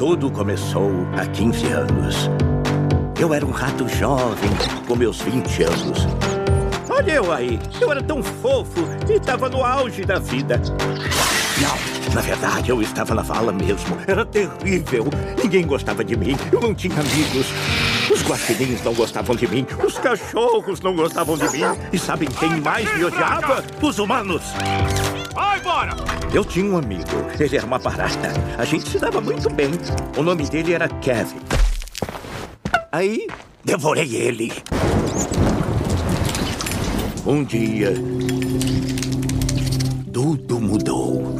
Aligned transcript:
Tudo 0.00 0.30
começou 0.30 0.90
há 1.14 1.26
15 1.26 1.66
anos. 1.66 2.30
Eu 3.20 3.34
era 3.34 3.44
um 3.44 3.50
rato 3.50 3.86
jovem, 3.86 4.48
com 4.88 4.96
meus 4.96 5.20
20 5.20 5.62
anos. 5.64 6.06
Olha 6.88 7.12
eu 7.12 7.30
aí, 7.30 7.58
eu 7.78 7.90
era 7.90 8.02
tão 8.02 8.22
fofo 8.22 8.80
e 9.06 9.16
estava 9.18 9.50
no 9.50 9.62
auge 9.62 10.02
da 10.06 10.18
vida. 10.18 10.58
Não, 11.60 12.14
na 12.14 12.22
verdade 12.22 12.70
eu 12.70 12.80
estava 12.80 13.14
na 13.14 13.20
vala 13.20 13.52
mesmo. 13.52 13.94
Era 14.06 14.24
terrível. 14.24 15.04
Ninguém 15.36 15.66
gostava 15.66 16.02
de 16.02 16.16
mim, 16.16 16.34
eu 16.50 16.62
não 16.62 16.74
tinha 16.74 16.98
amigos. 16.98 17.48
Os 18.10 18.22
guaxinins 18.22 18.82
não 18.82 18.94
gostavam 18.94 19.36
de 19.36 19.46
mim, 19.48 19.66
os 19.84 19.98
cachorros 19.98 20.80
não 20.80 20.96
gostavam 20.96 21.36
de 21.36 21.50
mim. 21.50 21.78
E 21.92 21.98
sabem 21.98 22.30
quem 22.30 22.58
mais 22.62 22.90
me 22.96 23.04
odiava? 23.04 23.62
Os 23.82 23.98
humanos. 23.98 24.44
Vai 25.34 25.58
embora! 25.58 26.19
Eu 26.32 26.44
tinha 26.44 26.64
um 26.64 26.78
amigo, 26.78 27.10
ele 27.40 27.56
era 27.56 27.66
uma 27.66 27.78
barata. 27.78 28.28
A 28.56 28.64
gente 28.64 28.88
se 28.88 29.00
dava 29.00 29.20
muito 29.20 29.50
bem. 29.50 29.70
O 30.16 30.22
nome 30.22 30.48
dele 30.48 30.74
era 30.74 30.88
Kevin. 30.88 31.40
Aí, 32.92 33.26
devorei 33.64 34.14
ele. 34.14 34.52
Um 37.26 37.42
dia, 37.42 37.92
tudo 40.12 40.60
mudou. 40.60 41.34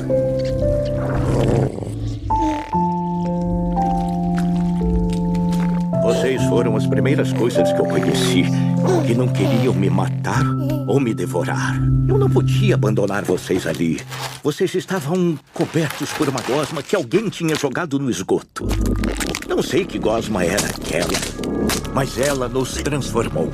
Vocês 6.03 6.43
foram 6.47 6.77
as 6.77 6.87
primeiras 6.89 7.33
coisas 7.33 7.73
que 7.73 7.81
eu 7.81 7.85
conheci 7.85 8.45
que 9.07 9.15
não 9.15 9.29
queriam 9.29 9.73
me 9.73 9.89
matar 9.89 10.43
ou 10.91 10.99
me 10.99 11.15
devorar. 11.15 11.81
Eu 12.09 12.19
não 12.19 12.29
podia 12.29 12.75
abandonar 12.75 13.25
vocês 13.25 13.65
ali. 13.65 14.01
Vocês 14.43 14.75
estavam 14.75 15.39
cobertos 15.55 16.11
por 16.15 16.29
uma 16.29 16.41
gosma 16.41 16.83
que 16.83 16.97
alguém 16.97 17.29
tinha 17.29 17.55
jogado 17.55 17.97
no 17.97 18.11
esgoto. 18.11 18.67
Não 19.49 19.63
sei 19.63 19.85
que 19.85 20.01
gosma 20.01 20.45
era 20.45 20.67
aquela, 20.67 21.21
mas 21.95 22.19
ela 22.19 22.49
nos 22.49 22.73
transformou. 22.83 23.53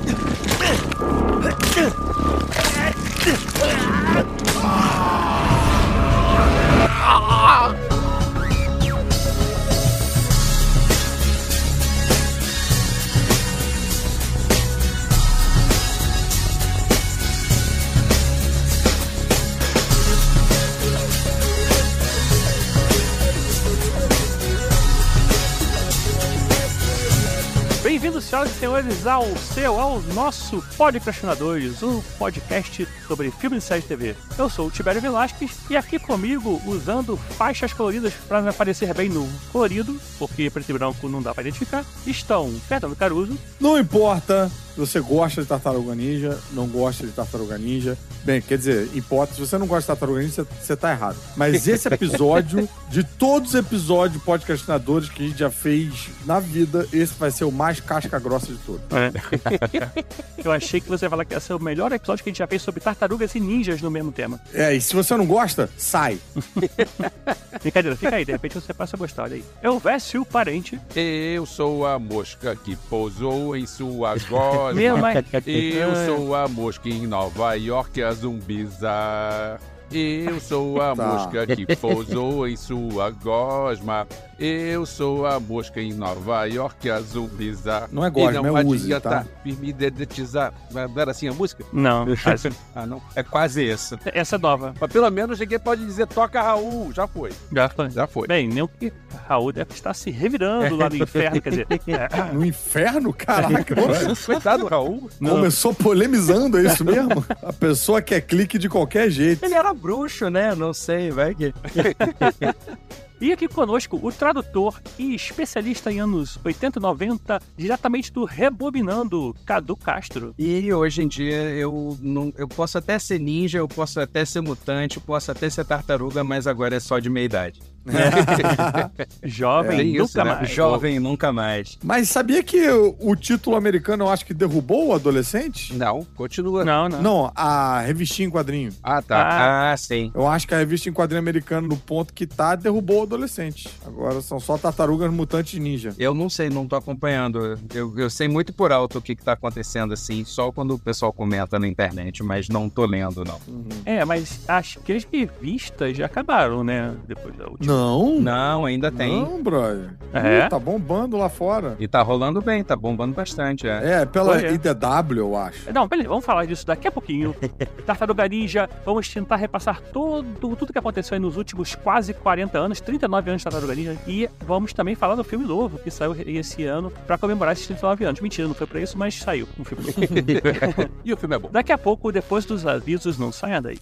Senhoras 28.27 28.51
e 28.51 28.59
senhores, 28.59 29.07
ao 29.07 29.37
seu, 29.37 29.79
ao 29.79 30.01
nosso 30.13 30.61
Podcastinadores, 30.75 31.81
um 31.81 32.01
podcast 32.19 32.85
sobre 33.07 33.31
filmes 33.31 33.63
e 33.63 33.67
séries 33.67 33.83
de 33.83 33.87
TV. 33.87 34.15
Eu 34.37 34.49
sou 34.49 34.67
o 34.67 34.71
Tibério 34.71 35.01
Velasquez 35.01 35.51
e 35.69 35.77
aqui 35.77 35.97
comigo, 35.97 36.61
usando 36.65 37.15
faixas 37.15 37.71
coloridas 37.71 38.13
para 38.27 38.41
me 38.41 38.49
aparecer 38.49 38.93
bem 38.93 39.07
no 39.07 39.25
colorido, 39.49 39.97
porque 40.19 40.49
preto 40.49 40.69
e 40.69 40.73
branco 40.73 41.07
não 41.07 41.21
dá 41.21 41.33
para 41.33 41.43
identificar, 41.43 41.85
estão 42.05 42.51
Fernando 42.67 42.97
Caruso, 42.97 43.37
Não 43.61 43.79
importa 43.79 44.51
se 44.77 44.79
você 44.79 44.99
gosta 44.99 45.41
de 45.41 45.47
Tartaruga 45.47 45.95
Ninja, 45.95 46.37
não 46.51 46.67
gosta 46.67 47.03
de 47.03 47.11
Tartaruga 47.11 47.57
Ninja. 47.57 47.97
Bem, 48.23 48.39
quer 48.39 48.59
dizer, 48.59 48.87
importa, 48.93 49.33
se 49.33 49.39
você 49.39 49.57
não 49.57 49.65
gosta 49.65 49.81
de 49.81 49.87
Tartaruga 49.87 50.21
Ninja, 50.21 50.43
você, 50.43 50.47
você 50.61 50.75
tá 50.75 50.91
errado. 50.91 51.17
Mas 51.35 51.67
esse 51.67 51.87
episódio, 51.87 52.69
de 52.87 53.03
todos 53.03 53.49
os 53.49 53.55
episódios 53.55 54.21
podcastinadores 54.21 55.09
que 55.09 55.23
a 55.23 55.27
gente 55.27 55.39
já 55.39 55.49
fez 55.49 56.09
na 56.27 56.39
vida, 56.39 56.87
esse 56.93 57.15
vai 57.15 57.31
ser 57.31 57.45
o 57.45 57.51
mais 57.51 57.79
casca 57.79 58.16
grossa 58.19 58.47
de 58.47 58.57
todos. 58.59 58.81
eu 60.43 60.51
achei 60.51 60.79
que 60.81 60.87
você 60.89 61.05
ia 61.05 61.09
falar 61.09 61.25
que 61.25 61.33
esse 61.33 61.51
é 61.51 61.55
o 61.55 61.59
melhor 61.59 61.91
episódio 61.91 62.23
que 62.23 62.29
a 62.29 62.31
gente 62.31 62.39
já 62.39 62.47
fez 62.47 62.61
sobre 62.61 62.79
tartarugas 62.81 63.33
e 63.35 63.39
ninjas 63.39 63.81
no 63.81 63.89
mesmo 63.91 64.11
tema. 64.11 64.39
É, 64.53 64.73
e 64.73 64.81
se 64.81 64.95
você 64.95 65.15
não 65.17 65.25
gosta, 65.25 65.69
sai. 65.77 66.19
Brincadeira, 67.61 67.95
fica 67.95 68.15
aí, 68.15 68.25
de 68.25 68.31
repente 68.31 68.55
você 68.55 68.73
passa 68.73 68.95
a 68.95 68.99
gostar, 68.99 69.23
olha 69.23 69.35
aí. 69.35 69.43
Eu 69.61 69.79
Vécio 69.79 70.25
Parente, 70.25 70.79
Eu 70.95 71.45
sou 71.45 71.85
a 71.85 71.97
mosca 71.99 72.55
que 72.55 72.75
pousou 72.75 73.55
em 73.55 73.65
sua 73.65 74.15
gosma. 74.29 74.73
Meu, 74.73 74.97
mas- 74.97 75.23
Eu 75.45 75.95
sou 76.05 76.35
a 76.35 76.47
mosca 76.47 76.87
em 76.89 77.07
Nova 77.07 77.53
York, 77.55 78.01
a 78.03 78.11
zumbizar. 78.11 79.59
Eu 79.91 80.39
sou 80.41 80.81
a 80.81 80.95
Tá. 80.95 81.05
mosca 81.07 81.47
que 81.47 81.75
pousou 81.77 82.47
em 82.47 82.55
sua 82.57 83.09
gosma. 83.09 84.05
Eu 84.39 84.85
sou 84.85 85.25
a 85.25 85.39
mosca 85.39 85.81
em 85.81 85.93
Nova 85.93 86.45
York, 86.45 86.87
a 86.91 87.01
zumbizar. 87.01 87.89
Não 87.91 88.05
é 88.05 88.09
gosma, 88.11 88.39
e 88.39 88.43
não 88.43 88.55
é 88.57 88.61
adianta 88.61 89.09
tá? 89.09 89.25
me 89.43 89.73
dedetizar. 89.73 90.53
Não 90.71 90.81
era 91.01 91.09
assim 91.09 91.27
a 91.27 91.33
música? 91.33 91.63
não, 91.73 92.05
essa- 92.25 92.51
Ah, 92.75 92.85
não. 92.85 93.01
É 93.15 93.23
quase 93.23 93.63
isso. 93.67 93.97
essa 94.05 94.35
é 94.35 94.39
nova. 94.39 94.75
Mas 94.79 94.91
pelo 94.91 95.09
menos 95.09 95.39
ninguém 95.39 95.57
pode 95.57 95.83
dizer 95.83 96.05
toca 96.05 96.39
Raul. 96.39 96.93
Já 96.93 97.07
foi. 97.07 97.31
Já 97.51 97.67
foi. 97.67 97.89
Já 97.89 98.05
foi. 98.05 98.27
Bem, 98.27 98.47
nem 98.47 98.61
o 98.61 98.67
que 98.67 98.93
Raul 99.27 99.51
deve 99.51 99.73
estar 99.73 99.95
se 99.95 100.11
revirando 100.11 100.75
lá 100.75 100.87
no 100.87 100.97
inferno, 100.97 101.41
quer 101.41 101.49
dizer. 101.49 101.67
é, 101.71 102.23
No 102.31 102.45
inferno? 102.45 103.11
Caraca, 103.13 103.73
velho. 103.73 104.15
Coitado 104.23 104.63
do 104.65 104.69
Raul. 104.69 105.09
não. 105.19 105.31
Começou 105.31 105.73
polemizando, 105.73 106.59
é 106.59 106.63
isso 106.65 106.85
mesmo? 106.85 107.25
A 107.41 107.51
pessoa 107.53 108.03
quer 108.03 108.21
clique 108.21 108.59
de 108.59 108.69
qualquer 108.69 109.09
jeito. 109.09 109.43
Ele 109.43 109.55
era 109.55 109.73
bruxo, 109.73 110.29
né? 110.29 110.53
Não 110.53 110.73
sei, 110.75 111.09
vai 111.09 111.33
que. 111.33 111.51
E 113.19 113.33
aqui 113.33 113.47
conosco 113.47 113.99
o 114.01 114.11
tradutor 114.11 114.79
e 114.97 115.15
especialista 115.15 115.91
em 115.91 115.99
anos 115.99 116.39
80 116.43 116.77
e 116.77 116.81
90, 116.81 117.41
diretamente 117.57 118.13
do 118.13 118.25
Rebobinando, 118.25 119.35
Cadu 119.43 119.75
Castro. 119.75 120.35
E 120.37 120.71
hoje 120.71 121.01
em 121.01 121.07
dia 121.07 121.49
eu 121.49 121.97
não, 121.99 122.31
eu 122.37 122.47
posso 122.47 122.77
até 122.77 122.99
ser 122.99 123.19
ninja, 123.19 123.57
eu 123.57 123.67
posso 123.67 123.99
até 123.99 124.23
ser 124.23 124.41
mutante, 124.41 124.97
eu 124.97 125.03
posso 125.03 125.31
até 125.31 125.49
ser 125.49 125.65
tartaruga, 125.65 126.23
mas 126.23 126.45
agora 126.45 126.75
é 126.75 126.79
só 126.79 126.99
de 126.99 127.09
meia 127.09 127.25
idade. 127.25 127.59
Jovem, 129.23 129.77
Tem 129.77 129.95
isso, 129.95 130.17
nunca 130.17 130.23
né? 130.23 130.35
mais. 130.35 130.49
Jovem 130.49 130.99
nunca 130.99 131.31
mais. 131.33 131.77
Mas 131.83 132.09
sabia 132.09 132.43
que 132.43 132.69
o, 132.69 132.95
o 132.99 133.15
título 133.15 133.55
americano 133.55 134.05
eu 134.05 134.09
acho 134.09 134.25
que 134.25 134.33
derrubou 134.33 134.87
o 134.87 134.93
adolescente? 134.93 135.73
Não, 135.75 136.05
continua. 136.15 136.63
Não, 136.63 136.89
não. 136.89 137.01
Não, 137.01 137.31
a 137.35 137.81
revistinha 137.81 138.27
em 138.27 138.31
quadrinho. 138.31 138.71
Ah, 138.83 139.01
tá. 139.01 139.17
Ah, 139.17 139.71
Ah, 139.71 139.77
sim. 139.77 140.11
Eu 140.13 140.27
acho 140.27 140.47
que 140.47 140.53
a 140.53 140.57
revista 140.57 140.89
em 140.89 140.93
quadrinho 140.93 141.19
americano, 141.19 141.67
no 141.67 141.77
ponto 141.77 142.13
que 142.13 142.25
tá, 142.27 142.55
derrubou 142.55 142.99
o 142.99 143.03
adolescente. 143.03 143.67
Agora 143.85 144.21
são 144.21 144.39
só 144.39 144.57
tartarugas 144.57 145.11
mutantes 145.11 145.59
ninja. 145.59 145.93
Eu 145.97 146.13
não 146.13 146.29
sei, 146.29 146.49
não 146.49 146.67
tô 146.67 146.75
acompanhando. 146.75 147.57
Eu, 147.73 147.97
eu 147.97 148.09
sei 148.09 148.27
muito 148.27 148.53
por 148.53 148.71
alto 148.71 148.97
o 148.99 149.01
que, 149.01 149.15
que 149.15 149.23
tá 149.23 149.33
acontecendo, 149.33 149.93
assim, 149.93 150.23
só 150.25 150.51
quando 150.51 150.73
o 150.75 150.79
pessoal 150.79 151.11
comenta 151.13 151.57
na 151.59 151.67
internet, 151.67 152.23
mas 152.23 152.49
não 152.49 152.69
tô 152.69 152.85
lendo, 152.85 153.23
não. 153.23 153.39
É, 153.85 154.03
mas 154.05 154.39
acho 154.47 154.79
que 154.81 154.93
as 154.93 155.03
revistas 155.11 155.95
já 155.97 156.05
acabaram, 156.05 156.63
né? 156.63 156.93
Depois 157.07 157.35
da 157.35 157.47
última. 157.47 157.73
Não. 157.73 157.76
Não, 158.19 158.65
ainda 158.65 158.91
tem. 158.91 159.21
Não, 159.21 159.41
brother. 159.41 159.93
É? 160.13 160.45
Ih, 160.45 160.49
tá 160.49 160.57
bombando 160.57 161.17
lá 161.17 161.29
fora. 161.29 161.75
E 161.79 161.87
tá 161.87 162.01
rolando 162.01 162.41
bem, 162.41 162.63
tá 162.63 162.75
bombando 162.75 163.13
bastante, 163.13 163.67
é. 163.67 164.01
É, 164.01 164.05
pela 164.05 164.31
Olha. 164.31 164.49
IDW, 164.51 165.17
eu 165.17 165.35
acho. 165.35 165.71
Não, 165.73 165.87
beleza, 165.87 166.09
vamos 166.09 166.25
falar 166.25 166.45
disso 166.45 166.65
daqui 166.65 166.87
a 166.87 166.91
pouquinho. 166.91 167.35
Tartaruga 167.85 168.27
Ninja, 168.27 168.69
vamos 168.85 169.07
tentar 169.09 169.35
repassar 169.35 169.81
todo, 169.93 170.55
tudo 170.55 170.71
que 170.71 170.79
aconteceu 170.79 171.15
aí 171.15 171.19
nos 171.19 171.37
últimos 171.37 171.75
quase 171.75 172.13
40 172.13 172.57
anos, 172.57 172.81
39 172.81 173.29
anos 173.29 173.41
de 173.41 173.43
Tartaruga 173.43 173.75
Ninja. 173.75 173.97
E 174.07 174.29
vamos 174.45 174.73
também 174.73 174.95
falar 174.95 175.15
do 175.15 175.23
filme 175.23 175.45
novo 175.45 175.77
que 175.77 175.91
saiu 175.91 176.15
esse 176.25 176.63
ano 176.63 176.91
pra 177.05 177.17
comemorar 177.17 177.53
esses 177.53 177.67
39 177.67 178.05
anos. 178.05 178.21
Mentira, 178.21 178.47
não 178.47 178.55
foi 178.55 178.67
pra 178.67 178.79
isso, 178.81 178.97
mas 178.97 179.15
saiu 179.15 179.47
um 179.59 179.63
filme 179.63 179.85
novo. 179.85 179.97
E 181.03 181.13
o 181.13 181.17
filme 181.17 181.35
é 181.35 181.39
bom. 181.39 181.49
Daqui 181.51 181.71
a 181.71 181.77
pouco, 181.77 182.11
depois 182.11 182.45
dos 182.45 182.65
avisos, 182.65 183.17
não 183.17 183.31
saia 183.31 183.61
daí. 183.61 183.77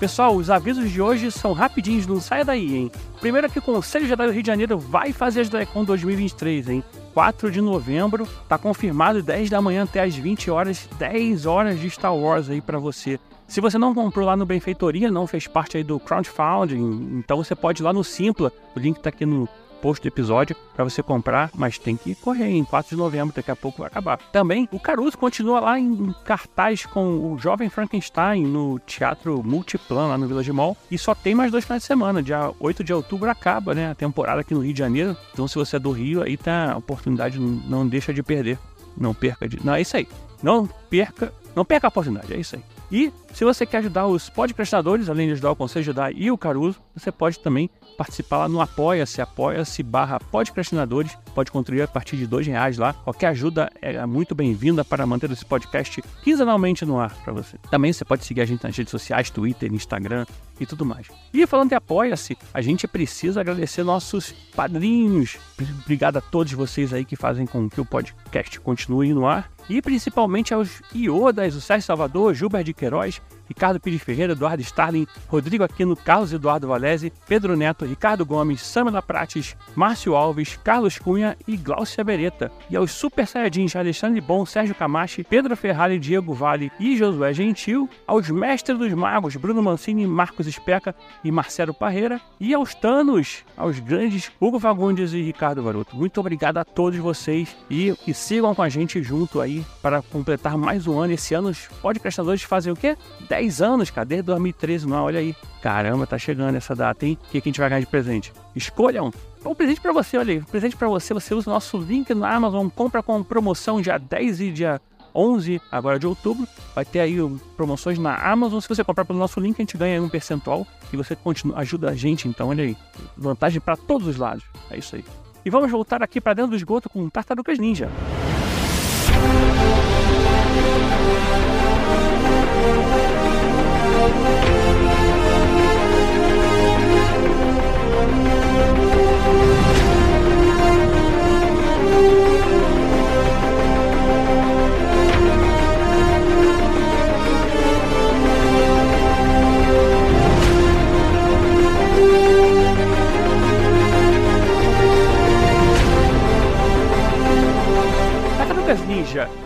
Pessoal, 0.00 0.34
os 0.34 0.48
avisos 0.48 0.90
de 0.90 1.02
hoje 1.02 1.30
são 1.30 1.52
rapidinhos, 1.52 2.06
não 2.06 2.18
saia 2.22 2.42
daí, 2.42 2.74
hein? 2.74 2.92
Primeiro 3.20 3.46
aqui, 3.46 3.58
o 3.58 3.62
Conselho 3.62 4.06
Jedi 4.06 4.26
do 4.26 4.32
Rio 4.32 4.42
de 4.42 4.46
Janeiro 4.46 4.78
vai 4.78 5.12
fazer 5.12 5.40
a 5.40 5.42
JediCon 5.42 5.84
2023, 5.84 6.70
hein? 6.70 6.84
4 7.12 7.50
de 7.50 7.60
novembro, 7.60 8.26
tá 8.48 8.56
confirmado 8.56 9.22
10 9.22 9.50
da 9.50 9.60
manhã 9.60 9.82
até 9.82 10.02
as 10.02 10.16
20 10.16 10.50
horas, 10.50 10.88
10 10.98 11.44
horas 11.44 11.78
de 11.78 11.90
Star 11.90 12.16
Wars 12.16 12.48
aí 12.48 12.62
pra 12.62 12.78
você. 12.78 13.20
Se 13.46 13.60
você 13.60 13.76
não 13.76 13.94
comprou 13.94 14.24
lá 14.24 14.34
no 14.34 14.46
Benfeitoria, 14.46 15.10
não 15.10 15.26
fez 15.26 15.46
parte 15.46 15.76
aí 15.76 15.84
do 15.84 16.00
crowdfunding, 16.00 17.18
então 17.18 17.36
você 17.36 17.54
pode 17.54 17.82
ir 17.82 17.84
lá 17.84 17.92
no 17.92 18.02
Simpla, 18.02 18.50
o 18.74 18.80
link 18.80 18.98
tá 19.00 19.10
aqui 19.10 19.26
no 19.26 19.46
post 19.80 20.02
do 20.02 20.08
episódio 20.12 20.54
para 20.74 20.84
você 20.84 21.02
comprar, 21.02 21.50
mas 21.54 21.78
tem 21.78 21.96
que 21.96 22.14
correr 22.14 22.48
em 22.48 22.64
4 22.64 22.90
de 22.90 22.96
novembro, 22.96 23.34
daqui 23.34 23.50
a 23.50 23.56
pouco 23.56 23.78
vai 23.78 23.86
acabar. 23.88 24.18
Também, 24.32 24.68
o 24.72 24.78
Caruso 24.78 25.16
continua 25.18 25.60
lá 25.60 25.78
em 25.78 26.14
cartaz 26.24 26.86
com 26.86 27.32
o 27.32 27.38
Jovem 27.38 27.68
Frankenstein 27.68 28.44
no 28.46 28.78
Teatro 28.80 29.42
Multiplan, 29.42 30.08
lá 30.08 30.18
no 30.18 30.26
Village 30.28 30.52
Mall, 30.52 30.76
e 30.90 30.98
só 30.98 31.14
tem 31.14 31.34
mais 31.34 31.50
dois 31.50 31.64
finais 31.64 31.82
de 31.82 31.86
semana, 31.86 32.22
dia 32.22 32.52
8 32.60 32.84
de 32.84 32.92
outubro 32.92 33.30
acaba, 33.30 33.74
né, 33.74 33.90
a 33.90 33.94
temporada 33.94 34.40
aqui 34.40 34.54
no 34.54 34.60
Rio 34.60 34.72
de 34.72 34.78
Janeiro, 34.78 35.16
então 35.32 35.48
se 35.48 35.54
você 35.56 35.76
é 35.76 35.78
do 35.78 35.90
Rio, 35.90 36.22
aí 36.22 36.36
tá 36.36 36.72
a 36.72 36.76
oportunidade, 36.76 37.38
não- 37.38 37.86
deixa 37.86 38.12
de 38.12 38.22
perder, 38.22 38.58
não 38.96 39.14
perca 39.14 39.48
de... 39.48 39.64
Não, 39.64 39.74
é 39.74 39.80
isso 39.80 39.96
aí, 39.96 40.06
não 40.42 40.66
perca, 40.88 41.32
não 41.54 41.64
perca 41.64 41.86
a 41.86 41.88
oportunidade, 41.88 42.32
é 42.32 42.36
isso 42.36 42.56
aí. 42.56 42.62
E 42.90 43.12
se 43.32 43.44
você 43.44 43.64
quer 43.64 43.78
ajudar 43.78 44.08
os 44.08 44.28
podcastinadores, 44.28 45.08
além 45.08 45.28
de 45.28 45.34
ajudar 45.34 45.52
o 45.52 45.56
Conselho 45.56 45.84
Judá 45.84 46.10
e 46.10 46.30
o 46.30 46.36
Caruso, 46.36 46.80
você 46.94 47.12
pode 47.12 47.38
também 47.38 47.70
participar 47.96 48.38
lá 48.38 48.48
no 48.48 48.60
Apoia-se, 48.60 49.20
apoia-se 49.20 49.82
barra 49.82 50.18
podcastinadores. 50.18 51.16
Pode 51.32 51.52
contribuir 51.52 51.82
a 51.82 51.88
partir 51.88 52.16
de 52.16 52.26
dois 52.26 52.46
reais 52.46 52.78
lá. 52.78 52.92
Qualquer 52.92 53.28
ajuda 53.28 53.70
é 53.80 54.04
muito 54.06 54.34
bem-vinda 54.34 54.84
para 54.84 55.06
manter 55.06 55.30
esse 55.30 55.44
podcast 55.44 56.02
quinzenalmente 56.24 56.84
no 56.84 56.98
ar 56.98 57.14
para 57.22 57.32
você. 57.32 57.56
Também 57.70 57.92
você 57.92 58.04
pode 58.04 58.24
seguir 58.24 58.40
a 58.40 58.44
gente 58.44 58.64
nas 58.64 58.76
redes 58.76 58.90
sociais, 58.90 59.30
Twitter, 59.30 59.72
Instagram 59.72 60.26
e 60.58 60.66
tudo 60.66 60.84
mais. 60.84 61.06
E 61.32 61.46
falando 61.46 61.68
de 61.68 61.74
Apoia-se, 61.76 62.36
a 62.52 62.60
gente 62.60 62.88
precisa 62.88 63.40
agradecer 63.40 63.84
nossos 63.84 64.32
padrinhos. 64.56 65.38
Obrigado 65.84 66.16
a 66.16 66.20
todos 66.20 66.52
vocês 66.52 66.92
aí 66.92 67.04
que 67.04 67.14
fazem 67.14 67.46
com 67.46 67.70
que 67.70 67.80
o 67.80 67.84
podcast 67.84 68.58
continue 68.60 69.14
no 69.14 69.26
ar. 69.26 69.48
E 69.70 69.80
principalmente 69.80 70.52
aos 70.52 70.82
Iodas, 70.92 71.54
o 71.54 71.60
Sérgio 71.60 71.86
Salvador, 71.86 72.34
Gilberto 72.34 72.64
de 72.64 72.74
Queiroz, 72.74 73.22
Ricardo 73.50 73.80
Pires 73.80 74.00
Ferreira, 74.00 74.32
Eduardo 74.32 74.62
Starling, 74.62 75.08
Rodrigo 75.26 75.64
Aquino, 75.64 75.96
Carlos 75.96 76.32
Eduardo 76.32 76.68
Valese, 76.68 77.12
Pedro 77.26 77.56
Neto, 77.56 77.84
Ricardo 77.84 78.24
Gomes, 78.24 78.62
Samela 78.62 79.02
Prates, 79.02 79.56
Márcio 79.74 80.14
Alves, 80.14 80.56
Carlos 80.62 81.00
Cunha 81.00 81.36
e 81.48 81.56
Glaucia 81.56 82.04
Beretta. 82.04 82.52
E 82.70 82.76
aos 82.76 82.92
Super 82.92 83.26
Saiyajins 83.26 83.74
Alexandre 83.74 84.20
Bom, 84.20 84.46
Sérgio 84.46 84.72
Camachi, 84.72 85.24
Pedro 85.24 85.56
Ferrari, 85.56 85.98
Diego 85.98 86.32
Vale 86.32 86.70
e 86.78 86.96
Josué 86.96 87.34
Gentil, 87.34 87.90
aos 88.06 88.30
Mestres 88.30 88.78
dos 88.78 88.92
Magos, 88.92 89.34
Bruno 89.34 89.60
Mancini, 89.60 90.06
Marcos 90.06 90.46
Especa 90.46 90.94
e 91.24 91.32
Marcelo 91.32 91.74
Parreira, 91.74 92.20
e 92.38 92.54
aos 92.54 92.72
Tanos, 92.72 93.44
aos 93.56 93.80
grandes 93.80 94.30
Hugo 94.40 94.60
Fagundes 94.60 95.12
e 95.12 95.22
Ricardo 95.22 95.60
Varoto. 95.60 95.96
Muito 95.96 96.20
obrigado 96.20 96.58
a 96.58 96.64
todos 96.64 97.00
vocês 97.00 97.56
e 97.68 97.96
sigam 98.14 98.54
com 98.54 98.62
a 98.62 98.68
gente 98.68 99.02
junto 99.02 99.40
aí 99.40 99.64
para 99.82 100.02
completar 100.02 100.56
mais 100.56 100.86
um 100.86 101.00
ano. 101.00 101.14
Esse 101.14 101.34
ano 101.34 101.48
os 101.48 101.66
podcastadores 101.82 102.42
fazem 102.42 102.72
o 102.72 102.76
quê? 102.76 102.96
10 103.28 103.39
anos, 103.60 103.90
cara, 103.90 104.04
desde 104.04 104.24
2013, 104.24 104.86
não, 104.86 105.04
olha 105.04 105.20
aí. 105.20 105.34
Caramba, 105.62 106.06
tá 106.06 106.18
chegando 106.18 106.56
essa 106.56 106.74
data, 106.74 107.06
hein? 107.06 107.18
O 107.20 107.30
que, 107.30 107.40
que 107.40 107.48
a 107.48 107.50
gente 107.50 107.60
vai 107.60 107.68
ganhar 107.68 107.80
de 107.80 107.86
presente? 107.86 108.32
Escolham! 108.54 109.12
Um 109.44 109.54
presente 109.54 109.80
para 109.80 109.92
você, 109.92 110.18
olha 110.18 110.34
aí. 110.34 110.38
Um 110.40 110.44
presente 110.44 110.76
para 110.76 110.88
você, 110.88 111.14
você 111.14 111.34
usa 111.34 111.48
o 111.48 111.52
nosso 111.52 111.78
link 111.78 112.12
na 112.14 112.34
Amazon, 112.34 112.68
compra 112.68 113.02
com 113.02 113.22
promoção 113.22 113.80
dia 113.80 113.98
10 113.98 114.40
e 114.40 114.52
dia 114.52 114.80
11 115.14 115.60
agora 115.70 115.98
de 115.98 116.06
outubro. 116.06 116.46
Vai 116.74 116.84
ter 116.84 117.00
aí 117.00 117.16
promoções 117.56 117.98
na 117.98 118.14
Amazon. 118.16 118.60
Se 118.60 118.68
você 118.68 118.84
comprar 118.84 119.04
pelo 119.04 119.18
nosso 119.18 119.40
link, 119.40 119.56
a 119.56 119.62
gente 119.62 119.76
ganha 119.76 120.02
um 120.02 120.08
percentual 120.08 120.66
e 120.92 120.96
você 120.96 121.16
continua, 121.16 121.58
ajuda 121.58 121.90
a 121.90 121.94
gente. 121.94 122.28
Então, 122.28 122.48
olha 122.48 122.64
aí. 122.64 122.76
Vantagem 123.16 123.60
para 123.60 123.76
todos 123.76 124.06
os 124.06 124.16
lados. 124.16 124.44
É 124.70 124.78
isso 124.78 124.96
aí. 124.96 125.04
E 125.44 125.50
vamos 125.50 125.70
voltar 125.70 126.02
aqui 126.02 126.20
para 126.20 126.34
dentro 126.34 126.50
do 126.50 126.56
esgoto 126.56 126.88
com 126.88 127.08
Tartarugas 127.08 127.58
Ninja. 127.58 127.90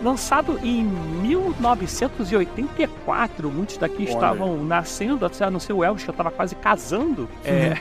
Lançado 0.03 0.59
em 0.63 0.85
1984, 1.25 3.51
muitos 3.51 3.79
daqui 3.79 4.03
Olha. 4.03 4.11
estavam 4.11 4.63
nascendo, 4.65 5.25
até 5.25 5.49
não 5.49 5.59
sei 5.59 5.75
o 5.75 5.83
Elvis, 5.83 6.05
que 6.05 6.11
eu 6.11 6.13
estava 6.13 6.31
quase 6.31 6.55
casando. 6.55 7.29
É, 7.45 7.75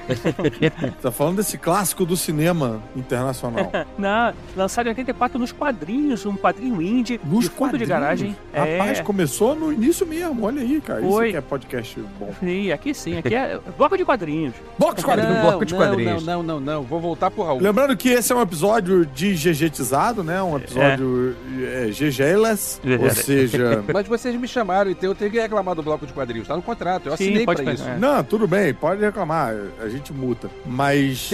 Tá 1.01 1.11
falando 1.11 1.37
desse 1.37 1.57
clássico 1.57 2.05
do 2.05 2.15
cinema 2.15 2.81
internacional. 2.95 3.71
na, 3.97 4.33
lançado 4.55 4.87
em 4.87 4.89
84 4.89 5.37
nos 5.37 5.51
quadrinhos, 5.51 6.25
um 6.25 6.35
quadrinho 6.35 6.81
indie, 6.81 7.19
Nos 7.23 7.45
de 7.45 7.49
fundo 7.49 7.77
de 7.77 7.85
quadrinhos. 7.85 7.89
garagem. 7.89 8.35
Rapaz, 8.53 8.99
é, 8.99 9.03
começou 9.03 9.55
no 9.55 9.71
início 9.71 10.05
mesmo. 10.05 10.45
Olha 10.45 10.61
aí, 10.61 10.81
cara. 10.81 11.01
Foi. 11.01 11.25
Isso 11.25 11.31
que 11.31 11.37
é 11.37 11.41
podcast 11.41 11.99
bom. 12.19 12.33
sim, 12.39 12.71
aqui 12.71 12.93
sim, 12.93 13.17
aqui 13.17 13.35
é 13.35 13.59
bloco 13.77 13.97
de 13.97 14.05
quadrinhos. 14.05 14.53
Box 14.77 15.03
quadrinho. 15.03 15.33
Não, 15.33 15.41
bloco 15.41 15.65
de 15.65 15.73
não, 15.73 15.81
quadrinhos. 15.81 16.25
Não, 16.25 16.43
não, 16.43 16.59
não, 16.59 16.73
não. 16.75 16.83
Vou 16.83 16.99
voltar 16.99 17.31
pro 17.31 17.43
Raul. 17.43 17.59
Lembrando 17.59 17.95
que 17.97 18.09
esse 18.09 18.31
é 18.31 18.35
um 18.35 18.41
episódio 18.41 19.05
de 19.05 19.33
GGtizado, 19.33 20.23
né? 20.23 20.41
Um 20.41 20.57
episódio 20.57 21.35
é. 21.61 21.87
GG-less, 21.87 22.79
ou 22.83 22.89
GG-less. 22.91 23.31
Seja... 23.33 23.83
Mas 23.93 24.07
vocês 24.07 24.35
me 24.35 24.47
chamaram, 24.47 24.89
então 24.91 25.09
eu 25.09 25.15
tenho 25.15 25.31
que 25.31 25.39
reclamar 25.39 25.75
do 25.75 25.83
bloco 25.83 26.05
de 26.05 26.13
quadrinhos. 26.13 26.47
Tá 26.47 26.55
no 26.55 26.61
contrato, 26.61 27.07
eu 27.07 27.17
Sim, 27.17 27.25
assinei 27.25 27.45
pode 27.45 27.63
pra 27.63 27.73
isso. 27.73 27.87
é. 27.87 27.97
Não, 27.97 28.23
tudo 28.23 28.47
bem, 28.47 28.73
pode 28.73 29.01
reclamar, 29.01 29.53
a 29.81 29.89
gente 29.89 30.11
multa. 30.13 30.49
Mas 30.65 31.31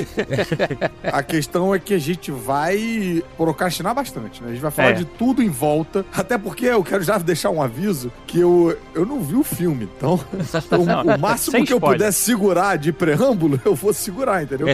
a 1.04 1.24
questão 1.24 1.74
é 1.74 1.80
que 1.80 1.94
a 1.94 2.00
gente 2.00 2.31
vai 2.31 3.24
procrastinar 3.38 3.94
bastante, 3.94 4.42
né? 4.42 4.50
A 4.50 4.51
gente 4.54 4.62
vai 4.62 4.72
falar 4.72 4.90
É. 4.90 4.94
de 4.94 5.06
tudo 5.06 5.42
em 5.42 5.50
volta. 5.50 6.06
Até 6.13 6.38
porque 6.38 6.66
eu 6.66 6.84
quero 6.84 7.04
já 7.04 7.18
deixar 7.18 7.50
um 7.50 7.62
aviso 7.62 8.12
que 8.28 8.40
eu, 8.40 8.78
eu 8.94 9.06
não 9.06 9.22
vi 9.22 9.36
o 9.36 9.44
filme. 9.44 9.88
Então, 9.98 10.13
o, 10.72 11.16
o 11.16 11.19
máximo 11.19 11.51
Sem 11.51 11.66
que 11.66 11.74
eu 11.74 11.80
puder 11.80 12.12
segurar 12.12 12.78
de 12.78 12.92
preâmbulo, 12.92 13.60
eu 13.66 13.75
vou 13.75 13.94
segurar, 13.94 14.44
entendeu? 14.44 14.68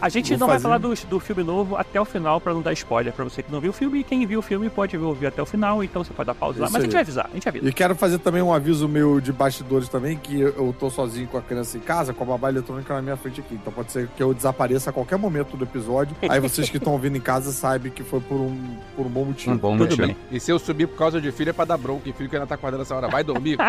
A 0.00 0.08
gente 0.08 0.30
Vou 0.30 0.38
não 0.40 0.46
vai 0.46 0.56
fazer. 0.56 0.62
falar 0.64 0.78
do, 0.78 0.94
do 1.08 1.20
filme 1.20 1.42
novo 1.42 1.76
até 1.76 2.00
o 2.00 2.04
final 2.04 2.40
pra 2.40 2.52
não 2.54 2.62
dar 2.62 2.72
spoiler 2.72 3.12
pra 3.12 3.24
você 3.24 3.42
que 3.42 3.50
não 3.52 3.60
viu 3.60 3.70
o 3.70 3.72
filme. 3.74 4.00
E 4.00 4.04
quem 4.04 4.26
viu 4.26 4.38
o 4.40 4.42
filme 4.42 4.68
pode 4.68 4.96
ouvir 4.96 5.26
até 5.26 5.42
o 5.42 5.46
final, 5.46 5.82
então 5.82 6.02
você 6.04 6.12
pode 6.12 6.26
dar 6.26 6.34
pausa 6.34 6.55
lá. 6.60 6.66
Isso 6.66 6.72
Mas 6.72 6.74
a 6.74 6.78
aí. 6.78 6.82
gente 6.84 6.92
vai 6.92 7.00
avisar, 7.02 7.26
a 7.30 7.34
gente 7.34 7.48
avisa. 7.48 7.68
E 7.68 7.72
quero 7.72 7.94
fazer 7.94 8.18
também 8.18 8.42
um 8.42 8.52
aviso 8.52 8.88
meu 8.88 9.20
de 9.20 9.32
bastidores 9.32 9.88
também, 9.88 10.16
que 10.16 10.40
eu 10.40 10.46
eu 10.56 10.74
tô 10.78 10.90
sozinho 10.90 11.26
com 11.28 11.36
a 11.38 11.42
criança 11.42 11.76
em 11.76 11.80
casa, 11.80 12.12
com 12.14 12.24
a 12.24 12.26
babá 12.26 12.48
eletrônica 12.48 12.92
na 12.94 13.02
minha 13.02 13.16
frente 13.16 13.40
aqui. 13.40 13.54
Então 13.54 13.72
pode 13.72 13.92
ser 13.92 14.08
que 14.16 14.22
eu 14.22 14.32
desapareça 14.34 14.90
a 14.90 14.92
qualquer 14.92 15.16
momento 15.18 15.56
do 15.56 15.64
episódio. 15.64 16.16
Aí 16.28 16.40
vocês 16.40 16.68
que 16.70 16.76
estão 16.78 16.92
ouvindo 16.94 17.16
em 17.16 17.20
casa 17.20 17.52
sabem 17.52 17.90
que 17.92 18.02
foi 18.02 18.20
por 18.20 18.36
um, 18.36 18.76
por 18.96 19.06
um 19.06 19.08
bom 19.10 19.24
motivo. 19.24 19.52
Um 19.54 19.58
bom 19.58 19.72
Tudo 19.76 19.90
motivo. 19.90 20.06
bem. 20.06 20.16
E 20.30 20.40
se 20.40 20.50
eu 20.50 20.58
subir 20.58 20.86
por 20.88 20.96
causa 20.96 21.20
de 21.20 21.30
filho 21.32 21.50
é 21.50 21.52
pra 21.52 21.64
dar 21.64 21.76
bronca, 21.76 22.08
e 22.08 22.12
filho 22.12 22.28
que 22.28 22.36
ainda 22.36 22.46
tá 22.46 22.54
acordando 22.54 22.82
essa 22.82 22.94
hora, 22.94 23.08
vai 23.08 23.22
dormir. 23.22 23.58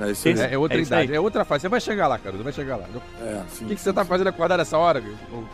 É 0.00 0.10
isso 0.10 0.28
aí. 0.28 0.34
É, 0.40 0.54
é 0.54 0.58
outra 0.58 0.78
É 0.78 0.82
idade, 0.82 1.10
aí. 1.12 1.16
é 1.16 1.20
outra 1.20 1.44
fase. 1.44 1.62
Você 1.62 1.68
vai 1.68 1.80
chegar 1.80 2.08
lá, 2.08 2.18
cara, 2.18 2.36
você 2.36 2.42
vai 2.42 2.52
chegar 2.52 2.76
lá. 2.76 2.84
O 2.94 3.24
É, 3.24 3.42
sim. 3.50 3.66
que, 3.66 3.74
que 3.76 3.80
você 3.80 3.92
tá 3.92 4.04
fazendo 4.04 4.26
acordar 4.28 4.58
essa 4.60 4.76
hora, 4.76 5.02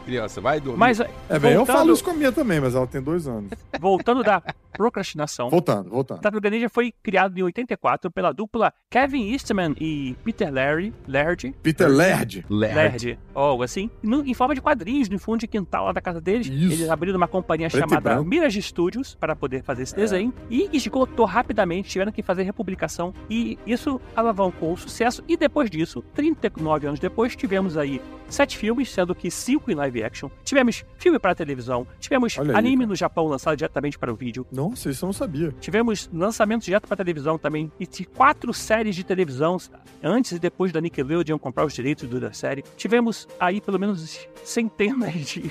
criança? 0.04 0.40
Vai 0.40 0.60
dormir. 0.60 0.78
Mas 0.78 1.00
É 1.00 1.38
bem, 1.38 1.52
eu 1.52 1.58
voltando- 1.58 1.76
falo 1.76 1.92
isso 1.92 2.04
com 2.04 2.10
a 2.10 2.14
minha 2.14 2.32
também, 2.32 2.60
mas 2.60 2.74
ela 2.74 2.86
tem 2.86 3.00
dois 3.02 3.26
anos. 3.26 3.50
voltando 3.80 4.22
da 4.22 4.42
procrastinação. 4.78 5.50
Voltando, 5.50 5.90
voltando. 5.90 6.20
Tartaruga 6.20 6.48
Ninja 6.48 6.68
foi 6.68 6.92
criado 7.02 7.36
em 7.38 7.42
84 7.42 8.10
pela 8.10 8.32
dupla 8.32 8.72
Kevin 8.88 9.32
Eastman 9.32 9.74
e 9.80 10.16
Peter 10.24 10.52
Larry, 10.52 10.94
Laird, 11.06 11.52
Peter 11.62 11.90
Laird. 11.90 12.44
Laird, 12.48 13.18
ou 13.34 13.42
algo 13.42 13.62
assim, 13.64 13.90
no- 14.02 14.24
em 14.24 14.32
forma 14.34 14.54
de 14.54 14.60
quadrinhos 14.60 15.08
no 15.08 15.18
fundo 15.18 15.40
de 15.40 15.46
quintal 15.48 15.84
lá 15.86 15.92
da 15.92 16.00
casa 16.00 16.20
deles. 16.20 16.46
Isso. 16.46 16.72
Eles 16.72 16.88
abriram 16.88 17.16
uma 17.16 17.28
companhia 17.28 17.68
Preto 17.68 17.88
chamada. 17.88 18.22
Mirage 18.22 18.62
Studios 18.62 19.14
para 19.14 19.34
poder 19.36 19.62
fazer 19.62 19.82
esse 19.82 19.94
desenho 19.96 20.32
e 20.48 20.68
esgotou 20.72 21.26
rapidamente, 21.26 21.88
tiveram 21.90 22.12
que 22.12 22.22
fazer 22.22 22.44
republicação 22.44 23.12
e 23.28 23.58
isso 23.66 24.00
alavancou 24.14 24.72
o 24.72 24.76
sucesso. 24.76 25.22
E 25.28 25.36
depois 25.36 25.68
disso, 25.68 26.02
39 26.14 26.86
anos 26.86 27.00
depois, 27.00 27.34
tivemos 27.34 27.76
aí 27.76 28.00
sete 28.28 28.58
filmes, 28.58 28.90
sendo 28.90 29.14
que 29.14 29.30
cinco 29.30 29.70
em 29.70 29.74
live 29.74 30.02
action. 30.04 30.28
Tivemos 30.44 30.84
filme 30.98 31.18
para 31.18 31.34
televisão, 31.34 31.86
tivemos 31.98 32.36
Olha 32.38 32.52
aí, 32.52 32.58
anime 32.58 32.78
cara. 32.78 32.88
no 32.88 32.94
Japão 32.94 33.26
lançado 33.26 33.56
diretamente 33.56 33.98
para 33.98 34.12
o 34.12 34.16
vídeo. 34.16 34.46
Nossa, 34.52 34.67
isso 34.74 35.04
eu 35.04 35.06
não 35.08 35.12
sabia. 35.12 35.54
Tivemos 35.60 36.08
lançamento 36.12 36.64
direto 36.64 36.86
para 36.86 36.96
televisão 36.96 37.38
também. 37.38 37.70
E 37.78 37.86
quatro 38.04 38.52
séries 38.54 38.94
de 38.96 39.04
televisão 39.04 39.56
antes 40.02 40.32
e 40.32 40.38
depois 40.38 40.72
da 40.72 40.80
Nickelodeon 40.80 41.38
comprar 41.38 41.64
os 41.64 41.72
direitos 41.72 42.08
da 42.20 42.32
série. 42.32 42.64
Tivemos 42.76 43.26
aí 43.40 43.60
pelo 43.60 43.78
menos 43.78 44.26
centenas 44.44 45.14
de 45.14 45.50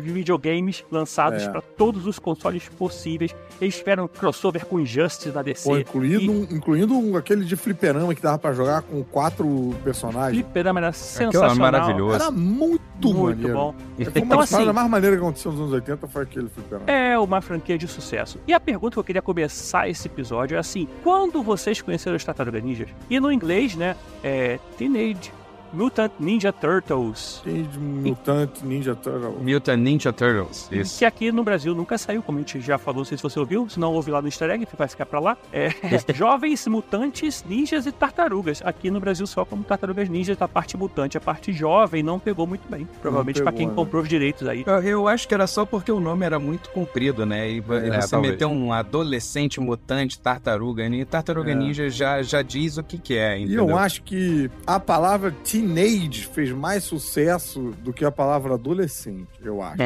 videogames 0.00 0.84
lançados 0.90 1.42
É. 1.44 1.48
para 1.50 1.60
todos 1.60 2.06
os 2.06 2.18
consoles 2.18 2.68
possíveis. 2.68 3.34
Eles 3.60 3.76
tiveram 3.78 4.08
crossover 4.08 4.64
com 4.66 4.80
Injustice 4.80 5.30
da 5.30 5.42
DC. 5.42 5.68
Pô, 5.68 5.76
incluído, 5.78 6.22
E- 6.22 6.28
um, 6.30 6.42
incluindo 6.44 6.94
um- 6.94 7.16
aquele 7.16 7.44
de 7.44 7.56
fliperama 7.56 8.14
que 8.14 8.22
dava 8.22 8.38
pra 8.38 8.52
jogar 8.52 8.82
com 8.82 9.02
quatro 9.04 9.74
personagens. 9.84 10.42
Fliperama 10.42 10.80
era 10.80 10.88
Aquilo 10.88 11.04
sensacional. 11.04 11.56
maravilhoso. 11.56 12.14
Era 12.14 12.30
muito, 12.30 12.82
Muito 13.06 13.38
maneiro. 13.38 13.54
bom. 13.54 13.74
Foi 13.96 14.22
Então, 14.22 14.38
das 14.38 14.52
assim, 14.52 14.72
mais 14.72 14.90
maneiras 14.90 15.18
que 15.18 15.24
aconteceu 15.24 15.52
nos 15.52 15.60
anos 15.60 15.72
80 15.72 16.08
foi 16.08 16.22
aquele 16.22 16.48
fliperama. 16.48 16.90
É 16.90 17.18
uma 17.18 17.40
franquia 17.40 17.78
de 17.78 17.86
sucesso. 17.86 18.38
E 18.46 18.52
a 18.52 18.60
pergunta 18.60 18.94
que 18.94 18.98
eu 18.98 19.04
queria 19.04 19.22
começar 19.22 19.88
esse 19.88 20.08
episódio 20.08 20.56
é 20.56 20.58
assim: 20.58 20.88
quando 21.02 21.42
vocês 21.42 21.80
conheceram 21.80 22.16
os 22.16 22.24
Tartaruga 22.24 22.60
Ninjas? 22.60 22.88
E 23.08 23.20
no 23.20 23.30
inglês, 23.30 23.76
né? 23.76 23.94
É 24.22 24.58
Teenage 24.76 25.32
Mutant 25.72 26.12
Ninja 26.18 26.52
Turtles. 26.52 27.42
Mutant 27.78 28.50
Ninja 28.62 28.94
Turtle. 28.94 29.36
Mutant 29.42 29.78
Ninja 29.80 30.12
Turtles. 30.12 30.68
Isso. 30.70 30.98
Que 30.98 31.04
aqui 31.04 31.32
no 31.32 31.42
Brasil 31.44 31.74
nunca 31.74 31.96
saiu, 31.98 32.22
como 32.22 32.38
a 32.38 32.40
gente 32.40 32.60
já 32.60 32.78
falou, 32.78 32.98
não 32.98 33.04
sei 33.04 33.16
se 33.16 33.22
você 33.22 33.38
ouviu, 33.38 33.68
se 33.68 33.78
não 33.78 33.92
ouve 33.92 34.10
lá 34.10 34.20
no 34.22 34.28
easter 34.28 34.50
egg, 34.50 34.66
vai 34.76 34.88
ficar 34.88 35.06
pra 35.06 35.20
lá. 35.20 35.36
É, 35.52 35.68
Jovens 36.14 36.66
Mutantes, 36.66 37.44
Ninjas 37.48 37.86
e 37.86 37.92
Tartarugas. 37.92 38.60
Aqui 38.64 38.90
no 38.90 39.00
Brasil 39.00 39.26
só 39.26 39.44
como 39.44 39.62
Tartarugas 39.64 40.08
Ninjas, 40.08 40.40
a 40.40 40.48
parte 40.48 40.76
mutante, 40.76 41.16
a 41.16 41.20
parte 41.20 41.52
jovem 41.52 42.02
não 42.02 42.18
pegou 42.18 42.46
muito 42.46 42.68
bem. 42.68 42.88
Provavelmente 43.00 43.42
pra 43.42 43.52
pegou, 43.52 43.58
quem 43.58 43.68
né? 43.68 43.74
comprou 43.74 44.02
os 44.02 44.08
direitos 44.08 44.46
aí. 44.48 44.64
Eu, 44.66 44.82
eu 44.82 45.08
acho 45.08 45.28
que 45.28 45.34
era 45.34 45.46
só 45.46 45.64
porque 45.64 45.90
o 45.92 46.00
nome 46.00 46.24
era 46.24 46.38
muito 46.38 46.70
comprido, 46.70 47.24
né? 47.26 47.50
E 47.50 47.58
É, 47.58 48.00
você 48.00 48.10
talvez. 48.10 48.32
meteu 48.32 48.48
um 48.50 48.72
adolescente 48.72 49.60
mutante 49.60 50.18
tartaruga 50.18 50.88
ninja. 50.88 51.06
Tartaruga 51.06 51.52
É. 51.52 51.54
ninja 51.54 51.88
já, 51.90 52.22
já 52.22 52.42
diz 52.42 52.76
o 52.78 52.82
que, 52.82 52.98
que 52.98 53.14
é, 53.16 53.38
E 53.38 53.42
entendeu? 53.44 53.68
eu 53.70 53.76
acho 53.78 54.02
que 54.02 54.50
a 54.66 54.78
palavra 54.80 55.34
teenage 55.62 56.26
fez 56.26 56.50
mais 56.52 56.84
sucesso 56.84 57.74
do 57.82 57.92
que 57.92 58.04
a 58.04 58.10
palavra 58.10 58.54
adolescente, 58.54 59.28
eu 59.42 59.60
acho. 59.62 59.76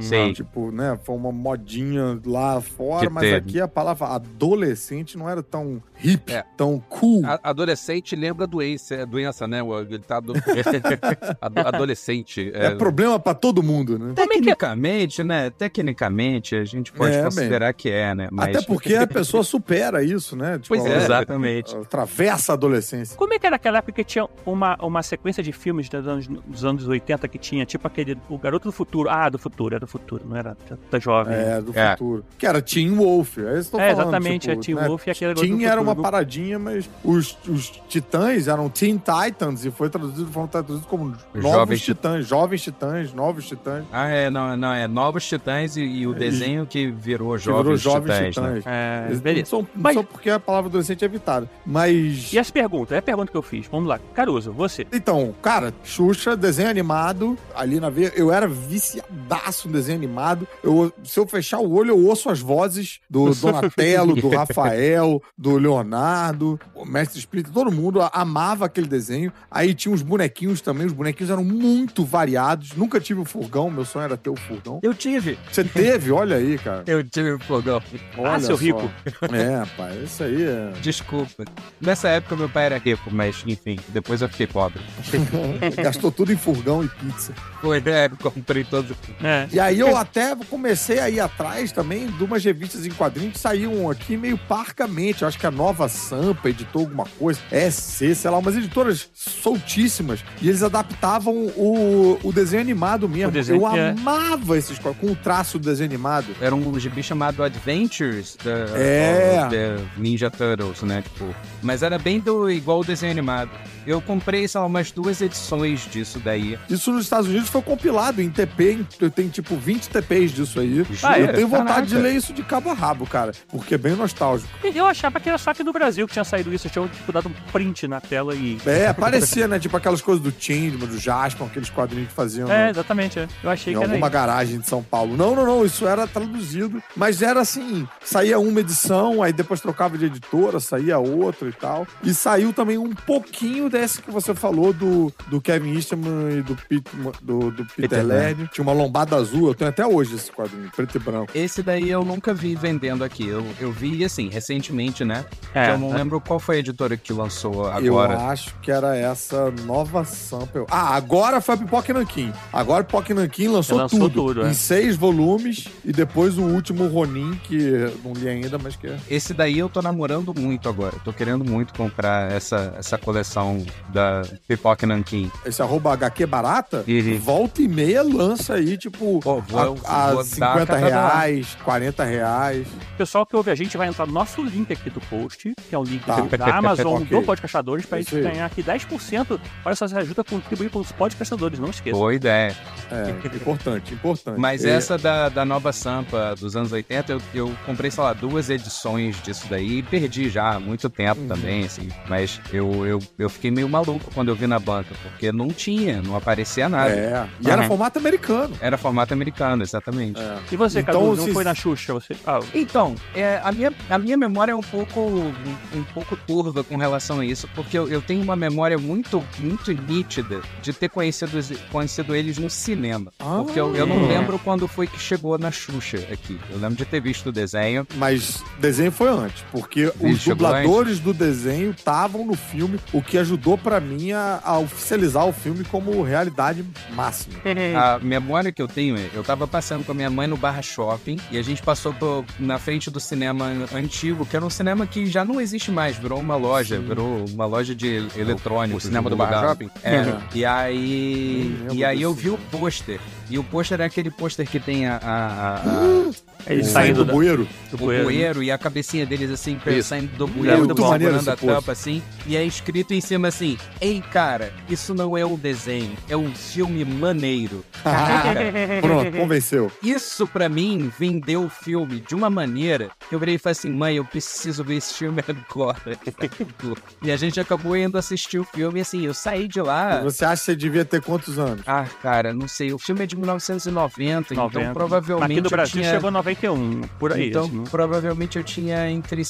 Sei. 0.00 0.32
Tipo, 0.32 0.70
né? 0.70 0.98
Foi 1.04 1.14
uma 1.16 1.32
modinha 1.32 2.20
lá 2.24 2.60
fora, 2.60 3.06
Que 3.06 3.12
mas 3.12 3.24
teve. 3.24 3.36
aqui 3.36 3.60
a 3.60 3.68
palavra 3.68 4.08
adolescente 4.08 5.16
não 5.16 5.28
era 5.28 5.42
tão 5.42 5.82
hip, 6.02 6.32
É. 6.32 6.44
tão 6.56 6.78
cool. 6.88 7.24
A- 7.24 7.40
adolescente 7.42 8.14
lembra 8.14 8.46
doença, 8.46 8.94
é 8.94 9.06
doença, 9.06 9.46
né? 9.46 9.60
Ele 9.60 9.98
tá 10.00 10.18
ado- 11.40 11.60
adolescente. 11.66 12.50
É, 12.54 12.70
problema 12.74 13.18
pra 13.18 13.34
todo 13.34 13.62
mundo, 13.62 13.98
né? 13.98 14.12
Tecnicamente, 14.14 15.22
né? 15.22 15.50
Tecnicamente, 15.50 16.54
a 16.56 16.64
gente 16.64 16.92
pode 16.92 17.14
É, 17.16 17.22
considerar 17.22 17.72
que 17.72 17.88
é, 17.90 18.14
né? 18.14 18.28
Mas... 18.30 18.56
Até 18.56 18.66
porque 18.66 18.94
a 18.94 19.06
pessoa 19.06 19.42
supera 19.42 20.02
isso, 20.02 20.36
né? 20.36 20.58
Tipo, 20.58 20.68
Pois 20.68 20.84
é. 20.84 20.96
Exatamente. 20.96 21.76
atravessa 21.76 22.52
a 22.52 22.54
adolescência. 22.54 23.16
Como 23.16 23.32
é 23.34 23.38
que 23.38 23.46
era 23.46 23.56
aquela 23.56 23.78
época 23.78 23.92
que 23.92 24.04
tinha 24.04 24.28
uma, 24.44 24.76
uma 24.82 25.02
sequência 25.14 25.42
de 25.42 25.52
filmes 25.52 25.88
dos 25.88 26.06
anos, 26.06 26.26
dos 26.26 26.64
anos 26.64 26.86
80 26.88 27.26
que 27.28 27.38
tinha, 27.38 27.64
tipo 27.64 27.86
aquele 27.86 28.16
O 28.28 28.36
Garoto 28.38 28.68
do 28.68 28.72
Futuro. 28.72 29.08
Ah, 29.08 29.28
do 29.28 29.38
futuro, 29.38 29.74
era 29.74 29.80
do 29.80 29.86
futuro, 29.86 30.24
não 30.28 30.36
era 30.36 30.56
da, 30.90 30.98
jovem. 30.98 31.34
É, 31.34 31.60
do 31.60 31.76
É. 31.78 31.92
futuro. 31.92 32.24
Que 32.38 32.46
era 32.46 32.60
Teen 32.60 32.90
Wolf. 32.94 33.38
É, 33.38 33.58
isso 33.58 33.70
que 33.70 33.76
eu 33.76 33.80
tô 33.80 33.84
É, 33.84 33.90
falando, 33.94 34.02
exatamente, 34.08 34.48
tipo, 34.48 34.52
é 34.52 34.56
Teen 34.62 34.74
né? 34.76 34.88
Wolf 34.88 35.06
e 35.06 35.10
aquele 35.10 35.34
Garoto 35.34 35.46
do 35.46 35.56
Teen 35.56 35.64
era 35.66 35.76
Futuro. 35.80 35.90
uma 35.96 36.02
paradinha, 36.02 36.58
mas 36.58 36.88
os, 37.04 37.36
os 37.48 37.70
titãs 37.88 38.48
eram 38.48 38.68
Teen 38.68 38.98
Titans 38.98 39.64
e 39.64 39.70
foi 39.70 39.88
traduzido, 39.88 40.30
foram 40.30 40.46
traduzidos 40.48 40.86
como 40.86 41.06
novos 41.34 41.42
Jovens 41.42 41.80
titãs, 41.82 42.26
jovens 42.26 42.62
titãs, 42.62 43.12
novos 43.12 43.46
titãs. 43.46 43.84
Ah, 43.92 44.08
é, 44.08 44.30
não, 44.30 44.56
não, 44.56 44.72
é 44.72 44.86
Novos 44.88 45.26
Titãs 45.28 45.76
e, 45.76 45.82
e 45.82 46.06
o 46.06 46.14
desenho 46.14 46.66
que 46.66 46.90
virou 46.90 47.36
Que 47.36 47.44
virou 47.44 47.76
Jovens, 47.76 47.80
jovens 47.80 48.02
Titãs, 48.14 48.20
né? 48.20 48.30
titãs. 48.60 48.66
É, 48.66 49.04
Eles 49.08 49.20
beleza. 49.20 49.56
Não 49.56 49.66
Mas- 49.74 49.94
são 49.94 50.04
porque 50.04 50.30
a 50.30 50.40
palavra 50.40 50.68
adolescente 50.68 51.02
é 51.02 51.04
evitada. 51.06 51.48
Mas. 51.64 52.32
E 52.32 52.38
as 52.38 52.50
perguntas? 52.50 52.92
É 52.92 52.98
a 52.98 53.02
pergunta 53.02 53.30
que 53.30 53.36
eu 53.36 53.42
fiz. 53.42 53.66
Vamos 53.70 53.88
lá. 53.88 53.98
Caruso, 54.14 54.52
você. 54.52 54.86
Então, 55.04 55.34
cara, 55.42 55.74
Xuxa, 55.84 56.34
desenho 56.34 56.70
animado, 56.70 57.36
ali 57.54 57.78
na 57.78 57.90
veia, 57.90 58.10
eu 58.16 58.32
era 58.32 58.48
viciadaço 58.48 59.68
no 59.68 59.74
desenho 59.74 59.98
animado. 59.98 60.48
Eu, 60.62 60.90
se 61.04 61.20
eu 61.20 61.26
fechar 61.26 61.58
o 61.58 61.70
olho, 61.74 61.90
eu 61.90 62.06
ouço 62.06 62.30
as 62.30 62.40
vozes 62.40 63.00
do 63.08 63.28
Donatello, 63.36 64.16
do 64.16 64.30
Rafael, 64.30 65.22
do 65.36 65.58
Leonardo, 65.58 66.58
o 66.74 66.86
Mestre 66.86 67.18
Splinter, 67.18 67.52
todo 67.52 67.70
mundo 67.70 68.00
amava 68.14 68.64
aquele 68.64 68.86
desenho. 68.86 69.30
Aí 69.50 69.74
tinha 69.74 69.94
os 69.94 70.00
bonequinhos 70.00 70.62
também, 70.62 70.86
os 70.86 70.94
bonequinhos 70.94 71.30
eram 71.30 71.44
muito 71.44 72.02
variados. 72.02 72.72
Nunca 72.72 72.98
tive 72.98 73.20
o 73.20 73.26
furgão, 73.26 73.70
meu 73.70 73.84
sonho 73.84 74.04
era 74.04 74.16
ter 74.16 74.30
o 74.30 74.36
furgão. 74.36 74.80
Eu 74.82 74.94
tive. 74.94 75.38
Você 75.52 75.64
teve, 75.64 76.12
olha 76.12 76.36
aí, 76.36 76.56
cara. 76.56 76.82
Eu 76.86 77.04
tive 77.04 77.32
o 77.32 77.38
fogão. 77.40 77.82
Olha 78.16 78.40
seu 78.40 78.56
só. 78.56 78.64
rico. 78.64 78.90
É, 79.30 79.56
rapaz, 79.56 80.02
isso 80.02 80.24
aí 80.24 80.44
é. 80.44 80.72
Desculpa. 80.80 81.44
Nessa 81.78 82.08
época 82.08 82.36
meu 82.36 82.48
pai 82.48 82.64
era 82.64 82.78
rico, 82.78 83.10
mas 83.12 83.44
enfim, 83.46 83.78
depois 83.90 84.22
eu 84.22 84.30
fiquei 84.30 84.46
pobre. 84.46 84.80
Gastou 85.82 86.10
tudo 86.10 86.32
em 86.32 86.36
furgão 86.36 86.84
e 86.84 86.88
pizza. 86.88 87.32
Foi, 87.60 87.80
né? 87.80 88.08
Comprei 88.08 88.64
todo. 88.64 88.96
É. 89.22 89.46
E 89.52 89.60
aí 89.60 89.80
eu 89.80 89.96
até 89.96 90.34
comecei 90.48 90.98
a 90.98 91.08
ir 91.08 91.20
atrás 91.20 91.72
também 91.72 92.06
de 92.06 92.24
umas 92.24 92.44
revistas 92.44 92.86
em 92.86 92.90
quadrinhos 92.90 93.34
que 93.34 93.38
saíam 93.38 93.90
aqui 93.90 94.16
meio 94.16 94.38
parcamente. 94.38 95.22
Eu 95.22 95.28
acho 95.28 95.38
que 95.38 95.46
a 95.46 95.50
Nova 95.50 95.88
Sampa 95.88 96.48
editou 96.48 96.82
alguma 96.82 97.04
coisa, 97.18 97.40
SC, 97.50 98.14
sei 98.14 98.30
lá, 98.30 98.38
umas 98.38 98.56
editoras 98.56 99.08
soltíssimas. 99.14 100.24
E 100.40 100.48
eles 100.48 100.62
adaptavam 100.62 101.34
o, 101.34 102.18
o 102.22 102.32
desenho 102.32 102.62
animado 102.62 103.08
mesmo. 103.08 103.28
O 103.28 103.32
desenho 103.32 103.62
eu 103.62 103.68
é. 103.68 103.90
amava 103.90 104.56
esses 104.58 104.78
quadrinhos, 104.78 105.00
com 105.00 105.12
o 105.12 105.16
traço 105.16 105.58
do 105.58 105.68
desenho 105.68 105.88
animado. 105.88 106.26
Era 106.40 106.54
um 106.54 106.78
gibi 106.78 107.02
chamado 107.02 107.42
Adventures 107.42 108.36
da, 108.42 108.78
É. 108.78 109.48
da 109.48 109.82
Ninja 109.96 110.30
Turtles, 110.30 110.82
né? 110.82 111.02
Tipo, 111.02 111.34
mas 111.62 111.82
era 111.82 111.98
bem 111.98 112.20
do 112.20 112.50
igual 112.50 112.80
o 112.80 112.84
desenho 112.84 113.12
animado. 113.12 113.50
Eu 113.86 114.00
comprei, 114.00 114.48
sei 114.48 114.60
lá, 114.60 114.68
umas 114.84 114.90
duas 114.92 115.20
edições 115.22 115.88
disso 115.90 116.20
daí. 116.22 116.58
Isso 116.68 116.92
nos 116.92 117.04
Estados 117.04 117.28
Unidos 117.28 117.48
foi 117.48 117.62
compilado 117.62 118.20
em 118.20 118.28
TP, 118.30 118.72
em- 118.72 118.86
eu 119.00 119.10
tenho 119.10 119.30
tipo 119.30 119.56
20 119.56 119.88
TPs 119.88 120.32
disso 120.32 120.60
aí. 120.60 120.84
Ah, 121.02 121.18
eu 121.18 121.26
é? 121.26 121.32
tenho 121.32 121.48
vontade 121.48 121.68
Caraca. 121.68 121.86
de 121.86 121.96
ler 121.96 122.14
isso 122.14 122.32
de 122.32 122.42
cabo 122.42 122.70
a 122.70 122.74
rabo, 122.74 123.06
cara, 123.06 123.32
porque 123.48 123.74
é 123.74 123.78
bem 123.78 123.94
nostálgico. 123.96 124.50
Eu 124.62 124.86
achava 124.86 125.18
que 125.18 125.28
era 125.28 125.38
só 125.38 125.50
aqui 125.50 125.62
no 125.64 125.72
Brasil 125.72 126.06
que 126.06 126.12
tinha 126.12 126.24
saído 126.24 126.52
isso. 126.52 126.66
Eu 126.66 126.70
tinha 126.70 126.88
tipo, 126.88 127.12
dado 127.12 127.28
um 127.28 127.32
print 127.52 127.86
na 127.88 128.00
tela 128.00 128.34
e. 128.34 128.58
É, 128.66 128.92
parecia, 128.92 129.48
né? 129.48 129.58
Tipo 129.58 129.76
aquelas 129.76 130.02
coisas 130.02 130.22
do 130.22 130.32
Changeman, 130.38 130.86
do 130.88 130.98
Jaspion, 130.98 131.46
aqueles 131.46 131.70
quadrinhos 131.70 132.08
que 132.08 132.14
faziam. 132.14 132.50
É, 132.50 132.64
no- 132.64 132.70
exatamente. 132.70 133.18
é. 133.18 133.28
Eu 133.42 133.50
achei 133.50 133.72
em 133.72 133.76
que 133.76 133.82
era 133.82 133.92
alguma 133.92 134.06
isso. 134.06 134.12
garagem 134.12 134.58
de 134.60 134.66
São 134.68 134.82
Paulo. 134.82 135.16
Não, 135.16 135.34
não, 135.34 135.46
não, 135.46 135.64
isso 135.64 135.86
era 135.86 136.06
traduzido, 136.06 136.82
mas 136.96 137.22
era 137.22 137.40
assim, 137.40 137.88
saía 138.04 138.38
uma 138.38 138.60
edição, 138.60 139.22
aí 139.22 139.32
depois 139.32 139.60
trocava 139.60 139.96
de 139.96 140.06
editora, 140.06 140.60
saía 140.60 140.98
outra 140.98 141.48
e 141.48 141.52
tal. 141.52 141.86
E 142.02 142.12
saiu 142.12 142.52
também 142.52 142.76
um 142.78 142.90
pouquinho 142.94 143.70
desse 143.70 144.02
que 144.02 144.10
você 144.10 144.34
falou 144.34 144.72
do, 144.74 145.12
do 145.28 145.40
Kevin 145.40 145.74
Eastman 145.74 146.38
e 146.38 146.42
do, 146.42 146.56
Pete, 146.56 146.84
do, 147.22 147.50
do 147.50 147.64
Peter, 147.64 147.88
Peter 147.88 148.06
Laird. 148.06 148.48
Tinha 148.52 148.62
uma 148.62 148.72
lombada 148.72 149.16
azul, 149.16 149.48
eu 149.48 149.54
tenho 149.54 149.70
até 149.70 149.86
hoje 149.86 150.14
esse 150.14 150.30
quadrinho, 150.30 150.70
preto 150.74 150.96
e 150.96 150.98
branco. 150.98 151.30
Esse 151.34 151.62
daí 151.62 151.90
eu 151.90 152.04
nunca 152.04 152.34
vi 152.34 152.54
vendendo 152.54 153.02
aqui. 153.04 153.26
Eu, 153.26 153.44
eu 153.60 153.72
vi, 153.72 154.04
assim, 154.04 154.28
recentemente, 154.28 155.04
né? 155.04 155.24
É, 155.54 155.72
eu 155.72 155.78
não 155.78 155.92
é. 155.94 155.98
lembro 155.98 156.20
qual 156.20 156.38
foi 156.38 156.56
a 156.56 156.58
editora 156.58 156.96
que 156.96 157.12
lançou 157.12 157.66
Eu 157.80 157.98
agora. 157.98 158.18
acho 158.28 158.54
que 158.60 158.70
era 158.70 158.96
essa 158.96 159.50
nova 159.64 160.04
sample. 160.04 160.64
Ah, 160.70 160.94
agora 160.94 161.40
foi 161.40 161.54
a 161.54 161.58
Pipoca 161.58 161.92
Nanquim. 161.92 162.32
Agora 162.52 162.80
a 162.80 162.84
Pipoca 162.84 163.14
Nanquim 163.14 163.48
lançou, 163.48 163.78
Lançou 163.78 164.00
tudo. 164.10 164.26
tudo, 164.34 164.46
é. 164.46 164.50
Em 164.50 164.54
seis 164.54 164.96
volumes. 164.96 165.68
E 165.84 165.92
depois 165.92 166.38
o 166.38 166.42
último 166.42 166.86
Ronin, 166.88 167.38
que 167.44 167.56
eu 167.56 167.98
não 168.04 168.12
li 168.12 168.28
ainda, 168.28 168.58
mas 168.58 168.76
que 168.76 168.86
é. 168.86 168.96
Esse 169.08 169.32
daí 169.34 169.58
eu 169.58 169.68
tô 169.68 169.80
namorando 169.82 170.34
muito 170.38 170.68
agora. 170.68 170.96
Tô 171.04 171.12
querendo 171.12 171.44
muito 171.44 171.74
comprar 171.74 172.30
essa, 172.32 172.74
essa 172.78 172.98
coleção 172.98 173.64
da 173.88 174.22
Pipoca 174.48 174.63
Nankin. 174.86 175.30
Esse 175.44 175.60
arroba 175.62 175.92
HQ 175.92 176.26
barata, 176.26 176.84
Uhum. 176.88 177.18
volta 177.18 177.60
e 177.62 177.68
meia 177.68 178.02
lança 178.02 178.54
aí, 178.54 178.76
tipo, 178.78 179.20
Pô, 179.20 179.40
vou- 179.40 179.78
a, 179.84 180.04
a 180.06 180.14
vou 180.14 180.16
dar 180.16 180.24
50 180.24 180.66
cada 180.66 180.78
reais, 180.86 181.56
40 181.64 182.04
reais. 182.04 182.66
O 182.94 182.96
pessoal 182.96 183.26
que 183.26 183.36
ouve 183.36 183.50
a 183.50 183.54
gente 183.54 183.76
vai 183.76 183.88
entrar 183.88 184.06
no 184.06 184.12
nosso 184.12 184.42
link 184.42 184.72
aqui 184.72 184.88
do 184.90 185.00
post, 185.02 185.52
que 185.68 185.74
é 185.74 185.78
o 185.78 185.82
link 185.84 186.04
Tá. 186.04 186.20
da 186.36 186.56
Amazon 186.56 187.02
Ok. 187.02 187.06
do 187.20 187.22
Podcastadores, 187.24 187.86
pra 187.86 187.98
gente 187.98 188.20
ganhar 188.20 188.46
aqui 188.46 188.62
10%. 188.62 189.40
Olha 189.64 189.74
só, 189.76 189.86
você 189.86 189.96
ajuda 189.96 190.20
a 190.22 190.24
contribuir 190.24 190.70
com 190.70 190.78
os 190.80 190.92
podcastadores, 190.92 191.58
não 191.58 191.70
esqueça. 191.70 191.96
Boa 191.96 192.14
ideia. 192.14 192.56
É, 192.90 193.10
importante, 193.36 193.92
importante. 193.94 194.38
Mas 194.38 194.64
É, 194.64 194.70
essa 194.70 194.96
da, 194.96 195.28
da 195.28 195.44
nova 195.44 195.72
Sampa 195.72 196.34
dos 196.38 196.54
anos 196.56 196.72
80, 196.72 197.12
eu, 197.12 197.20
eu 197.34 197.52
comprei, 197.66 197.90
sei 197.90 198.02
lá, 198.02 198.12
duas 198.12 198.48
edições 198.50 199.20
disso 199.22 199.46
daí 199.48 199.78
e 199.78 199.82
perdi 199.82 200.28
já 200.30 200.54
há 200.54 200.60
muito 200.60 200.88
tempo 200.88 201.20
Uhum. 201.20 201.28
também, 201.28 201.64
assim. 201.64 201.88
Mas 202.08 202.40
eu, 202.52 202.86
eu, 202.86 202.98
eu 203.18 203.28
fiquei 203.28 203.50
meio 203.50 203.68
maluco 203.68 204.10
quando 204.14 204.28
eu 204.28 204.34
vi 204.34 204.46
na 204.46 204.53
banca, 204.58 204.94
porque 205.02 205.30
não 205.32 205.48
tinha, 205.48 206.00
não 206.02 206.16
aparecia 206.16 206.68
nada. 206.68 206.90
É, 206.90 207.26
e 207.40 207.50
era 207.50 207.62
Uhum. 207.62 207.68
formato 207.68 207.98
americano. 207.98 208.54
Era 208.60 208.76
formato 208.78 209.12
americano, 209.14 209.62
exatamente. 209.62 210.20
É. 210.20 210.38
E 210.52 210.56
você, 210.56 210.80
Então, 210.80 210.94
Cadu, 211.00 211.16
não 211.16 211.24
se- 211.26 211.32
foi 211.32 211.44
na 211.44 211.54
Xuxa? 211.54 211.92
Você... 211.94 212.16
Ah, 212.26 212.40
Então, 212.54 212.94
é, 213.14 213.40
a, 213.42 213.50
minha, 213.52 213.72
a 213.90 213.98
minha 213.98 214.16
memória 214.16 214.52
é 214.52 214.54
um 214.54 214.60
pouco, 214.62 215.00
um, 215.00 215.32
um 215.74 215.82
pouco 215.94 216.16
turva 216.16 216.62
com 216.64 216.76
relação 216.76 217.20
a 217.20 217.24
isso, 217.26 217.48
porque 217.54 217.78
eu, 217.78 217.88
eu 217.88 218.00
tenho 218.02 218.22
uma 218.22 218.36
memória 218.36 218.78
muito, 218.78 219.22
muito 219.38 219.72
nítida 219.72 220.40
de 220.62 220.72
ter 220.72 220.88
conhecido, 220.88 221.32
conhecido 221.70 222.14
eles 222.14 222.38
no 222.38 222.48
cinema. 222.50 223.12
Porque 223.18 223.58
eu, 223.58 223.74
eu 223.74 223.86
não 223.86 224.04
Ah. 224.04 224.08
lembro 224.08 224.38
quando 224.38 224.66
foi 224.68 224.86
que 224.86 224.98
chegou 224.98 225.38
na 225.38 225.50
Xuxa 225.50 225.98
aqui. 226.12 226.38
Eu 226.50 226.58
lembro 226.58 226.76
de 226.76 226.84
ter 226.84 227.00
visto 227.00 227.28
o 227.28 227.32
desenho. 227.32 227.86
Mas 227.96 228.42
desenho 228.60 228.90
foi 228.92 229.08
antes, 229.08 229.44
porque 229.52 229.92
os 230.00 230.24
dubladores 230.24 230.98
do 230.98 231.12
desenho 231.12 231.70
estavam 231.70 232.24
no 232.26 232.34
filme, 232.34 232.78
o 232.92 233.00
que 233.02 233.18
ajudou 233.18 233.56
pra 233.56 233.80
mim 233.80 234.12
a, 234.12 234.33
a 234.44 234.58
oficializar 234.58 235.26
o 235.26 235.32
filme 235.32 235.64
como 235.64 236.02
realidade 236.02 236.64
máxima. 236.94 237.34
A 237.76 237.98
memória 237.98 238.50
que 238.52 238.60
eu 238.62 238.68
tenho 238.68 238.96
é, 238.96 239.10
eu 239.14 239.22
tava 239.22 239.46
passando 239.46 239.84
com 239.84 239.92
a 239.92 239.94
minha 239.94 240.10
mãe 240.10 240.26
no 240.26 240.36
Barra 240.36 240.62
Shopping 240.62 241.18
e 241.30 241.38
a 241.38 241.42
gente 241.42 241.62
passou 241.62 241.92
por- 241.94 242.24
na 242.38 242.58
frente 242.58 242.90
do 242.90 242.98
cinema 243.00 243.50
antigo, 243.74 244.24
que 244.26 244.36
era 244.36 244.44
um 244.44 244.50
cinema 244.50 244.86
que 244.86 245.06
já 245.06 245.24
não 245.24 245.40
existe 245.40 245.70
mais, 245.70 245.96
virou 245.96 246.18
uma 246.20 246.36
loja, 246.36 246.78
virou 246.78 247.24
uma 247.28 247.46
loja 247.46 247.74
de 247.74 248.06
eletrônicos. 248.16 248.84
o 248.84 248.86
cinema 248.86 249.08
do 249.10 249.16
Barra 249.16 249.36
lugar. 249.36 249.48
Shopping? 249.50 249.70
É, 249.82 250.00
Uhum. 250.02 250.18
e 250.34 250.44
aí, 250.44 251.56
e 251.72 251.84
aí 251.84 252.02
eu 252.02 252.12
vi 252.14 252.30
o 252.30 252.38
pôster. 252.50 253.00
E 253.30 253.38
o 253.38 253.44
pôster 253.44 253.80
é 253.80 253.84
aquele 253.84 254.10
pôster 254.10 254.46
que 254.48 254.60
tem 254.60 254.86
a, 254.86 254.96
a- 254.96 254.98
a- 255.02 255.54
a- 255.56 256.10
Ele 256.46 256.62
Saindo 256.62 256.72
saindo 256.72 257.04
do 257.04 257.12
bueiro. 257.12 257.48
do 257.70 257.74
o 257.76 257.78
bueiro. 257.78 258.04
bueiro 258.04 258.42
e 258.42 258.50
a 258.50 258.58
cabecinha 258.58 259.06
deles 259.06 259.30
assim, 259.30 259.58
Isso. 259.66 259.88
saindo 259.88 260.08
do 260.16 260.24
É 260.24 260.28
bueiro, 260.28 260.66
maneiro 260.80 261.18
segurando 261.18 261.28
a 261.30 261.36
tampa 261.36 261.72
assim, 261.72 262.02
e 262.26 262.36
é 262.36 262.44
escrito 262.44 262.92
em 262.92 263.00
cima 263.00 263.28
assim: 263.28 263.56
Ei, 263.80 264.02
cara, 264.12 264.52
isso 264.68 264.94
não 264.94 265.16
é 265.16 265.24
um 265.24 265.36
desenho, 265.36 265.92
é 266.08 266.16
um 266.16 266.32
filme 266.34 266.84
maneiro. 266.84 267.64
Cara, 267.82 268.40
Pronto, 268.80 269.12
convenceu. 269.16 269.70
isso 269.82 270.26
pra 270.26 270.48
mim 270.48 270.90
vendeu 270.98 271.44
o 271.44 271.48
filme 271.50 272.00
de 272.00 272.14
uma 272.14 272.28
maneira 272.30 272.90
que 273.08 273.14
eu 273.14 273.18
virei 273.18 273.36
e 273.36 273.38
falei 273.38 273.52
assim: 273.52 273.70
mãe, 273.70 273.96
eu 273.96 274.04
preciso 274.04 274.62
ver 274.64 274.76
esse 274.76 274.94
filme 274.94 275.22
agora. 275.26 275.98
e 277.02 277.10
a 277.10 277.16
gente 277.16 277.40
acabou 277.40 277.76
indo 277.76 277.96
assistir 277.98 278.38
o 278.38 278.44
filme 278.44 278.80
assim, 278.80 279.04
eu 279.06 279.14
saí 279.14 279.48
de 279.48 279.60
lá. 279.60 280.00
Você 280.02 280.24
acha 280.24 280.40
que 280.40 280.44
você 280.46 280.56
devia 280.56 280.84
ter 280.84 281.00
quantos 281.02 281.38
anos? 281.38 281.62
Ah, 281.66 281.84
cara, 282.02 282.32
não 282.32 282.46
sei. 282.48 282.72
O 282.72 282.78
filme 282.78 283.02
é 283.02 283.06
de 283.06 283.16
1990, 283.16 284.34
90. 284.34 284.60
então 284.60 284.72
provavelmente. 284.74 285.32
Aqui 285.32 285.40
no 285.40 285.50
Brasil 285.50 285.80
tinha... 285.80 285.94
chegou 285.94 286.10
91, 286.42 286.82
por 286.98 287.12
aí. 287.12 287.28
Então, 287.28 287.44
assim, 287.44 287.58
né? 287.58 287.64
provavelmente 287.70 288.36
eu 288.38 288.44
tinha 288.44 288.90
entre 288.90 289.22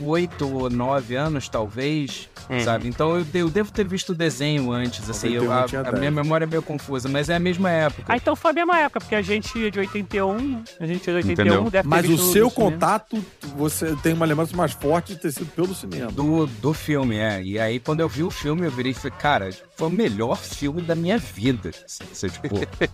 8 0.00 0.48
ou 0.48 0.70
9 0.70 1.14
anos, 1.14 1.48
talvez, 1.48 2.28
Uhum. 2.50 2.58
sabe? 2.60 2.88
Então 2.88 3.16
eu, 3.16 3.24
eu 3.34 3.48
devo 3.48 3.70
ter 3.70 3.86
visto 3.86 4.10
o 4.10 4.14
desenho 4.16 4.72
antes, 4.72 5.08
assim. 5.08 5.36
91 5.38 5.44
Eu, 5.44 5.52
a, 5.52 5.62
a 5.62 5.90
10. 5.90 5.98
minha 6.00 6.10
memória 6.10 6.44
é 6.44 6.46
meio 6.46 6.60
confusa, 6.62 7.08
mas 7.08 7.28
é 7.28 7.36
a 7.36 7.38
mesma 7.38 7.70
época. 7.70 8.04
Ah, 8.12 8.16
então 8.16 8.34
foi 8.34 8.50
a 8.50 8.54
mesma 8.54 8.78
época, 8.80 8.98
porque 9.00 9.14
a 9.14 9.22
gente 9.22 9.64
é 9.64 9.70
de 9.70 9.78
81, 9.78 10.64
a 10.80 10.86
gente 10.86 11.08
é 11.08 11.12
de 11.12 11.16
81, 11.28 11.32
Entendeu? 11.32 11.62
deve 11.70 11.82
ter 11.82 11.88
Mas 11.88 12.04
o 12.04 12.08
visto 12.08 12.32
seu 12.32 12.44
no 12.46 12.50
cinema. 12.50 12.70
contato, 12.72 13.24
você 13.56 13.94
tem 14.02 14.12
uma 14.12 14.26
lembrança 14.26 14.56
mais 14.56 14.72
forte 14.72 15.14
de 15.14 15.20
ter 15.20 15.30
sido 15.32 15.46
pelo 15.52 15.72
cinema. 15.72 16.10
Do, 16.10 16.46
do 16.46 16.74
filme, 16.74 17.16
é. 17.16 17.40
E 17.42 17.60
aí, 17.60 17.78
quando 17.78 18.00
eu 18.00 18.08
vi 18.08 18.24
o 18.24 18.30
filme, 18.30 18.66
eu 18.66 18.70
virei 18.72 18.90
e 18.90 18.94
falei, 18.94 19.16
cara, 19.18 19.50
foi 19.76 19.86
o 19.86 19.90
melhor 19.90 20.36
filme 20.36 20.82
da 20.82 20.96
minha 20.96 21.18
vida. 21.18 21.70
Assim, 21.84 22.04
você, 22.12 22.28
tipo, 22.28 22.48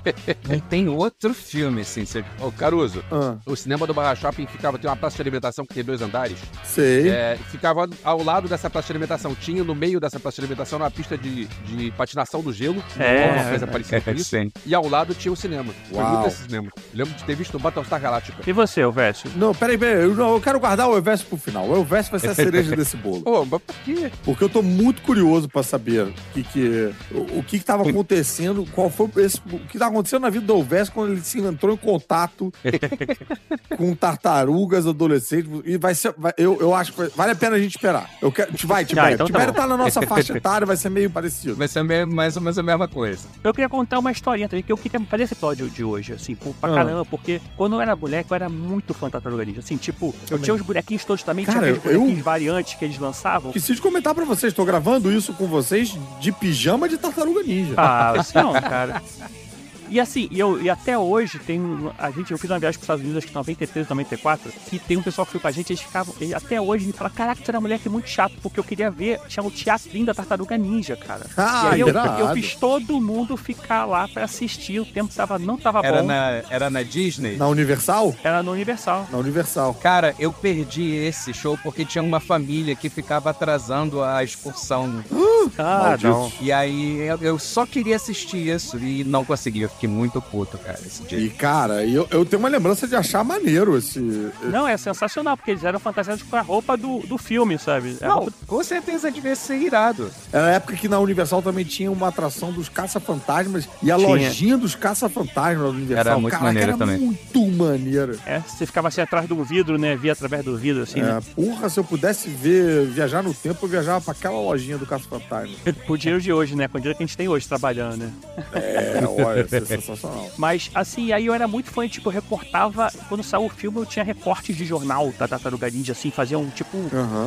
não 0.47 0.61
tem 0.61 0.89
outro 0.91 1.33
filme, 1.33 1.81
assim. 1.81 2.05
Você, 2.05 2.23
Ô, 2.41 2.53
Caruso, 2.53 3.03
Ah, 3.11 3.37
o 3.47 3.57
cinema 3.59 3.87
do 3.87 3.95
Barra 3.95 4.15
Shopping 4.15 4.47
ficava, 4.47 4.79
tem 4.79 4.89
uma 4.89 4.97
praça 4.97 5.17
de 5.17 5.23
alimentação 5.23 5.65
que 5.65 5.75
tem 5.75 5.85
dois 5.85 6.01
andares. 6.03 6.39
sei. 6.65 7.09
É, 7.11 7.39
ficava 7.51 7.89
ao 8.05 8.23
lado 8.23 8.49
dessa 8.49 8.71
praça 8.71 8.87
de 8.87 8.93
alimentação. 8.93 9.35
Tinha 9.35 9.63
no 9.65 9.75
meio 9.75 10.01
dessa 10.01 10.19
praça 10.19 10.37
de 10.37 10.43
alimentação 10.43 10.79
uma 10.79 10.91
pista 10.91 11.17
de, 11.17 11.47
de 11.47 11.91
patinação 11.93 12.43
do 12.43 12.53
gelo. 12.53 12.83
É, 12.99 13.33
uma 13.33 13.49
coisa 13.51 13.65
é, 13.65 13.69
parecida 13.69 14.01
com 14.01 14.11
isso. 14.13 14.31
sim. 14.31 14.53
E 14.65 14.75
ao 14.75 14.89
lado 14.89 15.15
tinha 15.15 15.33
o 15.33 15.37
cinema. 15.37 15.73
Foi 15.89 15.99
Uau. 15.99 16.13
muito 16.13 16.29
esse 16.29 16.43
cinema. 16.45 16.71
Lembro 16.95 17.15
de 17.15 17.25
ter 17.25 17.35
visto 17.35 17.57
o 17.57 17.59
Battlestar 17.59 18.01
Galactica. 18.01 18.43
E 18.47 18.53
você, 18.53 18.81
Elvésio? 18.81 19.31
Não, 19.37 19.55
peraí, 19.55 19.77
peraí. 19.77 20.05
Eu, 20.05 20.17
eu 20.17 20.41
quero 20.41 20.61
guardar 20.61 20.89
o 20.89 20.97
Elvésio 20.97 21.27
pro 21.27 21.37
final. 21.37 21.69
O 21.69 21.77
Elvésio 21.77 22.11
vai 22.11 22.21
ser 22.21 22.29
a 22.29 22.35
cereja 22.35 22.75
desse 22.77 22.97
bolo. 22.97 23.23
Pô, 23.23 23.45
mas 23.45 23.63
por 23.63 23.75
quê? 23.85 24.11
Porque 24.25 24.45
eu 24.45 24.49
tô 24.49 24.63
muito 24.63 25.03
curioso 25.03 25.49
pra 25.49 25.63
saber 25.63 26.05
o 26.05 26.15
que 26.33 26.43
que, 26.43 26.95
o, 27.11 27.39
o 27.39 27.43
que 27.43 27.59
que 27.59 27.65
tava 27.65 27.89
acontecendo, 27.89 28.67
qual 28.73 28.91
foi 28.91 29.09
esse, 29.19 29.41
o 29.51 29.59
que 29.61 29.79
tava 29.79 29.91
acontecendo 29.93 30.23
na 30.23 30.31
vida 30.31 30.47
do 30.47 30.53
Elvésio 30.55 30.93
quando 30.93 31.13
ele 31.13 31.21
se 31.23 31.41
entrou 31.41 31.75
em 31.75 31.77
contato 31.77 32.53
com 33.77 33.95
tartarugas 33.95 34.87
adolescentes. 34.87 35.51
E 35.65 35.77
vai 35.79 35.95
ser, 35.95 36.15
vai- 36.17 36.33
eu, 36.37 36.59
eu 36.61 36.75
acho 36.75 36.93
que 36.93 36.99
vai- 36.99 37.09
vale 37.09 37.33
a 37.33 37.37
pena 37.37 37.57
a 37.57 37.59
gente 37.59 37.77
esperar. 37.77 38.09
Eu 38.21 38.31
quero, 38.33 38.51
vai, 38.65 38.85
Tibério. 38.85 39.15
então 39.15 39.27
tá 39.27 39.33
Tibério 39.33 39.53
bom. 39.53 39.61
tá 39.61 39.67
na 39.67 39.77
nossa 39.77 40.03
faixa 40.07 40.37
etária, 40.37 40.67
vai 40.67 40.77
ser 40.77 40.89
meio 40.91 41.11
parecido. 41.11 41.55
Vai 41.57 41.69
ser 41.69 41.83
me- 41.83 42.05
mais 42.07 42.37
ou 42.37 42.43
menos 42.43 42.59
a 42.59 42.63
mesma 42.63 42.89
coisa. 42.89 43.27
Eu 43.43 43.53
queria 43.53 43.69
contar 43.69 43.99
uma 43.99 44.11
historinha 44.13 44.49
também, 44.49 44.63
que 44.63 44.73
eu 44.73 44.77
queria 44.77 45.01
fazer 45.01 45.23
esse 45.25 45.35
episódio 45.35 45.69
de 45.71 45.85
hoje, 45.85 46.13
assim, 46.13 46.35
pô, 46.35 46.53
pra 46.61 46.71
Ah. 46.73 46.75
caramba, 46.75 47.05
porque 47.05 47.41
quando 47.57 47.75
eu 47.77 47.81
era 47.81 47.95
moleque, 47.97 48.31
eu 48.31 48.35
era 48.35 48.49
muito 48.49 48.93
fã 48.95 49.07
da 49.07 49.13
Tartaruga 49.13 49.45
Ninja. 49.45 49.61
Assim, 49.61 49.77
tipo, 49.77 50.07
eu 50.07 50.27
Também. 50.29 50.45
tinha 50.45 50.55
os 50.55 50.63
bonequinhos 50.63 51.05
todos 51.05 51.23
também, 51.23 51.45
Cara, 51.45 51.59
tinha 51.61 51.73
aqueles 51.73 51.93
eu- 51.95 52.01
bonequinhos 52.01 52.25
variantes 52.25 52.75
que 52.75 52.85
eles 52.85 52.99
lançavam. 52.99 53.51
Preciso 53.53 53.81
comentar 53.83 54.15
pra 54.15 54.25
vocês, 54.25 54.53
tô 54.53 54.65
gravando 54.65 55.11
isso 55.13 55.33
com 55.33 55.47
vocês 55.47 55.97
de 56.21 56.33
pijama 56.33 56.89
de 56.89 56.97
tartaruga 56.99 57.43
ninja. 57.43 57.75
Ah, 57.77 58.21
assim 58.21 58.37
não, 58.39 58.53
cara. 58.53 59.03
E 59.89 59.99
assim, 60.01 60.29
e, 60.31 60.39
eu, 60.39 60.61
e 60.63 60.69
até 60.71 60.97
hoje 60.99 61.39
tem. 61.39 61.61
um- 61.61 61.91
A 61.99 62.11
gente, 62.11 62.31
eu 62.33 62.39
fiz 62.39 62.51
uma 62.51 62.59
viagem 62.59 62.79
para 62.79 62.83
os 62.83 62.85
Estados 62.85 63.03
Unidos, 63.03 63.19
acho 63.19 63.27
que 63.27 63.33
em 63.33 63.37
93, 63.37 63.89
94, 63.89 64.53
e 64.73 64.79
tem 64.79 64.97
um 64.97 65.03
pessoal 65.03 65.25
que 65.27 65.33
foi 65.33 65.41
com 65.41 65.49
a 65.49 65.51
gente, 65.51 65.71
eles 65.73 65.83
ficavam. 65.83 66.15
e 66.21 66.35
até 66.35 66.61
hoje 66.61 66.87
me 66.87 66.93
falam, 66.93 67.13
caraca, 67.13 67.41
tu 67.43 67.51
era 67.51 67.61
moleque 67.61 67.89
muito 67.89 68.09
chato, 68.09 68.35
porque 68.43 68.59
eu 68.61 68.65
queria 68.65 68.91
ver, 68.91 69.21
tinha 69.29 69.43
o 69.45 69.51
teatrinho 69.51 70.07
da 70.07 70.15
Tartaruga 70.15 70.57
Ninja, 70.59 70.97
cara. 70.97 71.27
Ah, 71.37 71.71
e 71.71 71.75
aí 71.75 71.81
eu, 71.81 71.89
eu 71.89 72.33
fiz 72.35 72.55
todo 72.55 73.01
mundo 73.01 73.37
ficar 73.37 73.85
lá 73.85 74.07
pra 74.09 74.25
assistir, 74.25 74.81
o 74.81 74.85
tempo 74.87 75.13
tava, 75.15 75.39
não 75.39 75.57
tava 75.57 75.81
Era 75.85 76.01
bom. 76.03 76.07
na, 76.09 76.43
era 76.51 76.71
na 76.71 76.83
Disney? 76.83 77.37
Na 77.37 77.49
Universal? 77.49 78.15
Era 78.23 78.43
no 78.43 78.53
Universal. 78.53 79.07
Na 79.11 79.19
Universal. 79.19 79.75
Cara, 79.75 80.15
eu 80.19 80.33
perdi 80.33 80.95
esse 80.95 81.33
show 81.33 81.59
porque 81.63 81.85
tinha 81.85 82.03
uma 82.03 82.21
família 82.21 82.75
que 82.77 82.89
ficava 82.89 83.31
atrasando 83.31 84.03
a 84.03 84.23
excursão. 84.23 85.03
Ah, 85.57 85.79
Maldito. 85.89 86.09
não. 86.09 86.33
E 86.43 86.53
aí 86.53 86.99
eu, 86.99 87.17
eu 87.23 87.39
só 87.39 87.65
queria 87.65 87.97
assistir 87.97 88.49
isso 88.49 88.77
e 88.79 89.03
não 89.03 89.25
consegui. 89.25 89.67
Fiquei 89.79 89.89
muito 89.89 90.21
puto, 90.21 90.59
cara, 90.59 90.77
esse 90.85 91.05
dia. 91.05 91.21
E, 91.21 91.31
cara, 91.31 91.87
eu, 91.87 92.05
eu 92.11 92.25
tenho 92.27 92.41
uma 92.41 92.49
lembrança 92.49 92.89
de 92.89 92.97
achar 92.97 93.23
maneiro 93.23 93.79
esse. 93.79 94.01
Não, 94.43 94.67
é 94.67 94.77
sensacional, 94.77 95.37
porque 95.37 95.53
eles 95.53 95.63
eram 95.63 95.79
fantasiados 95.79 96.25
com 96.25 96.35
a 96.35 96.41
roupa 96.41 96.77
do, 96.77 96.99
do 97.07 97.17
filme, 97.17 97.57
sabe? 97.61 97.97
É 98.01 98.05
a 98.05 98.09
Não, 98.09 98.17
roupa- 98.17 98.33
com 98.45 98.65
certeza 98.65 99.09
devia 99.09 99.37
ser 99.37 99.57
irado. 99.57 100.11
Era 100.33 100.47
a 100.47 100.51
época 100.51 100.75
que 100.75 100.89
na 100.89 100.99
Universal 100.99 101.43
também 101.43 101.65
tinha 101.65 101.93
uma 101.93 102.09
atração 102.09 102.51
dos 102.53 102.69
caça-fantasmas 102.69 103.69
e 103.81 103.93
a 103.93 103.97
Tinha. 103.97 104.09
lojinha 104.09 104.59
dos 104.59 104.75
caça-fantasmas 104.75 105.63
da 105.63 105.69
Universal. 105.69 106.01
Era 106.13 106.19
muito 106.19 106.33
Caraca, 106.33 106.45
maneiro 106.47 106.69
era 106.71 106.79
também. 106.79 106.99
muito 106.99 107.47
maneiro. 107.47 108.19
É, 108.27 108.41
você 108.41 108.67
ficava 108.67 108.89
assim 108.89 109.01
atrás 109.01 109.29
do 109.29 109.45
vidro, 109.45 109.79
né? 109.79 109.95
Via 109.95 110.11
através 110.13 110.45
do 110.45 110.57
vidro, 110.59 110.83
assim, 110.83 111.01
né? 111.01 111.19
É, 111.19 111.35
porra, 111.41 111.69
se 111.69 111.79
eu 111.79 111.85
pudesse 111.85 112.29
ver, 112.29 112.87
viajar 112.87 113.23
no 113.23 113.33
tempo, 113.33 113.65
eu 113.65 113.69
viajava 113.69 114.01
pra 114.01 114.11
aquela 114.13 114.41
lojinha 114.41 114.77
do 114.77 114.87
caça-fantasma. 114.87 115.55
Com 115.87 115.93
o 115.93 115.97
dinheiro 115.99 116.21
de 116.21 116.33
hoje, 116.33 116.57
né? 116.57 116.67
Com 116.67 116.79
o 116.79 116.81
dinheiro 116.81 116.97
que 116.97 117.05
a 117.05 117.07
gente 117.07 117.17
tem 117.17 117.29
hoje 117.29 117.47
trabalhando, 117.47 117.99
né? 117.99 118.13
É, 118.53 119.01
olha, 119.07 119.47
é 119.68 119.68
sensacional. 119.69 120.31
Mas, 120.37 120.71
assim, 120.75 121.13
aí 121.13 121.27
eu 121.27 121.35
era 121.35 121.47
muito 121.49 121.71
fã, 121.71 121.87
tipo, 121.89 122.09
eu 122.09 122.13
recortava. 122.13 122.91
Quando 123.09 123.23
saiu 123.23 123.45
o 123.47 123.49
filme, 123.49 123.79
eu 123.79 123.87
tinha 123.87 124.05
recortes 124.05 124.57
de 124.57 124.65
jornal 124.65 125.13
da 125.19 125.27
Tartaruga 125.29 125.71
Ninja, 125.71 125.93
assim, 125.93 126.11
fazia 126.11 126.39
um 126.39 126.49
tipo 126.51 126.79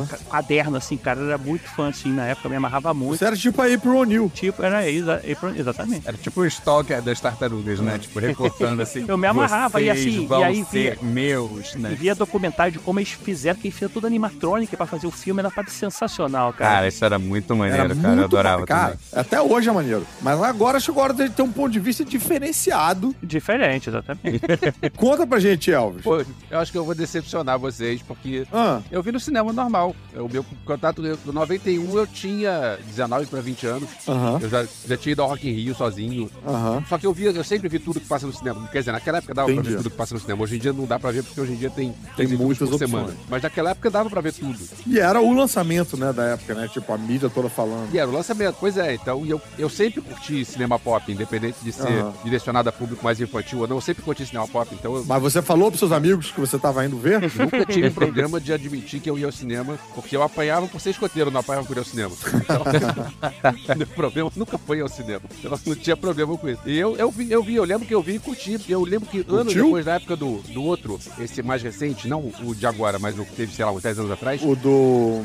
ca- 0.08 0.18
caderno, 0.30 0.76
assim, 0.76 0.96
cara. 0.96 1.20
Eu 1.20 1.26
era 1.28 1.38
muito 1.38 1.68
fã, 1.68 1.88
assim, 1.88 2.10
na 2.12 2.26
época, 2.26 2.48
me 2.48 2.56
amarrava 2.56 2.92
muito. 2.94 3.18
Você 3.18 3.24
era 3.24 3.36
tipo 3.36 3.60
a 3.62 3.66
April 3.66 3.96
O'Neil. 3.96 4.30
Tipo, 4.34 4.62
era 4.62 4.88
exa 4.88 5.20
exa- 5.24 5.52
exatamente. 5.56 6.06
Era 6.08 6.16
tipo 6.16 6.40
o 6.40 6.46
stalker 6.46 7.00
das 7.02 7.20
tartarugas, 7.20 7.80
né? 7.80 7.98
Tipo, 7.98 8.18
recortando 8.18 8.82
assim. 8.82 9.04
Eu 9.08 9.16
me 9.18 9.26
amarrava, 9.26 9.80
e 9.80 9.84
"Vocês 9.86 10.00
assim, 10.00 10.28
e 10.30 10.44
aí 10.44 10.64
ser 10.64 10.98
meus, 11.02 11.74
E 11.74 11.78
né? 11.78 11.96
via 11.98 12.14
documentário 12.14 12.72
de 12.72 12.78
como 12.78 12.98
eles 12.98 13.10
fizeram, 13.10 13.58
que 13.58 13.66
eles 13.68 13.74
fizeram 13.74 13.92
tudo 13.92 14.06
animatrônica 14.06 14.76
pra 14.76 14.86
fazer 14.86 15.06
o 15.06 15.10
filme, 15.10 15.40
era 15.40 15.50
parte 15.50 15.70
sensacional, 15.72 16.52
cara. 16.52 16.74
Cara, 16.74 16.88
isso 16.88 17.04
era 17.04 17.18
muito 17.18 17.54
maneiro, 17.54 17.84
Era 17.84 17.94
cara. 17.94 18.08
Eu 18.08 18.12
muito 18.12 18.24
adorava 18.24 18.60
ba- 18.60 18.66
Cara, 18.66 18.84
também. 18.92 18.98
até 19.12 19.40
hoje 19.40 19.68
é 19.68 19.72
maneiro. 19.72 20.06
Mas 20.20 20.40
agora 20.42 20.80
chegou 20.80 21.00
a 21.00 21.04
hora 21.04 21.14
de 21.14 21.28
ter 21.30 21.42
um 21.42 21.50
ponto 21.52 21.70
de 21.70 21.80
vista 21.80 22.04
diferenciado. 22.42 23.14
Diferente, 23.22 23.88
exatamente. 23.88 24.40
Conta 24.96 25.26
pra 25.26 25.38
gente, 25.38 25.70
Elvis. 25.70 26.02
Pô, 26.02 26.24
eu 26.50 26.58
acho 26.58 26.72
que 26.72 26.78
eu 26.78 26.84
vou 26.84 26.94
decepcionar 26.94 27.58
vocês, 27.58 28.00
porque 28.02 28.46
Ah, 28.52 28.80
eu 28.90 29.02
vi 29.02 29.12
no 29.12 29.20
cinema 29.20 29.52
normal. 29.52 29.94
O 30.14 30.28
meu 30.28 30.44
contato 30.64 31.02
do 31.02 31.32
91 31.32 31.96
eu 31.98 32.06
tinha 32.06 32.78
19 32.86 33.26
para 33.26 33.40
20 33.40 33.66
anos. 33.66 33.88
Eu 34.40 34.48
já, 34.48 34.66
já 34.88 34.96
tinha 34.96 35.12
ido 35.12 35.22
ao 35.22 35.28
Rock 35.28 35.48
in 35.48 35.52
Rio 35.52 35.74
sozinho. 35.74 36.30
Só 36.88 36.98
que 36.98 37.06
eu 37.06 37.12
via, 37.12 37.30
eu 37.30 37.44
sempre 37.44 37.68
vi 37.68 37.78
tudo 37.78 38.00
que 38.00 38.06
passa 38.06 38.26
no 38.26 38.32
cinema. 38.32 38.66
Quer 38.68 38.80
dizer, 38.80 38.92
naquela 38.92 39.18
época 39.18 39.34
dava 39.34 39.46
pra 39.46 39.54
Entendi. 39.54 39.70
ver 39.70 39.76
tudo 39.78 39.90
que 39.90 39.96
passa 39.96 40.14
no 40.14 40.20
cinema. 40.20 40.42
Hoje 40.42 40.56
em 40.56 40.58
dia 40.58 40.72
não 40.72 40.84
dá 40.86 40.98
pra 40.98 41.10
ver, 41.10 41.22
porque 41.22 41.40
hoje 41.40 41.52
em 41.52 41.56
dia 41.56 41.70
tem, 41.70 41.90
Tem 42.16 42.26
15 42.26 42.28
filmes 42.28 42.40
muitas 42.46 42.68
por 42.68 42.74
opções. 42.74 42.90
semana. 42.90 43.16
Mas 43.28 43.42
naquela 43.42 43.70
época 43.70 43.90
dava 43.90 44.08
pra 44.10 44.20
ver 44.20 44.32
tudo. 44.32 44.58
E 44.86 44.98
era 44.98 45.20
o 45.20 45.32
lançamento, 45.34 45.96
né, 45.96 46.12
da 46.12 46.24
época, 46.24 46.54
né? 46.54 46.68
Tipo, 46.68 46.92
a 46.92 46.98
mídia 46.98 47.28
toda 47.30 47.48
falando. 47.48 47.92
E 47.94 47.98
era 47.98 48.08
o 48.08 48.12
lançamento. 48.12 48.56
Pois 48.58 48.76
é, 48.76 48.94
então 48.94 49.24
eu, 49.26 49.40
eu 49.58 49.68
sempre 49.68 50.00
curti 50.00 50.44
cinema 50.44 50.78
pop, 50.78 51.10
independente 51.10 51.56
de 51.62 51.72
ser. 51.72 52.04
Direcionado 52.22 52.68
a 52.68 52.72
público 52.72 53.04
mais 53.04 53.20
infantil 53.20 53.60
ou 53.60 53.68
não. 53.68 53.76
Eu 53.76 53.80
sempre 53.80 54.02
curti 54.02 54.26
cinema 54.26 54.46
pop, 54.48 54.68
então 54.72 54.96
eu 54.96 55.04
Mas 55.04 55.22
você 55.22 55.42
falou 55.42 55.68
pros 55.68 55.78
seus 55.78 55.92
amigos 55.92 56.30
que 56.30 56.40
você 56.40 56.58
tava 56.58 56.84
indo 56.84 56.98
ver? 56.98 57.20
nunca 57.36 57.64
tive 57.64 57.90
problema 57.90 58.40
de 58.40 58.52
admitir 58.52 59.00
que 59.00 59.10
eu 59.10 59.18
ia 59.18 59.26
ao 59.26 59.32
cinema, 59.32 59.78
porque 59.94 60.16
eu 60.16 60.22
apanhava 60.22 60.66
por 60.66 60.80
ser 60.80 60.90
escoteiro, 60.90 61.30
não 61.30 61.40
apanhava 61.40 61.66
por 61.66 61.76
ir 61.76 61.80
ao 61.80 61.84
cinema. 61.84 62.12
Então, 62.34 62.62
meu 63.76 63.86
problema 63.86 64.30
nunca 64.36 64.58
foi 64.58 64.80
ao 64.80 64.88
cinema. 64.88 65.22
Eu 65.42 65.50
não 65.50 65.76
tinha 65.76 65.96
problema 65.96 66.36
com 66.36 66.48
isso. 66.48 66.62
E 66.66 66.78
eu, 66.78 66.96
eu, 66.96 67.10
vi, 67.10 67.30
eu 67.30 67.42
vi, 67.42 67.54
eu 67.54 67.64
lembro 67.64 67.86
que 67.86 67.94
eu 67.94 68.02
vi 68.02 68.14
e 68.14 68.18
curti. 68.18 68.60
Eu 68.68 68.84
lembro 68.84 69.08
que 69.08 69.18
anos 69.28 69.44
Curtiu? 69.44 69.64
depois, 69.64 69.86
na 69.86 69.94
época 69.94 70.16
do, 70.16 70.38
do 70.38 70.62
outro, 70.62 70.98
esse 71.18 71.42
mais 71.42 71.62
recente, 71.62 72.08
não 72.08 72.32
o 72.42 72.54
de 72.54 72.66
agora, 72.66 72.98
mas 72.98 73.18
o 73.18 73.24
que 73.24 73.34
teve, 73.34 73.54
sei 73.54 73.64
lá, 73.64 73.72
uns 73.72 73.82
10 73.82 74.00
anos 74.00 74.10
atrás. 74.10 74.42
O 74.42 74.54
do 74.54 75.22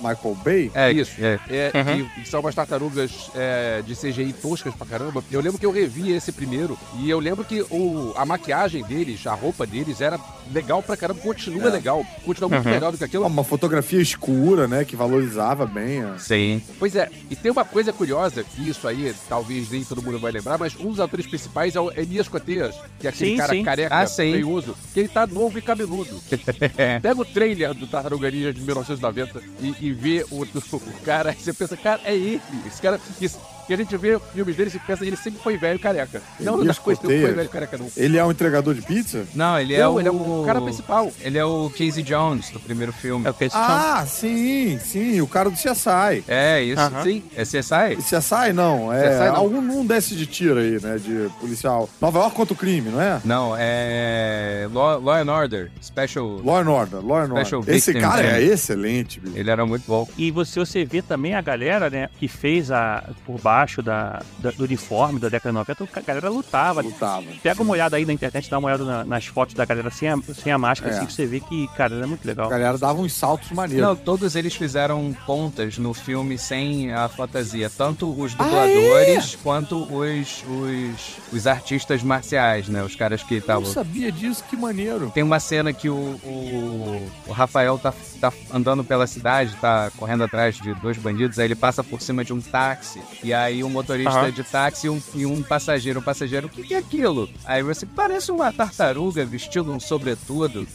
Michael 0.00 0.34
Bay? 0.44 0.70
É 0.74 0.92
isso. 0.92 1.12
É. 1.20 1.38
É, 1.48 1.70
que 2.14 2.28
são 2.28 2.40
umas 2.40 2.54
tartarugas 2.54 3.30
é, 3.34 3.82
de 3.82 3.94
CGI 3.94 4.32
toscas 4.32 4.74
pra 4.74 4.86
caramba. 4.86 5.22
Eu 5.30 5.40
lembro 5.40 5.58
que 5.58 5.66
eu 5.66 5.70
revi 5.70 6.12
esse 6.12 6.32
primeiro 6.34 6.78
e 6.98 7.08
eu 7.08 7.18
lembro 7.18 7.44
que 7.44 7.62
o, 7.70 8.12
a 8.16 8.24
maquiagem 8.26 8.82
deles, 8.84 9.26
a 9.26 9.34
roupa 9.34 9.66
deles 9.66 10.00
era 10.00 10.18
legal 10.52 10.82
pra 10.82 10.96
caramba, 10.96 11.20
continua 11.20 11.70
legal, 11.70 12.04
continua 12.24 12.50
muito 12.50 12.68
melhor 12.68 12.92
do 12.92 12.98
que 12.98 13.04
aquilo. 13.04 13.26
Uma 13.26 13.44
fotografia 13.44 14.00
escura, 14.00 14.68
né? 14.68 14.84
Que 14.84 14.94
valorizava 14.96 15.64
bem. 15.66 16.02
a- 16.02 16.18
Sim. 16.18 16.60
Pois 16.78 16.94
é, 16.96 17.10
e 17.30 17.36
tem 17.36 17.50
uma 17.50 17.64
coisa 17.64 17.92
curiosa, 17.92 18.44
que 18.44 18.68
isso 18.68 18.86
aí 18.86 19.14
talvez 19.28 19.70
nem 19.70 19.82
todo 19.84 20.02
mundo 20.02 20.18
vai 20.18 20.32
lembrar, 20.32 20.58
mas 20.58 20.74
um 20.78 20.90
dos 20.90 21.00
atores 21.00 21.26
principais 21.26 21.74
é 21.76 21.80
o 21.80 21.90
Elias 21.92 22.28
Coteias, 22.28 22.74
que 22.98 23.06
é 23.06 23.10
aquele 23.10 23.30
Sim, 23.30 23.36
cara 23.36 23.52
sim. 23.52 23.62
careca, 23.64 23.94
Ah, 23.96 24.06
feioso, 24.06 24.76
que 24.92 25.00
ele 25.00 25.08
tá 25.08 25.26
novo 25.26 25.58
e 25.58 25.62
cabeludo. 25.62 26.20
Pega 27.02 27.20
o 27.20 27.24
trailer 27.24 27.72
do 27.74 27.86
Tartaruga 27.86 28.30
Ninja 28.30 28.52
de 28.52 28.60
1990 28.60 29.40
e, 29.60 29.74
e 29.80 29.92
vê 29.92 30.24
o, 30.30 30.42
o 30.44 30.80
cara, 31.04 31.34
e 31.38 31.42
você 31.42 31.52
pensa, 31.52 31.76
cara, 31.76 32.00
é 32.04 32.14
ele. 32.14 32.40
Esse 32.66 32.80
cara. 32.82 33.00
Isso, 33.20 33.38
Porque 33.64 33.72
a 33.72 33.76
gente 33.78 33.96
vê 33.96 34.20
filmes 34.34 34.56
dele 34.56 34.70
e 34.74 34.78
pensa 34.78 35.06
ele 35.06 35.16
sempre 35.16 35.40
foi 35.40 35.56
velho 35.56 35.78
careca. 35.78 36.20
Não, 36.38 36.60
Elias 36.60 36.76
não 36.76 36.84
foi, 36.84 36.94
não 36.94 37.00
foi 37.00 37.32
velho 37.32 37.48
careca, 37.48 37.78
não. 37.78 37.88
Ele 37.96 38.18
é 38.18 38.24
um 38.24 38.30
entregador 38.30 38.74
de 38.74 38.82
pizza? 38.82 39.24
Não, 39.34 39.58
ele 39.58 39.74
é 39.74 39.80
Não, 39.80 39.94
o... 39.94 40.00
ele 40.00 40.08
é 40.08 40.12
o 40.12 40.42
cara 40.44 40.60
principal. 40.60 41.10
Ele 41.22 41.38
é 41.38 41.44
o 41.44 41.70
Casey 41.70 42.02
Jones, 42.02 42.50
do 42.50 42.60
primeiro 42.60 42.92
filme. 42.92 43.26
É 43.26 43.30
o 43.30 43.34
eles 43.40 43.54
Ah, 43.54 44.04
sim, 44.06 44.78
sim, 44.78 45.20
o 45.22 45.26
cara 45.26 45.48
do 45.48 45.56
CSI. 45.56 46.24
É, 46.28 46.62
isso. 46.62 46.80
Aham. 46.80 47.02
Sim. 47.02 47.22
É 47.34 47.42
CSI? 47.42 47.96
CSI 47.96 48.52
não, 48.52 48.92
é 48.92 49.08
CSI 49.08 49.26
não. 49.28 49.36
algum 49.36 49.58
um 49.80 49.86
desce 49.86 50.14
de 50.14 50.26
tiro 50.26 50.60
aí, 50.60 50.78
né, 50.82 50.98
de 50.98 51.30
policial. 51.40 51.88
Nova 52.00 52.18
York 52.18 52.36
contra 52.36 52.52
o 52.52 52.56
crime, 52.56 52.90
não 52.90 53.00
é? 53.00 53.20
Não, 53.24 53.54
é... 53.58 54.68
Law, 54.72 55.00
Law 55.00 55.16
and 55.16 55.32
Order. 55.32 55.70
Special... 55.82 56.40
Law 56.44 56.58
and 56.58 56.68
Order, 56.68 57.00
Law 57.00 57.18
and 57.18 57.26
Special 57.26 57.60
Order. 57.60 57.74
Esse 57.74 57.92
Victim, 57.92 58.06
cara 58.06 58.26
é. 58.26 58.42
é 58.42 58.44
excelente, 58.44 59.20
bicho. 59.20 59.38
Ele 59.38 59.50
era 59.50 59.64
muito 59.64 59.84
bom. 59.86 60.06
E 60.18 60.30
você, 60.30 60.60
você 60.60 60.84
vê 60.84 61.00
também 61.00 61.34
a 61.34 61.40
galera, 61.40 61.88
né, 61.88 62.10
que 62.18 62.28
fez 62.28 62.70
a, 62.70 63.04
por 63.24 63.40
baixo 63.40 63.53
da, 63.82 64.20
da- 64.38 64.50
do 64.50 64.64
uniforme 64.64 65.18
da 65.20 65.28
década 65.28 65.50
de 65.50 65.54
90, 65.58 65.88
a 65.94 66.00
galera 66.00 66.28
lutava. 66.28 66.80
Lutava. 66.82 67.24
Pega 67.42 67.62
uma 67.62 67.72
olhada 67.72 67.96
aí 67.96 68.04
na 68.04 68.12
internet, 68.12 68.50
dá 68.50 68.58
uma 68.58 68.68
olhada 68.68 68.84
na- 68.84 69.04
nas 69.04 69.26
fotos 69.26 69.54
da 69.54 69.64
galera 69.64 69.90
sem 69.90 70.08
a, 70.08 70.16
sem 70.34 70.52
a 70.52 70.58
máscara, 70.58 70.92
É. 70.92 70.96
assim, 70.98 71.06
que 71.06 71.12
você 71.12 71.26
vê 71.26 71.40
que, 71.40 71.68
cara, 71.76 71.94
é 71.94 72.06
muito 72.06 72.24
legal. 72.26 72.46
A 72.46 72.50
galera 72.50 72.76
dava 72.78 73.00
uns 73.00 73.12
saltos 73.12 73.50
maneiros. 73.52 73.86
Não, 73.86 73.94
todos 73.96 74.34
eles 74.36 74.54
fizeram 74.54 75.14
pontas 75.26 75.78
no 75.78 75.94
filme 75.94 76.36
sem 76.38 76.92
a 76.92 77.08
fantasia. 77.08 77.70
Tanto 77.70 78.10
os 78.20 78.34
Ah, 78.38 78.44
dubladores 78.44 79.36
quanto 79.42 79.76
os, 79.84 80.44
os, 80.48 81.16
os 81.32 81.46
artistas 81.46 82.02
marciais, 82.02 82.68
né? 82.68 82.82
Os 82.82 82.94
caras 82.96 83.22
que 83.22 83.34
Eu 83.34 83.38
estavam. 83.38 83.62
não 83.64 83.70
sabia 83.72 84.10
disso, 84.10 84.42
que 84.48 84.56
maneiro. 84.56 85.10
Tem 85.14 85.22
uma 85.22 85.38
cena 85.40 85.72
que 85.72 85.88
o, 85.88 85.94
o, 85.94 87.10
o 87.28 87.32
Rafael 87.32 87.78
tá, 87.78 87.92
tá 88.30 88.36
andando 88.52 88.84
pela 88.84 89.06
cidade, 89.06 89.54
tá 89.60 89.90
correndo 89.96 90.24
atrás 90.24 90.56
de 90.56 90.72
dois 90.74 90.96
bandidos, 90.98 91.38
aí 91.38 91.46
ele 91.46 91.54
passa 91.54 91.82
por 91.82 92.00
cima 92.00 92.24
de 92.24 92.32
um 92.32 92.40
táxi. 92.40 93.00
E 93.22 93.32
aí 93.32 93.62
um 93.64 93.70
motorista 93.70 94.10
Aham. 94.10 94.30
de 94.30 94.42
táxi 94.44 94.86
e 94.86 94.90
um, 94.90 95.00
e 95.14 95.26
um 95.26 95.42
passageiro. 95.42 96.00
O 96.00 96.02
passageiro, 96.02 96.46
o 96.46 96.50
que, 96.50 96.62
que 96.62 96.74
é 96.74 96.78
aquilo? 96.78 97.28
Aí 97.44 97.62
você 97.62 97.84
parece 97.86 98.30
uma 98.32 98.52
tartaruga 98.52 99.24
vestindo 99.24 99.72
um 99.72 99.80
sobretudo. 99.80 100.66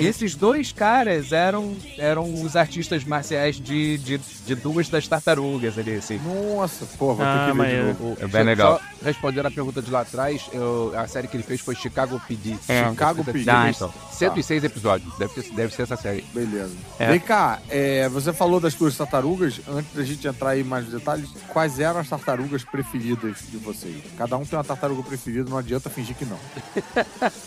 E 0.00 0.06
esses 0.06 0.34
dois 0.34 0.72
caras 0.72 1.32
eram, 1.32 1.76
eram 1.98 2.32
os 2.42 2.56
artistas 2.56 3.04
marciais 3.04 3.56
de, 3.60 3.98
de, 3.98 4.18
de 4.46 4.54
duas 4.54 4.88
das 4.88 5.06
tartarugas 5.06 5.78
ali, 5.78 5.94
assim. 5.94 6.18
Nossa, 6.18 6.86
pô, 6.98 7.14
vou 7.14 7.24
Ah, 7.24 7.46
ter 7.46 7.52
que 7.52 7.58
ver 7.58 7.68
de 7.92 8.00
novo. 8.00 8.16
É 8.20 8.26
bem 8.26 8.42
legal. 8.42 8.78
Só 8.78 9.04
respondendo 9.04 9.46
a 9.46 9.50
pergunta 9.50 9.82
de 9.82 9.90
lá 9.90 10.00
atrás, 10.02 10.42
eu- 10.52 10.92
a 10.96 11.06
série 11.06 11.28
que 11.28 11.36
ele 11.36 11.42
fez 11.44 11.60
foi 11.60 11.74
Chicago 11.74 12.20
PD. 12.26 12.56
É. 12.68 12.88
Chicago 12.88 13.24
PD. 13.24 13.50
Ah, 13.50 13.70
então. 13.70 13.92
106 14.12 14.64
episódios. 14.64 15.12
Deve, 15.18 15.42
deve 15.52 15.74
ser 15.74 15.82
essa 15.82 15.96
série. 15.96 16.24
Beleza. 16.44 16.74
É. 16.98 17.08
Vem 17.08 17.20
cá, 17.20 17.60
é, 17.68 18.08
você 18.08 18.32
falou 18.32 18.58
das 18.58 18.74
tuas 18.74 18.96
tartarugas. 18.96 19.60
Antes 19.68 19.92
da 19.94 20.04
gente 20.04 20.26
entrar 20.26 20.50
aí 20.50 20.60
em 20.60 20.64
mais 20.64 20.86
detalhes, 20.86 21.28
quais 21.48 21.78
eram 21.78 22.00
as 22.00 22.08
tartarugas 22.08 22.64
preferidas 22.64 23.38
de 23.48 23.56
vocês? 23.58 23.96
Cada 24.16 24.36
um 24.36 24.44
tem 24.44 24.56
uma 24.58 24.64
tartaruga 24.64 25.02
preferida, 25.02 25.48
não 25.48 25.58
adianta 25.58 25.88
fingir 25.88 26.16
que 26.16 26.24
não. 26.24 26.38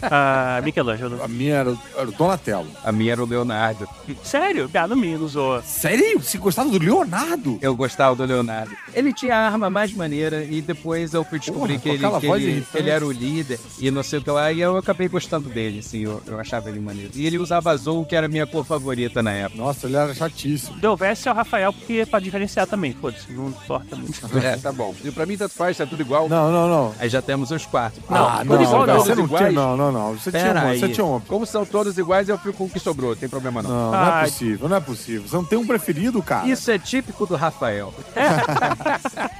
Ah, 0.01 0.61
Michelangelo. 0.63 1.21
A 1.23 1.27
minha 1.27 1.55
era, 1.55 1.77
era 1.95 2.07
o 2.07 2.11
Donatello. 2.11 2.67
A 2.83 2.91
minha 2.91 3.13
era 3.13 3.23
o 3.23 3.25
Leonardo. 3.25 3.87
Sério? 4.23 4.69
Ah, 4.73 4.87
no 4.87 4.95
mínimo, 4.95 5.27
zoa. 5.27 5.61
Sério? 5.63 6.19
Você 6.19 6.37
gostava 6.37 6.69
do 6.69 6.77
Leonardo? 6.77 7.57
Eu 7.61 7.75
gostava 7.75 8.15
do 8.15 8.23
Leonardo. 8.23 8.75
Ele 8.93 9.11
tinha 9.13 9.35
a 9.35 9.47
arma 9.47 9.69
mais 9.69 9.93
maneira 9.93 10.43
e 10.43 10.61
depois 10.61 11.13
eu 11.13 11.23
fui 11.23 11.39
descobrir 11.39 11.79
Porra, 11.79 11.81
que, 11.81 11.89
ele, 11.89 12.19
que, 12.19 12.27
ele, 12.27 12.67
ele 12.73 12.89
era 12.89 13.05
o 13.05 13.11
líder 13.11 13.59
e 13.79 13.89
não 13.89 14.03
sei 14.03 14.19
o 14.19 14.21
que 14.21 14.29
lá. 14.29 14.51
E 14.51 14.61
eu 14.61 14.77
acabei 14.77 15.07
gostando 15.07 15.49
dele, 15.49 15.79
assim. 15.79 16.01
Eu, 16.01 16.21
eu 16.27 16.39
achava 16.39 16.69
ele 16.69 16.79
maneiro. 16.79 17.11
E 17.15 17.25
ele 17.25 17.37
usava 17.37 17.71
azul, 17.71 18.05
que 18.05 18.15
era 18.15 18.27
a 18.27 18.29
minha 18.29 18.45
cor 18.45 18.63
favorita 18.65 18.84
na 19.23 19.31
época. 19.31 19.61
Nossa, 19.61 19.87
ele 19.87 19.95
era 19.95 20.13
chatíssimo. 20.13 20.77
Delveste 20.77 21.27
é 21.27 21.31
o 21.31 21.35
Rafael, 21.35 21.73
porque 21.73 21.93
é 21.93 22.05
pra 22.05 22.19
diferenciar 22.19 22.67
também, 22.67 22.93
foda-se, 22.93 23.31
não 23.31 23.47
importa 23.49 23.95
muito. 23.95 24.15
É, 24.45 24.57
tá 24.57 24.71
bom. 24.71 24.93
E 25.03 25.09
pra 25.11 25.25
mim, 25.25 25.37
tanto 25.37 25.53
faz, 25.55 25.77
tá 25.77 25.85
tudo 25.85 26.01
igual. 26.01 26.27
Não, 26.29 26.51
não, 26.51 26.67
não. 26.69 26.95
Aí 26.99 27.09
já 27.09 27.21
temos 27.21 27.49
os 27.51 27.65
quatro. 27.65 28.01
Não, 28.09 28.27
ah, 28.27 28.37
tudo 28.39 28.55
não, 28.55 28.61
igual 28.63 28.85
não, 28.85 28.93
não, 28.95 29.03
você 29.03 29.15
não 29.15 29.23
iguais. 29.23 29.47
tinha, 29.47 29.59
não, 29.61 29.77
não, 29.77 29.91
não. 29.91 30.13
Você 30.13 30.29
tinha 30.29 30.43
Pera 30.43 30.59
uma, 30.59 30.69
aí. 30.69 30.79
você 30.79 30.89
tinha 30.89 31.05
uma. 31.05 31.19
Como 31.21 31.45
são 31.45 31.65
todos 31.65 31.97
iguais, 31.97 32.29
eu 32.29 32.37
fico 32.37 32.53
com 32.53 32.65
o 32.65 32.69
que 32.69 32.79
sobrou. 32.79 33.11
Não 33.11 33.17
tem 33.17 33.29
problema, 33.29 33.61
não. 33.63 33.69
Não, 33.69 33.91
não 33.91 33.97
Ah, 33.99 34.21
é 34.21 34.25
possível, 34.25 34.69
não 34.69 34.75
é 34.77 34.79
possível. 34.79 35.27
Você 35.27 35.35
não 35.35 35.45
tem 35.45 35.57
um 35.57 35.65
preferido, 35.65 36.21
cara? 36.21 36.47
Isso 36.47 36.69
é 36.69 36.77
típico 36.77 37.25
do 37.25 37.35
Rafael. 37.35 37.93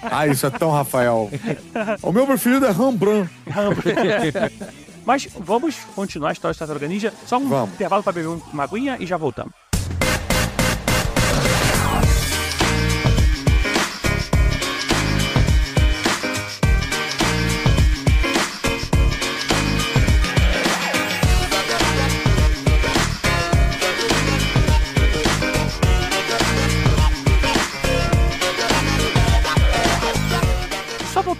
Ah, 0.03 0.27
isso 0.27 0.45
é 0.45 0.49
tão 0.49 0.71
Rafael. 0.71 1.29
o 2.01 2.11
meu 2.11 2.25
preferido 2.25 2.65
é 2.65 2.71
Rembrandt. 2.71 3.29
Mas 5.05 5.27
vamos 5.39 5.75
continuar 5.95 6.29
a 6.29 6.33
história 6.33 6.53
do 6.53 6.57
Tartaruga 6.57 6.87
Ninja. 6.87 7.13
Só 7.25 7.37
um 7.37 7.47
Vamos. 7.47 7.73
intervalo 7.75 8.01
pra 8.03 8.11
beber 8.11 8.27
uma 8.51 8.63
aguinha 8.63 8.97
e 8.99 9.05
já 9.05 9.17
voltamos. 9.17 9.53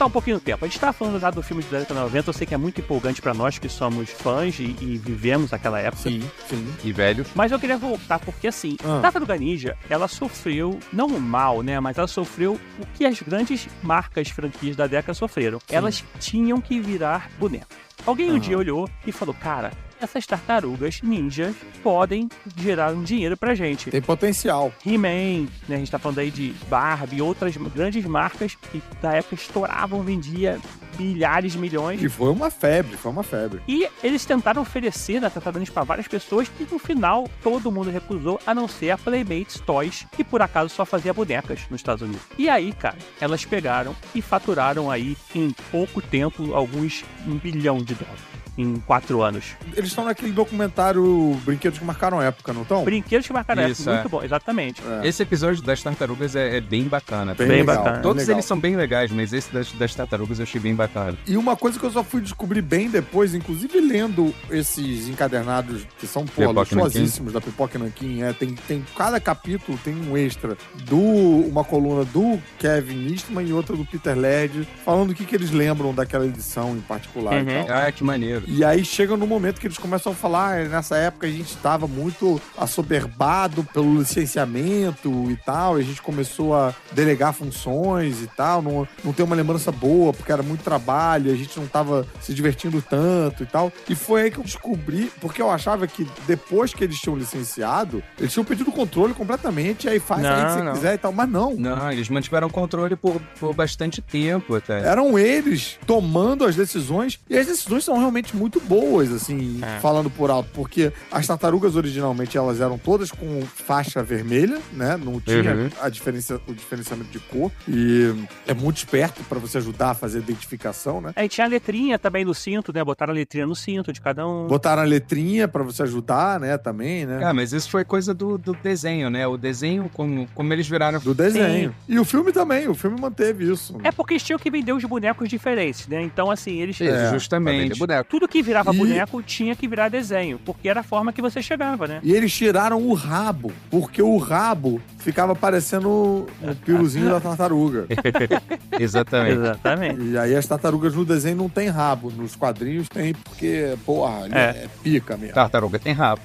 Voltar 0.06 0.08
um 0.08 0.12
pouquinho 0.12 0.36
no 0.38 0.42
tempo. 0.42 0.64
A 0.64 0.68
gente 0.68 0.80
tava 0.80 0.94
falando 0.94 1.20
já 1.20 1.30
do 1.32 1.42
filme 1.42 1.64
de 1.64 1.70
década 1.70 2.00
90, 2.02 2.30
eu 2.30 2.34
sei 2.34 2.48
que 2.48 2.54
é 2.54 2.58
muito 2.58 2.80
empolgante 2.82 3.22
pra 3.22 3.34
nós 3.34 3.58
que 3.58 3.68
somos 3.68 4.10
fãs 4.10 4.60
e, 4.60 4.76
e 4.82 4.98
vivemos 4.98 5.52
aquela 5.54 5.80
época. 5.80 6.04
Sim, 6.04 6.22
sim. 6.48 6.68
E 6.84 6.92
velho. 6.92 7.26
Mas 7.36 7.52
eu 7.52 7.60
queria 7.60 7.78
voltar 7.78 8.20
porque 8.20 8.48
assim, 8.48 8.78
Ah. 8.84 9.00
Tartaruga 9.02 9.36
Ninja, 9.38 9.78
ela 9.90 10.08
sofreu, 10.08 10.80
não 10.94 11.08
mal, 11.20 11.62
né, 11.62 11.80
mas 11.80 11.98
ela 11.98 12.08
sofreu 12.08 12.60
o 12.80 12.86
que 12.96 13.06
as 13.06 13.22
grandes 13.22 13.68
marcas 13.82 14.30
franquias 14.30 14.76
da 14.76 14.88
década 14.88 15.14
sofreram. 15.14 15.60
Elas 15.70 16.04
tinham 16.20 16.62
que 16.62 16.80
virar 16.80 17.30
boneco. 17.40 17.66
Alguém 18.06 18.28
um 18.28 18.32
Aham. 18.32 18.40
dia 18.40 18.58
olhou 18.58 18.90
e 19.08 19.12
falou, 19.12 19.34
cara, 19.34 19.72
essas 20.00 20.26
tartarugas 20.26 21.02
ninjas 21.02 21.56
podem 21.84 22.30
gerar 22.58 22.94
um 22.94 23.04
dinheiro 23.04 23.38
pra 23.38 23.56
gente. 23.56 23.92
Tem 23.92 24.02
potencial. 24.02 24.74
He-Man, 24.86 25.48
né, 25.68 25.76
a 25.76 25.78
gente 25.78 25.92
tá 25.92 26.00
falando 26.00 26.20
aí 26.20 26.32
de 26.32 26.54
Barbie 26.70 27.18
e 27.18 27.22
outras 27.22 27.56
grandes 27.58 28.06
marcas 28.06 28.56
que 28.56 28.82
na 29.02 29.14
época 29.14 29.36
estouravam, 29.36 30.02
vendia 30.02 30.60
milhares 30.98 31.54
de 31.54 31.58
milhões. 31.58 32.02
E 32.02 32.10
foi 32.10 32.30
uma 32.30 32.50
febre, 32.50 32.98
foi 32.98 33.12
uma 33.12 33.24
febre. 33.24 33.62
E 33.68 33.88
eles 34.04 34.26
tentaram 34.26 34.62
oferecer 34.62 35.20
na 35.20 35.30
Tartarugas 35.30 35.70
para 35.70 35.84
várias 35.84 36.08
pessoas 36.08 36.50
e 36.60 36.68
no 36.72 36.80
final 36.80 37.30
todo 37.44 37.72
mundo 37.72 37.90
recusou, 37.90 38.40
a 38.46 38.54
não 38.54 38.68
ser 38.68 38.92
a 38.92 38.98
Playmates 38.98 39.60
Toys, 39.60 40.06
que 40.16 40.24
por 40.24 40.42
acaso 40.42 40.74
só 40.74 40.86
fazia 40.86 41.14
bonecas 41.14 41.62
nos 41.70 41.80
Estados 41.80 42.02
Unidos. 42.02 42.22
E 42.38 42.50
aí, 42.50 42.74
cara, 42.74 42.98
elas 43.20 43.46
pegaram 43.46 43.96
e 44.14 44.22
faturaram 44.22 44.90
aí 44.90 45.18
em 45.34 45.52
pouco 45.72 46.02
tempo 46.02 46.54
alguns 46.54 47.04
um 47.28 47.36
bilhão 47.38 47.78
de 47.78 47.96
dólares. 47.96 48.35
Em 48.58 48.76
quatro 48.86 49.22
anos. 49.22 49.56
Eles 49.76 49.90
estão 49.90 50.06
naquele 50.06 50.32
documentário 50.32 51.38
Brinquedos 51.44 51.80
que 51.80 51.86
Marcaram 51.86 52.22
Época, 52.22 52.54
não 52.54 52.62
estão? 52.62 52.84
Brinquedos 52.84 53.28
que 53.28 53.34
marcaram 53.34 53.68
Isso, 53.68 53.82
época. 53.90 53.94
Muito 53.96 54.08
é. 54.08 54.10
bom, 54.20 54.24
exatamente. 54.26 54.82
É. 55.04 55.08
Esse 55.08 55.24
episódio 55.24 55.62
das 55.62 55.82
tartarugas 55.84 56.36
é, 56.36 56.58
é 56.58 56.62
bem 56.62 56.84
bacana. 56.84 57.34
Bem, 57.36 57.48
Bem 57.48 57.60
legal, 57.60 57.78
bacana. 57.84 58.02
Todos 58.02 58.24
legal. 58.24 58.36
eles 58.38 58.46
são 58.46 58.60
bem 58.60 58.76
legais, 58.76 59.12
mas 59.12 59.34
esse 59.34 59.52
das, 59.54 59.72
das 59.74 59.94
tartarugas 59.94 60.40
eu 60.40 60.44
achei 60.44 60.60
bem 60.62 60.74
bacana. 60.76 61.18
E 61.28 61.36
uma 61.38 61.56
coisa 61.56 61.78
que 61.80 61.86
eu 61.86 61.92
só 61.92 62.04
fui 62.04 62.22
descobrir 62.22 62.62
bem 62.62 62.90
depois, 62.90 63.36
inclusive 63.36 63.80
lendo 63.80 64.34
esses 64.50 65.08
encadernados 65.10 65.86
que 66.00 66.08
são, 66.08 66.26
pô, 66.26 66.52
luxuosíssimos 66.52 67.34
da 67.34 67.42
Pipoca 67.42 67.78
Nanquim, 67.78 68.22
é, 68.24 68.32
tem, 68.34 68.54
tem 68.54 68.86
cada 68.98 69.20
capítulo 69.20 69.78
tem 69.84 69.94
um 69.96 70.18
extra 70.18 70.58
do 70.86 70.98
uma 70.98 71.64
coluna 71.64 72.06
do 72.06 72.40
Kevin 72.60 73.12
Eastman 73.12 73.46
e 73.48 73.54
outra 73.54 73.76
do 73.76 73.86
Peter 73.86 74.18
Laird, 74.18 74.68
falando 74.84 75.12
o 75.12 75.14
que, 75.16 75.26
que 75.26 75.36
eles 75.36 75.52
lembram 75.52 75.94
daquela 75.94 76.26
edição 76.26 76.76
em 76.76 76.82
particular 76.82 77.34
Uhum. 77.36 77.42
e 77.42 77.66
tal. 77.66 77.78
Ah, 77.78 77.92
que 77.92 78.04
maneiro. 78.04 78.45
E 78.48 78.64
aí 78.64 78.84
chega 78.86 79.16
no 79.18 79.26
momento 79.28 79.60
que 79.60 79.68
eles 79.68 79.78
começam 79.78 80.12
a 80.12 80.16
falar, 80.16 80.60
"Ah, 80.60 80.64
nessa 80.68 80.96
época 80.98 81.28
a 81.28 81.30
gente 81.32 81.50
estava 81.50 81.88
muito 81.88 82.42
assoberbado 82.58 83.64
pelo 83.74 84.00
licenciamento 84.00 85.10
e 85.32 85.36
tal, 85.38 85.78
e 85.80 85.82
a 85.82 85.86
gente 85.86 86.02
começou 86.02 86.56
a 86.56 86.74
delegar 86.92 87.34
funções 87.34 88.22
e 88.22 88.28
tal, 88.28 88.62
não, 88.62 88.88
não 89.04 89.14
tem 89.14 89.26
uma 89.26 89.36
lembrança 89.36 89.72
boa, 89.72 90.14
porque 90.14 90.32
era 90.32 90.44
muito 90.44 90.64
trabalho, 90.64 91.32
a 91.32 91.36
gente 91.36 91.58
não 91.58 91.66
estava 91.66 92.06
se 92.22 92.34
divertindo 92.34 92.82
tanto 92.82 93.44
e 93.44 93.46
tal. 93.46 93.72
E 93.90 93.96
foi 93.96 94.24
aí 94.24 94.32
que 94.32 94.38
eu 94.38 94.44
descobri, 94.44 95.12
porque 95.20 95.42
eu 95.42 95.50
achava 95.50 95.88
que 95.88 96.08
depois 96.28 96.74
que 96.74 96.84
eles 96.84 97.00
tinham 97.00 97.18
licenciado, 97.18 98.04
eles 98.20 98.32
tinham 98.34 98.46
pedido 98.46 98.70
o 98.70 98.74
controle 98.74 99.14
completamente, 99.14 99.86
e 99.86 99.90
aí 99.90 100.00
faz 100.00 100.24
aí 100.26 100.32
o 100.32 100.36
que 100.36 100.44
Não, 100.44 100.50
você 100.58 100.64
não. 100.64 100.74
quiser 100.74 100.94
e 100.96 100.98
tal, 100.98 101.12
mas 101.12 101.30
não. 101.30 101.56
Não, 101.56 101.92
eles 101.92 102.10
mantiveram 102.10 102.48
o 102.48 102.52
controle 102.52 102.96
por, 102.96 103.20
por 103.40 103.54
bastante 103.54 104.02
tempo 104.02 104.56
até. 104.56 104.86
Eram 104.86 105.18
eles 105.18 105.78
tomando 105.86 106.46
as 106.46 106.56
decisões, 106.56 107.20
e 107.30 107.38
as 107.38 107.48
decisões 107.48 107.84
são 107.84 107.98
realmente 107.98 108.35
muito 108.36 108.60
boas, 108.60 109.12
assim, 109.12 109.60
É. 109.64 109.80
falando 109.80 110.10
por 110.10 110.30
alto, 110.30 110.50
porque 110.54 110.92
as 111.12 111.26
tartarugas 111.26 111.76
originalmente 111.76 112.38
elas 112.38 112.62
eram 112.62 112.78
todas 112.78 113.12
com 113.12 113.42
faixa 113.44 114.04
vermelha, 114.04 114.60
né? 114.74 114.98
Não 114.98 115.20
tinha 115.20 115.56
Uhum. 115.56 115.70
a 115.82 115.90
diferença, 115.90 116.40
o 116.48 116.54
diferenciamento 116.54 117.10
de 117.12 117.20
cor. 117.20 117.52
E 117.68 118.14
é 118.48 118.54
muito 118.54 118.78
esperto 118.78 119.24
pra 119.24 119.40
você 119.40 119.58
ajudar 119.58 119.92
a 119.92 119.94
fazer 119.94 120.20
a 120.20 120.22
identificação, 120.22 121.02
né? 121.02 121.12
Aí 121.16 121.28
tinha 121.30 121.46
a 121.46 121.50
letrinha 121.50 121.98
também 121.98 122.26
no 122.26 122.34
cinto, 122.34 122.72
né? 122.74 122.84
Botaram 122.84 123.12
a 123.12 123.16
letrinha 123.16 123.48
no 123.48 123.56
cinto 123.56 123.92
de 123.94 124.02
cada 124.02 124.28
um. 124.28 124.48
Botaram 124.48 124.82
a 124.82 124.86
letrinha 124.86 125.48
pra 125.48 125.64
você 125.64 125.84
ajudar, 125.84 126.40
né? 126.40 126.58
Também, 126.58 127.06
né? 127.06 127.22
Ah, 127.24 127.34
mas 127.34 127.54
isso 127.54 127.70
foi 127.70 127.84
coisa 127.86 128.14
do, 128.14 128.38
do 128.38 128.54
desenho, 128.62 129.10
né? 129.10 129.26
O 129.28 129.38
desenho, 129.38 129.90
como, 129.94 130.28
como 130.34 130.52
eles 130.54 130.68
viraram. 130.68 131.00
Do 131.00 131.14
desenho. 131.14 131.74
E 131.88 132.00
o 132.00 132.06
filme 132.06 132.32
também, 132.32 132.68
o 132.68 132.74
filme 132.74 133.00
manteve 133.00 133.52
isso. 133.52 133.78
É 133.84 133.92
porque 133.92 134.14
eles 134.14 134.24
tinham 134.24 134.40
que 134.40 134.50
vender 134.50 134.74
os 134.74 134.84
bonecos 134.84 135.28
diferentes, 135.30 135.88
né? 135.88 136.02
Então, 136.02 136.30
assim, 136.32 136.60
eles. 136.62 136.80
É, 136.82 137.12
justamente. 137.12 137.78
boneco. 137.78 138.10
Tudo 138.26 138.32
que 138.32 138.42
virava 138.42 138.74
E- 138.74 138.78
boneco 138.78 139.22
tinha 139.22 139.56
que 139.56 139.68
virar 139.68 139.88
desenho, 139.90 140.40
porque 140.44 140.68
era 140.68 140.80
a 140.80 140.84
forma 140.84 141.14
que 141.14 141.22
você 141.22 141.42
chegava, 141.44 141.88
né? 141.88 142.00
E 142.04 142.12
eles 142.12 142.34
tiraram 142.34 142.82
o 142.82 142.94
rabo, 142.96 143.52
porque 143.70 144.02
o 144.02 144.18
rabo 144.18 144.82
ficava 144.98 145.36
parecendo 145.36 145.88
o 145.90 146.56
piruzinho 146.66 147.08
da 147.10 147.20
tartaruga. 147.20 147.86
Exatamente. 148.80 149.38
Exatamente. 149.40 150.02
E 150.02 150.18
aí 150.18 150.36
as 150.36 150.46
tartarugas 150.48 150.96
no 150.96 151.06
desenho 151.06 151.38
não 151.38 151.50
tem 151.50 151.68
rabo, 151.70 152.10
nos 152.12 152.36
quadrinhos 152.36 152.90
tem 152.90 153.14
porque, 153.14 153.78
porra, 153.86 154.28
É. 154.32 154.40
é, 154.40 154.68
pica 154.84 155.16
mesmo. 155.18 155.36
Tartaruga 155.36 155.78
tem 155.78 155.94
rabo. 155.94 156.22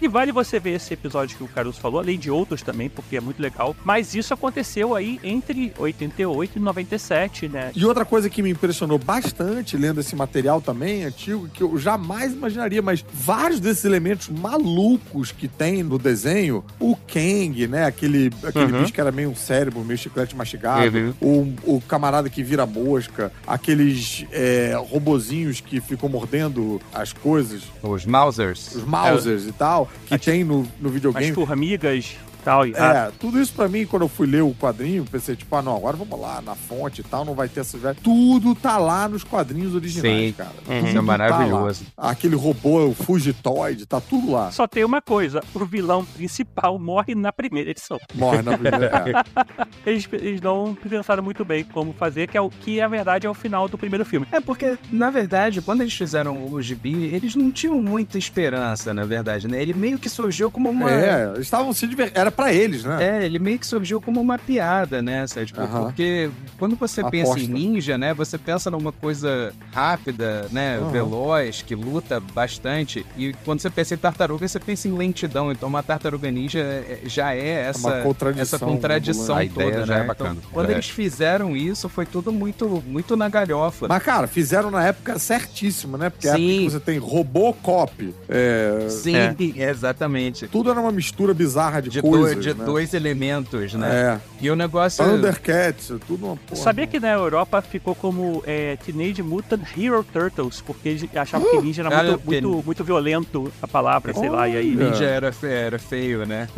E 0.00 0.08
vale 0.08 0.32
você 0.32 0.58
ver 0.60 0.72
esse 0.76 0.94
episódio 0.94 1.36
que 1.36 1.42
o 1.44 1.48
Caruso 1.48 1.80
falou, 1.80 2.00
além 2.00 2.18
de 2.18 2.30
outros 2.30 2.62
também, 2.62 2.88
porque 2.88 3.16
é 3.16 3.20
muito 3.20 3.40
legal. 3.40 3.74
Mas 3.84 4.14
isso 4.14 4.32
aconteceu 4.32 4.94
aí 4.94 5.18
entre 5.22 5.72
88 5.78 6.58
e 6.58 6.60
97, 6.60 7.48
né? 7.48 7.70
E 7.74 7.84
outra 7.84 8.04
coisa 8.04 8.28
que 8.30 8.42
me 8.42 8.50
impressionou 8.50 8.98
bastante 8.98 9.76
lendo 9.76 10.00
esse 10.00 10.14
material 10.14 10.60
também 10.60 11.04
antigo, 11.04 11.48
que 11.48 11.62
eu 11.62 11.76
jamais 11.78 12.32
imaginaria, 12.32 12.80
mas 12.82 13.04
vários 13.12 13.60
desses 13.60 13.84
elementos 13.84 14.28
malucos 14.28 15.32
que 15.32 15.48
tem 15.48 15.82
no 15.82 15.98
desenho, 15.98 16.64
o 16.78 16.96
Kang, 16.96 17.66
né? 17.66 17.84
Aquele, 17.86 18.30
aquele 18.44 18.72
Uhum. 18.72 18.80
bicho 18.80 18.92
que 18.92 19.00
era 19.00 19.10
meio 19.12 19.30
um 19.30 19.34
cérebro, 19.36 19.84
meio 19.84 19.98
chiclete 19.98 20.36
mastigado, 20.36 20.96
Uhum. 21.20 21.54
o, 21.64 21.76
o 21.76 21.80
camarada 21.80 22.28
que 22.28 22.42
vira 22.42 22.66
mosca, 22.66 23.32
aqueles 23.46 24.24
é, 24.32 24.74
robozinhos 24.90 25.60
que 25.60 25.80
ficam 25.80 26.08
mordendo 26.08 26.80
as 26.92 27.12
coisas, 27.12 27.62
Os 27.82 28.04
Mausers. 28.04 28.74
os 28.74 28.84
Mausers 28.84 29.07
e 29.46 29.52
tal, 29.52 29.90
que 30.06 30.18
tem 30.18 30.44
no, 30.44 30.66
no 30.80 30.88
videogame. 30.90 31.32
formigas 31.32 32.16
e 32.27 32.27
tal. 32.44 32.66
E, 32.66 32.72
É, 32.72 33.10
tudo 33.18 33.40
isso 33.40 33.52
pra 33.52 33.68
mim, 33.68 33.86
quando 33.86 34.02
eu 34.02 34.08
fui 34.08 34.26
ler 34.26 34.42
o 34.42 34.54
quadrinho, 34.54 35.04
pensei, 35.04 35.36
tipo, 35.36 35.54
ah, 35.56 35.62
não, 35.62 35.76
agora 35.76 35.96
vamos 35.96 36.18
lá 36.20 36.40
na 36.40 36.54
fonte 36.54 37.00
e 37.00 37.04
tal, 37.04 37.24
não 37.24 37.34
vai 37.34 37.48
ter 37.48 37.60
essas. 37.60 37.80
Tudo 38.02 38.54
tá 38.54 38.78
lá 38.78 39.08
nos 39.08 39.24
quadrinhos 39.24 39.74
originais, 39.74 40.26
Sim. 40.28 40.32
cara. 40.32 40.50
Uhum. 40.66 40.78
Isso 40.78 40.86
é 40.86 40.92
Tudo 40.92 41.02
maravilhoso. 41.02 41.84
tá. 41.96 42.10
Aquele 42.10 42.36
robô, 42.36 42.86
o 42.86 42.94
Fugitoid, 42.94 43.86
tá 43.86 44.00
tudo 44.00 44.32
lá. 44.32 44.50
Só 44.50 44.66
tem 44.66 44.84
uma 44.84 45.00
coisa: 45.00 45.42
o 45.54 45.64
vilão 45.64 46.04
principal 46.04 46.78
morre 46.78 47.14
na 47.14 47.32
primeira 47.32 47.70
edição. 47.70 47.98
Morre 48.14 48.42
na 48.42 48.56
primeira. 48.56 48.86
é. 48.86 49.68
Eles, 49.88 50.06
eles 50.12 50.40
não 50.40 50.74
pensaram 50.74 51.22
muito 51.22 51.44
bem 51.44 51.64
como 51.64 51.92
fazer, 51.94 52.28
que 52.28 52.36
é 52.36 52.40
o 52.40 52.50
que, 52.50 52.78
na 52.80 52.88
verdade, 52.88 53.26
é 53.26 53.30
o 53.30 53.34
final 53.34 53.68
do 53.68 53.78
primeiro 53.78 54.04
filme. 54.04 54.26
É 54.30 54.40
porque, 54.40 54.76
na 54.90 55.08
verdade, 55.10 55.62
quando 55.62 55.80
eles 55.80 55.94
fizeram 55.94 56.52
o 56.52 56.60
gibi, 56.60 57.06
eles 57.06 57.34
não 57.34 57.50
tinham 57.50 57.80
muita 57.80 58.18
esperança, 58.18 58.92
na 58.92 59.04
verdade, 59.04 59.48
né? 59.48 59.60
Ele 59.62 59.72
meio 59.72 59.98
que 59.98 60.08
surgiu 60.08 60.50
como 60.50 60.68
uma. 60.68 60.90
É, 60.90 61.32
estavam 61.38 61.72
se 61.72 61.86
divertindo. 61.86 62.18
Era 62.28 62.30
pra 62.30 62.52
eles, 62.52 62.84
né? 62.84 63.20
É, 63.20 63.24
ele 63.24 63.38
meio 63.38 63.58
que 63.58 63.66
surgiu 63.66 64.00
como 64.00 64.20
uma 64.20 64.38
piada, 64.38 65.00
né? 65.00 65.24
Tipo. 65.26 65.66
Porque 65.66 66.30
quando 66.58 66.76
você 66.76 67.00
Aposta. 67.00 67.16
pensa 67.34 67.40
em 67.40 67.48
ninja, 67.48 67.96
né? 67.96 68.12
Você 68.12 68.36
pensa 68.36 68.70
numa 68.70 68.92
coisa 68.92 69.52
rápida, 69.72 70.46
né? 70.52 70.78
Veloz, 70.92 71.62
que 71.62 71.74
luta 71.74 72.20
bastante. 72.20 73.04
E 73.16 73.32
quando 73.44 73.60
você 73.60 73.70
pensa 73.70 73.94
em 73.94 73.96
tartaruga, 73.96 74.46
você 74.46 74.60
pensa 74.60 74.88
em 74.88 74.92
lentidão. 74.96 75.50
Então 75.50 75.68
uma 75.68 75.82
tartaruga 75.82 76.30
ninja 76.30 76.58
é- 76.60 77.00
já 77.06 77.34
é 77.34 77.48
essa, 77.68 77.88
uma 77.88 78.02
contradição 78.02 78.42
essa 78.56 78.58
contradição 78.58 79.36
A 79.36 79.46
toda, 79.46 79.64
ideia 79.66 79.86
né? 79.86 80.00
é 80.00 80.04
bacana. 80.04 80.36
Então, 80.38 80.50
quando 80.52 80.68
É. 80.70 80.72
eles 80.74 80.88
fizeram 80.90 81.56
isso, 81.56 81.88
foi 81.88 82.04
tudo 82.04 82.30
muito, 82.30 82.82
muito 82.86 83.16
na 83.16 83.28
galhofa. 83.28 83.86
Mas, 83.88 84.02
cara, 84.02 84.26
fizeram 84.26 84.70
na 84.70 84.84
época 84.86 85.18
certíssima, 85.18 85.96
né? 85.96 86.10
Porque 86.10 86.28
é 86.28 86.34
Sim. 86.36 86.68
você 86.68 86.78
tem 86.80 86.98
Robocop. 86.98 88.14
É, 88.28 88.86
Sim, 88.90 89.16
É. 89.16 89.70
exatamente. 89.70 90.46
Tudo 90.48 90.70
era 90.70 90.80
uma 90.80 90.92
mistura 90.92 91.32
bizarra 91.32 91.80
de, 91.80 91.88
De, 91.90 92.02
coisas. 92.02 92.17
Dois, 92.20 92.40
de 92.40 92.54
né? 92.54 92.64
dois 92.64 92.94
elementos, 92.94 93.74
né? 93.74 93.88
É. 93.90 94.20
E 94.40 94.50
o 94.50 94.56
negócio. 94.56 95.04
Thundercats, 95.04 95.92
tudo 96.06 96.26
uma 96.26 96.36
porra. 96.36 96.60
Sabia 96.62 96.86
que 96.86 96.98
na 97.00 97.10
Europa 97.12 97.60
ficou 97.62 97.94
como 97.94 98.42
é, 98.46 98.76
Teenage 98.76 99.22
Mutant 99.22 99.62
Hero 99.76 100.04
Turtles, 100.04 100.60
porque 100.60 100.88
eles 100.90 101.04
achavam 101.16 101.50
que 101.50 101.56
ninja 101.62 101.82
era 101.82 101.90
Cara, 101.90 102.08
muito, 102.08 102.20
porque- 102.24 102.40
muito, 102.40 102.66
muito 102.66 102.84
violento 102.84 103.52
a 103.62 103.68
palavra, 103.68 104.12
sei 104.14 104.28
lá, 104.28 104.48
e 104.48 104.56
aí. 104.56 104.74
Ninja 104.74 105.04
era, 105.04 105.32
era 105.42 105.78
feio, 105.78 106.24
né? 106.26 106.48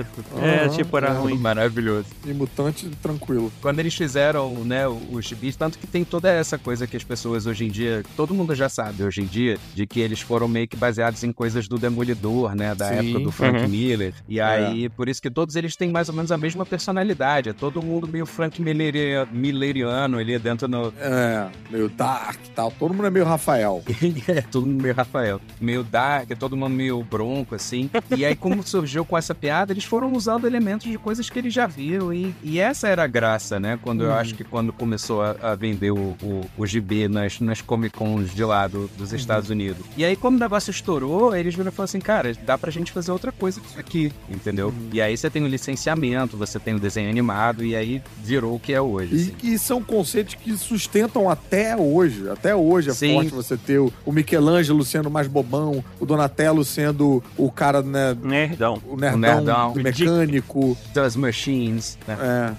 É, 0.42 0.68
tipo, 0.68 0.96
era 0.96 1.08
é. 1.08 1.12
ruim. 1.12 1.36
Maravilhoso. 1.38 2.06
E 2.26 2.32
mutante, 2.32 2.88
tranquilo. 3.02 3.52
Quando 3.60 3.78
eles 3.80 3.94
fizeram, 3.94 4.52
né, 4.64 4.86
os 4.88 5.24
gibis, 5.24 5.56
tanto 5.56 5.78
que 5.78 5.86
tem 5.86 6.04
toda 6.04 6.30
essa 6.30 6.58
coisa 6.58 6.86
que 6.86 6.96
as 6.96 7.04
pessoas 7.04 7.46
hoje 7.46 7.64
em 7.64 7.70
dia, 7.70 8.02
todo 8.16 8.34
mundo 8.34 8.54
já 8.54 8.68
sabe 8.68 9.02
hoje 9.02 9.22
em 9.22 9.26
dia, 9.26 9.58
de 9.74 9.86
que 9.86 10.00
eles 10.00 10.20
foram 10.20 10.48
meio 10.48 10.68
que 10.68 10.76
baseados 10.76 11.22
em 11.24 11.32
coisas 11.32 11.66
do 11.68 11.78
Demolidor, 11.78 12.54
né, 12.54 12.74
da 12.74 12.88
Sim. 12.88 12.94
época 13.10 13.24
do 13.24 13.32
Frank 13.32 13.60
Uhum. 13.60 13.68
Miller. 13.68 14.12
E 14.28 14.40
aí, 14.40 14.88
por 14.88 15.08
isso 15.08 15.20
que 15.20 15.28
todos 15.50 15.56
eles 15.56 15.74
têm 15.74 15.90
mais 15.90 16.08
ou 16.08 16.14
menos 16.14 16.30
a 16.30 16.38
mesma 16.38 16.64
personalidade. 16.64 17.48
É 17.48 17.52
todo 17.52 17.82
mundo 17.82 18.06
meio 18.06 18.24
Frank 18.24 18.62
Milleria- 18.62 19.26
Milleriano 19.32 20.18
ali 20.18 20.38
dentro 20.38 20.68
no... 20.68 20.92
É, 21.00 21.48
meio 21.68 21.88
dark 21.88 22.38
e 22.46 22.50
tal. 22.50 22.70
Todo 22.70 22.94
mundo 22.94 23.06
é 23.06 23.10
meio 23.10 23.24
Rafael. 23.24 23.82
é, 24.28 24.42
todo 24.42 24.64
mundo 24.66 24.80
meio 24.80 24.94
Rafael. 24.94 25.40
Meio 25.60 25.82
dark, 25.82 26.30
todo 26.38 26.56
mundo 26.56 26.70
meio 26.74 27.02
bronco, 27.02 27.56
assim. 27.56 27.90
E 28.16 28.24
aí, 28.24 28.36
como 28.36 28.62
surgiu 28.62 29.04
com 29.04 29.18
essa 29.18 29.34
piada, 29.34 29.72
eles 29.72 29.82
foram 29.84 30.12
usando 30.12 30.46
elementos 30.46 30.88
de 30.88 30.96
coisas 30.98 31.28
que 31.28 31.38
eles 31.38 31.52
já 31.52 31.66
viram. 31.66 32.12
E, 32.14 32.32
e 32.44 32.60
essa 32.60 32.86
era 32.86 33.02
a 33.02 33.06
graça, 33.08 33.58
né? 33.58 33.76
Quando 33.82 34.04
eu 34.04 34.10
Uhum. 34.10 34.14
acho 34.16 34.34
que 34.34 34.44
quando 34.44 34.72
começou 34.72 35.22
a, 35.22 35.36
a 35.42 35.54
vender 35.56 35.90
o, 35.90 36.16
o, 36.22 36.44
o 36.56 36.66
gibi 36.66 37.08
nas, 37.08 37.40
nas 37.40 37.60
Comic 37.60 37.96
Cons 37.96 38.32
de 38.34 38.44
lá 38.44 38.66
do- 38.68 38.88
dos 38.96 39.12
Estados 39.12 39.50
Unidos. 39.50 39.84
E 39.96 40.04
aí, 40.04 40.14
como 40.14 40.36
o 40.36 40.40
negócio 40.40 40.70
estourou, 40.70 41.34
eles 41.34 41.54
viram 41.54 41.68
e 41.70 41.72
falaram 41.72 41.84
assim, 41.84 42.00
cara, 42.00 42.32
dá 42.44 42.56
pra 42.56 42.70
gente 42.70 42.92
fazer 42.92 43.10
outra 43.10 43.32
coisa 43.32 43.60
aqui, 43.76 44.12
entendeu? 44.28 44.72
E 44.92 45.00
aí 45.00 45.16
você 45.16 45.30
tem 45.30 45.39
o 45.44 45.48
licenciamento, 45.48 46.36
você 46.36 46.58
tem 46.58 46.74
o 46.74 46.78
desenho 46.80 47.08
animado, 47.10 47.64
e 47.64 47.74
aí 47.76 48.02
virou 48.22 48.54
o 48.54 48.60
que 48.60 48.72
é 48.72 48.80
hoje. 48.80 49.14
E, 49.14 49.20
assim. 49.20 49.34
e 49.54 49.58
são 49.58 49.82
conceitos 49.82 50.34
que 50.34 50.56
sustentam 50.56 51.28
até 51.30 51.76
hoje. 51.76 52.28
Até 52.30 52.54
hoje 52.54 52.90
é 52.90 52.94
Sim. 52.94 53.14
forte 53.14 53.30
você 53.30 53.56
ter 53.56 53.78
o, 53.78 53.92
o 54.04 54.12
Michelangelo 54.12 54.84
sendo 54.84 55.10
mais 55.10 55.26
bobão, 55.26 55.84
o 55.98 56.06
Donatello 56.06 56.64
sendo 56.64 57.22
o 57.36 57.50
cara, 57.50 57.82
né, 57.82 58.16
Nerdão. 58.22 58.80
o 58.86 58.96
nerdão, 58.96 59.18
nerdão. 59.18 59.72
do 59.72 59.80
mecânico. 59.82 60.76
Das 60.94 61.16
Machines, 61.16 61.98
né? 62.06 62.16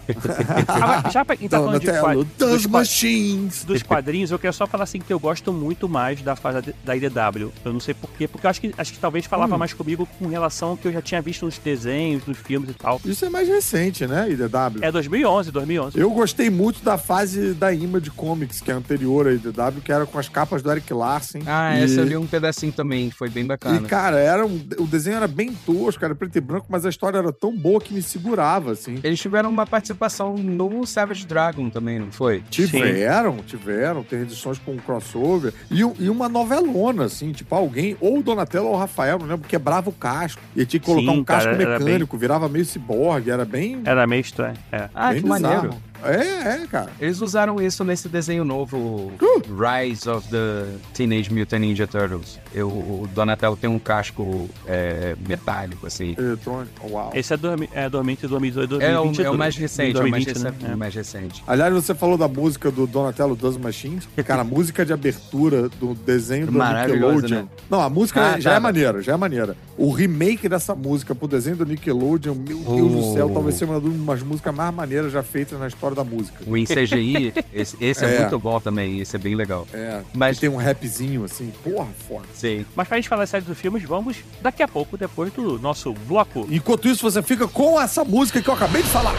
É. 0.08 0.12
Ah, 0.68 1.10
já 1.10 1.24
pra 1.26 1.36
quem 1.36 1.48
tá 1.50 1.58
falando 1.60 1.80
de 1.80 1.86
Donatello, 1.86 2.26
quad- 2.26 2.28
das 2.38 2.50
dos, 2.50 2.66
machines. 2.66 3.64
dos 3.64 3.84
quadrinhos, 3.84 4.32
eu 4.32 4.40
quero 4.40 4.54
só 4.54 4.66
falar 4.68 4.84
assim 4.84 5.00
que 5.00 5.12
eu 5.12 5.20
gosto 5.20 5.52
muito 5.54 5.88
mais 5.88 6.22
da 6.22 6.36
fase 6.36 6.74
da 6.84 6.96
IDW. 6.96 7.52
Eu 7.64 7.74
não 7.74 7.80
sei 7.80 7.94
porquê, 7.94 8.28
porque 8.28 8.46
eu 8.46 8.50
acho 8.50 8.62
que, 8.62 8.74
acho 8.78 8.94
que 8.94 9.00
talvez 9.00 9.26
falava 9.26 9.56
Hum. 9.56 9.58
mais 9.58 9.74
comigo 9.74 10.08
com 10.20 10.28
relação 10.28 10.70
ao 10.70 10.78
que 10.78 10.88
eu 10.88 10.92
já 10.94 11.02
tinha 11.02 11.22
visto 11.22 11.46
nos 11.46 11.58
desenhos, 11.58 12.26
nos 12.26 12.38
filmes 12.38 12.70
e 12.72 12.74
tal. 12.74 13.00
Isso 13.06 13.24
é 13.26 13.30
mais 13.30 13.48
recente, 13.48 14.06
né, 14.08 14.30
IDW? 14.30 14.80
É 14.82 14.92
2011, 14.92 15.52
2011. 15.52 16.00
Eu 16.00 16.10
gostei 16.12 16.50
muito 16.50 16.84
da 16.84 16.98
fase 16.98 17.54
da 17.54 17.72
Image 17.74 18.10
Comics, 18.12 18.60
que 18.62 18.72
é 18.72 18.74
anterior 18.74 19.28
à 19.28 19.34
IDW, 19.34 19.82
que 19.84 19.92
era 19.92 20.06
com 20.06 20.18
as 20.18 20.28
capas 20.30 20.62
do 20.62 20.72
Eric 20.72 20.94
Larsen. 20.94 21.44
Ah, 21.46 21.78
E- 21.78 21.84
essa 21.84 22.02
eu 22.02 22.06
li 22.06 22.18
um 22.18 22.26
pedacinho 22.28 22.72
também, 22.72 23.12
foi 23.12 23.30
bem 23.30 23.46
bacana. 23.46 23.86
E, 23.86 23.90
cara, 23.90 24.20
era 24.20 24.46
um, 24.46 24.62
o 24.78 24.88
desenho 24.88 25.18
era 25.18 25.28
bem 25.28 25.54
tosco, 25.66 26.04
era 26.04 26.16
preto 26.16 26.36
e 26.38 26.42
branco, 26.42 26.66
mas 26.70 26.86
a 26.86 26.90
história 26.90 27.18
era 27.18 27.32
tão 27.32 27.56
boa 27.56 27.80
que 27.80 27.94
me 27.94 28.02
segurava, 28.02 28.72
assim. 28.72 29.00
Eles 29.04 29.20
tiveram 29.20 29.50
uma 29.50 29.66
participação 29.66 30.36
no 30.38 30.86
Savage 30.86 31.26
Dragon 31.26 31.70
também, 31.70 32.00
não 32.00 32.12
foi? 32.12 32.44
Tiveram, 32.50 33.38
tiveram, 33.46 34.04
tem 34.04 34.22
edições 34.22 34.58
com 34.60 34.78
crossover. 34.78 35.54
E, 35.70 35.84
um- 35.84 35.94
e 36.00 36.10
uma 36.10 36.28
novelona, 36.30 37.06
assim, 37.06 37.32
tipo, 37.32 37.54
alguém, 37.56 37.96
ou 38.00 38.20
o 38.20 38.24
Donatello 38.24 38.68
ou 38.68 38.74
o 38.76 38.78
Rafael, 38.78 39.20
não 39.20 39.28
lembro, 39.28 39.48
quebrava 39.48 39.90
o 39.90 39.94
casco. 39.94 40.42
E 40.56 40.66
tinha 40.66 40.80
que 40.80 40.86
colocar 40.86 41.12
Sim, 41.12 41.20
um 41.20 41.24
casco 41.24 41.52
cara, 41.52 41.58
mecânico, 41.58 42.18
virava 42.18 42.48
meio 42.50 42.61
ciborgue, 42.66 43.32
era 43.32 43.46
bem. 43.46 43.82
Era 43.86 44.06
meio 44.08 44.22
estranho. 44.22 44.58
É. 44.72 44.90
Ah, 44.94 45.12
bem 45.12 45.22
que 45.22 45.28
maneiro. 45.28 45.76
É, 46.04 46.64
é, 46.64 46.68
cara. 46.68 46.90
Eles 47.00 47.22
usaram 47.22 47.62
isso 47.62 47.84
nesse 47.84 48.08
desenho 48.10 48.44
novo, 48.44 49.12
Uh! 49.22 49.42
Rise 49.54 50.10
of 50.10 50.28
the 50.30 50.66
Teenage 50.94 51.34
Mutant 51.34 51.60
Ninja 51.62 51.88
Turtles. 51.88 52.40
Eu, 52.54 52.68
o 52.68 53.08
Donatello 53.14 53.56
tem 53.56 53.70
um 53.70 53.80
casco 53.80 54.50
é, 54.68 55.16
metálico, 55.28 55.86
assim. 55.88 56.16
Eletrônico, 56.18 56.90
uau. 56.90 57.12
Esse 57.14 57.34
é, 57.34 57.38
dormi, 57.38 57.70
é 57.74 57.90
dormente 57.90 58.28
2018 58.28 58.82
É 58.82 59.00
o, 59.00 59.04
2022. 59.04 59.26
é 59.28 59.30
o 59.32 59.38
mais 59.38 59.56
recente, 59.56 59.98
é 59.98 60.00
o 60.04 60.10
mais, 60.10 60.26
2020, 60.26 60.28
recente, 60.44 60.64
né? 60.68 60.74
o 60.74 60.78
mais 60.78 60.96
recente. 60.96 61.44
Aliás, 61.48 61.74
você 61.74 61.94
falou 61.96 62.18
da 62.18 62.28
música 62.28 62.72
do 62.72 62.86
Donatello 62.88 63.36
Does 63.36 63.58
Machines. 63.58 64.08
Cara, 64.26 64.42
a 64.42 64.46
música 64.46 64.86
de 64.86 64.94
abertura 64.94 65.70
do 65.70 65.94
desenho 65.94 66.48
do 66.48 66.52
Nickelodeon. 66.54 67.30
né? 67.44 67.48
Não, 67.70 67.82
a 67.82 67.90
música 67.90 68.34
Ah, 68.36 68.40
já 68.40 68.52
tá. 68.52 68.56
é 68.56 68.60
maneira, 68.60 69.02
já 69.02 69.14
é 69.14 69.18
maneira. 69.18 69.56
O 69.78 69.92
remake 69.92 70.48
dessa 70.50 70.76
música 70.76 71.14
pro 71.16 71.28
desenho 71.28 71.56
do 71.58 71.66
Nickelodeon, 71.66 72.36
meu 72.36 72.58
Deus 72.58 72.68
Oh. 72.72 72.88
do 72.90 73.14
céu, 73.14 73.30
talvez 73.34 73.56
seja 73.56 73.72
uma 73.72 73.80
das 74.16 74.24
músicas 74.24 74.54
mais 74.54 74.74
maneiras 74.74 75.12
já 75.12 75.24
feitas 75.24 75.60
na 75.60 75.68
história 75.68 75.91
da 75.96 76.04
música. 76.04 76.40
O 76.46 76.56
em 76.58 76.66
CGI, 76.66 77.34
esse, 77.54 77.78
esse 77.82 78.06
é. 78.06 78.16
É. 78.16 78.20
muito 78.22 78.40
bom 78.40 78.60
também, 78.60 79.00
esse 79.00 79.16
é 79.16 79.20
bem 79.20 79.36
legal. 79.36 79.68
É, 79.74 80.02
Mas- 80.14 80.40
tem 80.40 80.50
um 80.50 80.58
rapzinho 80.58 81.24
assim, 81.24 81.52
porra, 81.64 81.88
foda. 82.08 82.26
Sei. 82.34 82.66
Mas 82.76 82.88
pra 82.88 82.98
gente 82.98 83.10
falar 83.10 83.26
sério 83.26 83.46
dos 83.46 83.58
filmes, 83.58 83.84
vamos 83.84 84.18
daqui 84.42 84.64
a 84.64 84.68
pouco, 84.68 84.98
depois 84.98 85.32
do 85.34 85.60
nosso 85.60 85.94
bloco. 86.08 86.48
Enquanto 86.50 86.88
isso, 86.88 87.02
você 87.10 87.22
fica 87.22 87.48
com 87.48 87.80
essa 87.80 88.04
música 88.04 88.42
que 88.42 88.50
eu 88.50 88.54
acabei 88.54 88.82
de 88.82 88.90
falar. 88.90 89.16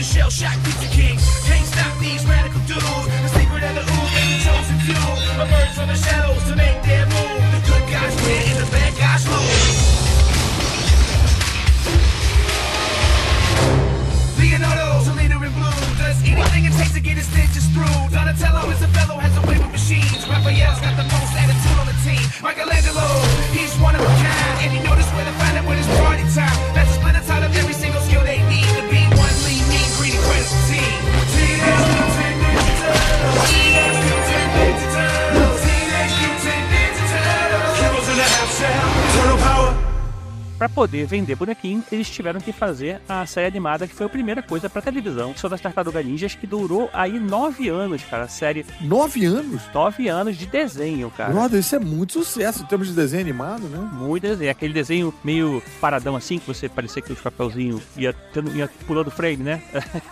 The 0.00 0.06
shell 0.06 0.30
shock 0.30 0.56
pizza 0.64 0.88
king. 0.88 1.20
Can't 1.44 1.66
stop 1.68 1.92
these 2.00 2.24
radical 2.24 2.60
dudes. 2.64 3.04
The 3.20 3.30
secret 3.36 3.60
of 3.68 3.74
the 3.76 3.84
ooze 3.84 4.12
and 4.16 4.28
the 4.32 4.38
chosen 4.40 4.76
few. 4.80 5.04
Emerge 5.36 5.72
from 5.76 5.92
the 5.92 5.98
shadows 6.00 6.40
to 6.48 6.56
make 6.56 6.80
their 6.88 7.04
move. 7.04 7.44
The 7.52 7.60
good 7.68 7.84
guys 7.84 8.16
win 8.24 8.40
and 8.48 8.58
the 8.64 8.68
bad 8.72 8.92
guys 8.96 9.28
lose. 9.28 9.76
Leonardo's 14.40 15.04
a 15.04 15.14
leader 15.20 15.36
in 15.36 15.52
blue. 15.52 15.80
Does 16.00 16.16
anything 16.24 16.64
it 16.64 16.72
takes 16.80 16.96
to 16.96 17.02
get 17.04 17.20
his 17.20 17.28
stitches 17.28 17.68
through. 17.76 18.00
Donatello 18.08 18.72
is 18.72 18.80
a 18.80 18.88
fellow, 18.96 19.20
has 19.20 19.36
a 19.36 19.44
way 19.44 19.60
with 19.60 19.68
machines. 19.68 20.24
Raphael's 20.24 20.80
got 20.80 20.96
the 20.96 21.04
most 21.12 21.32
attitude 21.36 21.76
on 21.76 21.84
the 21.84 21.96
team. 22.08 22.24
Michelangelo, 22.40 23.04
he's 23.52 23.76
one 23.76 23.92
of 23.92 24.00
a 24.00 24.08
kind. 24.16 24.64
And 24.64 24.72
he 24.72 24.80
knows 24.80 25.04
where 25.12 25.28
to 25.28 25.34
find 25.36 25.60
it 25.60 25.64
when 25.68 25.76
it's 25.76 25.92
party 26.00 26.24
time. 26.32 26.69
Pra 40.60 40.68
poder 40.68 41.06
vender 41.06 41.36
bonequinho, 41.36 41.82
eles 41.90 42.10
tiveram 42.10 42.38
que 42.38 42.52
fazer 42.52 43.00
a 43.08 43.24
série 43.24 43.46
animada, 43.46 43.88
que 43.88 43.94
foi 43.94 44.04
a 44.04 44.08
primeira 44.10 44.42
coisa 44.42 44.68
pra 44.68 44.82
televisão, 44.82 45.34
sobre 45.34 45.54
as 45.54 45.60
Tartarugas 45.62 46.04
Ninjas, 46.04 46.34
que 46.34 46.46
durou 46.46 46.90
aí 46.92 47.18
nove 47.18 47.70
anos, 47.70 48.02
cara. 48.02 48.24
A 48.24 48.28
série, 48.28 48.66
Nove 48.78 49.24
anos? 49.24 49.62
nove 49.72 50.08
anos 50.08 50.36
de 50.36 50.44
desenho, 50.44 51.10
cara. 51.16 51.32
Brother, 51.32 51.60
isso 51.60 51.74
é 51.74 51.78
muito 51.78 52.12
sucesso 52.12 52.62
em 52.62 52.66
termos 52.66 52.88
de 52.88 52.92
desenho 52.92 53.22
animado, 53.22 53.62
né? 53.68 53.78
Muito 53.90 54.22
desenho. 54.24 54.50
Aquele 54.50 54.74
desenho 54.74 55.14
meio 55.24 55.62
paradão 55.80 56.14
assim, 56.14 56.38
que 56.38 56.46
você 56.46 56.68
parecia 56.68 57.00
que 57.00 57.10
os 57.10 57.18
papelzinhos 57.18 57.80
ia, 57.96 58.12
tendo, 58.12 58.54
ia 58.54 58.68
pulando 58.86 59.10
frame, 59.10 59.42
né? 59.42 59.62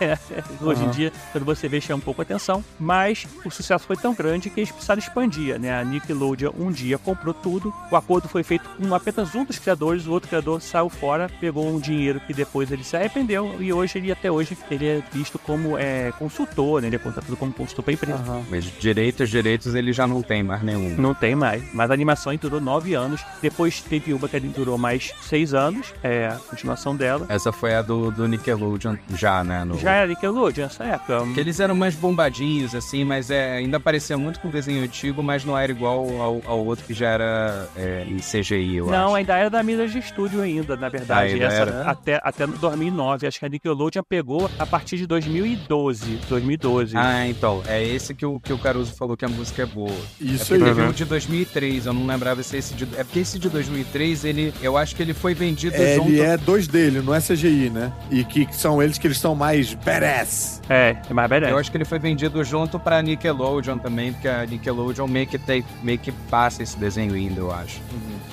Hoje 0.61 0.83
em 0.83 0.89
dia, 0.89 1.13
quando 1.31 1.45
você 1.45 1.67
vê, 1.67 1.79
chama 1.79 1.97
um 1.97 2.01
pouco 2.01 2.21
a 2.21 2.23
atenção. 2.23 2.65
Mas 2.79 3.27
o 3.45 3.51
sucesso 3.51 3.85
foi 3.85 3.97
tão 3.97 4.15
grande 4.15 4.49
que 4.49 4.59
eles 4.61 4.71
precisaram 4.71 4.97
expandir, 4.97 5.59
né? 5.59 5.79
A 5.79 5.83
Nickelodeon 5.83 6.53
um 6.57 6.71
dia 6.71 6.97
comprou 6.97 7.35
tudo. 7.35 7.71
O 7.91 7.95
acordo 7.95 8.27
foi 8.27 8.41
feito 8.41 8.67
com 8.67 8.95
apenas 8.95 9.35
um 9.35 9.45
dos 9.45 9.59
criadores, 9.59 10.07
o 10.07 10.11
outro 10.11 10.27
criador 10.27 10.38
saiu 10.59 10.89
fora, 10.89 11.29
pegou 11.39 11.67
um 11.67 11.79
dinheiro 11.79 12.19
que 12.21 12.33
depois 12.33 12.71
ele 12.71 12.83
se 12.83 12.95
arrependeu 12.95 13.55
e 13.59 13.71
hoje 13.73 13.97
ele, 13.97 14.11
até 14.11 14.31
hoje, 14.31 14.57
ele 14.69 14.85
é 14.87 15.03
visto 15.11 15.37
como 15.39 15.77
é, 15.77 16.11
consultor, 16.17 16.81
né? 16.81 16.87
Ele 16.87 16.95
é 16.95 16.99
contratado 16.99 17.35
como 17.37 17.51
consultor 17.53 17.83
pra 17.83 17.93
empresa. 17.93 18.19
Mas 18.49 18.65
direitos, 18.79 19.29
direitos 19.29 19.75
ele 19.75 19.93
já 19.93 20.07
não 20.07 20.21
tem 20.21 20.43
mais 20.43 20.61
nenhum. 20.63 20.95
Não 20.97 21.13
tem 21.13 21.35
mais. 21.35 21.63
Mas 21.73 21.89
a 21.91 21.93
animação 21.93 22.35
durou 22.39 22.61
nove 22.61 22.93
anos. 22.93 23.21
Depois 23.41 23.81
teve 23.81 24.13
uma 24.13 24.27
que 24.27 24.39
durou 24.39 24.77
mais 24.77 25.13
seis 25.21 25.53
anos. 25.53 25.93
É 26.03 26.27
a 26.27 26.35
continuação 26.49 26.95
dela. 26.95 27.25
Essa 27.29 27.51
foi 27.51 27.75
a 27.75 27.81
do, 27.81 28.11
do 28.11 28.27
Nickelodeon 28.27 28.95
já, 29.15 29.43
né? 29.43 29.63
No... 29.65 29.77
Já 29.77 29.91
era 29.91 30.07
Nickelodeon 30.07 30.65
nessa 30.65 30.83
época. 30.83 31.23
Que 31.33 31.39
eles 31.39 31.59
eram 31.59 31.75
mais 31.75 31.95
bombadinhos, 31.95 32.73
assim, 32.75 33.03
mas 33.03 33.29
é, 33.29 33.57
ainda 33.57 33.79
parecia 33.79 34.17
muito 34.17 34.39
com 34.39 34.47
o 34.47 34.51
desenho 34.51 34.83
antigo, 34.83 35.21
mas 35.21 35.43
não 35.43 35.57
era 35.57 35.71
igual 35.71 36.07
ao, 36.21 36.41
ao 36.45 36.65
outro 36.65 36.85
que 36.85 36.93
já 36.93 37.09
era 37.09 37.67
é, 37.75 38.05
em 38.07 38.17
CGI, 38.17 38.77
eu 38.77 38.87
Não, 38.87 39.07
acho. 39.07 39.15
ainda 39.15 39.37
era 39.37 39.49
da 39.49 39.61
Mirage 39.63 39.99
Ainda, 40.39 40.75
na 40.75 40.89
verdade. 40.89 41.33
Ainda 41.33 41.45
Essa, 41.45 41.61
era? 41.61 41.81
Até, 41.89 42.19
até 42.23 42.45
2009. 42.47 43.27
Acho 43.27 43.39
que 43.39 43.45
a 43.45 43.49
Nickelodeon 43.49 44.03
pegou 44.07 44.49
a 44.59 44.65
partir 44.65 44.97
de 44.97 45.07
2012. 45.07 46.19
2012. 46.29 46.95
Ah, 46.97 47.27
então, 47.27 47.61
é 47.67 47.83
esse 47.83 48.13
que 48.13 48.25
o, 48.25 48.39
que 48.39 48.51
o 48.53 48.57
Caruso 48.57 48.93
falou 48.93 49.15
que 49.17 49.25
a 49.25 49.29
música 49.29 49.63
é 49.63 49.65
boa. 49.65 49.91
Isso 50.19 50.53
é 50.53 50.57
aí. 50.57 50.63
teve 50.63 50.79
Uhum. 50.81 50.89
um 50.89 50.91
de 50.91 51.05
2003, 51.05 51.85
eu 51.87 51.93
não 51.93 52.05
lembrava 52.05 52.41
se 52.43 52.55
esse 52.57 52.73
de... 52.73 52.83
É 52.97 53.03
porque 53.03 53.19
esse 53.19 53.37
de 53.39 53.49
2003, 53.49 54.25
ele, 54.25 54.53
eu 54.61 54.77
acho 54.77 54.95
que 54.95 55.01
ele 55.01 55.13
foi 55.13 55.33
vendido 55.33 55.75
É, 55.75 55.95
junto... 55.95 56.09
ele 56.09 56.21
é 56.21 56.37
2D, 56.37 56.75
ele 56.75 57.01
não 57.01 57.13
é 57.13 57.19
CGI, 57.19 57.69
né? 57.69 57.91
E 58.11 58.23
que 58.23 58.47
são 58.55 58.81
eles 58.81 58.97
que 58.97 59.07
eles 59.07 59.17
são 59.17 59.35
mais 59.35 59.73
badass. 59.73 60.61
É, 60.69 60.95
é 61.09 61.13
mais 61.13 61.29
badass. 61.29 61.49
Eu 61.51 61.57
acho 61.57 61.69
que 61.71 61.77
ele 61.77 61.85
foi 61.85 61.99
vendido 61.99 62.43
junto 62.43 62.79
pra 62.79 63.01
Nickelodeon 63.01 63.77
também, 63.77 64.13
porque 64.13 64.27
a 64.27 64.45
Nickelodeon 64.45 65.07
meio 65.07 65.27
que, 65.27 65.37
tem, 65.37 65.63
meio 65.83 65.97
que 65.99 66.11
passa 66.11 66.63
esse 66.63 66.77
desenho 66.77 67.13
ainda, 67.13 67.39
eu 67.41 67.51
acho. 67.51 67.81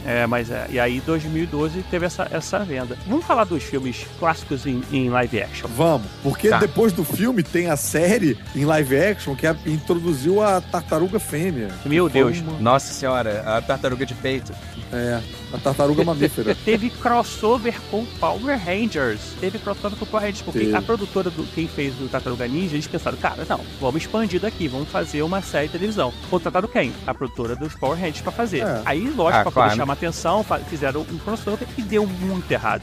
É, 0.04 0.26
mas 0.26 0.50
é. 0.50 0.66
E 0.70 0.78
aí, 0.78 1.00
2012 1.00 1.82
teve 1.90 2.06
essa, 2.06 2.28
essa 2.30 2.58
venda. 2.60 2.96
Vamos 3.06 3.24
falar 3.24 3.44
dos 3.44 3.62
filmes 3.62 4.06
clássicos 4.18 4.66
em, 4.66 4.82
em 4.92 5.08
live 5.10 5.42
action. 5.42 5.68
Vamos, 5.76 6.06
porque 6.22 6.48
Tá. 6.48 6.58
depois 6.58 6.92
do 6.92 7.04
filme 7.04 7.42
tem 7.42 7.70
a 7.70 7.76
série 7.76 8.38
em 8.54 8.64
live 8.64 8.96
action 9.00 9.34
que 9.34 9.46
a- 9.46 9.56
introduziu 9.66 10.42
a 10.42 10.60
tartaruga 10.60 11.18
fêmea. 11.18 11.70
Meu 11.84 12.08
Deus. 12.08 12.38
uma- 12.40 12.58
Nossa 12.58 12.92
senhora, 12.92 13.42
a 13.46 13.60
tartaruga 13.62 14.04
de 14.06 14.14
peito. 14.14 14.52
É, 14.92 15.20
a 15.52 15.58
tartaruga 15.58 16.04
mamífera. 16.04 16.54
Teve 16.64 16.90
crossover 16.90 17.74
com 17.90 18.04
Power 18.20 18.56
Rangers. 18.64 19.20
Teve 19.40 19.58
crossover 19.58 19.98
com 19.98 20.06
Power 20.06 20.22
Rangers, 20.26 20.42
porque 20.42 20.60
Teve. 20.60 20.76
a 20.76 20.80
produtora 20.82 21.28
do 21.28 21.42
quem 21.54 21.66
fez 21.66 21.92
o 22.00 22.06
Tartaruga 22.08 22.46
Ninja, 22.46 22.74
eles 22.76 22.86
pensaram, 22.86 23.16
cara, 23.18 23.44
não, 23.48 23.60
vamos 23.80 24.02
expandir 24.02 24.40
daqui, 24.40 24.68
vamos 24.68 24.88
fazer 24.88 25.22
uma 25.22 25.42
série 25.42 25.66
de 25.66 25.72
televisão. 25.72 26.12
Contrataram 26.30 26.68
quem? 26.68 26.92
A 27.06 27.12
produtora 27.12 27.56
dos 27.56 27.74
Power 27.74 27.98
Rangers 27.98 28.20
pra 28.20 28.30
fazer. 28.30 28.60
É. 28.60 28.82
Aí, 28.84 29.00
lógico, 29.10 29.40
Ah, 29.40 29.42
pra 29.42 29.52
claro. 29.52 29.70
poder 29.70 29.76
chamar 29.76 29.92
atenção, 29.94 30.44
fizeram 30.70 31.00
um 31.10 31.18
crossover 31.18 31.65
e 31.76 31.82
deu 31.82 32.06
muito 32.06 32.50
errado. 32.50 32.82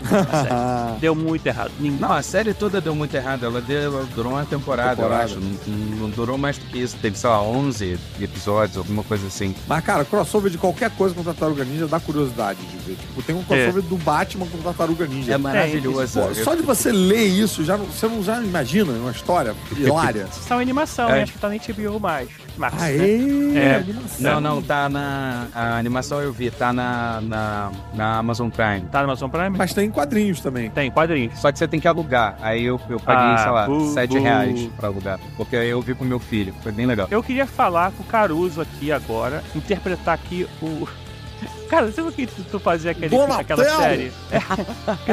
Ah, 0.52 0.96
deu 1.02 1.16
muito 1.16 1.46
errado. 1.46 1.72
Ninguém... 1.80 2.00
Não, 2.00 2.12
a 2.12 2.22
série 2.22 2.54
toda 2.54 2.80
deu 2.82 2.96
muito 2.96 3.14
errado. 3.16 3.46
Ela, 3.46 3.62
deu, 3.62 3.82
ela 3.82 4.06
durou 4.16 4.34
uma 4.34 4.46
temporada, 4.46 4.96
Temporada. 4.96 5.22
eu 5.24 5.26
acho. 5.26 5.40
Não, 5.40 5.78
não- 5.98 6.10
durou 6.10 6.38
mais 6.38 6.58
do 6.58 6.66
que 6.66 6.80
isso. 6.80 6.96
Teve, 7.02 7.18
sei 7.18 7.30
lá, 7.30 7.42
11 7.42 7.98
episódios, 8.22 8.78
alguma 8.78 9.04
coisa 9.04 9.26
assim. 9.28 9.56
Mas, 9.68 9.84
cara, 9.84 10.06
crossover 10.06 10.52
de 10.52 10.58
qualquer 10.58 10.92
coisa 10.92 11.16
com 11.16 11.24
Tartaruga 11.24 11.64
Ninja 11.66 11.88
dá 11.88 12.00
curiosidade 12.00 12.60
de 12.62 12.78
ver. 12.78 12.96
Tipo, 12.96 13.22
tem 13.24 13.36
um 13.36 13.44
crossover 13.44 13.82
do 13.84 13.98
Batman 13.98 14.46
com 14.48 14.58
Tartaruga 14.60 15.06
Ninja. 15.08 15.34
É 15.34 15.38
maravilhoso. 15.38 16.20
Pô, 16.22 16.34
só 16.36 16.56
de 16.56 16.62
você 16.62 16.92
ler 16.92 17.26
isso, 17.26 17.64
já, 17.64 17.78
não- 17.78 17.86
você 17.86 18.08
não 18.08 18.24
já 18.24 18.42
imagina 18.42 18.92
uma 18.94 19.12
história 19.12 19.56
hilária. 19.76 20.28
São 20.48 20.60
animação, 20.60 21.10
É. 21.10 21.14
né? 21.14 21.22
Acho 21.24 21.34
que 21.34 21.40
tá 21.40 21.50
na 21.50 21.56
HBO 21.56 22.00
mais. 22.00 22.30
Max, 22.58 22.76
né? 22.78 22.84
Aê! 22.86 23.58
É. 23.58 23.76
animação. 23.78 24.20
Não, 24.20 24.42
não, 24.42 24.62
tá 24.62 24.88
na. 24.90 25.48
A 25.56 25.78
animação 25.78 26.22
eu 26.22 26.32
vi, 26.32 26.52
tá 26.52 26.72
na, 26.72 27.20
na, 27.22 27.72
na 27.94 28.18
Amazon 28.18 28.50
Prime. 28.50 28.82
Tá 28.92 29.00
na 29.00 29.06
Amazon 29.06 29.30
Prime? 29.30 29.50
Mas 29.58 29.74
tem 29.74 29.90
quadrinhos 29.90 30.40
também. 30.40 30.70
Tem, 30.70 30.92
quadrinhos. 30.92 31.38
Só 31.40 31.52
que 31.52 31.58
você 31.58 31.68
tem 31.68 31.80
que 31.80 31.88
alugar. 31.88 32.38
Aí 32.42 32.64
eu, 32.64 32.80
eu 32.90 33.00
paguei, 33.00 33.24
Ah, 33.34 33.38
sei 33.38 33.52
lá, 33.52 33.66
bu- 33.66 33.94
7 33.94 34.10
bu. 34.18 34.24
reais 34.24 34.70
pra 34.78 34.88
alugar. 34.88 35.20
Porque 35.36 35.56
eu 35.56 35.82
vi 35.82 35.96
com 35.96 36.06
meu 36.06 36.20
filho. 36.20 36.54
Foi 36.62 36.72
bem 36.72 36.86
legal. 36.86 37.08
Eu 37.10 37.24
queria 37.24 37.48
falar 37.48 37.92
com 37.92 38.04
o 38.04 38.06
Caruso 38.06 38.62
aqui 38.62 38.92
agora, 38.92 39.44
interpretar 39.56 40.14
aqui 40.16 40.48
o. 40.62 40.88
Cara, 41.70 41.86
lembra 41.96 42.12
que 42.12 42.28
tu, 42.28 42.44
tu 42.44 42.60
fazia 42.60 42.92
aquele, 42.92 43.16
aquela 43.16 43.66
série? 43.78 44.12
É, 44.32 44.40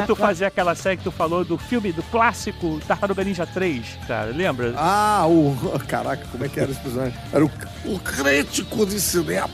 que 0.01 0.07
tu 0.07 0.15
fazia 0.15 0.47
aquela 0.47 0.75
série 0.75 0.97
que 0.97 1.03
tu 1.03 1.11
falou 1.11 1.43
do 1.43 1.57
filme, 1.57 1.91
do 1.91 2.03
clássico 2.03 2.79
Tartaruga 2.87 3.23
Ninja 3.23 3.45
3, 3.45 3.85
cara, 4.07 4.31
lembra? 4.31 4.73
Ah, 4.75 5.25
o. 5.27 5.55
Caraca, 5.87 6.25
como 6.31 6.45
é 6.45 6.49
que 6.49 6.59
era 6.59 6.71
esse 6.71 6.79
personagem? 6.79 7.13
Era 7.31 7.45
o, 7.45 7.51
o 7.85 7.99
crítico 7.99 8.85
de 8.85 8.99
cinema. 8.99 9.49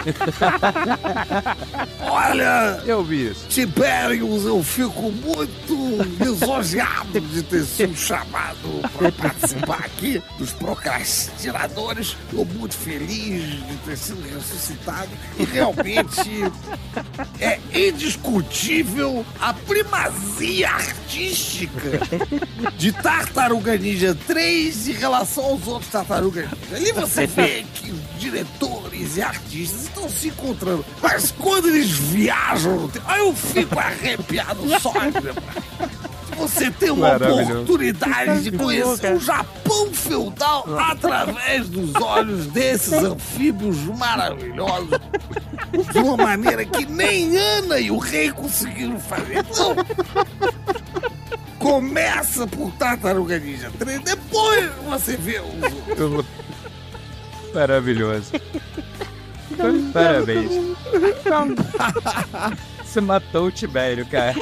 Olha, 2.00 2.80
Eu 2.86 3.04
vi 3.04 3.30
isso. 3.30 3.46
Tiberius, 3.48 4.44
eu 4.44 4.62
fico 4.62 5.10
muito 5.12 6.02
lisonjeado 6.18 7.20
de 7.20 7.42
ter 7.42 7.64
sido 7.64 7.94
chamado 7.96 8.80
para 8.96 9.12
participar 9.12 9.78
aqui 9.80 10.22
dos 10.38 10.52
procrastinadores. 10.52 12.16
Estou 12.30 12.44
muito 12.46 12.74
feliz 12.74 13.64
de 13.66 13.76
ter 13.84 13.96
sido 13.96 14.22
ressuscitado 14.34 15.08
e 15.38 15.44
realmente 15.44 16.39
é 17.40 17.58
indiscutível 17.88 19.24
a 19.40 19.52
primazia 19.52 20.70
artística 20.70 22.00
de 22.76 22.92
Tartaruga 22.92 23.76
Ninja 23.76 24.16
3 24.26 24.88
em 24.88 24.92
relação 24.92 25.44
aos 25.44 25.66
outros 25.66 25.90
Tartaruga 25.90 26.42
Ninja. 26.42 26.76
Ali 26.76 26.92
você 26.92 27.26
vê 27.26 27.64
que 27.74 27.90
os 27.90 28.00
diretores 28.18 29.16
e 29.16 29.22
artistas 29.22 29.84
estão 29.84 30.08
se 30.08 30.28
encontrando. 30.28 30.84
Mas 31.02 31.30
quando 31.30 31.68
eles 31.68 31.90
viajam 31.90 32.90
eu 33.18 33.34
fico 33.34 33.78
arrepiado 33.78 34.62
só 34.80 34.92
lembrar. 34.92 35.34
Você 36.36 36.70
tem 36.70 36.90
uma 36.90 37.16
oportunidade 37.16 38.44
de 38.44 38.56
conhecer 38.56 39.14
o 39.14 39.20
Japão 39.20 39.92
feudal 39.92 40.64
através 40.78 41.68
dos 41.68 41.94
olhos 41.96 42.46
desses 42.46 42.92
anfíbios 42.92 43.76
maravilhosos. 43.98 44.98
De 45.92 45.98
uma 45.98 46.16
maneira 46.16 46.64
que 46.64 46.84
nem 46.86 47.36
Ana 47.36 47.78
e 47.78 47.90
o 47.90 47.98
rei 47.98 48.30
conseguiram 48.30 48.98
fazer. 48.98 49.38
Então, 49.38 49.76
Começa 51.60 52.46
por 52.46 52.72
Tartaruga 52.72 53.38
Ninja 53.38 53.70
3, 53.78 54.00
depois 54.00 54.70
você 54.88 55.14
vê 55.14 55.40
os 55.40 56.24
Maravilhoso. 57.54 58.32
Parabéns. 59.92 60.50
Você 62.84 63.00
matou 63.00 63.46
o 63.46 63.50
Tibério, 63.52 64.04
cara. 64.06 64.34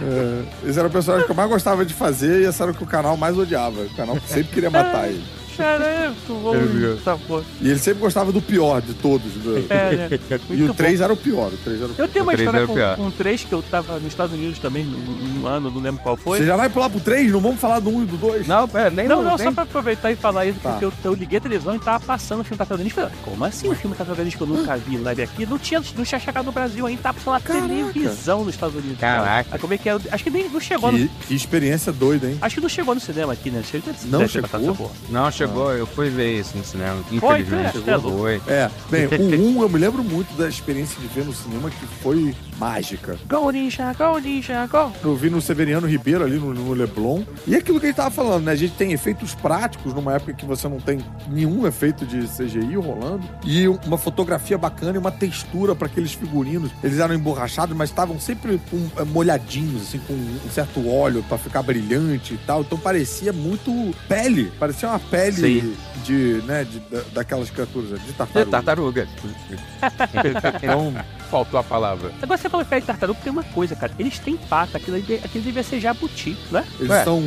É, 0.00 0.68
esse 0.68 0.78
era 0.78 0.88
o 0.88 0.90
personagem 0.90 1.26
que 1.26 1.32
eu 1.32 1.36
mais 1.36 1.50
gostava 1.50 1.84
de 1.84 1.92
fazer 1.92 2.42
e 2.42 2.46
esse 2.46 2.62
era 2.62 2.70
o 2.70 2.74
que 2.74 2.84
o 2.84 2.86
canal 2.86 3.16
mais 3.16 3.36
odiava. 3.36 3.82
O 3.82 3.90
canal 3.94 4.16
sempre 4.26 4.52
queria 4.54 4.70
matar 4.70 5.08
ele. 5.08 5.24
Cara, 5.60 5.84
é 5.84 6.06
muito 6.08 6.42
bom 6.42 6.94
essa 6.98 7.16
porra. 7.16 7.44
E 7.60 7.68
ele 7.70 7.78
sempre 7.78 8.00
gostava 8.00 8.32
do 8.32 8.40
pior 8.40 8.80
de 8.80 8.94
todos. 8.94 9.32
do- 9.34 9.66
É, 9.68 9.96
né? 10.08 10.18
E 10.50 10.62
o 10.64 10.74
3 10.74 11.00
era 11.00 11.12
o 11.12 11.16
pior. 11.16 11.52
O 11.52 11.56
3 11.58 11.80
era 11.82 11.90
o 11.90 11.94
pior. 11.94 12.04
Eu 12.04 12.08
tenho 12.08 12.24
uma 12.24 12.32
O 12.32 12.36
história 12.36 12.58
era 12.58 12.66
o 12.66 12.96
com, 12.96 13.04
com 13.04 13.10
três 13.10 13.44
que 13.44 13.52
eu 13.52 13.62
tava 13.62 13.94
nos 13.94 14.06
Estados 14.08 14.34
Unidos 14.34 14.58
também, 14.58 14.84
num, 14.84 14.98
num 14.98 15.46
ano, 15.46 15.70
não 15.70 15.80
lembro 15.80 16.02
qual 16.02 16.16
foi. 16.16 16.38
Você 16.38 16.46
já 16.46 16.56
vai 16.56 16.68
pular 16.68 16.88
pro 16.90 17.00
3? 17.00 17.30
Não 17.32 17.40
vamos 17.40 17.60
falar 17.60 17.80
do 17.80 17.90
1 17.90 18.02
e 18.02 18.06
do 18.06 18.16
2? 18.16 18.46
Não, 18.46 18.66
pera, 18.68 18.90
nem 18.90 19.06
Não, 19.08 19.22
não, 19.22 19.36
tem- 19.36 19.46
só 19.46 19.52
pra 19.52 19.62
aproveitar 19.64 20.10
e 20.10 20.16
falar 20.16 20.46
isso, 20.46 20.58
Tá. 20.60 20.70
porque 20.70 20.84
eu, 20.84 20.92
eu 21.04 21.14
liguei 21.14 21.38
a 21.38 21.40
televisão 21.40 21.74
e 21.74 21.78
tava 21.78 22.00
passando 22.04 22.40
o 22.40 22.44
filme 22.44 22.58
Tartaruga 22.58 22.82
Ninja. 22.84 22.94
Falei, 22.94 23.10
como 23.22 23.44
assim 23.44 23.68
o 23.68 23.74
filme 23.74 23.94
Tartaruga 23.96 24.24
Ninja 24.24 24.36
que 24.36 24.42
eu 24.42 24.46
nunca 24.46 24.76
vi 24.76 24.96
live 24.98 25.22
aqui? 25.22 25.46
Não 25.46 25.58
tinha, 25.58 25.82
não 25.96 26.04
tinha 26.04 26.18
chegado 26.18 26.44
no 26.46 26.52
Brasil 26.52 26.86
ainda, 26.86 27.02
tava 27.02 27.18
passando 27.20 27.40
na 27.68 27.92
televisão 27.92 28.44
nos 28.44 28.54
Estados 28.54 28.76
Unidos. 28.76 28.98
Caraca. 28.98 29.48
Aí 29.52 29.58
como 29.58 29.74
é 29.74 29.78
que 29.78 29.88
é? 29.88 29.98
Acho 30.10 30.24
que 30.24 30.30
nem 30.30 30.48
não 30.48 30.60
chegou 30.60 30.92
no, 30.92 30.98
Que, 30.98 31.08
que 31.28 31.34
experiência 31.34 31.92
doida, 31.92 32.26
hein? 32.28 32.38
Acho 32.40 32.54
que 32.56 32.60
não 32.60 32.68
chegou 32.68 32.94
no 32.94 33.00
cinema 33.00 33.32
aqui, 33.32 33.50
né? 33.50 33.62
Não 34.06 34.26
chegou? 34.26 34.90
Não, 35.10 35.30
chegou, 35.30 35.49
eu 35.72 35.86
fui 35.86 36.08
ver 36.08 36.38
isso 36.38 36.56
no 36.56 36.64
cinema. 36.64 37.02
Infelizmente. 37.10 37.78
foi, 37.78 37.92
é 37.92 37.96
louco. 37.96 38.18
foi. 38.18 38.42
É, 38.46 38.70
bem, 38.90 39.06
o 39.06 39.58
1 39.58 39.62
eu 39.62 39.68
me 39.68 39.78
lembro 39.78 40.02
muito 40.02 40.32
da 40.36 40.48
experiência 40.48 40.98
de 41.00 41.06
ver 41.08 41.24
no 41.24 41.32
cinema 41.32 41.70
que 41.70 41.86
foi 42.02 42.34
mágica. 42.60 43.18
Go 43.26 43.50
Ninja, 43.50 43.92
go 43.94 44.18
Ninja, 44.18 44.66
go! 44.66 44.92
Eu 45.02 45.16
vi 45.16 45.30
no 45.30 45.40
Severiano 45.40 45.86
Ribeiro 45.86 46.22
ali 46.22 46.36
no, 46.38 46.52
no 46.52 46.72
Leblon. 46.74 47.22
E 47.46 47.56
aquilo 47.56 47.80
que 47.80 47.86
a 47.86 47.88
gente 47.88 47.96
tava 47.96 48.10
falando, 48.10 48.44
né? 48.44 48.52
A 48.52 48.56
gente 48.56 48.74
tem 48.74 48.92
efeitos 48.92 49.34
práticos 49.34 49.94
numa 49.94 50.12
época 50.14 50.34
que 50.34 50.44
você 50.44 50.68
não 50.68 50.78
tem 50.78 50.98
nenhum 51.28 51.66
efeito 51.66 52.04
de 52.04 52.28
CGI 52.28 52.76
rolando. 52.76 53.26
E 53.44 53.66
uma 53.66 53.96
fotografia 53.96 54.58
bacana 54.58 54.94
e 54.96 54.98
uma 54.98 55.10
textura 55.10 55.74
para 55.74 55.86
aqueles 55.86 56.12
figurinos. 56.12 56.70
Eles 56.84 56.98
eram 56.98 57.14
emborrachados, 57.14 57.74
mas 57.74 57.88
estavam 57.88 58.20
sempre 58.20 58.60
um, 58.72 58.88
eh, 58.98 59.04
molhadinhos, 59.04 59.82
assim, 59.82 59.98
com 60.06 60.12
um 60.12 60.50
certo 60.52 60.86
óleo 60.86 61.24
para 61.26 61.38
ficar 61.38 61.62
brilhante 61.62 62.34
e 62.34 62.38
tal. 62.38 62.60
Então 62.60 62.76
parecia 62.76 63.32
muito 63.32 63.72
pele. 64.06 64.52
Parecia 64.58 64.88
uma 64.90 64.98
pele 64.98 65.32
Sim. 65.62 65.76
de, 66.04 66.42
né, 66.46 66.64
de, 66.64 66.78
da- 66.80 67.02
daquelas 67.14 67.48
criaturas, 67.48 67.88
de 68.00 68.10
É 68.10 68.12
tartaruga. 68.12 68.50
tartaruga. 68.50 69.08
Então, 70.62 70.94
faltou 71.30 71.58
a 71.60 71.62
palavra. 71.62 72.12
Agora 72.20 72.36
você 72.38 72.48
falou 72.48 72.66
pé 72.66 72.80
de 72.80 72.86
tartaruga, 72.86 73.20
tem 73.22 73.32
uma 73.32 73.44
coisa, 73.44 73.76
cara. 73.76 73.92
Eles 73.98 74.18
têm 74.18 74.36
pata, 74.36 74.76
aquilo, 74.78 74.96
ali- 74.96 75.20
aquilo 75.24 75.44
devia 75.44 75.62
ser 75.62 75.80
jabuti, 75.80 76.36
né? 76.50 76.64
Eles 76.78 76.90
Ué. 76.90 77.04
são 77.04 77.22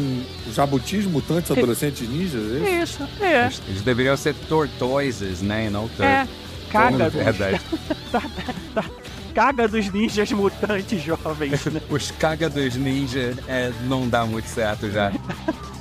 jabutis, 0.51 1.05
mutantes, 1.05 1.49
adolescentes 1.51 2.07
ninjas, 2.07 2.41
é 2.63 2.81
isso? 2.83 3.03
Isso, 3.03 3.23
é. 3.23 3.43
Eles, 3.45 3.61
eles 3.67 3.81
deveriam 3.81 4.17
ser 4.17 4.35
tortoises, 4.49 5.41
né? 5.41 5.67
E 5.67 5.69
não 5.69 5.85
É. 5.99 6.19
turtles. 6.25 6.43
Caga 6.71 7.09
dos, 7.09 7.13
verdade. 7.13 7.61
caga 9.33 9.67
dos 9.67 9.91
ninjas 9.91 10.31
mutantes 10.31 11.01
jovens, 11.01 11.65
né? 11.65 11.81
Os 11.89 12.11
caga 12.11 12.49
dos 12.49 12.75
ninja 12.75 13.35
é, 13.47 13.71
não 13.85 14.07
dá 14.07 14.25
muito 14.25 14.47
certo 14.47 14.89
já. 14.91 15.11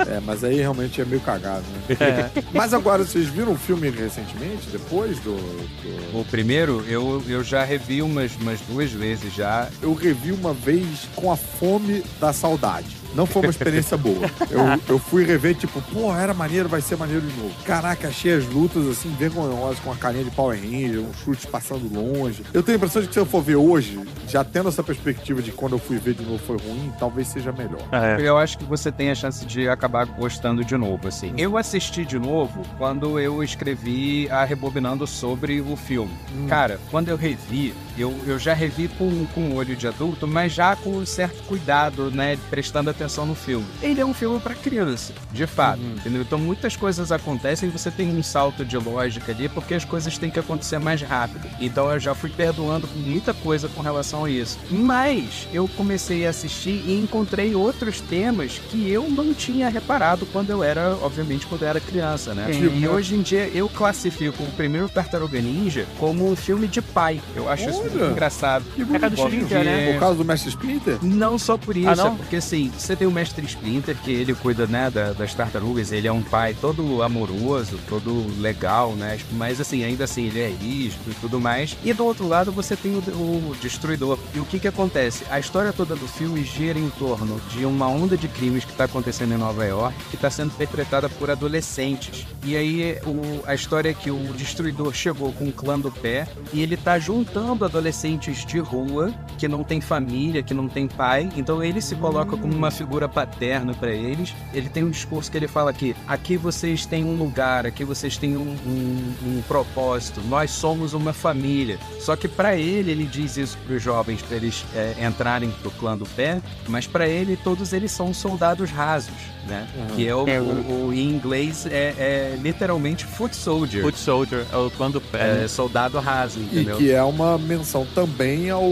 É, 0.06 0.18
mas 0.24 0.42
aí 0.42 0.56
realmente 0.56 1.00
é 1.00 1.04
meio 1.04 1.20
cagado, 1.20 1.62
né? 1.88 1.96
É. 2.00 2.42
Mas 2.52 2.74
agora, 2.74 3.04
vocês 3.04 3.26
viram 3.28 3.52
o 3.52 3.56
filme 3.56 3.88
recentemente, 3.90 4.66
depois 4.72 5.18
do. 5.20 5.36
do- 5.36 6.18
O 6.20 6.24
primeiro, 6.24 6.84
eu, 6.88 7.22
eu 7.28 7.44
já 7.44 7.62
revi 7.62 8.02
umas, 8.02 8.34
umas 8.36 8.60
duas 8.62 8.90
vezes 8.90 9.32
já. 9.32 9.68
Eu 9.80 9.94
revi 9.94 10.32
uma 10.32 10.52
vez 10.52 11.08
com 11.14 11.30
a 11.30 11.36
fome 11.36 12.02
da 12.20 12.32
saudade. 12.32 12.96
Não 13.14 13.26
foi 13.26 13.42
uma 13.42 13.50
experiência 13.50 13.96
boa. 13.96 14.30
Eu, 14.50 14.94
eu 14.94 14.98
fui 14.98 15.24
rever, 15.24 15.54
tipo, 15.54 15.80
pô, 15.82 16.14
era 16.14 16.32
maneiro, 16.32 16.68
vai 16.68 16.80
ser 16.80 16.96
maneiro 16.96 17.22
de 17.22 17.36
novo. 17.36 17.54
Caraca, 17.64 18.08
achei 18.08 18.32
as 18.32 18.46
lutas, 18.46 18.86
assim, 18.88 19.14
vergonhosas, 19.18 19.78
com 19.80 19.92
a 19.92 19.96
carinha 19.96 20.24
de 20.24 20.30
Power 20.30 20.58
Ranger, 20.58 21.00
um 21.00 21.12
chute 21.12 21.46
passando 21.46 21.92
longe. 21.92 22.42
Eu 22.52 22.62
tenho 22.62 22.76
a 22.76 22.78
impressão 22.78 23.02
de 23.02 23.08
que 23.08 23.14
se 23.14 23.20
eu 23.20 23.26
for 23.26 23.42
ver 23.42 23.56
hoje, 23.56 24.00
já 24.26 24.42
tendo 24.42 24.68
essa 24.68 24.82
perspectiva 24.82 25.42
de 25.42 25.52
quando 25.52 25.72
eu 25.72 25.78
fui 25.78 25.98
ver 25.98 26.14
de 26.14 26.24
novo 26.24 26.38
foi 26.38 26.56
ruim, 26.56 26.92
talvez 26.98 27.28
seja 27.28 27.52
melhor. 27.52 27.82
É. 27.92 28.16
Eu 28.20 28.38
acho 28.38 28.58
que 28.58 28.64
você 28.64 28.90
tem 28.90 29.10
a 29.10 29.14
chance 29.14 29.44
de 29.44 29.68
acabar 29.68 30.06
gostando 30.06 30.64
de 30.64 30.76
novo, 30.76 31.08
assim. 31.08 31.32
Eu 31.36 31.56
assisti 31.56 32.04
de 32.04 32.18
novo 32.18 32.62
quando 32.78 33.18
eu 33.18 33.42
escrevi 33.42 34.28
a 34.30 34.44
Rebobinando 34.44 35.06
sobre 35.06 35.60
o 35.60 35.76
filme. 35.76 36.12
Cara, 36.48 36.80
quando 36.90 37.08
eu 37.08 37.16
revi, 37.16 37.74
eu, 37.96 38.14
eu 38.26 38.38
já 38.38 38.54
revi 38.54 38.88
com, 38.88 39.26
com 39.26 39.50
o 39.50 39.54
olho 39.56 39.76
de 39.76 39.86
adulto, 39.86 40.26
mas 40.26 40.52
já 40.52 40.74
com 40.76 40.90
um 40.90 41.06
certo 41.06 41.42
cuidado, 41.44 42.10
né? 42.10 42.38
Prestando 42.50 42.90
atenção 42.90 43.01
no 43.26 43.34
filme. 43.34 43.66
Ele 43.82 44.00
é 44.00 44.04
um 44.06 44.14
filme 44.14 44.38
pra 44.40 44.54
criança, 44.54 45.12
de 45.32 45.46
fato, 45.46 45.80
entendeu? 45.82 46.22
Então 46.22 46.38
muitas 46.38 46.76
coisas 46.76 47.10
acontecem 47.12 47.68
e 47.68 47.72
você 47.72 47.90
tem 47.90 48.08
um 48.16 48.22
salto 48.22 48.64
de 48.64 48.76
lógica 48.76 49.32
ali, 49.32 49.48
porque 49.48 49.74
as 49.74 49.84
coisas 49.84 50.16
têm 50.18 50.30
que 50.30 50.38
acontecer 50.38 50.78
mais 50.78 51.00
rápido. 51.02 51.46
Então 51.60 51.90
eu 51.90 51.98
já 52.00 52.14
fui 52.14 52.30
perdoando 52.30 52.88
muita 52.96 53.32
coisa 53.34 53.68
com 53.68 53.80
relação 53.82 54.24
a 54.24 54.30
isso. 54.30 54.58
Mas 54.70 55.46
eu 55.52 55.68
comecei 55.76 56.26
a 56.26 56.30
assistir 56.30 56.82
e 56.86 56.98
encontrei 57.00 57.54
outros 57.54 58.00
temas 58.00 58.58
que 58.70 58.90
eu 58.90 59.08
não 59.08 59.32
tinha 59.34 59.68
reparado 59.68 60.26
quando 60.26 60.50
eu 60.50 60.62
era, 60.62 60.96
obviamente, 61.02 61.46
quando 61.46 61.62
eu 61.62 61.68
era 61.68 61.80
criança, 61.80 62.34
né? 62.34 62.50
Tipo, 62.52 62.74
E 62.76 62.88
hoje 62.88 63.14
em 63.14 63.22
dia 63.22 63.48
eu 63.54 63.68
classifico 63.68 64.42
o 64.42 64.50
primeiro 64.52 64.88
Tartaruga 64.88 65.40
Ninja 65.40 65.86
como 65.98 66.30
um 66.30 66.36
filme 66.36 66.66
de 66.66 66.80
pai. 66.82 67.20
Eu 67.34 67.48
acho 67.48 67.68
isso 67.70 67.80
muito 67.80 67.98
Olha! 68.00 68.10
engraçado. 68.10 68.64
Que 68.74 68.82
É 68.82 69.08
do. 69.08 69.14
Splinter, 69.14 69.64
né? 69.64 69.92
Por 69.92 70.00
causa 70.00 70.16
do 70.18 70.24
Mestre 70.24 70.48
Splinter? 70.50 70.98
Não 71.02 71.38
só 71.38 71.56
por 71.56 71.76
isso, 71.76 71.88
Ah, 71.88 71.94
é 72.08 72.10
porque 72.16 72.36
assim, 72.36 72.70
você 72.92 72.96
tem 72.96 73.06
o 73.08 73.10
Mestre 73.10 73.46
Splinter, 73.46 73.96
que 73.96 74.10
ele 74.12 74.34
cuida, 74.34 74.66
né, 74.66 74.90
da- 74.90 75.12
das 75.14 75.32
tartarugas, 75.34 75.92
ele 75.92 76.06
é 76.06 76.12
um 76.12 76.20
pai 76.22 76.54
todo 76.60 77.02
amoroso, 77.02 77.78
todo 77.88 78.26
legal, 78.38 78.92
né? 78.92 79.18
Mas 79.32 79.60
assim, 79.62 79.82
ainda 79.82 80.04
assim, 80.04 80.26
ele 80.26 80.40
é 80.40 80.48
rígido 80.50 81.10
e 81.10 81.14
tudo 81.14 81.40
mais. 81.40 81.74
E 81.82 81.92
do 81.94 82.04
outro 82.04 82.28
lado 82.28 82.52
você 82.52 82.76
tem 82.76 82.92
o, 82.94 82.98
o 82.98 83.56
Destruidor. 83.62 84.18
E 84.34 84.40
o 84.40 84.44
que 84.44 84.58
que 84.58 84.68
acontece? 84.68 85.24
A 85.30 85.38
história 85.40 85.72
toda 85.72 85.96
do 85.96 86.06
filme 86.06 86.44
gira 86.44 86.78
em 86.78 86.90
torno 86.90 87.40
de 87.48 87.64
uma 87.64 87.86
onda 87.88 88.14
de 88.16 88.28
crimes 88.28 88.64
que 88.64 88.72
está 88.72 88.84
acontecendo 88.84 89.32
em 89.32 89.38
Nova 89.38 89.64
York, 89.64 89.96
que 90.10 90.16
está 90.16 90.28
sendo 90.28 90.50
perpetrada 90.52 91.08
por 91.08 91.30
adolescentes. 91.30 92.26
E 92.44 92.54
aí 92.56 92.98
o- 93.06 93.42
a 93.46 93.54
história 93.54 93.88
é 93.90 93.94
que 93.94 94.10
o 94.10 94.18
Destruidor 94.34 94.92
chegou 94.92 95.32
com 95.32 95.46
o 95.48 95.52
clã 95.52 95.78
do 95.78 95.90
pé 95.90 96.28
e 96.52 96.60
ele 96.60 96.76
tá 96.76 96.98
juntando 96.98 97.64
adolescentes 97.64 98.44
de 98.44 98.58
rua 98.58 99.12
que 99.38 99.48
não 99.48 99.64
tem 99.64 99.80
família, 99.80 100.42
que 100.42 100.52
não 100.52 100.68
tem 100.68 100.86
pai. 100.86 101.30
Então 101.36 101.62
ele 101.62 101.80
se 101.80 101.94
coloca 101.96 102.36
como 102.36 102.52
uma 102.54 102.70
paterna 102.86 103.74
para 103.74 103.90
eles. 103.90 104.34
Ele 104.52 104.68
tem 104.68 104.84
um 104.84 104.90
discurso 104.90 105.30
que 105.30 105.36
ele 105.36 105.48
fala 105.48 105.72
que 105.72 105.94
aqui 106.06 106.36
vocês 106.36 106.84
têm 106.86 107.04
um 107.04 107.14
lugar, 107.14 107.66
aqui 107.66 107.84
vocês 107.84 108.16
têm 108.16 108.36
um, 108.36 108.56
um- 108.66 109.14
um 109.26 109.42
propósito. 109.48 110.20
Nós 110.28 110.50
somos 110.50 110.92
uma 110.94 111.12
família. 111.12 111.78
Só 112.00 112.16
que 112.16 112.28
para 112.28 112.56
ele 112.56 112.90
ele 112.90 113.04
diz 113.04 113.36
isso 113.36 113.56
para 113.66 113.76
os 113.76 113.82
jovens 113.82 114.22
para 114.22 114.36
eles 114.36 114.64
é, 114.74 114.94
entrarem 115.06 115.50
pro 115.62 115.70
clã 115.72 115.96
do 115.96 116.06
pé, 116.06 116.40
mas 116.68 116.86
para 116.86 117.06
ele 117.08 117.36
todos 117.36 117.72
eles 117.72 117.90
são 117.92 118.12
soldados 118.14 118.70
rasos, 118.70 119.12
né? 119.48 119.66
Que 119.94 120.06
é 120.08 120.14
o, 120.14 120.28
É, 120.28 120.40
o- 120.40 120.86
o- 120.88 120.92
em 120.92 121.08
inglês 121.10 121.66
é, 121.66 121.94
é 121.98 122.38
literalmente 122.40 123.04
foot 123.04 123.34
soldier. 123.34 123.82
Foot 123.82 123.98
Soldier, 123.98 124.44
é 124.52 124.56
o 124.56 124.70
clã 124.70 124.90
do 124.90 125.00
pé. 125.00 125.18
É, 125.22 125.34
né? 125.42 125.48
soldado 125.48 125.98
raso, 126.00 126.38
E 126.38 126.42
entendeu? 126.42 126.76
que 126.76 126.90
é 126.90 127.02
uma 127.02 127.38
menção 127.38 127.86
também 127.94 128.50
ao 128.50 128.62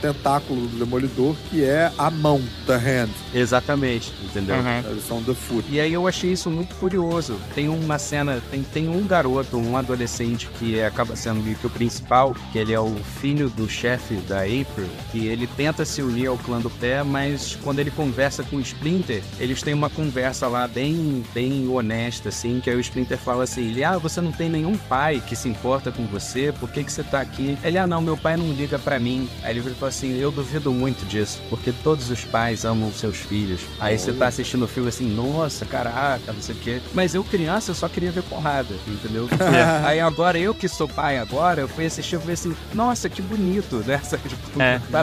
tentáculo 0.00 0.66
do 0.66 0.78
Demolidor, 0.78 1.34
que 1.50 1.64
é 1.64 1.90
a 1.98 2.10
mão, 2.10 2.40
the 2.66 2.76
hand. 2.76 3.08
Exatamente, 3.38 4.12
entendeu? 4.22 4.56
Uhum. 4.56 4.90
Eles 4.90 5.06
são 5.06 5.22
the 5.22 5.34
foot. 5.34 5.64
E 5.70 5.80
aí 5.80 5.92
eu 5.92 6.06
achei 6.06 6.32
isso 6.32 6.50
muito 6.50 6.74
curioso. 6.76 7.38
Tem 7.54 7.68
uma 7.68 7.98
cena, 7.98 8.42
tem, 8.50 8.62
tem 8.62 8.88
um 8.88 9.06
garoto, 9.06 9.56
um 9.56 9.76
adolescente 9.76 10.48
que 10.58 10.78
é- 10.78 10.86
acaba 10.86 11.14
sendo 11.16 11.42
meio 11.42 11.56
que 11.56 11.66
o 11.66 11.70
principal, 11.70 12.34
que 12.52 12.58
ele 12.58 12.72
é 12.72 12.80
o 12.80 12.94
filho 13.20 13.48
do 13.50 13.68
chefe 13.68 14.14
da 14.28 14.40
April, 14.42 14.88
que 15.12 15.26
ele 15.26 15.46
tenta 15.46 15.84
se 15.84 16.02
unir 16.02 16.26
ao 16.26 16.36
clã 16.38 16.60
do 16.60 16.70
pé, 16.70 17.02
mas 17.02 17.56
quando 17.62 17.78
ele 17.78 17.90
conversa 17.90 18.42
com 18.42 18.56
o 18.56 18.60
Splinter, 18.60 19.22
eles 19.38 19.62
têm 19.62 19.74
uma 19.74 19.90
conversa 19.90 20.48
lá 20.48 20.66
bem, 20.66 21.22
bem 21.34 21.68
honesta, 21.68 22.28
assim, 22.30 22.60
que 22.60 22.70
aí 22.70 22.76
o 22.76 22.80
Splinter 22.80 23.18
fala 23.18 23.44
assim, 23.44 23.68
ele, 23.68 23.84
ah, 23.84 23.98
você 23.98 24.20
não 24.20 24.32
tem 24.32 24.48
nenhum 24.48 24.76
pai 24.76 25.22
que 25.26 25.36
se 25.36 25.48
importa 25.48 25.92
com 25.92 26.06
você, 26.06 26.52
por 26.58 26.70
que 26.70 26.82
que 26.84 26.92
você 26.92 27.02
tá 27.04 27.20
aqui? 27.20 27.56
Ele, 27.62 27.78
ah, 27.78 27.86
não, 27.86 28.00
meu 28.00 28.16
pai 28.16 28.36
não 28.36 28.52
liga 28.52 28.78
pra 28.78 28.98
mim. 28.98 29.28
Aí 29.42 29.56
ele 29.56 29.62
fala 29.74 29.88
assim, 29.88 30.18
eu 30.18 30.30
duvido 30.30 30.72
muito 30.72 31.06
disso, 31.06 31.40
porque 31.50 31.72
todos 31.72 32.10
os 32.10 32.24
pais 32.24 32.64
amam 32.64 32.92
seus 32.92 33.17
filhos. 33.18 33.60
Aí 33.80 33.98
você 33.98 34.12
tá 34.12 34.26
assistindo 34.28 34.64
o 34.64 34.68
filme 34.68 34.88
assim, 34.88 35.06
nossa, 35.08 35.64
caraca, 35.64 36.32
não 36.32 36.40
sei 36.40 36.54
o 36.54 36.58
quê. 36.58 36.80
Mas 36.94 37.14
eu, 37.14 37.22
criança, 37.24 37.70
eu 37.70 37.74
só 37.74 37.88
queria 37.88 38.10
ver 38.10 38.22
porrada, 38.24 38.74
entendeu? 38.86 39.28
Aí 39.84 40.00
agora, 40.00 40.38
eu 40.38 40.54
que 40.54 40.68
sou 40.68 40.88
pai 40.88 41.18
agora, 41.18 41.60
eu 41.62 41.68
fui 41.68 41.86
assistir 41.86 42.16
e 42.16 42.18
falei 42.18 42.34
assim, 42.34 42.54
nossa, 42.74 43.08
que 43.08 43.20
bonito, 43.22 43.76
né? 43.86 44.00
Tipo, 44.28 44.60
É. 44.62 44.80
tá 44.90 45.02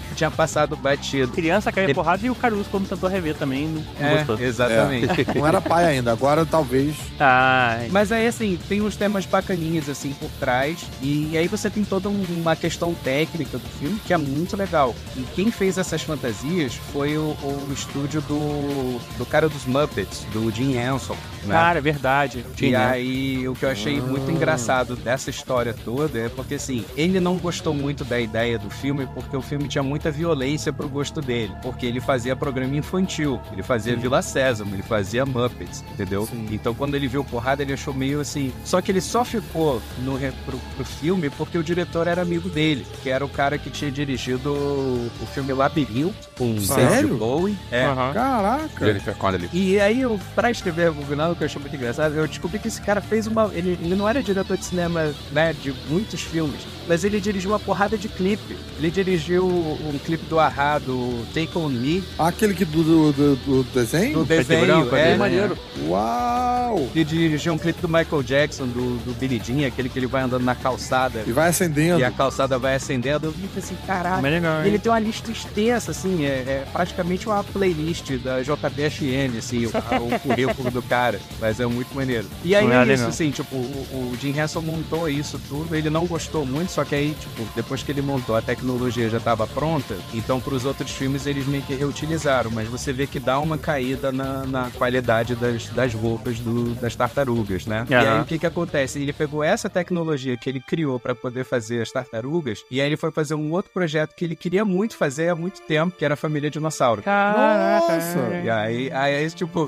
tipo, 0.00 0.14
tinha 0.14 0.30
passado 0.30 0.76
batido. 0.76 1.32
Criança 1.32 1.72
caiu 1.72 1.86
Ele- 1.86 1.94
porrada 1.94 2.26
e 2.26 2.30
o 2.30 2.34
Caruso, 2.34 2.68
quando 2.70 2.88
tentou 2.88 3.08
rever 3.08 3.34
também, 3.34 3.66
não 3.68 3.82
não 4.00 4.06
É, 4.08 4.14
gostou. 4.16 4.40
exatamente. 4.40 5.06
Não 5.36 5.46
era 5.46 5.60
pai 5.60 5.84
ainda, 5.86 6.12
agora 6.12 6.44
talvez. 6.46 6.94
Ai, 7.18 7.88
Mas 7.90 8.10
aí, 8.12 8.26
assim, 8.26 8.58
tem 8.68 8.80
uns 8.82 8.96
temas 8.96 9.24
bacaninhos, 9.26 9.88
assim, 9.88 10.10
por 10.12 10.30
trás. 10.40 10.84
E 11.02 11.36
aí 11.36 11.46
você 11.48 11.68
tem 11.70 11.84
toda 11.84 12.08
um- 12.08 12.24
uma 12.36 12.54
questão 12.56 12.94
técnica 12.94 13.58
do 13.58 13.68
filme 13.78 13.98
que 14.06 14.12
é 14.12 14.16
muito 14.16 14.56
legal. 14.56 14.94
E 15.16 15.22
quem 15.34 15.50
fez 15.50 15.78
essas 15.78 16.02
fantasias 16.02 16.74
foi 16.92 17.16
o, 17.16 17.22
o 17.42 17.68
estúdio 17.72 18.20
do, 18.22 18.98
do 19.18 19.26
cara 19.26 19.48
dos 19.48 19.64
Muppets, 19.66 20.24
do 20.32 20.50
Jim 20.50 20.76
Henson. 20.76 21.16
Né? 21.44 21.54
cara, 21.54 21.78
é 21.78 21.80
verdade. 21.82 22.44
E 22.52 22.54
Tinha. 22.56 22.88
aí, 22.88 23.48
o 23.48 23.54
que 23.54 23.64
eu 23.64 23.70
achei 23.70 24.00
muito 24.00 24.28
engraçado 24.30 24.96
dessa 24.96 25.30
história 25.30 25.72
toda 25.84 26.18
é 26.18 26.28
porque, 26.28 26.54
assim, 26.56 26.84
ele 26.96 27.20
não 27.20 27.36
gostou 27.36 27.72
muito 27.72 28.04
da 28.04 28.18
ideia 28.18 28.58
do 28.58 28.68
filme 28.68 29.06
porque 29.14 29.36
o 29.36 29.40
filme 29.42 29.68
tinha 29.68 29.82
muita 29.86 30.10
violência 30.10 30.72
pro 30.72 30.88
gosto 30.88 31.20
dele. 31.20 31.54
Porque 31.62 31.86
ele 31.86 32.00
fazia 32.00 32.36
programa 32.36 32.76
infantil, 32.76 33.40
ele 33.52 33.62
fazia 33.62 33.96
Vila 33.96 34.20
Sésamo, 34.22 34.74
ele 34.74 34.82
fazia 34.82 35.24
Muppets, 35.24 35.84
entendeu? 35.92 36.26
Sim. 36.26 36.46
Então, 36.50 36.74
quando 36.74 36.94
ele 36.94 37.08
viu 37.08 37.24
porrada, 37.24 37.62
ele 37.62 37.72
achou 37.72 37.94
meio 37.94 38.20
assim. 38.20 38.52
Só 38.64 38.80
que 38.80 38.90
ele 38.90 39.00
só 39.00 39.24
ficou 39.24 39.80
no, 39.98 40.18
pro, 40.44 40.58
pro 40.58 40.84
filme 40.84 41.30
porque 41.30 41.56
o 41.56 41.62
diretor 41.62 42.06
era 42.06 42.22
amigo 42.22 42.48
dele, 42.48 42.86
que 43.02 43.10
era 43.10 43.24
o 43.24 43.28
cara 43.28 43.58
que 43.58 43.70
tinha 43.70 43.90
dirigido 43.90 44.52
o, 44.52 45.10
o 45.22 45.26
filme 45.26 45.52
Labirinto, 45.52 46.28
com 46.36 46.58
Sério? 46.60 47.16
Bowie. 47.16 47.56
É. 47.70 47.84
Aham. 47.84 48.12
Caraca. 48.12 48.86
Jennifer 48.86 49.14
Connelly. 49.16 49.48
E 49.52 49.78
aí, 49.80 50.00
eu, 50.00 50.18
pra 50.34 50.50
escrever 50.50 50.90
o 50.90 50.94
final, 50.94 51.34
que 51.34 51.42
eu 51.42 51.46
achei 51.46 51.60
muito 51.60 51.76
engraçado, 51.76 52.14
eu 52.14 52.26
descobri 52.26 52.58
que 52.58 52.68
esse 52.68 52.80
cara 52.80 53.00
fez 53.00 53.26
uma. 53.26 53.50
Ele, 53.54 53.78
ele 53.80 53.94
não 53.94 54.08
era 54.08 54.22
diretor 54.22 54.56
de 54.56 54.64
cinema, 54.64 55.14
né, 55.32 55.52
de 55.52 55.72
muitos 55.88 56.20
filmes, 56.22 56.60
mas 56.88 57.04
ele 57.04 57.20
dirigiu 57.20 57.50
uma 57.50 57.58
porrada 57.60 57.96
de 57.98 58.08
clipe. 58.08 58.56
Ele 58.78 58.90
dirigiu 58.90 59.46
um 59.46 59.98
clipe 60.04 60.24
do 60.26 60.38
Ahá, 60.38 60.78
do 60.78 61.24
Take 61.34 61.56
On 61.56 61.68
Me, 61.68 62.02
Aquele 62.18 62.54
que 62.54 62.64
do, 62.64 62.82
do, 62.82 63.12
do- 63.12 63.36
do 63.36 63.62
desenho? 63.74 64.18
do 64.18 64.24
desenho. 64.24 64.66
branco, 64.66 64.94
é, 64.96 65.12
é 65.12 65.16
maneiro. 65.16 65.56
Uau! 65.88 66.88
Ele 66.94 67.04
dirigiu 67.04 67.52
um 67.54 67.58
clipe 67.58 67.80
do 67.80 67.88
Michael 67.88 68.22
Jackson, 68.22 68.66
do, 68.66 68.98
do 69.04 69.14
Billy 69.18 69.40
Jean, 69.44 69.66
aquele 69.66 69.88
que 69.88 69.98
ele 69.98 70.06
vai 70.06 70.22
andando 70.22 70.42
na 70.44 70.54
calçada 70.54 71.22
E 71.26 71.32
vai 71.32 71.48
acendendo. 71.48 72.00
e 72.00 72.04
a 72.04 72.10
calçada 72.10 72.58
vai 72.58 72.74
acendendo. 72.74 73.26
Eu 73.26 73.32
vi 73.32 73.48
assim, 73.56 73.76
caraca. 73.86 74.20
Mas 74.20 74.32
legal, 74.32 74.60
hein? 74.60 74.66
Ele 74.68 74.78
tem 74.78 74.90
uma 74.92 74.98
lista 74.98 75.30
extensa, 75.30 75.90
assim, 75.90 76.24
é, 76.24 76.28
é 76.28 76.66
praticamente 76.72 77.26
uma 77.26 77.42
playlist 77.44 78.12
da 78.18 78.42
JBSN, 78.42 79.38
assim, 79.38 79.66
o, 79.66 79.68
o 79.70 80.20
currículo 80.20 80.70
do 80.72 80.82
cara. 80.82 81.20
Mas 81.40 81.60
é 81.60 81.66
muito 81.66 81.94
maneiro. 81.94 82.26
E 82.44 82.54
aí 82.54 82.64
Não 82.66 82.72
é 82.72 82.78
é 82.78 82.82
isso, 82.82 82.88
legal. 82.90 83.08
assim, 83.08 83.30
tipo, 83.30 83.56
o, 83.56 84.12
o 84.12 84.16
Jim 84.20 84.38
Henson 84.38 84.60
montou 84.60 85.08
isso 85.08 85.40
tudo, 85.48 85.74
ele 85.74 85.88
não 85.90 86.06
gostou 86.06 86.44
muito, 86.44 86.70
só 86.76 86.84
que 86.84 86.94
aí, 86.94 87.14
tipo, 87.18 87.42
depois 87.56 87.82
que 87.82 87.90
ele 87.90 88.02
montou, 88.02 88.36
a 88.36 88.42
tecnologia 88.42 89.08
já 89.08 89.16
estava 89.16 89.46
pronta, 89.46 89.96
então 90.12 90.38
pros 90.38 90.66
outros 90.66 90.90
filmes 90.90 91.24
eles 91.26 91.46
meio 91.46 91.62
que 91.62 91.74
reutilizaram, 91.74 92.50
mas 92.50 92.68
você 92.68 92.92
vê 92.92 93.06
que 93.06 93.18
dá 93.18 93.38
uma 93.40 93.56
caída 93.56 94.12
na, 94.12 94.44
na 94.44 94.70
qualidade 94.72 95.34
das, 95.34 95.68
das 95.70 95.94
roupas 95.94 96.38
do- 96.38 96.74
das 96.74 96.94
tartarugas, 96.94 97.64
né? 97.64 97.86
E 97.88 97.94
aí 97.94 98.20
o 98.20 98.24
que 98.26 98.38
que 98.38 98.46
acontece? 98.46 99.00
Ele 99.00 99.12
pegou 99.14 99.42
essa 99.42 99.70
tecnologia 99.70 100.36
que 100.36 100.50
ele 100.50 100.60
criou 100.60 101.00
para 101.00 101.14
poder 101.14 101.44
fazer 101.44 101.80
as 101.80 101.90
tartarugas, 101.90 102.62
e 102.70 102.78
aí 102.78 102.86
ele 102.88 102.96
foi 102.98 103.10
fazer 103.10 103.34
um 103.34 103.50
outro 103.52 103.70
projeto 103.72 104.14
que 104.14 104.24
ele 104.26 104.36
queria 104.36 104.64
muito 104.64 104.96
fazer 104.98 105.30
há 105.30 105.34
muito 105.34 105.62
tempo, 105.62 105.96
que 105.96 106.04
era 106.04 106.12
a 106.12 106.16
família 106.16 106.50
dinossauro. 106.50 107.00
Caraca. 107.02 107.94
Nossa! 107.94 108.40
E 108.44 108.50
aí, 108.50 108.92
aí 108.92 109.30
tipo, 109.30 109.66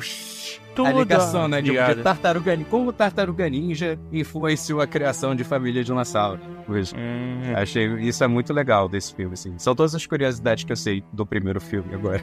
Tudo 0.75 0.87
a 0.89 0.93
ligação, 0.93 1.49
né? 1.49 1.61
De, 1.61 1.71
de 1.73 2.03
tartaruga. 2.03 2.57
Como 2.71 2.93
tartaruga 2.93 3.49
ninja 3.49 3.99
influenciou 4.13 4.81
a 4.81 4.87
criação 4.87 5.35
de 5.35 5.45
família 5.45 5.83
dinossauro. 5.83 6.41
Hum, 6.69 7.55
Achei 7.57 7.87
isso 8.01 8.23
é 8.23 8.27
muito 8.27 8.53
legal 8.53 8.89
desse 8.89 9.15
filme, 9.15 9.35
assim. 9.35 9.55
São 9.59 9.75
todas 9.75 9.95
as 9.95 10.07
curiosidades 10.07 10.65
que 10.65 10.73
eu 10.73 10.77
sei 10.77 11.03
do 11.13 11.27
primeiro 11.27 11.61
filme 11.61 11.95
agora. 11.95 12.23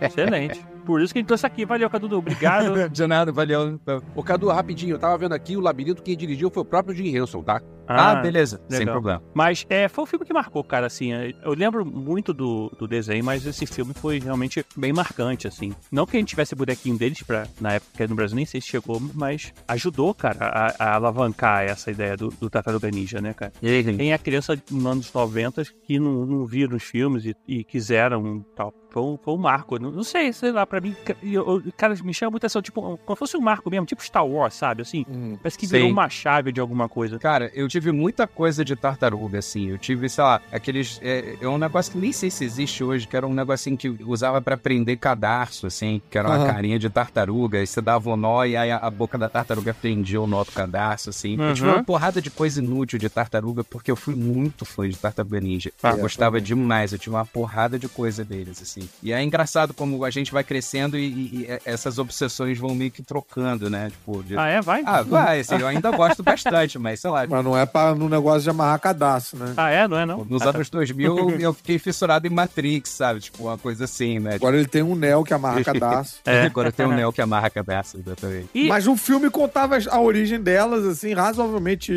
excelente. 0.00 0.64
Por 0.84 1.00
isso 1.00 1.12
que 1.12 1.18
a 1.18 1.20
gente 1.20 1.28
trouxe 1.28 1.46
aqui. 1.46 1.64
Valeu, 1.64 1.88
Cadu. 1.88 2.18
Obrigado. 2.18 2.88
De 2.90 3.06
nada, 3.06 3.32
valeu. 3.32 3.80
Ô, 4.14 4.22
Cadu, 4.22 4.48
rapidinho, 4.48 4.94
eu 4.94 4.98
tava 4.98 5.16
vendo 5.18 5.32
aqui 5.32 5.56
o 5.56 5.60
labirinto, 5.60 6.02
quem 6.02 6.16
dirigiu 6.16 6.50
foi 6.50 6.62
o 6.62 6.66
próprio 6.66 6.94
Jim 6.94 7.14
Henson, 7.16 7.42
tá? 7.42 7.60
Ah, 7.86 8.14
beleza. 8.16 8.60
Sem 8.68 8.80
legal. 8.80 8.94
problema. 8.94 9.22
Mas 9.34 9.66
é, 9.68 9.88
foi 9.88 10.04
um 10.04 10.06
filme 10.06 10.24
que 10.24 10.32
marcou, 10.32 10.62
cara, 10.64 10.86
assim. 10.86 11.12
é, 11.12 11.34
Eu 11.42 11.52
lembro 11.52 11.84
muito 11.84 12.32
do, 12.32 12.70
do 12.78 12.86
desenho, 12.86 13.24
mas 13.24 13.44
esse 13.44 13.66
filme 13.66 13.92
foi 13.92 14.18
realmente 14.18 14.64
bem 14.76 14.92
marcante, 14.92 15.46
assim. 15.46 15.72
Não 15.90 16.06
que 16.06 16.16
a 16.16 16.20
gente 16.20 16.30
tivesse 16.30 16.54
bonequinho 16.54 16.96
deles 16.96 17.22
pra, 17.22 17.46
na 17.60 17.74
época 17.74 18.06
no 18.06 18.14
Brasil, 18.14 18.36
nem 18.36 18.46
sei 18.46 18.60
se 18.60 18.68
chegou, 18.68 19.00
mas 19.14 19.52
ajudou, 19.68 20.14
cara, 20.14 20.46
a, 20.46 20.84
a 20.84 20.94
alavancar 20.94 21.64
essa 21.64 21.90
ideia 21.90 22.16
do, 22.16 22.28
do 22.28 22.48
Tartaruga 22.48 22.90
Ninja, 22.90 23.20
né, 23.20 23.34
cara? 23.34 23.52
Quem 23.60 24.12
é 24.12 24.18
criança 24.18 24.56
nos 24.70 24.86
anos 24.86 25.12
90 25.12 25.64
que 25.86 25.98
não, 25.98 26.24
não 26.24 26.46
viram 26.46 26.76
os 26.76 26.82
filmes 26.82 27.24
e, 27.24 27.36
e 27.46 27.64
quiseram 27.64 28.44
tal. 28.56 28.72
Foi 28.92 29.02
um, 29.02 29.16
foi 29.16 29.32
um 29.34 29.38
marco. 29.38 29.78
Não, 29.78 29.90
não 29.90 30.04
sei, 30.04 30.32
sei 30.34 30.52
lá, 30.52 30.66
pra 30.66 30.80
mim, 30.80 30.94
eu, 31.22 31.62
eu- 31.64 31.72
cara, 31.76 31.94
me 32.04 32.12
chama 32.12 32.32
muita 32.32 32.46
atenção, 32.46 32.60
tipo, 32.60 32.80
um- 32.86 32.96
como 32.98 33.16
fosse 33.16 33.36
um 33.36 33.40
marco 33.40 33.70
mesmo, 33.70 33.86
tipo 33.86 34.04
Star 34.04 34.26
Wars, 34.26 34.52
sabe? 34.54 34.82
Assim, 34.82 35.06
Hum. 35.08 35.36
parece 35.42 35.56
que 35.56 35.66
virou 35.66 35.88
uma 35.90 36.08
chave 36.10 36.52
de 36.52 36.60
alguma 36.60 36.88
coisa. 36.88 37.18
Cara, 37.18 37.50
eu 37.54 37.66
tive 37.68 37.90
muita 37.90 38.26
coisa 38.26 38.62
de 38.64 38.76
tartaruga, 38.76 39.38
assim. 39.38 39.68
Eu 39.70 39.78
tive, 39.78 40.08
sei 40.10 40.22
lá, 40.22 40.40
aqueles. 40.52 41.00
É, 41.02 41.36
é 41.40 41.48
um 41.48 41.56
negócio 41.56 41.90
que 41.92 41.98
nem 41.98 42.12
sei 42.12 42.30
se 42.30 42.44
existe 42.44 42.84
hoje, 42.84 43.06
que 43.06 43.16
era 43.16 43.26
um 43.26 43.32
negocinho 43.32 43.76
que 43.78 43.88
usava 44.04 44.42
pra 44.42 44.56
prender 44.58 44.98
cadarço, 44.98 45.66
assim, 45.66 46.02
que 46.10 46.18
era 46.18 46.28
uma 46.28 46.36
Aham. 46.36 46.46
carinha 46.46 46.78
de 46.78 46.90
tartaruga. 46.90 47.58
Aí 47.58 47.66
você 47.66 47.80
dava 47.80 48.10
o 48.10 48.16
nó 48.16 48.44
e 48.44 48.56
aí 48.56 48.70
a, 48.70 48.76
a 48.76 48.90
boca 48.90 49.16
da 49.16 49.28
tartaruga 49.28 49.72
prendia 49.72 50.20
o 50.20 50.26
nó 50.26 50.44
do 50.44 50.52
cadarço, 50.52 51.08
assim. 51.08 51.40
Eu 51.40 51.54
tive 51.54 51.66
Uhum. 51.68 51.74
uma 51.76 51.84
porrada 51.84 52.20
de 52.20 52.30
coisa 52.30 52.60
inútil 52.60 52.98
de 52.98 53.08
tartaruga, 53.08 53.64
porque 53.64 53.90
eu 53.90 53.96
fui 53.96 54.14
muito 54.14 54.66
fã 54.66 54.86
de 54.86 54.98
tartaruga 54.98 55.40
ninja. 55.40 55.72
Ah, 55.82 55.92
eu 55.92 55.98
gostava 55.98 56.40
demais, 56.40 56.92
eu 56.92 56.98
tinha 56.98 57.14
uma 57.14 57.24
porrada 57.24 57.78
de 57.78 57.88
coisa 57.88 58.22
deles, 58.24 58.60
assim. 58.60 58.81
E 59.02 59.12
é 59.12 59.22
engraçado 59.22 59.72
como 59.74 60.04
a 60.04 60.10
gente 60.10 60.32
vai 60.32 60.42
crescendo 60.44 60.98
e, 60.98 61.02
e- 61.06 61.46
e 61.48 61.60
essas 61.64 61.98
obsessões 61.98 62.58
vão 62.58 62.74
meio 62.74 62.90
que 62.90 63.02
trocando, 63.02 63.68
né? 63.70 63.90
Tipo, 63.90 64.22
de. 64.22 64.36
Ah, 64.36 64.46
é? 64.48 64.60
Vai? 64.60 64.82
Ah, 64.86 65.02
vai, 65.02 65.40
assim, 65.40 65.56
eu 65.56 65.66
ainda 65.66 65.90
gosto 65.90 66.22
bastante, 66.22 66.78
mas 66.78 67.00
sei 67.00 67.10
lá, 67.10 67.26
Mas 67.32 67.44
não 67.44 67.56
é 67.56 67.64
pra, 67.66 67.94
no 67.94 68.08
negócio 68.08 68.42
de 68.42 68.50
amarrar 68.50 68.78
cadastro, 68.80 69.38
né? 69.38 69.54
Ah, 69.56 69.70
é? 69.70 69.86
Não 69.88 69.98
é, 69.98 70.06
não? 70.06 70.24
nos 70.24 70.42
anos 70.42 70.68
2000 70.70 71.18
eu- 71.18 71.30
eu 71.40 71.52
fiquei 71.54 71.78
fissurado 71.78 72.26
em 72.26 72.30
Matrix, 72.30 72.90
sabe? 72.90 73.20
Tipo, 73.20 73.44
uma 73.44 73.58
coisa 73.58 73.84
assim, 73.84 74.18
né? 74.18 74.34
Agora 74.34 74.56
ele 74.56 74.66
tem 74.68 74.82
um 74.82 74.94
Neo 74.94 75.24
que 75.24 75.34
amarra 75.34 75.62
cadastro. 75.64 76.20
É. 76.24 76.42
Agora 76.46 76.70
tem 76.72 76.86
o 76.86 76.92
Neo 76.92 77.12
que 77.12 77.20
amarra 77.22 77.48
cabeça, 77.50 77.98
exatamente. 77.98 78.48
E- 78.54 78.68
Mas 78.68 78.86
o 78.86 78.96
filme 78.96 79.30
contava 79.30 79.78
a 79.90 80.00
origem 80.00 80.40
delas, 80.40 80.84
assim, 80.84 81.12
razoavelmente 81.14 81.92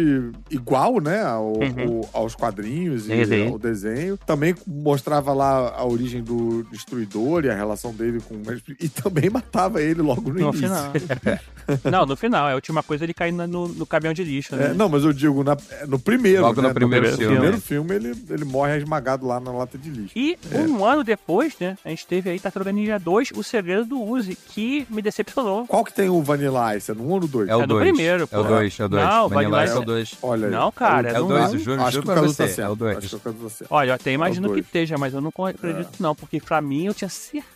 igual, 0.49 0.99
né? 0.99 1.23
Ao, 1.23 1.53
Uhum. 1.53 2.01
ao- 2.13 2.21
aos 2.23 2.35
quadrinhos 2.35 3.05
e 3.05 3.09
Desenho. 3.09 3.53
ao 3.53 3.59
desenho. 3.59 4.17
Também 4.25 4.55
mostrava 4.65 5.33
lá 5.33 5.73
a 5.75 5.85
origem 5.85 6.23
do 6.23 6.65
destruidor 6.75 7.45
e 7.45 7.49
a 7.49 7.55
relação 7.55 7.93
dele 7.93 8.19
com 8.21 8.35
o 8.35 8.41
E 8.79 8.89
também 8.89 9.29
matava 9.29 9.81
ele 9.81 10.01
logo 10.01 10.29
no, 10.31 10.39
No 10.39 10.49
início. 10.49 10.61
final. 10.69 10.91
não, 11.91 12.05
no 12.05 12.15
final. 12.15 12.47
É 12.47 12.51
a 12.51 12.55
última 12.55 12.83
coisa 12.83 13.03
ele 13.03 13.13
cair 13.13 13.31
no, 13.31 13.67
no 13.67 13.85
caminhão 13.85 14.13
de 14.13 14.23
lixo, 14.23 14.55
né? 14.55 14.67
É, 14.67 14.73
não, 14.73 14.87
mas 14.89 15.03
eu 15.03 15.13
digo 15.13 15.43
na- 15.43 15.57
no 15.87 15.97
primeiro. 15.99 16.41
Logo 16.41 16.61
no 16.61 16.67
né? 16.67 16.73
primeiro 16.73 17.09
no 17.11 17.17
filme. 17.17 17.33
primeiro 17.33 17.61
filme 17.61 17.95
ele, 17.95 18.13
ele 18.29 18.45
morre 18.45 18.77
esmagado 18.77 19.25
lá 19.25 19.39
na 19.39 19.51
lata 19.51 19.77
de 19.77 19.89
lixo. 19.89 20.13
E 20.17 20.37
É. 20.51 20.59
um 20.59 20.85
ano 20.85 21.03
depois, 21.03 21.53
né, 21.59 21.77
a 21.83 21.89
gente 21.89 22.05
teve 22.05 22.29
aí 22.29 22.39
Tartaruga 22.39 22.71
Ninja 22.71 22.99
2, 22.99 23.31
O 23.35 23.43
Segredo 23.43 23.85
do 23.85 24.01
Uzi, 24.01 24.35
que 24.49 24.85
me 24.89 25.01
decepcionou. 25.01 25.65
Qual 25.67 25.83
que 25.83 25.93
tem 25.93 26.09
o 26.09 26.21
Vanilla 26.21 26.75
Ice? 26.75 26.91
É 26.91 26.93
no 26.93 27.03
1 27.07 27.09
ou 27.11 27.19
no 27.21 27.27
2? 27.27 27.49
É 27.49 27.55
o 27.55 27.61
É 27.61 27.67
do 27.67 27.73
2. 27.75 27.83
primeiro, 27.89 28.21
É 28.31 28.37
o 28.37 28.43
pô. 28.43 28.43
2, 28.43 28.79
é 28.79 28.85
o 28.85 28.89
2. 28.89 29.03
Não, 29.03 29.29
Vanilla 29.29 29.35
Vanilla 29.57 29.63
Ice 29.65 29.73
é 29.73 29.75
o 29.75 29.79
Ice- 29.79 29.85
2. 29.85 30.17
Olha 30.21 30.45
aí. 30.47 30.51
Não, 30.53 30.71
cara, 30.71 31.09
É 31.09 31.19
o 31.19 31.21
não 31.21 31.27
2, 31.29 31.41
é. 31.41 31.55
eu 31.55 31.59
juro, 31.59 31.81
Acho 31.81 31.85
que 31.85 31.93
juro 31.95 32.09
o 32.09 32.13
pra 32.13 32.21
você. 32.21 32.43
tá 32.43 32.49
certo. 32.49 32.59
É 32.67 32.69
o 32.71 32.75
2. 32.75 32.97
Acho 32.97 33.09
que 33.09 33.15
o 33.15 33.19
Cadu 33.19 33.39
tá 33.43 33.49
certo. 33.49 33.71
Olha, 33.71 33.89
eu 33.89 33.93
até 33.95 34.11
imagino 34.11 34.47
que 34.49 34.53
dois. 34.55 34.65
esteja, 34.65 34.97
mas 34.97 35.13
eu 35.13 35.21
não 35.21 35.31
acredito 35.45 35.89
não, 35.99 36.15
porque 36.15 36.39
pra 36.39 36.61
mim 36.65 36.85
eu 36.85 36.93
tinha 36.93 37.09
certeza 37.09 37.54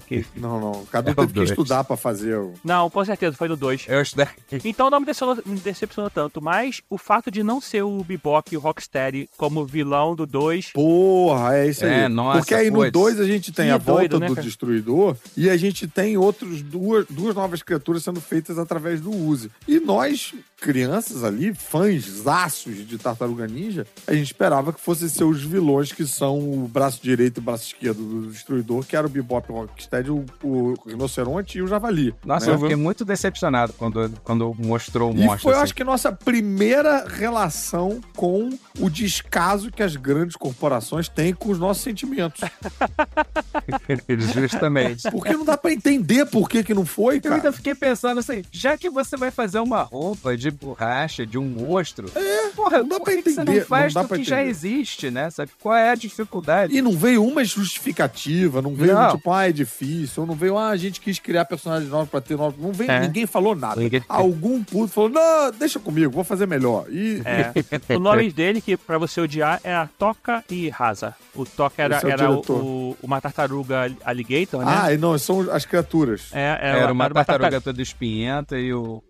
que... 0.00 0.24
Não, 0.36 0.60
não. 0.60 0.72
O 0.82 0.86
Cadu 0.86 1.10
É 1.10 1.14
teve 1.14 1.26
que 1.28 1.32
dois. 1.34 1.50
estudar 1.50 1.84
pra 1.84 1.96
fazer 1.96 2.36
o... 2.36 2.52
Não, 2.64 2.90
com 2.90 3.04
certeza, 3.04 3.36
foi 3.36 3.48
do 3.48 3.56
2. 3.56 3.86
Eu 3.88 4.02
que 4.48 4.68
Então 4.68 4.90
não 4.90 5.00
me 5.00 5.06
decepcionou, 5.06 5.42
me 5.46 5.58
decepcionou 5.58 6.10
tanto, 6.10 6.42
mas 6.42 6.80
o 6.90 6.98
fato 6.98 7.30
de 7.30 7.42
não 7.42 7.60
ser 7.60 7.82
o 7.82 8.02
Bebop 8.04 8.52
e 8.52 8.56
o 8.56 8.60
Rocksteady 8.60 9.28
como 9.36 9.64
vilão 9.64 10.14
do 10.14 10.26
2... 10.26 10.72
Porra, 10.72 11.56
é 11.56 11.68
isso 11.68 11.84
aí. 11.84 11.90
É, 11.92 12.08
nossa, 12.08 12.38
Porque 12.40 12.54
aí 12.54 12.70
no 12.70 12.78
putz. 12.78 12.92
2 12.92 13.20
a 13.20 13.24
gente 13.26 13.52
tem 13.52 13.66
Que 13.66 13.72
a 13.72 13.78
volta 13.78 14.00
doido, 14.00 14.20
né, 14.20 14.26
do 14.28 14.34
cara? 14.34 14.46
Destruidor 14.46 15.16
e 15.36 15.48
a 15.48 15.56
gente 15.56 15.86
tem 15.86 16.16
outros 16.16 16.62
duas, 16.62 17.06
duas 17.08 17.34
novas 17.34 17.62
criaturas 17.62 18.02
sendo 18.02 18.20
feitas 18.20 18.58
através 18.58 19.00
do 19.00 19.10
Uzi. 19.10 19.50
E 19.68 19.78
nós, 19.80 20.34
crianças 20.60 21.22
ali, 21.24 21.54
fãs, 21.54 22.04
zaços 22.04 22.86
de 22.86 22.98
Tartaruga 22.98 23.46
Ninja, 23.46 23.86
a 24.06 24.12
gente 24.14 24.26
esperava 24.26 24.72
que 24.72 24.80
fossem 24.80 25.08
ser 25.08 25.24
os 25.24 25.42
vilões 25.42 25.92
que 25.92 26.06
são 26.06 26.38
o 26.38 26.68
braço 26.68 27.00
direito 27.02 27.38
e 27.38 27.40
o 27.40 27.42
braço 27.42 27.66
esquerdo 27.66 27.98
do 28.02 28.30
Destruidor, 28.30 28.84
que 28.84 28.96
era 28.96 29.06
o 29.06 29.10
Bebop 29.10 29.43
Top 29.46 29.52
Rocksteady, 29.52 30.10
o, 30.10 30.24
o 30.42 30.74
rinoceronte 30.86 31.58
e 31.58 31.62
o 31.62 31.66
javali. 31.66 32.14
Nossa, 32.24 32.46
né? 32.46 32.54
eu 32.54 32.58
fiquei 32.60 32.76
muito 32.76 33.04
decepcionado 33.04 33.72
quando, 33.74 34.10
quando 34.22 34.54
mostrou 34.58 35.12
o 35.12 35.14
E 35.16 35.20
monstro. 35.24 35.38
foi, 35.42 35.52
eu 35.52 35.56
assim. 35.56 35.64
acho 35.64 35.74
que, 35.74 35.84
nossa 35.84 36.10
primeira 36.12 37.06
relação 37.08 38.00
com 38.16 38.50
o 38.78 38.88
descaso 38.90 39.70
que 39.70 39.82
as 39.82 39.96
grandes 39.96 40.36
corporações 40.36 41.08
têm 41.08 41.32
com 41.34 41.50
os 41.50 41.58
nossos 41.58 41.82
sentimentos. 41.82 42.40
Justamente. 44.34 45.10
Porque 45.10 45.32
não 45.32 45.44
dá 45.44 45.56
pra 45.56 45.72
entender 45.72 46.26
por 46.26 46.48
que, 46.48 46.62
que 46.62 46.74
não 46.74 46.84
foi, 46.86 47.16
Eu 47.16 47.22
cara. 47.22 47.34
ainda 47.36 47.52
fiquei 47.52 47.74
pensando 47.74 48.18
assim, 48.20 48.42
já 48.50 48.76
que 48.76 48.88
você 48.90 49.16
vai 49.16 49.30
fazer 49.30 49.58
uma 49.58 49.82
roupa 49.82 50.36
de 50.36 50.50
borracha 50.50 51.26
de 51.26 51.38
um 51.38 51.44
monstro, 51.44 52.10
é, 52.14 52.48
porra, 52.50 52.78
não 52.78 52.88
dá 52.88 53.00
pra 53.00 53.12
que 53.14 53.22
que 53.22 53.30
você 53.32 53.40
entender, 53.40 53.60
não 53.60 53.66
faz 53.66 53.94
não 53.94 54.02
dá 54.02 54.08
do 54.08 54.14
que 54.16 54.24
já 54.24 54.36
entender. 54.36 54.50
existe, 54.50 55.10
né? 55.10 55.30
Sabe? 55.30 55.50
Qual 55.60 55.74
é 55.74 55.90
a 55.90 55.94
dificuldade? 55.94 56.76
E 56.76 56.82
não 56.82 56.92
veio 56.92 57.24
uma 57.24 57.44
justificativa, 57.44 58.60
não 58.62 58.74
veio 58.74 58.94
Não. 58.94 59.16
tipo, 59.16 59.30
ah, 59.34 59.48
é 59.48 59.52
difícil, 59.52 60.22
ou 60.22 60.26
não 60.26 60.34
veio, 60.34 60.56
ah, 60.56 60.68
a 60.70 60.76
gente 60.76 61.00
quis 61.00 61.18
criar 61.18 61.44
personagens 61.44 61.90
novos 61.90 62.08
pra 62.08 62.20
ter 62.20 62.36
novos. 62.36 62.58
Não 62.62 62.72
veio, 62.72 62.90
É. 62.90 63.00
ninguém 63.00 63.26
falou 63.26 63.54
nada. 63.54 63.80
Ninguém- 63.80 64.02
Algum 64.08 64.62
puto 64.62 64.92
falou, 64.92 65.10
não, 65.10 65.50
deixa 65.52 65.78
comigo, 65.80 66.12
vou 66.12 66.24
fazer 66.24 66.46
melhor. 66.46 66.86
E 66.90 67.22
É. 67.24 67.94
O 67.96 67.98
nome 67.98 68.30
dele, 68.32 68.60
que 68.60 68.76
pra 68.76 68.96
você 68.98 69.20
odiar, 69.20 69.60
é 69.64 69.74
a 69.74 69.88
Toca 69.98 70.44
e 70.50 70.68
Rasa. 70.68 71.14
O 71.34 71.44
Toca 71.44 71.82
era, 71.82 71.96
é 71.98 72.04
o 72.06 72.08
era 72.08 72.30
o, 72.30 72.40
o- 72.50 72.96
uma 73.02 73.20
tartaruga 73.20 73.90
alligator, 74.04 74.64
né? 74.64 74.72
Ah, 74.82 74.92
e 74.92 74.96
não, 74.98 75.16
são 75.18 75.50
as 75.50 75.64
criaturas. 75.64 76.28
é, 76.32 76.58
Era 76.62 76.92
uma 76.92 77.04
tartaruga- 77.10 77.24
tartaruga 77.24 77.60
toda 77.60 77.82
espinhenta 77.82 78.58
e 78.58 78.72
o, 78.72 79.02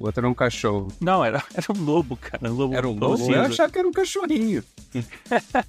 o 0.00 0.06
outro 0.06 0.20
era 0.20 0.28
um 0.28 0.34
cachorro. 0.34 0.88
Não, 1.00 1.24
era, 1.24 1.42
era 1.54 1.66
um 1.76 1.84
lobo, 1.84 2.16
cara. 2.16 2.50
Um 2.50 2.54
lobo, 2.54 2.74
Era 2.74 2.88
um 2.88 2.98
lobo? 2.98 3.32
Eu 3.32 3.42
achava 3.42 3.70
que 3.70 3.78
era 3.78 3.86
um 3.88 3.92
cachorrinho. 3.92 4.64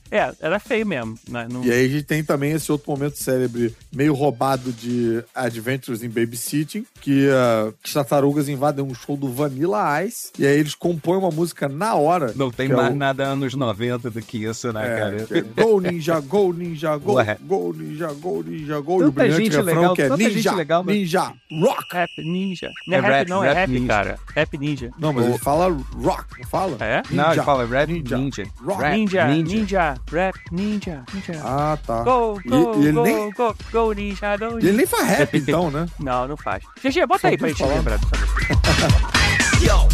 É, 0.10 0.32
era 0.42 0.60
feio 0.60 0.86
mesmo. 0.86 1.18
né? 1.30 1.48
Não- 1.50 1.64
E 1.64 1.72
aí 1.72 1.86
a 1.86 1.90
gente 1.90 2.04
tem 2.04 2.24
também 2.24 2.52
esse 2.52 2.72
outro 2.72 2.90
momento 2.92 3.18
célebre, 3.18 3.74
meio 3.94 4.14
roubado 4.14 4.72
de 4.74 5.24
Adventures 5.34 6.04
in 6.04 6.10
Babysitting, 6.10 6.86
que 7.00 7.30
ah, 7.30 7.72
as 7.84 7.94
tartarugas 7.94 8.50
invadem 8.50 8.84
um 8.84 8.94
show 8.94 9.16
do 9.16 9.30
Vanilla 9.32 10.04
Ice, 10.04 10.32
e 10.38 10.46
aí 10.46 10.60
eles 10.60 10.76
compõem 10.76 11.18
uma 11.20 11.30
música 11.30 11.70
na 11.70 11.96
hora. 11.96 12.34
Não 12.36 12.52
tem 12.52 12.70
é 12.72 12.76
mais 12.76 12.94
o- 12.94 12.96
nada 12.98 13.24
anos 13.26 13.54
90 13.54 14.10
do 14.10 14.22
que 14.22 14.44
isso, 14.44 14.72
né, 14.74 14.86
É, 14.86 14.98
cara? 15.00 15.28
é 15.32 15.42
Go 15.64 15.80
Ninja, 15.80 16.20
Go 16.20 16.52
Ninja, 16.52 16.98
Go, 16.98 17.14
Ué. 17.14 17.38
Go 17.42 17.74
Ninja, 17.74 18.08
Go 18.14 18.44
Ninja, 18.44 18.80
Go. 18.80 18.98
Tanta 19.00 19.06
e 19.06 19.08
o 19.08 19.12
brilhante 19.12 19.44
gente 19.44 19.56
refrão 19.58 19.66
legal, 19.76 19.96
que 19.96 20.02
é 20.02 20.08
tanta 20.10 20.24
gente 20.24 20.36
Ninja, 20.36 20.56
legal, 20.56 20.84
mas- 20.84 20.96
Ninja, 20.96 21.34
Rock. 21.62 21.86
Rap 21.94 22.10
Ninja. 22.18 22.70
Não 22.88 22.96
é, 22.96 22.98
É 22.98 23.02
rap, 23.02 23.12
rap, 23.12 23.30
não, 23.30 23.44
é 23.44 23.48
rap 23.48 23.58
rap, 23.58 23.70
ninja. 23.70 23.88
cara. 23.88 24.20
Rap 24.36 24.58
Ninja. 24.58 24.92
Não, 24.98 25.12
mas 25.12 25.26
ele 25.26 25.38
fala 25.38 25.68
Rock, 26.02 26.40
não 26.40 26.48
fala? 26.48 26.78
É? 26.80 27.02
Não, 27.12 27.34
ele 27.34 27.42
fala 27.44 27.66
rap 27.66 27.92
Ninja. 27.92 28.18
ninja. 28.18 28.44
Rock. 28.64 28.82
Rap 28.82 28.96
ninja, 28.98 29.28
ninja. 29.28 29.56
ninja, 29.56 29.96
rap 30.12 30.40
ninja, 30.52 31.04
ninja. 31.14 31.42
Ah, 31.44 31.78
tá. 31.86 32.04
Go, 32.04 32.40
E- 32.46 32.50
go, 32.50 32.74
e 32.78 32.82
ele 32.84 32.92
go, 32.94 33.04
nem- 33.04 33.32
go, 33.32 33.56
go, 33.72 33.92
ninja, 33.94 34.38
go, 34.38 34.46
E 34.46 34.48
ele 34.48 34.56
ninja. 34.62 34.74
nem 34.74 34.86
faz 34.86 35.08
rap, 35.08 35.38
então, 35.38 35.70
né? 35.72 35.86
Não, 36.00 36.28
não 36.28 36.38
faz. 36.38 36.64
GG, 36.82 37.06
bota 37.08 37.28
aí 37.28 37.38
pra 37.38 37.48
gente 37.50 37.58
falar. 37.58 37.74
lembrar 37.76 37.98
dessa 37.98 38.18
música. 38.18 38.54
Yo, 39.62 39.88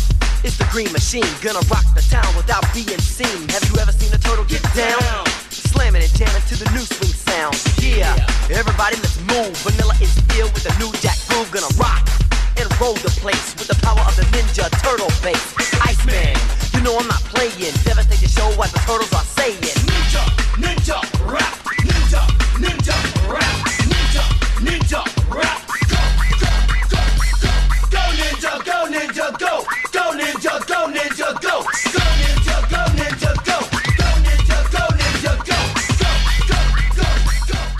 it's 0.44 0.58
the 0.58 0.64
Green 0.72 0.92
Machine, 0.94 1.26
gonna 1.44 1.60
rock 1.70 1.84
the 1.96 2.02
town 2.10 2.34
without 2.38 2.64
being 2.74 3.00
seen. 3.02 3.48
Have 3.50 3.66
you 3.70 3.80
ever 3.82 3.92
seen 3.92 4.14
a 4.14 4.18
turtle 4.20 4.46
get 4.46 4.62
down? 4.74 5.26
Slamming 5.50 6.02
and 6.04 6.14
jamming 6.18 6.42
to 6.48 6.56
the 6.56 6.70
new 6.72 6.86
swing 6.86 7.12
sound. 7.14 7.56
Yeah, 7.82 8.16
everybody 8.50 8.96
let's 8.98 9.20
move. 9.28 9.52
Vanilla 9.66 9.94
is 10.00 10.14
here 10.32 10.46
with 10.46 10.64
the 10.64 10.74
new 10.80 10.92
jack 11.02 11.18
groove, 11.28 11.52
gonna 11.52 11.68
rock 11.78 12.06
and 12.60 12.70
roll 12.82 12.94
the 12.96 13.10
place 13.22 13.56
with 13.58 13.68
the 13.68 13.78
power 13.86 14.00
of 14.02 14.16
the 14.16 14.24
Ninja 14.34 14.70
Turtle 14.82 15.12
bass. 15.22 15.42
Iceman, 15.82 16.36
you 16.74 16.82
know 16.82 16.98
I'm 16.98 17.08
not 17.08 17.22
playing. 17.34 17.74
Devastate 17.84 18.20
the 18.20 18.28
show 18.28 18.50
what 18.58 18.72
the 18.72 18.80
turtles 18.80 19.14
are 19.14 19.28
saying. 19.38 19.62
Ninja, 19.62 20.24
ninja, 20.58 20.98
rap, 21.26 21.54
ninja, 21.86 22.22
ninja, 22.58 22.96
rap, 23.32 23.58
ninja, 23.86 24.24
ninja, 24.62 25.17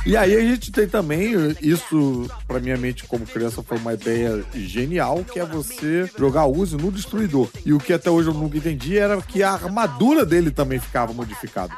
E 0.08 0.16
aí 0.18 0.36
a 0.36 0.40
gente 0.42 0.72
tem 0.72 0.88
também, 0.88 1.34
isso 1.62 2.28
pra 2.48 2.60
minha 2.60 2.78
mente 2.78 3.04
como 3.06 3.26
criança 3.26 3.62
foi 3.62 3.78
uma 3.78 3.94
ideia 3.94 4.44
genial, 4.56 5.24
que 5.24 5.40
é 5.40 5.46
você 5.46 6.10
jogar 6.18 6.46
Uzi 6.46 6.78
no 6.78 6.92
destruidor. 6.92 7.50
E 7.66 7.74
o 7.74 7.78
que 7.80 7.92
até 7.94 8.10
hoje 8.10 8.30
eu 8.30 8.34
nunca 8.34 8.58
entendi 8.58 8.98
era 8.98 9.22
que 9.22 9.44
a 9.44 9.52
armadura 9.52 10.26
dele 10.26 10.50
também 10.52 10.80
ficava 10.80 11.14
modificada. 11.14 11.74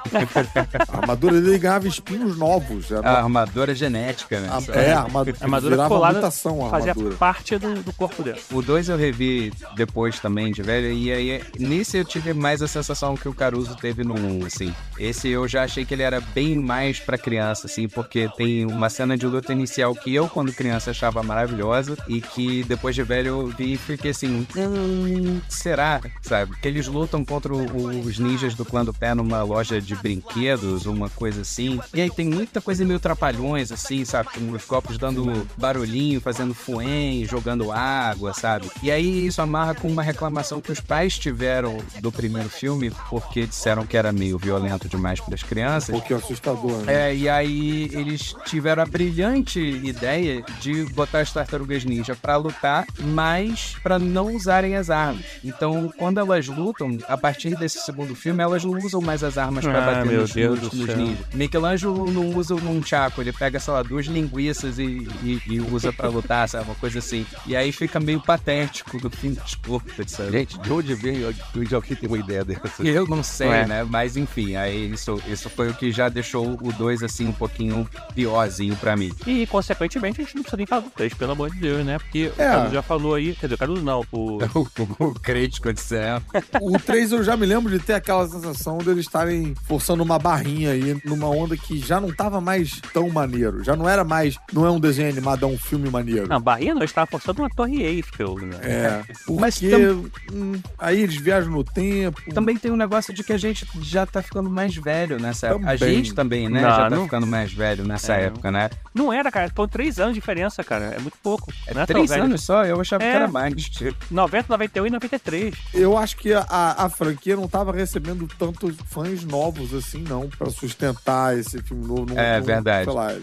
a 0.87 0.97
armadura 0.97 1.41
dele 1.41 1.57
ganhava 1.57 1.87
espinhos 1.87 2.37
novos. 2.37 2.91
Era 2.91 3.09
A 3.09 3.17
armadura 3.23 3.73
genética, 3.73 4.39
né? 4.39 4.49
a- 4.51 4.77
é, 4.79 4.93
a 4.93 5.01
armadura, 5.01 5.37
A 5.39 5.43
armadura 5.43 5.87
colada 5.87 6.15
mutação 6.15 6.65
a 6.65 6.69
fazia 6.69 6.91
armadura. 6.91 7.15
parte 7.15 7.57
do, 7.57 7.81
do 7.81 7.93
corpo 7.93 8.21
dela. 8.23 8.37
O 8.51 8.61
2 8.61 8.89
eu 8.89 8.97
revi 8.97 9.51
depois 9.75 10.19
também 10.19 10.51
de 10.51 10.61
velho, 10.61 10.91
e 10.91 11.11
aí 11.11 11.41
nesse 11.57 11.97
eu 11.97 12.05
tive 12.05 12.33
mais 12.33 12.61
a 12.61 12.67
sensação 12.67 13.15
que 13.15 13.27
o 13.27 13.33
Caruso 13.33 13.75
teve 13.75 14.03
no 14.03 14.13
1, 14.13 14.45
assim. 14.45 14.73
Esse 14.97 15.29
eu 15.29 15.47
já 15.47 15.63
achei 15.63 15.85
que 15.85 15.93
ele 15.93 16.03
era 16.03 16.19
bem 16.21 16.55
mais 16.57 16.99
pra 16.99 17.17
criança, 17.17 17.67
assim, 17.67 17.87
porque 17.87 18.18
tem 18.27 18.65
uma 18.65 18.89
cena 18.89 19.17
de 19.17 19.25
luta 19.25 19.53
inicial 19.53 19.93
que 19.95 20.13
eu, 20.13 20.27
quando 20.27 20.51
criança, 20.53 20.91
achava 20.91 21.23
maravilhosa, 21.23 21.97
e 22.07 22.19
que 22.19 22.63
depois 22.63 22.95
de 22.95 23.03
velho 23.03 23.27
eu 23.27 23.47
vi 23.47 23.73
e 23.73 23.77
fiquei 23.77 24.11
assim, 24.11 24.45
hum, 24.55 25.39
será? 25.47 26.01
Sabe? 26.21 26.55
Que 26.57 26.67
eles 26.67 26.87
lutam 26.87 27.23
contra 27.23 27.53
os 27.53 28.19
ninjas 28.19 28.55
do 28.55 28.65
clã 28.65 28.83
do 28.83 28.93
pé 28.93 29.13
numa 29.13 29.43
loja 29.43 29.79
de 29.79 29.95
brinquedos, 29.95 30.85
uma 30.85 31.09
coisa 31.09 31.41
assim. 31.41 31.79
E 31.93 32.01
aí 32.01 32.09
tem 32.09 32.27
muita 32.27 32.59
coisa 32.61 32.83
meio 32.83 32.99
trapalhões, 32.99 33.71
assim, 33.71 34.03
sabe? 34.05 34.29
Com 34.33 34.51
os 34.51 34.65
copos 34.65 34.97
dando 34.97 35.47
barulhinho, 35.57 36.19
fazendo 36.19 36.53
fuém, 36.53 37.25
jogando 37.25 37.71
água, 37.71 38.33
sabe? 38.33 38.69
E 38.81 38.91
aí 38.91 39.25
isso 39.25 39.41
amarra 39.41 39.75
com 39.75 39.87
uma 39.87 40.03
reclamação 40.03 40.61
que 40.61 40.71
os 40.71 40.79
pais 40.79 41.17
tiveram 41.17 41.77
do 42.01 42.11
primeiro 42.11 42.49
filme, 42.49 42.91
porque 43.09 43.45
disseram 43.45 43.85
que 43.85 43.97
era 43.97 44.11
meio 44.11 44.37
violento 44.37 44.87
demais 44.87 45.19
para 45.19 45.35
as 45.35 45.43
crianças. 45.43 45.89
pouquinho 45.89 46.19
assustador, 46.19 46.77
né? 46.83 47.09
É, 47.09 47.15
e 47.15 47.29
aí 47.29 47.89
eles 48.09 48.35
tiveram 48.45 48.83
a 48.83 48.85
brilhante 48.85 49.59
ideia 49.59 50.43
de 50.59 50.83
botar 50.85 51.19
as 51.19 51.31
tartarugas 51.31 51.83
ninja 51.85 52.15
pra 52.15 52.35
lutar, 52.37 52.85
mas 52.99 53.75
pra 53.83 53.99
não 53.99 54.35
usarem 54.35 54.75
as 54.75 54.89
armas. 54.89 55.23
Então, 55.43 55.91
quando 55.97 56.19
elas 56.19 56.47
lutam, 56.47 56.97
a 57.07 57.17
partir 57.17 57.55
desse 57.55 57.79
segundo 57.79 58.15
filme, 58.15 58.41
elas 58.41 58.63
não 58.63 58.71
usam 58.77 59.01
mais 59.01 59.23
as 59.23 59.37
armas 59.37 59.63
pra 59.65 59.77
Ah, 59.77 59.85
bater 59.95 60.05
meu 60.11 60.21
nos, 60.21 60.31
Deus 60.33 60.59
nos, 60.61 60.69
do 60.71 60.77
nos 60.77 60.95
ninjas. 60.95 61.25
Michelangelo 61.33 62.11
não 62.11 62.29
usa 62.35 62.55
um 62.55 62.83
chaco, 62.83 63.21
ele 63.21 63.31
pega, 63.31 63.59
sei 63.59 63.73
lá, 63.73 63.83
duas 63.83 64.05
linguiças 64.05 64.79
e, 64.79 65.07
e- 65.23 65.41
e 65.47 65.59
usa 65.61 65.91
pra 65.93 66.09
lutar, 66.09 66.47
sabe? 66.49 66.65
Uma 66.65 66.75
coisa 66.75 66.99
assim. 66.99 67.25
E 67.45 67.55
aí 67.55 67.71
fica 67.71 67.99
meio 67.99 68.21
patético 68.21 68.97
no 69.01 69.09
fim 69.09 69.33
das 69.33 69.55
contas, 69.55 70.11
sabe? 70.11 70.31
Gente, 70.31 70.57
de 70.59 70.71
onde 70.71 70.93
veio 70.95 71.33
de 71.55 71.75
alguém 71.75 71.95
tem 71.95 72.07
uma 72.09 72.17
ideia 72.17 72.43
dessa? 72.43 72.83
Eu 72.83 73.05
não 73.07 73.21
sei, 73.23 73.47
Ué. 73.49 73.65
né? 73.67 73.83
Mas 73.83 74.17
enfim, 74.17 74.55
aí 74.55 74.91
isso, 74.91 75.21
isso 75.27 75.49
foi 75.49 75.69
o 75.69 75.73
que 75.73 75.91
já 75.91 76.09
deixou 76.09 76.57
o 76.61 76.71
2 76.73 77.03
assim 77.03 77.27
um 77.27 77.31
pouquinho 77.33 77.87
piorzinho 78.13 78.75
pra 78.75 78.95
mim. 78.95 79.11
E, 79.25 79.45
consequentemente, 79.47 80.21
a 80.21 80.23
gente 80.23 80.35
não 80.35 80.41
precisa 80.43 80.57
nem 80.57 80.65
falar 80.65 80.81
do 80.81 80.89
3, 80.89 81.13
pelo 81.13 81.31
amor 81.31 81.49
de 81.51 81.59
Deus, 81.59 81.85
né? 81.85 81.97
Porque 81.99 82.31
É. 82.37 82.47
o 82.49 82.51
Carlos 82.51 82.73
já 82.73 82.81
falou 82.81 83.15
aí, 83.15 83.33
quer 83.35 83.47
dizer, 83.47 83.55
o 83.55 83.57
Carlos 83.57 83.83
não, 83.83 84.03
o... 84.11 84.39
o 84.99 85.13
crítico 85.19 85.71
de 85.73 85.79
céu. 85.81 86.21
O 86.61 86.79
3 86.79 87.11
eu 87.11 87.23
já 87.23 87.35
me 87.37 87.45
lembro 87.45 87.71
de 87.71 87.79
ter 87.83 87.93
aquela 87.93 88.27
sensação 88.27 88.77
deles 88.79 89.05
estarem 89.05 89.53
forçando 89.67 90.03
uma 90.03 90.17
barrinha 90.19 90.71
aí 90.71 90.99
numa 91.05 91.27
onda 91.27 91.55
que 91.57 91.77
já 91.79 91.99
não 91.99 92.11
tava 92.11 92.39
mais 92.41 92.79
tão 92.93 93.09
maneiro. 93.09 93.63
Já 93.63 93.75
não 93.75 93.87
era 93.87 94.03
mais, 94.03 94.37
não 94.53 94.65
é 94.65 94.71
um 94.71 94.79
desenho 94.79 95.09
animado, 95.09 95.45
é 95.45 95.47
um 95.47 95.57
filme 95.57 95.89
maneiro. 95.89 96.27
Não, 96.27 96.39
Bahia 96.41 96.73
não, 96.73 96.83
estava 96.83 97.07
forçando 97.07 97.41
uma 97.41 97.49
torre 97.49 97.81
Eiffel, 97.83 98.35
né? 98.39 98.57
É, 98.61 99.03
porque 99.25 99.39
Mas 99.41 99.59
tam- 99.59 100.05
hum, 100.33 100.53
aí 100.77 101.01
eles 101.01 101.15
viajam 101.17 101.51
no 101.51 101.63
tempo. 101.63 102.21
Também 102.33 102.57
tem 102.57 102.71
um 102.71 102.75
negócio 102.75 103.13
de 103.13 103.23
que 103.23 103.33
a 103.33 103.37
gente 103.37 103.65
já 103.81 104.05
tá 104.05 104.21
ficando 104.21 104.49
mais 104.49 104.75
velho 104.75 105.19
nessa 105.19 105.47
época. 105.47 105.71
A 105.71 105.77
Também. 105.77 105.95
gente 105.95 106.13
também, 106.13 106.49
né? 106.49 106.61
Não, 106.61 106.69
já 106.69 106.77
tá 106.77 106.89
não- 106.89 107.03
ficando 107.03 107.27
mais 107.27 107.51
velho 107.53 107.83
nessa 107.89 108.15
É. 108.15 108.25
época, 108.25 108.51
né? 108.51 108.69
Não 108.93 109.11
era, 109.11 109.31
cara, 109.31 109.51
foram 109.55 109.69
três 109.69 109.99
anos 109.99 110.13
de 110.13 110.19
diferença, 110.19 110.63
cara, 110.63 110.85
é 110.95 110.99
muito 110.99 111.17
pouco. 111.21 111.51
não 111.73 111.81
é 111.81 111.85
Três 111.85 112.11
anos 112.11 112.43
só? 112.43 112.65
Eu 112.65 112.79
achava 112.81 113.03
É. 113.03 113.09
que 113.11 113.15
era 113.15 113.27
mais. 113.27 113.55
Tipo, 113.69 113.95
90, 114.11 114.45
91 114.49 114.87
e 114.87 114.89
93. 114.89 115.55
Eu 115.73 115.97
acho 115.97 116.17
que 116.17 116.33
a, 116.33 116.45
a 116.49 116.89
franquia 116.89 117.35
não 117.35 117.47
tava 117.47 117.71
recebendo 117.71 118.27
tantos 118.37 118.75
fãs 118.87 119.23
novos 119.23 119.73
assim, 119.73 120.03
não, 120.07 120.29
pra 120.29 120.49
sustentar 120.49 121.37
esse 121.37 121.61
filme 121.61 121.85
novo. 121.85 122.05
Não, 122.13 122.19
É, 122.21 122.37
não- 122.39 122.45
verdade. 122.45 122.85
Sei 122.85 122.93
lá, 122.93 123.15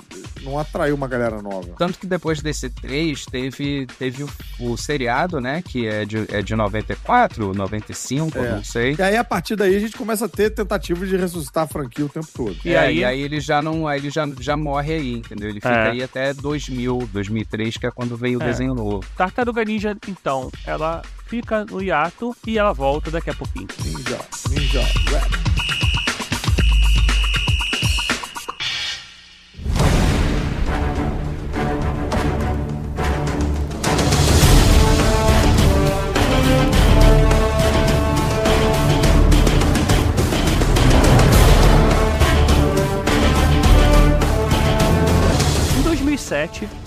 não 0.42 0.58
atraiu 0.58 0.94
uma 0.94 1.08
galera 1.08 1.40
nova. 1.42 1.74
Tanto 1.78 1.98
que 1.98 2.06
depois 2.06 2.40
desse 2.42 2.68
3 2.70 3.24
teve, 3.26 3.86
teve 3.98 4.22
o, 4.24 4.28
o 4.60 4.76
seriado, 4.76 5.40
né? 5.40 5.62
Que 5.62 5.86
é 5.86 6.04
de, 6.04 6.24
é 6.32 6.42
de 6.42 6.54
94, 6.54 7.52
95, 7.54 8.38
É. 8.38 8.50
não 8.52 8.64
sei. 8.64 8.94
E 8.98 9.02
aí, 9.02 9.16
a 9.16 9.24
partir 9.24 9.56
daí, 9.56 9.74
a 9.76 9.80
gente 9.80 9.96
começa 9.96 10.24
a 10.26 10.28
ter 10.28 10.50
tentativas 10.50 11.08
de 11.08 11.16
ressuscitar 11.16 11.64
a 11.64 11.66
franquia 11.66 12.04
o 12.04 12.08
tempo 12.08 12.28
todo. 12.34 12.56
E 12.64 12.70
E, 12.70 12.76
aí, 12.76 12.86
aí- 12.86 12.96
e 12.98 13.04
aí 13.04 13.20
ele 13.20 13.40
já 13.40 13.60
não, 13.62 13.86
aí 13.86 13.98
ele 14.00 14.10
já, 14.10 14.26
já 14.40 14.55
morre 14.56 14.94
aí, 14.94 15.12
entendeu? 15.14 15.48
Ele 15.48 15.60
fica 15.60 15.68
É. 15.70 15.90
aí 15.90 16.02
até 16.02 16.32
2000, 16.34 17.08
2003, 17.12 17.76
que 17.76 17.86
é 17.86 17.90
quando 17.90 18.16
veio 18.16 18.38
o 18.38 18.42
É. 18.42 18.46
desenho 18.46 18.74
novo. 18.74 19.04
Tartaruga 19.16 19.64
Ninja, 19.64 19.96
então, 20.08 20.50
ela 20.66 21.02
fica 21.26 21.64
no 21.64 21.82
hiato 21.82 22.34
e 22.46 22.58
ela 22.58 22.72
volta 22.72 23.10
daqui 23.10 23.30
a 23.30 23.34
pouquinho. 23.34 23.66
Ninja, 23.84 24.18
ninja, 24.50 24.82
rap. 25.10 25.55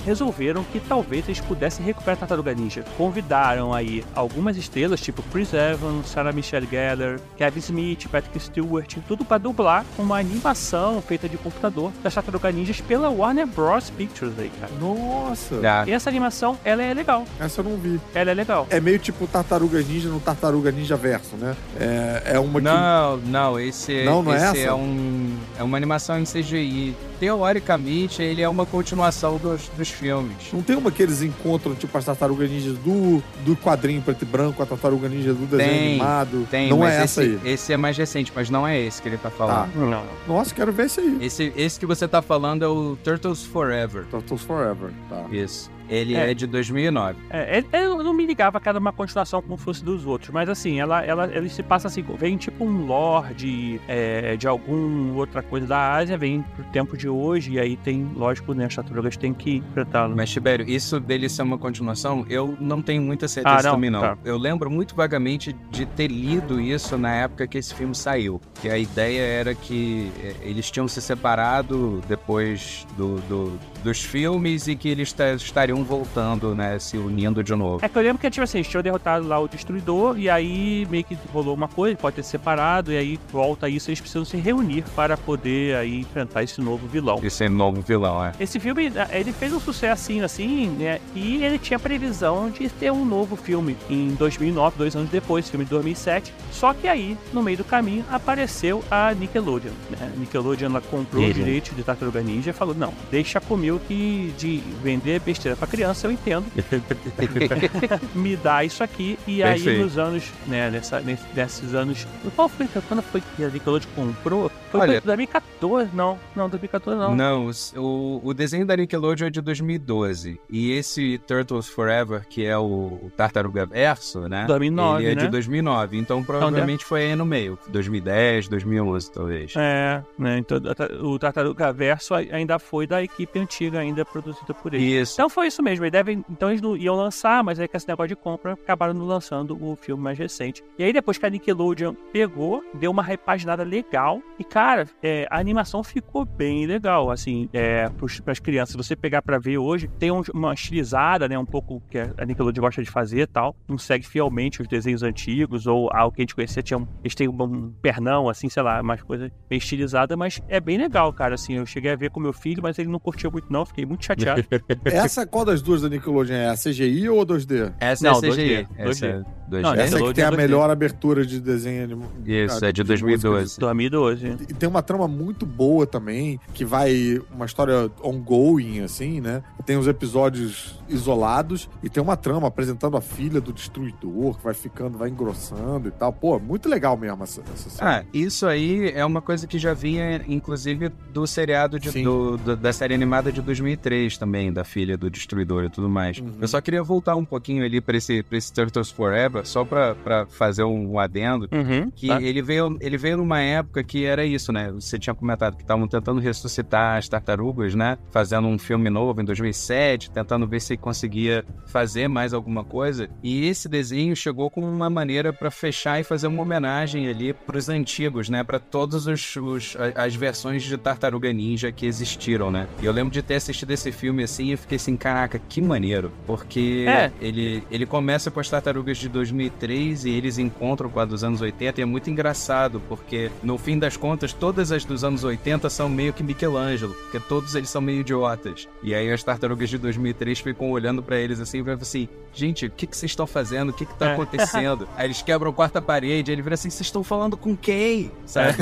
Resolveram 0.05 0.63
que 0.71 0.79
talvez 0.79 1.25
eles 1.27 1.39
pudessem 1.41 1.85
recuperar 1.85 2.15
a 2.15 2.19
Tartaruga 2.19 2.53
Ninja. 2.53 2.83
Convidaram 2.97 3.73
aí 3.73 4.03
algumas 4.15 4.57
estrelas, 4.57 5.01
tipo 5.01 5.21
Chris 5.31 5.53
Evans, 5.53 6.07
Sarah 6.09 6.31
Michelle 6.31 6.67
Gellar, 6.69 7.19
Kevin 7.37 7.59
Smith, 7.59 8.07
Patrick 8.07 8.39
Stewart, 8.39 8.95
tudo 9.07 9.25
para 9.25 9.37
dublar 9.37 9.85
uma 9.97 10.17
animação 10.19 11.01
feita 11.01 11.27
de 11.27 11.37
computador 11.37 11.91
das 12.03 12.13
Tartaruga 12.13 12.51
Ninjas 12.51 12.81
pela 12.81 13.09
Warner 13.09 13.47
Bros. 13.47 13.89
Pictures 13.89 14.33
aí, 14.37 14.51
cara. 14.59 14.71
Nossa. 14.79 15.55
Ah, 15.63 15.83
E 15.87 15.91
essa 15.91 16.09
animação, 16.09 16.57
ela 16.63 16.81
é 16.83 16.93
legal. 16.93 17.25
Essa 17.39 17.61
eu 17.61 17.65
não 17.65 17.77
vi. 17.77 17.99
Ela 18.13 18.31
é 18.31 18.33
legal. 18.33 18.67
É 18.69 18.79
meio 18.79 18.99
tipo 18.99 19.27
Tartaruga 19.27 19.81
Ninja 19.81 20.09
no 20.09 20.19
Tartaruga 20.19 20.71
Ninja 20.71 20.95
Verso, 20.95 21.35
né? 21.35 21.55
É, 21.79 22.33
é 22.35 22.39
uma 22.39 22.59
que... 22.59 22.65
Não, 22.65 23.17
não, 23.17 23.59
esse, 23.59 24.03
Não, 24.03 24.21
não 24.23 24.33
é 24.33 24.37
esse 24.37 24.45
essa? 24.45 24.69
é, 24.69 24.73
um, 24.73 25.37
é 25.57 25.63
uma 25.63 25.77
animação 25.77 26.19
em 26.19 26.23
CGI. 26.23 26.95
Teoricamente, 27.19 28.21
ele 28.21 28.41
é 28.41 28.47
uma 28.49 28.65
continuação 28.65 29.37
dos, 29.49 29.69
dos 29.69 29.89
filmes. 29.89 30.35
Não 30.53 30.61
tem 30.61 30.75
uma 30.75 30.91
que 30.91 31.01
eles 31.01 31.21
encontram, 31.21 31.75
tipo, 31.75 31.97
as 31.97 32.05
tartarugas 32.05 32.49
ninjas 32.49 32.77
do, 32.77 33.21
do 33.45 33.55
quadrinho 33.55 34.01
preto 34.01 34.23
e 34.23 34.25
branco, 34.25 34.61
a 34.61 34.65
tartaruga 34.65 35.07
ninja 35.09 35.33
do 35.33 35.45
desenho 35.45 35.69
Tem, 35.69 35.87
animado. 35.89 36.47
Tem, 36.49 36.69
não 36.69 36.79
mas 36.79 36.93
é 36.93 37.03
essa 37.03 37.23
esse, 37.23 37.39
aí. 37.43 37.53
esse 37.53 37.73
é 37.73 37.77
mais 37.77 37.97
recente, 37.97 38.31
mas 38.35 38.49
não 38.49 38.67
é 38.67 38.79
esse 38.79 39.01
que 39.01 39.07
ele 39.07 39.17
tá 39.17 39.29
falando. 39.29 39.73
Não. 39.75 40.03
Nossa, 40.27 40.53
quero 40.53 40.71
ver 40.71 40.85
esse 40.85 40.99
aí. 40.99 41.17
Esse, 41.21 41.53
esse 41.55 41.79
que 41.79 41.85
você 41.85 42.07
tá 42.07 42.21
falando 42.21 42.63
é 42.63 42.67
o 42.67 42.97
Turtles 43.03 43.43
Forever. 43.43 44.05
Turtles 44.05 44.41
Forever, 44.41 44.91
tá. 45.09 45.25
Isso. 45.31 45.71
Ele 45.89 46.15
É. 46.15 46.31
é, 46.31 46.33
de 46.33 46.45
2009. 46.45 47.17
É, 47.29 47.59
é- 47.71 47.85
eu 47.85 48.03
não 48.03 48.13
me 48.13 48.25
ligava 48.25 48.59
que 48.59 48.69
era 48.69 48.77
uma 48.77 48.91
continuação 48.93 49.41
como 49.41 49.57
fosse 49.57 49.83
dos 49.83 50.05
outros, 50.05 50.29
mas 50.31 50.47
assim, 50.47 50.79
ela, 50.79 51.03
ela, 51.03 51.25
ele 51.33 51.49
se 51.49 51.63
passa 51.63 51.87
assim, 51.87 52.03
vem 52.17 52.37
tipo 52.37 52.63
um 52.63 52.85
lord 52.85 53.81
é, 53.87 54.35
de 54.37 54.47
algum 54.47 55.15
outra 55.15 55.41
coisa 55.41 55.65
da 55.67 55.93
Ásia, 55.93 56.17
vem 56.17 56.41
pro 56.55 56.63
tempo 56.65 56.95
de 56.97 57.09
hoje, 57.09 57.53
e 57.53 57.59
aí 57.59 57.75
tem, 57.77 58.07
lógico, 58.15 58.53
né, 58.53 58.65
as 58.65 58.75
tartarugas 58.75 59.17
têm 59.17 59.33
que 59.33 59.57
enfrentá-lo. 59.57 60.15
Mas, 60.15 60.29
Tibério, 60.29 60.69
isso 60.69 60.99
dele 60.99 61.27
ser 61.29 61.41
uma 61.41 61.57
continuação, 61.57 62.25
eu 62.29 62.55
não 62.59 62.81
tenho 62.81 63.01
muita 63.01 63.27
certeza 63.27 63.55
Ah, 63.57 63.63
não? 63.63 63.71
também, 63.71 63.89
não. 63.89 64.01
Tá. 64.01 64.17
Eu 64.23 64.37
lembro 64.37 64.69
muito 64.69 64.95
vagamente 64.95 65.55
de 65.71 65.85
ter 65.85 66.07
lido 66.09 66.59
isso 66.61 66.97
na 66.97 67.13
época 67.15 67.47
que 67.47 67.57
esse 67.57 67.73
filme 67.73 67.95
saiu. 67.95 68.39
Que 68.61 68.69
a 68.69 68.77
ideia 68.77 69.21
era 69.21 69.55
que 69.55 70.11
eh, 70.21 70.35
eles 70.41 70.69
tinham 70.69 70.87
se 70.87 71.01
separado 71.01 72.01
depois 72.07 72.85
do, 72.97 73.15
do- 73.21 73.59
dos 73.83 74.01
filmes 74.03 74.67
e 74.67 74.75
que 74.75 74.89
eles 74.89 75.13
ta- 75.13 75.33
estariam 75.33 75.83
voltando, 75.83 76.53
né, 76.55 76.77
se 76.79 76.97
unindo 76.97 77.43
de 77.43 77.53
novo. 77.55 77.79
É 77.83 77.89
que 77.89 77.97
eu 77.97 78.01
lembro 78.01 78.19
que, 78.19 78.29
tipo 78.29 78.43
assim, 78.43 78.57
eles 78.59 78.67
tinham 78.67 78.83
derrotado 78.83 79.27
lá 79.27 79.39
o 79.39 79.47
Destruidor, 79.47 80.17
e 80.19 80.29
aí 80.29 80.87
meio 80.89 81.03
que 81.03 81.17
rolou 81.33 81.53
uma 81.55 81.67
coisa, 81.67 81.95
pode 81.97 82.15
ter 82.17 82.23
se 82.23 82.29
separado, 82.31 82.91
e 82.91 82.97
aí 82.97 83.19
volta 83.31 83.67
isso, 83.69 83.89
eles 83.89 83.99
precisam 83.99 84.25
se 84.25 84.37
reunir 84.37 84.83
para 84.95 85.15
poder 85.17 85.75
aí 85.75 85.99
enfrentar 85.99 86.43
esse 86.43 86.61
novo 86.61 86.87
vilão. 86.87 87.19
Esse 87.23 87.47
novo 87.49 87.81
vilão, 87.81 88.23
é. 88.23 88.31
Esse 88.39 88.59
filme, 88.59 88.91
ele 89.11 89.31
fez 89.33 89.53
um 89.53 89.59
sucessinho 89.59 90.23
assim, 90.25 90.67
né? 90.67 90.99
E 91.15 91.43
ele 91.43 91.59
tinha 91.59 91.77
previsão 91.79 92.49
de 92.49 92.69
ter 92.69 92.91
um 92.91 93.05
novo 93.05 93.35
filme 93.35 93.75
em 93.89 94.09
2009, 94.15 94.77
dois 94.77 94.95
anos 94.95 95.09
depois, 95.09 95.49
filme 95.49 95.65
de 95.65 95.71
2007. 95.71 96.33
Só 96.51 96.73
que 96.73 96.87
aí, 96.87 97.17
no 97.33 97.41
meio 97.43 97.57
do 97.57 97.63
caminho, 97.63 98.03
apareceu 98.09 98.83
a 98.89 99.13
Nickelodeon. 99.13 99.71
Né? 99.89 100.11
Nickelodeon 100.17 100.69
ela 100.69 100.81
comprou 100.81 101.23
o 101.23 101.33
direito 101.33 101.73
de 101.75 101.83
Tartaruga 101.83 102.21
Ninja 102.21 102.49
e 102.51 102.53
falou: 102.53 102.73
não, 102.75 102.93
deixa 103.11 103.39
comigo 103.39 103.68
que 103.77 104.33
de 104.37 104.57
vender 104.81 105.19
besteira 105.19 105.55
pra 105.57 105.67
criança 105.67 106.07
eu 106.07 106.11
entendo. 106.11 106.45
Me 108.15 108.35
dá 108.37 108.63
isso 108.63 108.83
aqui. 108.83 109.17
E 109.27 109.43
aí, 109.43 109.55
Perfeito. 109.55 109.83
nos 109.83 109.97
anos, 109.97 110.31
né, 110.47 110.69
nessa, 110.69 110.99
nesse- 111.01 111.25
nesses 111.35 111.73
anos. 111.73 112.07
Qual 112.35 112.47
foi? 112.47 112.67
Quando 112.87 113.01
foi 113.03 113.21
que 113.35 113.43
a 113.43 113.49
Nickelodeon 113.49 113.89
comprou? 113.95 114.49
Foi 114.71 114.79
Olha- 114.81 115.01
2014? 115.01 115.89
Não, 115.93 116.17
não, 116.35 116.47
2014 116.49 116.99
não. 116.99 117.15
Não, 117.15 117.51
o, 117.75 118.21
o 118.23 118.33
desenho 118.33 118.65
da 118.65 118.75
Nickelodeon 118.75 119.27
é 119.27 119.29
de 119.29 119.41
2012. 119.41 120.39
E 120.49 120.71
esse 120.71 121.17
Turtles 121.27 121.67
Forever, 121.67 122.25
que 122.27 122.45
é 122.45 122.57
o, 122.57 122.61
o 123.03 123.11
Tartaruga 123.15 123.65
Verso, 123.65 124.27
né? 124.29 124.45
2009, 124.47 125.03
Ele 125.03 125.11
é 125.11 125.15
né? 125.15 125.21
de 125.23 125.27
2009. 125.29 125.97
Então 125.97 126.23
provavelmente 126.23 126.85
foi 126.85 127.03
aí 127.07 127.15
no 127.15 127.25
meio. 127.25 127.57
2010, 127.69 128.47
2011, 128.47 129.11
talvez. 129.11 129.53
É, 129.57 130.01
né? 130.17 130.37
Então 130.37 130.57
o 131.01 131.19
Tartaruga 131.19 131.73
Verso 131.73 132.13
ai- 132.13 132.29
ainda 132.31 132.57
foi 132.59 132.85
da 132.87 133.03
equipe 133.03 133.39
antiga, 133.39 133.49
ainda 133.67 134.03
produzida 134.05 134.53
por 134.53 134.73
ele. 134.73 134.83
Isso. 134.83 135.13
Então 135.13 135.29
foi 135.29 135.47
isso 135.47 135.61
mesmo. 135.63 135.83
Eles 135.85 135.91
devem, 135.91 136.23
então 136.29 136.49
eles 136.49 136.61
não 136.61 136.75
iam 136.77 136.95
lançar, 136.95 137.43
mas 137.43 137.59
aí 137.59 137.67
com 137.67 137.77
esse 137.77 137.87
negócio 137.87 138.09
de 138.09 138.15
compra 138.15 138.53
acabaram 138.53 138.93
não 138.93 139.05
lançando 139.05 139.57
o 139.61 139.75
filme 139.75 140.01
mais 140.03 140.17
recente. 140.17 140.63
E 140.77 140.83
aí 140.83 140.93
depois 140.93 141.17
que 141.17 141.25
a 141.25 141.29
Nickelodeon 141.29 141.93
pegou, 142.11 142.63
deu 142.73 142.91
uma 142.91 143.03
repaginada 143.03 143.63
legal. 143.63 144.21
E 144.37 144.43
cara, 144.43 144.87
é, 145.03 145.27
a 145.29 145.39
animação 145.39 145.83
ficou 145.83 146.25
bem 146.25 146.65
legal, 146.65 147.11
assim, 147.11 147.49
é, 147.53 147.89
para 148.23 148.31
as 148.31 148.39
crianças. 148.39 148.71
Se 148.71 148.77
você 148.77 148.95
pegar 148.95 149.21
pra 149.21 149.37
ver 149.39 149.57
hoje, 149.57 149.87
tem 149.99 150.11
um- 150.11 150.21
uma 150.33 150.53
estilizada, 150.53 151.27
né? 151.27 151.37
Um 151.37 151.45
pouco 151.45 151.81
que 151.89 151.97
a 151.97 152.25
Nickelodeon 152.25 152.61
gosta 152.63 152.83
de 152.83 152.89
fazer 152.89 153.21
e 153.21 153.27
tal. 153.27 153.55
Não 153.67 153.77
segue 153.77 154.05
fielmente 154.05 154.61
os 154.61 154.67
desenhos 154.67 155.03
antigos 155.03 155.67
ou 155.67 155.89
algo 155.93 156.15
que 156.15 156.21
a 156.21 156.23
gente 156.23 156.35
conhecia. 156.35 156.61
Tinha 156.63 156.77
um, 156.77 156.87
eles 157.03 157.15
têm 157.15 157.27
um, 157.27 157.41
um 157.43 157.71
pernão, 157.81 158.29
assim, 158.29 158.49
sei 158.49 158.63
lá, 158.63 158.81
umas 158.81 159.01
coisas 159.01 159.31
bem 159.49 159.57
estilizadas, 159.57 160.17
mas 160.17 160.41
é 160.47 160.59
bem 160.59 160.77
legal, 160.77 161.11
cara. 161.13 161.35
Assim, 161.35 161.53
eu 161.55 161.65
cheguei 161.65 161.91
a 161.91 161.95
ver 161.95 162.09
com 162.11 162.19
meu 162.19 162.33
filho, 162.33 162.61
mas 162.61 162.77
ele 162.79 162.89
não 162.89 162.99
curtiu 162.99 163.31
muito, 163.31 163.48
não. 163.49 163.65
Fiquei 163.65 163.85
muito 163.85 164.05
chateado. 164.05 164.43
Essa, 164.85 165.25
qual 165.25 165.43
das 165.45 165.61
duas 165.61 165.81
da 165.81 165.89
Nickelodeon 165.89 166.35
é? 166.35 166.49
A 166.49 166.55
CGI 166.55 167.09
ou 167.09 167.21
a 167.21 167.25
2D? 167.25 167.73
Essa 167.79 168.03
Não, 168.11 168.17
é 168.17 168.21
CGI. 168.21 168.31
2D. 168.31 168.67
Essa 168.77 169.05
é 169.05 169.19
2D. 169.19 169.61
Não, 169.61 169.73
Essa 169.73 169.97
é 169.99 170.01
que 170.03 170.13
tem 170.13 170.23
a 170.23 170.27
é 170.27 170.31
2D. 170.31 170.37
melhor 170.37 170.69
abertura 170.69 171.25
de 171.25 171.39
desenho 171.39 171.83
animado. 171.83 172.11
Isso, 172.25 172.63
é 172.63 172.71
de 172.71 172.83
de 172.83 172.91
música, 172.91 173.29
2012. 173.29 173.59
2012. 173.59 174.27
E 174.49 174.53
tem 174.53 174.69
uma 174.69 174.81
trama 174.83 175.07
muito 175.07 175.45
boa 175.45 175.85
também, 175.87 176.39
que 176.53 176.63
vai 176.63 177.19
uma 177.33 177.45
história 177.45 177.89
ongoing, 178.03 178.81
assim, 178.81 179.19
né? 179.21 179.41
Tem 179.65 179.77
os 179.77 179.87
episódios 179.87 180.79
isolados 180.87 181.69
e 181.83 181.89
tem 181.89 182.01
uma 182.01 182.15
trama 182.17 182.47
apresentando 182.47 182.95
a 182.97 183.01
filha 183.01 183.39
do 183.41 183.51
destruidor, 183.53 184.37
que 184.37 184.43
vai 184.43 184.53
ficando, 184.53 184.97
vai 184.97 185.09
engrossando 185.09 185.87
e 185.87 185.91
tal. 185.91 186.11
Pô, 186.13 186.39
muito 186.39 186.67
legal 186.69 186.97
mesmo 186.97 187.23
essa, 187.23 187.41
essa 187.53 187.69
série. 187.69 187.89
Ah, 187.89 188.03
isso 188.13 188.45
aí 188.45 188.91
é 188.93 189.03
uma 189.05 189.21
coisa 189.21 189.47
que 189.47 189.57
já 189.59 189.73
vinha, 189.73 190.21
inclusive, 190.27 190.89
do 191.11 191.25
seriado 191.27 191.79
de- 191.79 191.91
do- 192.03 192.37
do- 192.37 192.55
da 192.55 192.71
série 192.73 192.93
animada 192.93 193.31
de 193.31 193.38
2003 193.41 194.17
também, 194.17 194.51
da 194.51 194.63
filha 194.63 194.97
do 194.97 195.09
Destruidor 195.09 195.63
e 195.65 195.69
tudo 195.69 195.89
mais. 195.89 196.17
Uhum. 196.19 196.33
Eu 196.41 196.47
só 196.47 196.59
queria 196.61 196.83
voltar 196.83 197.15
um 197.15 197.25
pouquinho 197.25 197.63
ali 197.63 197.79
pra 197.81 197.97
esse, 197.97 198.23
pra 198.23 198.37
esse 198.37 198.51
Turtles 198.53 198.89
Forever, 198.91 199.45
só 199.45 199.63
pra, 199.65 199.95
pra 199.95 200.25
fazer 200.25 200.63
um 200.63 200.99
adendo. 200.99 201.47
Uhum. 201.51 201.89
Que 201.95 202.07
tá. 202.07 202.21
ele, 202.21 202.41
veio, 202.41 202.77
ele 202.81 202.97
veio 202.97 203.17
numa 203.17 203.39
época 203.39 203.83
que 203.83 204.05
era 204.05 204.25
isso, 204.25 204.51
né? 204.51 204.71
Você 204.71 204.97
tinha 204.99 205.13
comentado 205.13 205.55
que 205.55 205.61
estavam 205.63 205.87
tentando 205.87 206.19
ressuscitar 206.19 206.97
as 206.97 207.07
tartarugas, 207.09 207.73
né? 207.75 207.97
Fazendo 208.11 208.47
um 208.47 208.57
filme 208.57 208.89
novo 208.89 209.21
em 209.21 209.25
2007, 209.25 210.11
tentando 210.11 210.47
ver 210.47 210.59
se 210.61 210.77
conseguia 210.77 211.43
fazer 211.67 212.07
mais 212.07 212.33
alguma 212.33 212.63
coisa. 212.63 213.09
E 213.23 213.45
esse 213.47 213.67
desenho 213.67 214.15
chegou 214.15 214.49
como 214.49 214.67
uma 214.67 214.89
maneira 214.89 215.31
pra 215.33 215.51
fechar 215.51 215.99
e 215.99 216.03
fazer 216.03 216.27
uma 216.27 216.41
homenagem 216.41 217.07
ali 217.07 217.33
pros 217.33 217.69
antigos, 217.69 218.29
né? 218.29 218.43
Pra 218.43 218.59
todas 218.59 219.07
os, 219.07 219.35
os- 219.35 219.77
as 219.95 220.15
versões 220.15 220.63
de 220.63 220.77
Tartaruga 220.77 221.31
Ninja 221.31 221.71
que 221.71 221.85
existiram, 221.85 222.49
né? 222.51 222.67
E 222.81 222.85
eu 222.85 222.91
lembro 222.91 223.11
de 223.13 223.21
ter 223.29 223.35
assistido 223.35 223.69
esse 223.69 223.91
filme 223.91 224.23
assim 224.23 224.51
e 224.53 224.57
fiquei 224.57 224.77
assim, 224.77 224.97
caraca, 224.97 225.39
que 225.47 225.61
maneiro. 225.61 226.11
Porque 226.25 226.85
É. 226.87 227.11
ele, 227.21 227.63
ele 227.69 227.85
começa 227.85 228.31
com 228.31 228.39
as 228.39 228.49
tartarugas 228.49 228.97
de 228.97 229.07
2003 229.07 230.03
e 230.05 230.09
eles 230.09 230.39
encontram 230.39 230.89
com 230.89 230.99
a 230.99 231.05
dos 231.05 231.23
anos 231.23 231.39
80 231.39 231.79
e 231.79 231.83
é 231.83 231.85
muito 231.85 232.09
engraçado, 232.09 232.81
porque 232.89 233.29
no 233.43 233.55
fim 233.59 233.77
das 233.77 233.95
contas, 233.95 234.33
todas 234.33 234.71
as 234.71 234.83
dos 234.83 235.03
anos 235.03 235.23
80 235.23 235.69
são 235.69 235.87
meio 235.87 236.11
que 236.11 236.23
Michelangelo, 236.23 236.95
porque 236.95 237.19
todos 237.19 237.53
eles 237.53 237.69
são 237.69 237.79
meio 237.81 237.99
idiotas. 238.01 238.67
E 238.81 238.95
aí 238.95 239.11
as 239.11 239.21
tartarugas 239.21 239.69
de 239.69 239.77
2003 239.77 240.39
ficam 240.39 240.71
olhando 240.71 241.03
pra 241.03 241.19
eles 241.19 241.39
assim, 241.39 241.59
e 241.59 241.63
falam 241.63 241.77
assim, 241.79 242.09
gente, 242.33 242.65
o 242.65 242.71
que 242.71 242.87
que 242.87 242.97
vocês 242.97 243.11
estão 243.11 243.27
fazendo? 243.27 243.69
O 243.69 243.73
que 243.73 243.85
que 243.85 243.93
tá 243.93 244.09
É. 244.09 244.13
acontecendo? 244.13 244.89
aí 244.97 245.05
eles 245.05 245.21
quebram 245.21 245.51
a 245.51 245.53
quarta 245.53 245.79
parede, 245.79 246.31
aí 246.31 246.35
ele 246.35 246.41
vira 246.41 246.55
assim, 246.55 246.71
vocês 246.71 246.87
estão 246.87 247.03
falando 247.03 247.37
com 247.37 247.55
quem? 247.55 248.11
Sabe? 248.25 248.57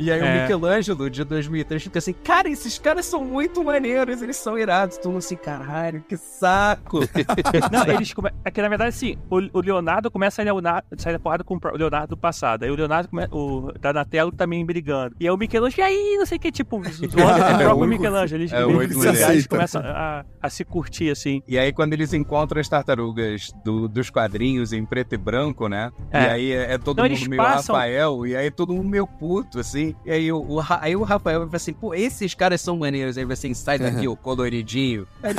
E, 0.00 0.04
e 0.06 0.10
aí 0.10 0.20
o 0.20 0.24
É. 0.24 0.42
Michelangelo 0.42 1.08
de 1.08 1.22
2003 1.22 1.80
fica 1.84 2.00
assim, 2.00 2.12
cara, 2.24 2.48
esses 2.48 2.76
caras 2.76 3.06
são 3.06 3.24
muito 3.24 3.62
maneiros, 3.62 3.99
eles 4.08 4.36
são 4.36 4.58
irados. 4.58 4.96
Todo 4.98 5.08
mundo 5.12 5.18
assim, 5.18 5.36
caralho, 5.36 6.02
que 6.08 6.16
saco. 6.16 7.00
Não, 7.70 7.94
eles 7.94 8.12
come... 8.14 8.30
É 8.44 8.50
que 8.50 8.60
na 8.62 8.68
verdade, 8.68 8.88
assim, 8.90 9.16
o, 9.30 9.36
o 9.58 9.60
Leonardo 9.60 10.10
começa 10.10 10.42
a 10.42 10.44
Leonardo, 10.44 10.86
sair 10.98 11.12
da 11.14 11.18
porrada 11.18 11.44
com 11.44 11.54
o 11.56 11.76
Leonardo 11.76 12.08
do 12.08 12.16
passado. 12.16 12.62
Aí 12.64 12.70
o 12.70 12.74
Leonardo 12.74 13.08
come... 13.08 13.26
o 13.30 13.72
Donatello 13.80 14.32
também 14.32 14.64
brigando. 14.64 15.14
E 15.20 15.26
aí 15.26 15.30
o 15.30 15.36
Michelangelo, 15.36 15.80
e 15.80 15.82
aí, 15.90 16.16
não 16.18 16.26
sei 16.26 16.38
o 16.38 16.40
que, 16.40 16.50
tipo, 16.52 16.80
zoando 16.88 17.16
o 17.16 17.44
É, 17.44 17.54
o 17.54 17.58
próprio 17.58 17.88
Michelangelo. 17.88 18.42
Eles, 18.42 18.52
é 18.52 19.32
eles, 19.32 19.46
começam 19.46 19.82
a, 19.84 20.24
a 20.40 20.50
se 20.50 20.64
curtir, 20.64 21.10
assim. 21.10 21.42
E 21.46 21.58
aí, 21.58 21.72
quando 21.72 21.92
eles 21.92 22.12
encontram 22.12 22.60
as 22.60 22.68
tartarugas 22.68 23.52
do- 23.64 23.88
dos 23.88 24.10
quadrinhos 24.10 24.72
em 24.72 24.84
preto 24.84 25.14
e 25.14 25.18
branco, 25.18 25.68
né? 25.68 25.90
É. 26.10 26.22
E 26.22 26.28
aí 26.30 26.52
é, 26.52 26.72
é 26.74 26.78
todo 26.78 27.04
Então, 27.04 27.16
mundo 27.16 27.28
meio 27.30 27.42
passam- 27.42 27.74
Rafael, 27.74 28.26
e 28.26 28.36
aí 28.36 28.50
todo 28.50 28.72
mundo 28.72 28.88
meio 28.88 29.06
puto, 29.06 29.58
assim. 29.60 29.94
E 30.04 30.10
aí 30.10 30.32
o, 30.32 30.38
o 30.40 30.60
aí 30.80 30.94
o 30.96 31.02
Rafael 31.02 31.46
vai 31.46 31.56
assim, 31.56 31.72
pô, 31.72 31.94
esses 31.94 32.34
caras 32.34 32.60
são 32.60 32.76
maneiros. 32.76 33.16
Aí 33.16 33.22
ele 33.22 33.26
vai 33.28 33.34
assim, 33.34 33.52
sai 33.54 33.78
daqui, 33.78 33.89
o 34.08 34.16
coloridinho. 34.16 35.06
Aí 35.22 35.34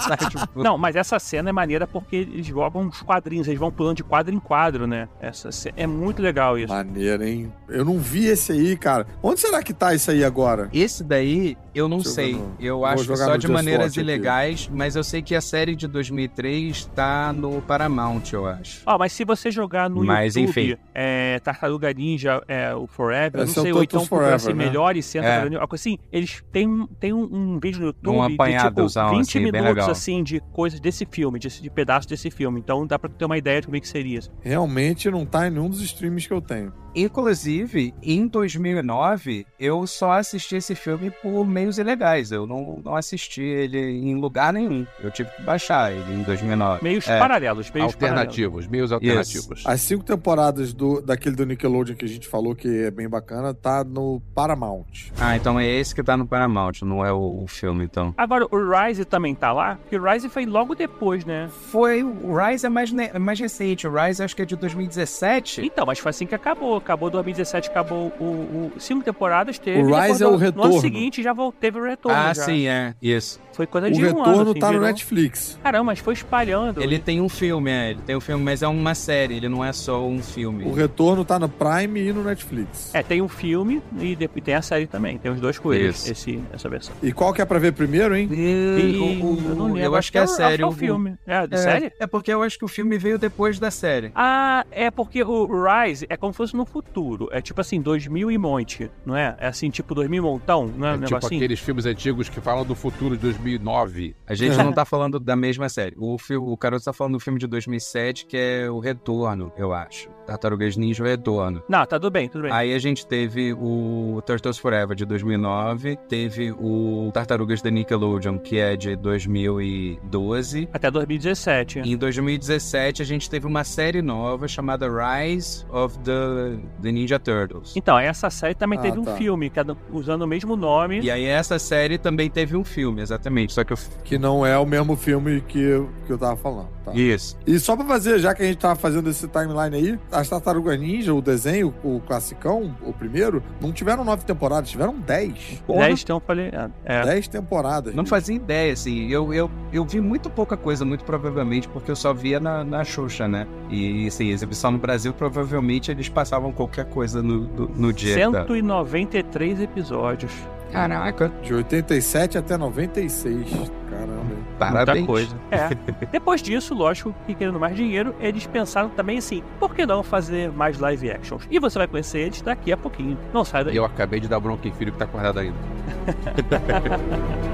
sabe, 0.00 0.28
tipo, 0.30 0.62
Não, 0.62 0.76
mas 0.78 0.96
essa 0.96 1.18
cena 1.18 1.50
é 1.50 1.52
maneira 1.52 1.86
porque 1.86 2.16
eles 2.16 2.46
jogam 2.46 2.88
os 2.88 3.02
quadrinhos, 3.02 3.46
eles 3.48 3.58
vão 3.60 3.70
pulando 3.70 3.96
de 3.98 4.04
quadro 4.04 4.34
em 4.34 4.38
quadro, 4.38 4.86
né? 4.86 5.08
Essa, 5.20 5.50
ce- 5.52 5.72
é 5.76 5.86
muito 5.86 6.20
legal 6.22 6.58
isso. 6.58 6.72
Maneiro, 6.72 7.22
hein? 7.24 7.52
Eu 7.68 7.84
não 7.84 7.98
vi 7.98 8.26
esse 8.26 8.52
aí, 8.52 8.76
cara. 8.76 9.06
Onde 9.22 9.40
será 9.40 9.62
que 9.62 9.72
tá 9.72 9.94
isso 9.94 10.10
aí 10.10 10.24
agora? 10.24 10.68
Esse 10.72 11.02
daí, 11.04 11.56
eu 11.74 11.88
não 11.88 11.98
Deixa 11.98 12.10
eu 12.10 12.14
sei. 12.14 12.42
Eu 12.58 12.76
vou 12.78 12.86
acho 12.86 13.06
que 13.06 13.16
só 13.16 13.36
de 13.36 13.48
maneiras 13.48 13.86
Watch 13.86 14.00
aqui. 14.00 14.08
ilegais, 14.08 14.70
mas 14.72 14.96
eu 14.96 15.04
sei 15.04 15.22
que 15.22 15.34
a 15.34 15.40
série 15.40 15.74
de 15.76 15.86
2003 15.86 16.86
tá 16.94 17.32
no 17.32 17.60
Paramount, 17.62 18.22
eu 18.32 18.46
acho. 18.46 18.82
Ó, 18.86 18.98
mas 18.98 19.12
se 19.12 19.24
você 19.24 19.50
jogar 19.50 19.88
no 19.88 20.04
Mas, 20.04 20.34
YouTube, 20.36 20.50
enfim. 20.72 20.76
é, 20.94 21.38
Tartaruga 21.40 21.92
Ninja, 21.92 22.42
é, 22.48 22.74
o 22.74 22.86
Forever, 22.86 23.40
eu 23.40 23.46
não 23.46 23.52
é 23.54 23.58
o 23.58 23.62
sei, 23.62 23.72
ou 23.72 23.82
então 23.82 24.00
procurar 24.00 24.20
Forever, 24.20 24.34
assim, 24.36 24.52
né? 24.52 24.64
melhores 24.64 25.04
cenas, 25.06 25.26
É. 25.26 25.30
Tartaruga 25.30 25.50
Ninja, 25.50 25.62
algo 25.62 25.74
assim, 25.74 25.98
eles 26.12 26.42
têm, 26.52 26.88
têm 26.98 27.12
um, 27.12 27.22
um 27.30 27.49
vídeo 27.58 27.80
no 27.80 27.86
YouTube 27.86 28.16
de, 28.22 28.28
tipo, 28.30 28.42
apanhadozão, 28.42 29.10
20 29.10 29.20
assim, 29.20 29.40
minutos, 29.40 29.88
assim, 29.88 30.22
de 30.22 30.40
coisas 30.52 30.78
desse 30.80 31.06
filme, 31.10 31.38
de, 31.38 31.48
de 31.48 31.70
pedaços 31.70 32.06
desse 32.06 32.30
filme. 32.30 32.60
Então 32.60 32.86
dá 32.86 32.98
pra 32.98 33.08
ter 33.10 33.24
uma 33.24 33.38
ideia 33.38 33.60
de 33.60 33.66
como 33.66 33.76
é 33.76 33.80
que 33.80 33.88
seria. 33.88 34.20
Realmente 34.42 35.10
não 35.10 35.24
tá 35.24 35.46
em 35.46 35.50
nenhum 35.50 35.68
dos 35.68 35.80
streams 35.80 36.26
que 36.26 36.34
eu 36.34 36.40
tenho. 36.40 36.72
Inclusive, 36.94 37.94
em 38.02 38.26
2009, 38.26 39.46
eu 39.58 39.86
só 39.86 40.12
assisti 40.12 40.56
esse 40.56 40.74
filme 40.74 41.10
por 41.10 41.46
meios 41.46 41.78
ilegais. 41.78 42.32
Eu 42.32 42.46
não, 42.46 42.80
não 42.84 42.96
assisti 42.96 43.42
ele 43.42 43.78
em 43.78 44.16
lugar 44.16 44.52
nenhum. 44.52 44.86
Eu 45.02 45.10
tive 45.10 45.30
que 45.30 45.42
baixar 45.42 45.92
ele 45.92 46.14
em 46.14 46.22
2009. 46.22 46.82
Meios 46.82 47.08
É. 47.08 47.18
paralelos, 47.18 47.70
meios 47.70 47.92
Alternativos, 47.92 48.66
meios 48.66 48.90
alternativos. 48.92 49.62
As 49.64 49.80
cinco 49.80 50.04
temporadas 50.04 50.72
do, 50.72 51.00
daquele 51.00 51.36
do 51.36 51.46
Nickelodeon 51.46 51.94
que 51.94 52.04
a 52.04 52.08
gente 52.08 52.26
falou 52.26 52.54
que 52.54 52.68
é 52.68 52.90
bem 52.90 53.08
bacana, 53.08 53.54
tá 53.54 53.84
no 53.84 54.20
Paramount. 54.34 55.12
Ah, 55.20 55.36
então 55.36 55.58
é 55.58 55.66
esse 55.66 55.94
que 55.94 56.02
tá 56.02 56.16
no 56.16 56.26
Paramount, 56.26 56.82
não 56.82 57.04
é 57.04 57.12
o, 57.12 57.18
o 57.42 57.46
filme, 57.46 57.84
então. 57.84 58.14
Agora, 58.16 58.46
o 58.50 58.56
Rise 58.70 59.04
também 59.04 59.34
tá 59.34 59.52
lá? 59.52 59.76
Porque 59.82 59.96
o 59.96 60.02
Rise 60.02 60.28
foi 60.28 60.46
logo 60.46 60.74
depois, 60.74 61.24
né? 61.24 61.48
Foi. 61.70 62.02
O 62.02 62.34
Rise 62.36 62.66
é 62.66 62.68
mais, 62.68 62.90
ne- 62.92 63.12
mais 63.18 63.38
recente. 63.38 63.86
O 63.86 63.92
Rise 63.92 64.22
acho 64.22 64.34
que 64.34 64.42
é 64.42 64.44
de 64.44 64.56
2017. 64.56 65.62
Então, 65.64 65.86
mas 65.86 65.98
foi 65.98 66.10
assim 66.10 66.26
que 66.26 66.34
acabou. 66.34 66.76
Acabou 66.76 67.10
2017, 67.10 67.70
acabou 67.70 68.12
o, 68.20 68.72
o 68.76 68.80
cinco 68.80 69.02
temporadas 69.04 69.58
teve. 69.58 69.80
O 69.82 69.86
Rise 69.94 70.22
é 70.22 70.26
o 70.26 70.30
no- 70.32 70.36
No 70.36 70.42
retorno. 70.42 70.72
ano 70.72 70.80
seguinte 70.80 71.22
já 71.22 71.34
teve 71.58 71.78
o 71.78 71.84
retorno. 71.84 72.18
ah, 72.18 72.32
já. 72.34 72.42
sim, 72.44 72.66
é. 72.66 72.94
Isso. 73.00 73.40
Foi 73.52 73.66
coisa 73.66 73.88
O 73.88 73.90
de 73.90 74.00
um 74.00 74.06
retorno 74.06 74.32
ano. 74.40 74.50
assim, 74.52 74.60
tá 74.60 74.72
no 74.72 74.80
Netflix. 74.80 75.58
Caramba, 75.62 75.84
mas 75.84 75.98
foi 75.98 76.14
espalhando. 76.14 76.82
Ele 76.82 76.98
tem 76.98 77.20
um 77.20 77.28
filme, 77.28 77.70
é. 77.70 77.90
Ele 77.90 78.00
tem 78.06 78.16
um 78.16 78.20
filme, 78.20 78.42
mas 78.42 78.62
é 78.62 78.68
uma 78.68 78.94
série. 78.94 79.34
Ele 79.36 79.48
não 79.48 79.64
é 79.64 79.72
só 79.72 80.06
um 80.06 80.22
filme. 80.22 80.64
O 80.64 80.72
retorno 80.72 81.24
tá 81.24 81.38
no 81.38 81.48
Prime 81.48 82.00
e 82.00 82.12
no 82.12 82.22
Netflix. 82.24 82.94
É, 82.94 83.02
tem 83.02 83.20
um 83.20 83.28
filme 83.28 83.82
e 83.98 84.14
de- 84.16 84.30
e 84.34 84.40
tem 84.40 84.54
a 84.54 84.62
série 84.62 84.86
também. 84.86 85.18
Tem 85.18 85.30
os 85.30 85.40
dois 85.40 85.58
coelhos, 85.58 86.08
esse, 86.08 86.40
essa 86.52 86.68
versão. 86.68 86.94
E 87.02 87.12
qual 87.20 87.34
que 87.34 87.42
é 87.42 87.44
pra 87.44 87.58
ver 87.58 87.74
primeiro, 87.74 88.16
hein? 88.16 88.26
E, 88.32 88.96
o- 89.20 89.26
o- 89.26 89.38
eu 89.50 89.54
não 89.54 89.66
lembro. 89.66 89.80
eu 89.80 89.94
acho 89.94 90.10
que 90.10 90.16
é 90.16 90.22
o- 90.22 90.24
a 90.24 90.26
série. 90.26 90.62
É 90.62 90.66
o 90.66 90.70
o- 90.70 90.72
filme. 90.72 91.18
É, 91.26 91.46
de 91.46 91.54
É, 91.54 91.58
série? 91.58 91.92
É 92.00 92.06
porque 92.06 92.32
eu 92.32 92.42
acho 92.42 92.58
que 92.58 92.64
o 92.64 92.68
filme 92.68 92.96
veio 92.96 93.18
depois 93.18 93.58
da 93.58 93.70
série. 93.70 94.10
Ah, 94.14 94.64
é 94.70 94.90
porque 94.90 95.22
o 95.22 95.46
Rise 95.46 96.06
é 96.08 96.16
como 96.16 96.32
se 96.32 96.38
fosse 96.38 96.56
no 96.56 96.64
futuro. 96.64 97.28
É 97.30 97.42
tipo 97.42 97.60
assim, 97.60 97.78
2000 97.78 98.30
e 98.30 98.38
monte, 98.38 98.90
não 99.04 99.14
é? 99.14 99.36
É 99.38 99.48
assim, 99.48 99.68
tipo 99.68 99.94
2000 99.94 100.22
e 100.22 100.26
montão, 100.26 100.66
não 100.66 100.86
é, 100.86 100.92
É 100.92 100.94
um 100.94 101.00
tipo 101.00 101.14
negocinho? 101.16 101.38
aqueles 101.40 101.60
filmes 101.60 101.84
antigos 101.84 102.30
que 102.30 102.40
falam 102.40 102.64
do 102.64 102.74
futuro 102.74 103.14
de 103.16 103.20
2009. 103.20 104.16
A 104.26 104.34
gente 104.34 104.56
não 104.56 104.72
tá 104.72 104.86
falando 104.86 105.20
da 105.20 105.36
mesma 105.36 105.68
série. 105.68 105.94
O, 105.98 106.16
o 106.38 106.56
Caroto 106.56 106.84
tá 106.86 106.92
falando 106.94 107.12
do 107.14 107.20
filme 107.20 107.38
de 107.38 107.46
2007, 107.46 108.24
que 108.24 108.36
é 108.38 108.70
O 108.70 108.78
Retorno, 108.78 109.52
eu 109.58 109.74
acho. 109.74 110.08
Tartarugas 110.34 110.76
Ninja, 110.76 111.02
O 111.02 111.06
Retorno. 111.06 111.60
Não, 111.68 111.80
tá 111.84 111.98
tudo 111.98 112.08
bem, 112.10 112.28
tudo 112.28 112.42
bem. 112.42 112.52
Aí 112.52 112.72
a 112.72 112.78
gente 112.78 113.04
teve 113.04 113.52
o 113.54 114.22
Turtles 114.24 114.58
Forever 114.58 114.94
de 114.96 115.04
2009, 115.04 115.96
teve 116.08 116.52
o 116.52 117.10
Tartarugas 117.12 117.60
da 117.60 117.68
Nickelodeon, 117.68 118.38
que 118.38 118.56
é 118.58 118.76
de 118.76 118.94
2012. 118.94 120.68
Até 120.72 120.88
2017. 120.88 121.80
Em 121.80 121.96
2017 121.96 123.02
a 123.02 123.04
gente 123.04 123.28
teve 123.28 123.44
uma 123.46 123.64
série 123.64 124.00
nova 124.02 124.46
chamada 124.46 124.86
Rise 124.88 125.64
of 125.68 125.98
the, 126.00 126.58
the 126.80 126.92
Ninja 126.92 127.18
Turtles. 127.18 127.74
Então, 127.76 127.98
essa 127.98 128.30
série 128.30 128.54
também 128.54 128.78
Ah, 128.78 128.82
teve 128.82 128.98
um 129.00 129.04
tá. 129.04 129.16
filme, 129.16 129.50
cada- 129.50 129.76
usando 129.92 130.22
o 130.22 130.26
mesmo 130.28 130.54
nome. 130.54 131.00
E 131.00 131.10
aí 131.10 131.24
essa 131.24 131.58
série 131.58 131.98
também 131.98 132.30
teve 132.30 132.56
um 132.56 132.62
filme, 132.64 133.02
exatamente. 133.02 133.52
Só 133.52 133.64
que 133.64 133.72
eu... 133.72 133.78
Que 134.04 134.16
não 134.18 134.46
é 134.46 134.56
o 134.58 134.66
mesmo 134.66 134.96
filme 134.96 135.40
que 135.40 135.58
eu, 135.60 135.90
que 136.06 136.12
eu 136.12 136.18
tava 136.18 136.36
falando. 136.36 136.68
Tá. 136.84 136.92
Isso. 136.94 137.36
E 137.46 137.58
só 137.58 137.76
pra 137.76 137.84
fazer, 137.84 138.18
já 138.18 138.34
que 138.34 138.42
a 138.42 138.46
gente 138.46 138.56
tava 138.58 138.74
fazendo 138.74 139.10
esse 139.10 139.28
timeline 139.28 139.76
aí, 139.76 139.98
as 140.10 140.28
Tartarugas 140.28 140.80
Ninja, 140.80 141.12
o 141.12 141.20
desenho, 141.20 141.74
o 141.84 142.00
classicão, 142.00 142.74
o 142.82 142.92
primeiro, 142.92 143.42
não 143.60 143.70
tiveram 143.72 144.02
nove 144.04 144.24
temporadas, 144.24 144.70
tiveram 144.70 144.94
dez. 144.98 145.62
10, 145.68 146.04
eu 146.08 146.20
falei. 146.20 146.50
ah, 146.54 146.70
É. 146.84 147.02
Dez 147.04 147.28
temporadas. 147.28 147.94
Não 147.94 148.06
fazia 148.06 148.34
ideia, 148.34 148.72
assim. 148.72 149.08
Eu, 149.10 149.32
eu, 149.34 149.50
eu 149.72 149.84
vi 149.84 150.00
muito 150.00 150.30
pouca 150.30 150.56
coisa, 150.56 150.84
muito 150.84 151.04
provavelmente, 151.04 151.68
porque 151.68 151.90
eu 151.90 151.96
só 151.96 152.14
via 152.14 152.40
na, 152.40 152.64
na 152.64 152.82
Xuxa, 152.82 153.28
né? 153.28 153.46
E, 153.68 154.06
assim, 154.06 154.30
exibição 154.30 154.70
no 154.70 154.78
Brasil, 154.78 155.12
provavelmente 155.12 155.90
eles 155.90 156.08
passavam 156.08 156.50
qualquer 156.52 156.86
coisa 156.86 157.22
no, 157.22 157.40
no, 157.40 157.68
no 157.68 157.92
dia. 157.92 158.14
da- 158.30 158.46
193 158.46 159.60
episódios. 159.60 160.32
Caraca, 160.72 161.30
De 161.42 161.54
87 161.54 162.38
até 162.38 162.56
96. 162.56 163.70
Caramba, 163.90 164.36
parabéns. 164.58 165.06
Muita 165.06 165.06
coisa. 165.06 165.36
É. 165.50 165.70
Depois 166.12 166.42
disso, 166.42 166.74
lógico 166.74 167.14
que 167.26 167.34
querendo 167.34 167.58
mais 167.58 167.76
dinheiro, 167.76 168.14
eles 168.20 168.46
pensaram 168.46 168.88
também 168.90 169.18
assim: 169.18 169.42
por 169.58 169.74
que 169.74 169.84
não 169.84 170.02
fazer 170.02 170.50
mais 170.52 170.78
live 170.78 171.10
actions? 171.10 171.46
E 171.50 171.58
você 171.58 171.78
vai 171.78 171.88
conhecer 171.88 172.20
eles 172.20 172.40
daqui 172.40 172.72
a 172.72 172.76
pouquinho. 172.76 173.18
Não 173.32 173.44
sai 173.44 173.64
daí. 173.64 173.76
Eu 173.76 173.84
acabei 173.84 174.20
de 174.20 174.28
dar 174.28 174.38
bronca 174.40 174.68
em 174.68 174.72
filho 174.72 174.92
que 174.92 174.98
tá 174.98 175.04
acordado 175.04 175.40
ainda. 175.40 175.56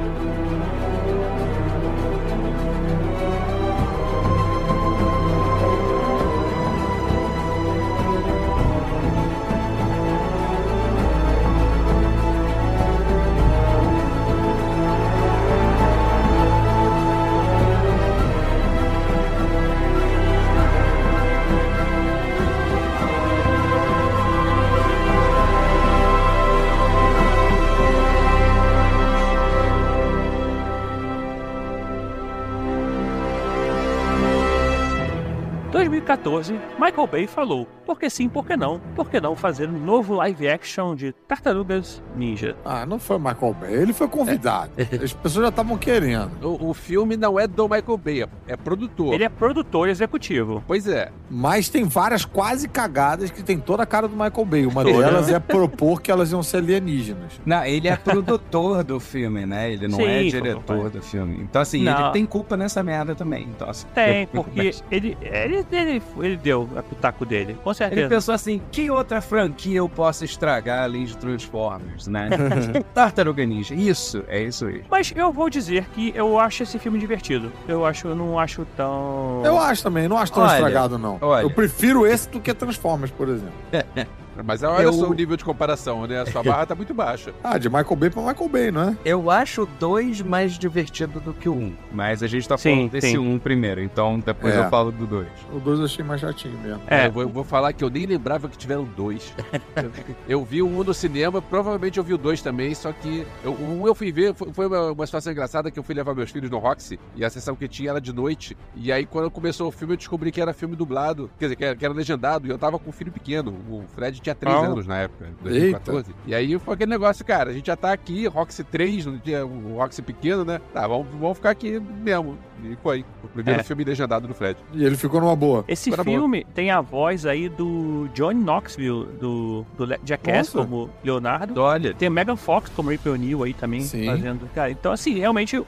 2014, 36.43 36.76
Michael 36.79 37.07
Bay 37.07 37.27
falou: 37.27 37.67
por 37.87 37.99
que 37.99 38.11
sim, 38.11 38.29
por 38.29 38.47
que 38.47 38.57
não? 38.57 38.81
Por 38.95 39.09
que 39.09 39.21
não 39.21 39.35
fazer 39.35 39.69
um 39.69 39.79
novo 39.79 40.15
live 40.15 40.49
action 40.49 40.95
de 40.95 41.13
Tartarugas 41.13 42.03
Ninja? 42.15 42.55
Ah, 42.65 42.85
não 42.85 42.99
foi 42.99 43.19
Michael 43.19 43.55
Bay, 43.59 43.73
ele 43.75 43.93
foi 43.93 44.09
convidado. 44.09 44.73
As 45.03 45.13
pessoas 45.13 45.45
já 45.45 45.49
estavam 45.49 45.79
querendo. 45.79 46.31
O, 46.43 46.71
o 46.71 46.75
filme 46.75 47.17
não 47.17 47.41
é 47.41 47.47
do 47.47 47.65
Michael 47.69 47.97
Bay, 47.99 48.23
é- 48.23 48.29
é 48.49 48.57
produtor. 48.57 49.15
Ele 49.15 49.25
é 49.25 49.29
produtor 49.29 49.89
executivo. 49.89 50.63
Pois 50.67 50.87
é. 50.87 51.11
Mas 51.31 51.69
tem 51.69 51.85
várias 51.85 52.25
quase 52.25 52.69
cagadas 52.69 53.31
que 53.31 53.43
tem 53.43 53.59
toda 53.59 53.83
a 53.83 53.87
cara 53.87 54.07
do 54.07 54.15
Michael 54.17 54.45
Bay. 54.45 54.67
Uma 54.67 54.85
delas 54.85 55.31
é 55.31 55.39
propor 55.39 56.03
que 56.03 56.11
elas 56.11 56.31
iam 56.33 56.43
ser 56.43 56.59
alienígenas. 56.59 57.41
Não, 57.45 57.65
ele 57.65 57.89
é 57.89 57.97
produtor 57.97 58.85
do 58.85 59.01
filme, 59.01 59.47
né? 59.47 59.73
Ele 59.73 59.89
não 59.89 59.97
Sim, 59.99 60.05
é 60.07 60.23
diretor 60.25 60.91
do 60.91 61.01
filme. 61.03 61.39
Então, 61.41 61.63
assim, 61.63 61.83
Não. 61.83 61.99
ele 62.05 62.11
tem 62.13 62.27
culpa 62.27 62.57
nessa 62.57 62.83
merda 62.83 63.15
também. 63.15 63.45
Então, 63.45 63.69
assim, 63.71 63.87
Tem, 63.95 64.27
porque 64.27 64.73
ele, 64.91 65.17
ele, 65.23 65.67
ele, 65.73 66.03
ele 66.21 66.37
deu 66.37 66.66
a 66.77 66.83
pitaco 66.83 67.25
dele, 67.25 67.57
com 67.63 67.71
Ele 67.71 67.75
certeza. 67.77 68.09
pensou 68.09 68.35
assim, 68.35 68.61
que 68.71 68.91
outra 68.91 69.21
franquia 69.21 69.79
eu 69.79 69.89
posso 69.89 70.25
estragar 70.25 70.83
além 70.85 71.05
de 71.05 71.17
Transformers, 71.17 72.07
né? 72.07 72.29
Tartaruga 72.95 73.45
Ninja. 73.45 73.75
Isso, 73.75 74.25
é 74.29 74.43
isso 74.43 74.67
aí. 74.67 74.83
Mas 74.91 75.13
eu 75.15 75.33
vou 75.33 75.49
dizer 75.51 75.87
que 75.91 76.13
eu 76.15 76.39
acho 76.39 76.63
esse 76.63 76.79
filme 76.79 76.99
divertido. 76.99 77.53
Eu 77.69 77.85
acho, 77.85 78.09
eu 78.09 78.15
não 78.15 78.39
acho 78.39 78.67
tão. 78.77 79.43
Eu 79.45 79.59
acho 79.59 79.83
também, 79.83 80.09
não 80.09 80.19
acho 80.19 80.33
tão 80.33 80.43
Olha, 80.43 80.53
estragado, 80.55 80.99
não. 80.99 81.19
olha. 81.21 81.43
Eu 81.43 81.51
prefiro 81.51 82.07
esse 82.07 82.29
do 82.29 82.41
que 82.41 82.53
Transformers, 82.55 83.11
por 83.11 83.29
exemplo. 83.29 83.53
Mas 84.45 84.63
olha 84.63 84.83
Eu- 84.85 84.93
só 84.93 85.07
o 85.09 85.15
nível 85.15 85.37
de 85.37 85.45
comparação, 85.45 86.07
né? 86.07 86.21
A 86.21 86.27
sua 86.27 86.43
barra 86.43 86.67
tá 86.67 86.75
muito 86.75 86.93
baixa. 86.95 87.33
Ah, 87.43 87.59
de 87.59 87.69
Michael 87.69 87.97
Bay 87.97 88.11
pra 88.11 88.23
Michael 88.23 88.49
Bay, 88.49 88.71
não 88.73 88.83
é? 88.91 88.97
Eu 89.05 89.31
acho 89.31 89.63
o 89.63 89.67
dois 89.67 90.21
mais 90.21 90.59
divertido 90.59 91.21
do 91.21 91.33
que 91.33 91.49
o 91.49 91.55
um. 91.55 91.73
Mas 91.93 92.23
a 92.23 92.27
gente 92.27 92.49
tá 92.49 92.59
Sim, 92.59 92.75
falando 92.75 92.91
desse 92.91 93.11
sim. 93.11 93.19
um 93.19 93.39
primeiro, 93.39 93.81
então 93.83 94.19
depois 94.19 94.55
É. 94.55 94.59
eu 94.65 94.69
falo 94.71 94.91
do 94.91 95.07
dois. 95.07 95.29
O 95.53 95.61
dois 95.61 95.79
eu 95.79 95.85
achei 95.85 96.05
mais 96.05 96.21
chatinho 96.21 96.59
mesmo. 96.59 96.83
É. 96.89 97.07
Eu 97.07 97.13
vou, 97.13 97.23
eu 97.23 97.29
vou 97.29 97.45
falar 97.45 97.73
que 97.73 97.85
eu 97.85 97.91
nem 97.91 98.05
lembrava 98.07 98.49
que 98.49 98.57
tiveram 98.59 98.85
dois. 98.85 99.33
Eu, 100.29 100.45
vi 100.45 100.63
o 100.63 100.67
um 100.67 100.83
no 100.83 100.93
cinema, 100.95 101.41
provavelmente 101.41 101.99
eu 101.99 102.05
vi 102.05 102.13
o 102.15 102.19
dois 102.19 102.43
também, 102.43 102.75
só 102.75 102.93
que 102.93 103.27
eu, 103.45 103.53
o 103.53 103.81
um 103.83 103.87
eu 103.87 103.95
fui 103.95 104.11
ver, 104.11 104.35
foi, 104.35 104.53
foi 104.53 104.67
uma, 104.67 104.93
uma 104.93 105.07
situação 105.07 105.33
engraçada 105.33 105.71
que 105.71 105.79
eu 105.79 105.83
fui 105.83 105.95
levar 105.95 106.15
meus 106.15 106.31
filhos 106.31 106.51
no 106.51 106.59
Roxy, 106.59 106.99
e 107.15 107.25
a 107.25 107.31
sessão 107.31 107.55
que 107.55 107.69
tinha 107.69 107.91
era 107.91 108.01
de 108.01 108.13
noite, 108.13 108.57
e 108.75 108.91
aí 108.91 109.07
quando 109.07 109.31
começou 109.31 109.69
o 109.69 109.71
filme 109.73 109.95
eu 109.95 109.99
descobri 109.99 110.33
que 110.33 110.41
era 110.41 110.53
filme 110.53 110.75
dublado, 110.75 111.31
quer 111.39 111.47
dizer, 111.47 111.57
que 111.57 111.65
era, 111.65 111.77
que 111.77 111.85
era 111.85 111.95
legendado, 111.95 112.47
e 112.47 112.51
eu 112.51 112.59
tava 112.59 112.79
com 112.79 112.91
um 112.91 112.93
filho 112.93 113.13
pequeno, 113.13 113.53
o 113.69 113.85
Fred 113.95 114.21
tinha 114.27 114.35
3 114.35 114.57
Ah. 114.57 114.61
anos 114.67 114.87
na 114.87 114.97
época, 114.99 115.29
2014. 115.43 116.15
E 116.27 116.35
aí 116.35 116.59
foi 116.59 116.75
aquele 116.75 116.91
negócio, 116.91 117.25
cara, 117.25 117.51
a 117.51 117.53
gente 117.53 117.67
já 117.67 117.77
tá 117.77 117.93
aqui, 117.93 118.27
Roxy 118.27 118.65
3, 118.65 119.07
não 119.07 119.19
tinha 119.19 119.45
o 119.47 119.77
Roxy 119.77 120.03
pequeno, 120.03 120.45
né? 120.45 120.61
Tá, 120.73 120.87
vamos, 120.87 121.07
vamos 121.21 121.37
ficar 121.37 121.51
aqui 121.51 121.81
mesmo. 121.81 122.37
E 122.65 122.75
foi. 122.83 123.05
O 123.23 123.29
primeiro 123.29 123.61
É. 123.61 123.63
filme 123.63 123.85
legendado 123.85 124.27
do 124.27 124.33
Fred. 124.33 124.59
E 124.73 124.83
ele 124.85 124.97
ficou 124.97 125.21
numa 125.21 125.37
boa. 125.37 125.63
Esse 125.69 125.93
filme 125.93 126.45
tem 126.55 126.71
a 126.71 126.81
voz 126.81 127.27
aí 127.27 127.51
do 127.51 128.09
Johnny 128.15 128.43
Knoxville, 128.43 129.07
do, 129.21 129.67
do 129.77 129.87
Jackass, 130.05 130.55
Nossa. 130.55 130.67
como 130.67 130.91
Leonardo. 131.05 131.61
Olha, 131.61 131.93
Tem 131.93 132.09
a 132.09 132.11
Megan 132.11 132.35
Fox 132.37 132.71
como 132.75 132.89
Rip 132.91 133.07
O'Neal 133.09 133.43
aí 133.43 133.53
também 133.53 133.83
Sim. 133.83 134.07
fazendo. 134.07 134.49
Cara, 134.55 134.71
então 134.71 134.91
assim, 134.91 135.19
realmente, 135.19 135.63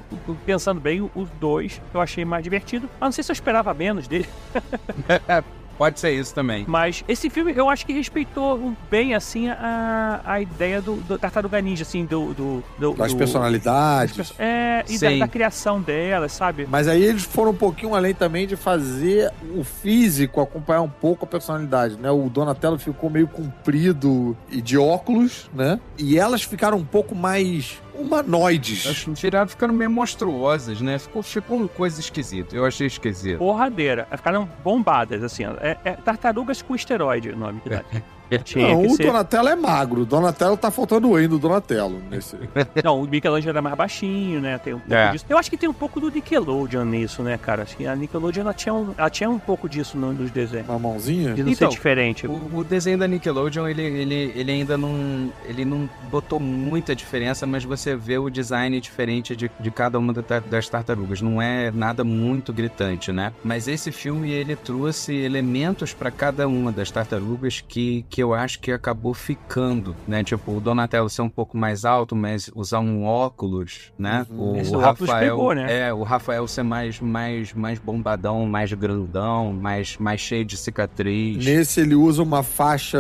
pensando 0.47 0.81
bem, 0.81 1.09
os 1.15 1.29
dois 1.39 1.81
eu 1.93 2.01
achei 2.01 2.25
mais 2.25 2.43
divertido. 2.43 2.89
Mas 2.99 3.07
não 3.09 3.13
sei 3.13 3.23
se 3.23 3.31
eu 3.31 3.35
esperava 3.35 3.75
menos 3.75 4.09
dele. 4.09 4.27
pode 5.79 5.99
ser 6.01 6.11
isso 6.11 6.35
também. 6.35 6.65
Mas 6.69 7.03
esse 7.09 7.31
filme 7.31 7.53
eu 7.57 7.71
acho 7.71 7.87
que 7.87 7.93
respeitou 7.93 8.75
bem, 8.91 9.15
assim, 9.15 9.49
a, 9.49 10.21
a 10.25 10.41
ideia 10.41 10.83
do, 10.83 10.97
do 10.97 11.17
Tartaruga 11.19 11.61
Ninja, 11.63 11.83
assim, 11.85 12.05
do. 12.05 12.35
do, 12.35 12.65
do 12.79 12.95
Das 12.95 13.13
do- 13.13 13.19
personalidades. 13.19 14.33
É, 14.39 14.85
e 14.89 14.99
da, 14.99 15.17
da 15.19 15.29
criação 15.29 15.81
delas, 15.81 16.33
sabe? 16.33 16.67
Mas 16.71 16.89
aí 16.89 17.03
eles 17.03 17.23
foram 17.23 17.53
um 17.53 17.57
pouquinho 17.57 17.95
além 17.95 18.13
também 18.15 18.47
de 18.47 18.57
fazer 18.57 19.33
o 19.57 19.63
físico 19.65 20.41
acompanhar 20.41 20.83
um 20.83 20.89
pouco 20.91 21.25
a 21.25 21.29
personalidade, 21.29 21.97
né? 21.97 22.11
O 22.11 22.29
Donatello 22.29 22.79
ficou 22.79 23.09
meio 23.09 23.29
comprido 23.29 24.37
e 24.51 24.61
de 24.61 24.77
óculos, 24.77 25.49
né? 25.55 25.79
E 25.97 26.19
elas 26.19 26.43
ficaram 26.43 26.79
um 26.79 26.85
pouco 26.85 27.15
mais 27.15 27.81
humanoides. 27.99 28.87
Elas 28.87 29.21
viraram 29.21 29.49
ficando 29.49 29.73
meio 29.73 29.91
monstruosas, 29.91 30.81
né? 30.81 30.99
Ficou, 30.99 31.23
ficou 31.23 31.57
uma 31.59 31.69
coisa 31.69 32.01
esquisita. 32.01 32.55
Eu 32.55 32.65
achei 32.65 32.87
esquisito. 32.87 33.39
Porradeira. 33.39 34.07
Ficaram 34.17 34.49
bombadas, 34.63 35.23
assim. 35.23 35.45
É, 35.61 35.77
é 35.85 35.93
tartarugas 35.93 36.63
com 36.63 36.75
esteroide 36.75 37.31
o 37.31 37.37
nome 37.37 37.61
que 37.61 37.71
dá. 37.71 37.85
Tinha 38.45 38.69
Não, 38.69 38.83
o 38.87 38.91
ser- 38.91 39.07
Donatello 39.07 39.49
é 39.49 39.57
magro. 39.57 40.03
O 40.03 40.07
Donatello 40.07 40.57
tá 40.57 40.71
faltando 40.71 41.11
o 41.11 41.29
do 41.29 41.39
Donatello 41.39 42.01
nesse. 42.11 42.37
Não, 42.85 43.01
o 43.03 43.07
Michelangelo 43.09 43.51
era 43.51 43.63
mais 43.63 43.77
baixinho, 43.77 44.41
né? 44.41 44.59
Tem 44.59 44.75
um 44.75 44.79
pouco 44.79 44.95
É. 44.95 45.11
disso. 45.13 45.25
Eu 45.29 45.39
acho 45.39 45.51
que 45.51 45.57
tem 45.57 45.69
um 45.69 45.73
pouco 45.75 46.01
do 46.01 46.11
Nickelodeon 46.11 46.85
nisso, 46.85 47.23
né, 47.23 47.39
cara? 47.39 47.63
Acho 47.63 47.77
que 47.77 47.87
a 47.87 47.95
Nickelodeon 47.97 48.43
ela 48.43 48.55
tinha 48.55 48.75
um, 48.75 48.95
ela 48.97 49.11
tinha 49.11 49.29
um 49.31 49.39
pouco 49.39 49.69
disso 49.69 49.97
no, 49.97 50.13
nos 50.13 50.31
desenhos. 50.31 50.69
Uma 50.69 50.79
mãozinha. 50.79 51.35
De 51.35 51.43
não 51.43 51.51
Então, 51.53 51.71
ser 51.71 51.75
diferente. 51.77 52.27
O, 52.27 52.51
o 52.59 52.65
desenho 52.65 52.99
da 52.99 53.07
Nickelodeon, 53.09 53.67
ele, 53.69 53.83
ele, 53.83 54.33
ele 54.35 54.53
ainda 54.53 54.77
não. 54.77 55.33
Ele 55.47 55.65
não 55.65 55.89
botou 56.11 56.39
muita 56.39 56.95
diferença, 56.95 57.47
mas 57.47 57.65
você 57.65 57.97
vê 57.97 58.19
o 58.19 58.29
design 58.31 58.81
diferente 58.81 59.35
de, 59.35 59.51
de 59.59 59.71
cada 59.71 59.99
uma 59.99 60.13
da- 60.13 60.41
das 60.41 60.69
tartarugas. 60.69 61.21
Não 61.21 61.41
é 61.41 61.71
nada 61.71 62.05
muito 62.05 62.53
gritante, 62.53 63.13
né? 63.13 63.33
Mas 63.43 63.69
esse 63.69 63.91
filme, 63.93 64.31
ele 64.31 64.55
trouxe 64.57 65.15
elementos 65.15 65.93
para 65.93 66.11
cada 66.11 66.47
uma 66.49 66.71
das 66.73 66.91
tartarugas 66.91 67.63
que, 67.67 68.05
que 68.09 68.18
eu 68.21 68.35
acho 68.35 68.59
que 68.61 68.73
acabou 68.73 69.15
ficando, 69.15 69.95
né? 70.07 70.23
Tipo, 70.25 70.57
o 70.57 70.61
Donatello 70.61 71.09
ser 71.09 71.23
um 71.23 71.29
pouco 71.29 71.57
mais 71.57 71.85
alto, 71.85 72.15
mas 72.17 72.51
usar 72.55 72.81
um 72.81 73.05
óculos, 73.05 73.93
né? 73.99 74.27
Uhum. 74.31 74.57
Esse 74.57 74.75
O 74.75 74.79
Rafael. 74.79 75.37
pegou, 75.37 75.55
né? 75.55 75.89
É, 75.89 75.93
o 75.93 76.03
Rafael 76.03 76.47
ser 76.49 76.63
mais, 76.63 77.01
mais, 77.01 77.53
mais 77.53 77.79
bombadão, 77.79 78.47
mais 78.47 78.73
grandão, 78.73 79.53
mais, 79.53 79.97
mais 79.99 80.21
cheio 80.21 80.45
de 80.45 80.57
cicatriz. 80.57 81.45
Nesse 81.45 81.81
ele 81.81 81.95
usa 81.95 82.23
uma 82.23 82.43
faixa 82.43 82.99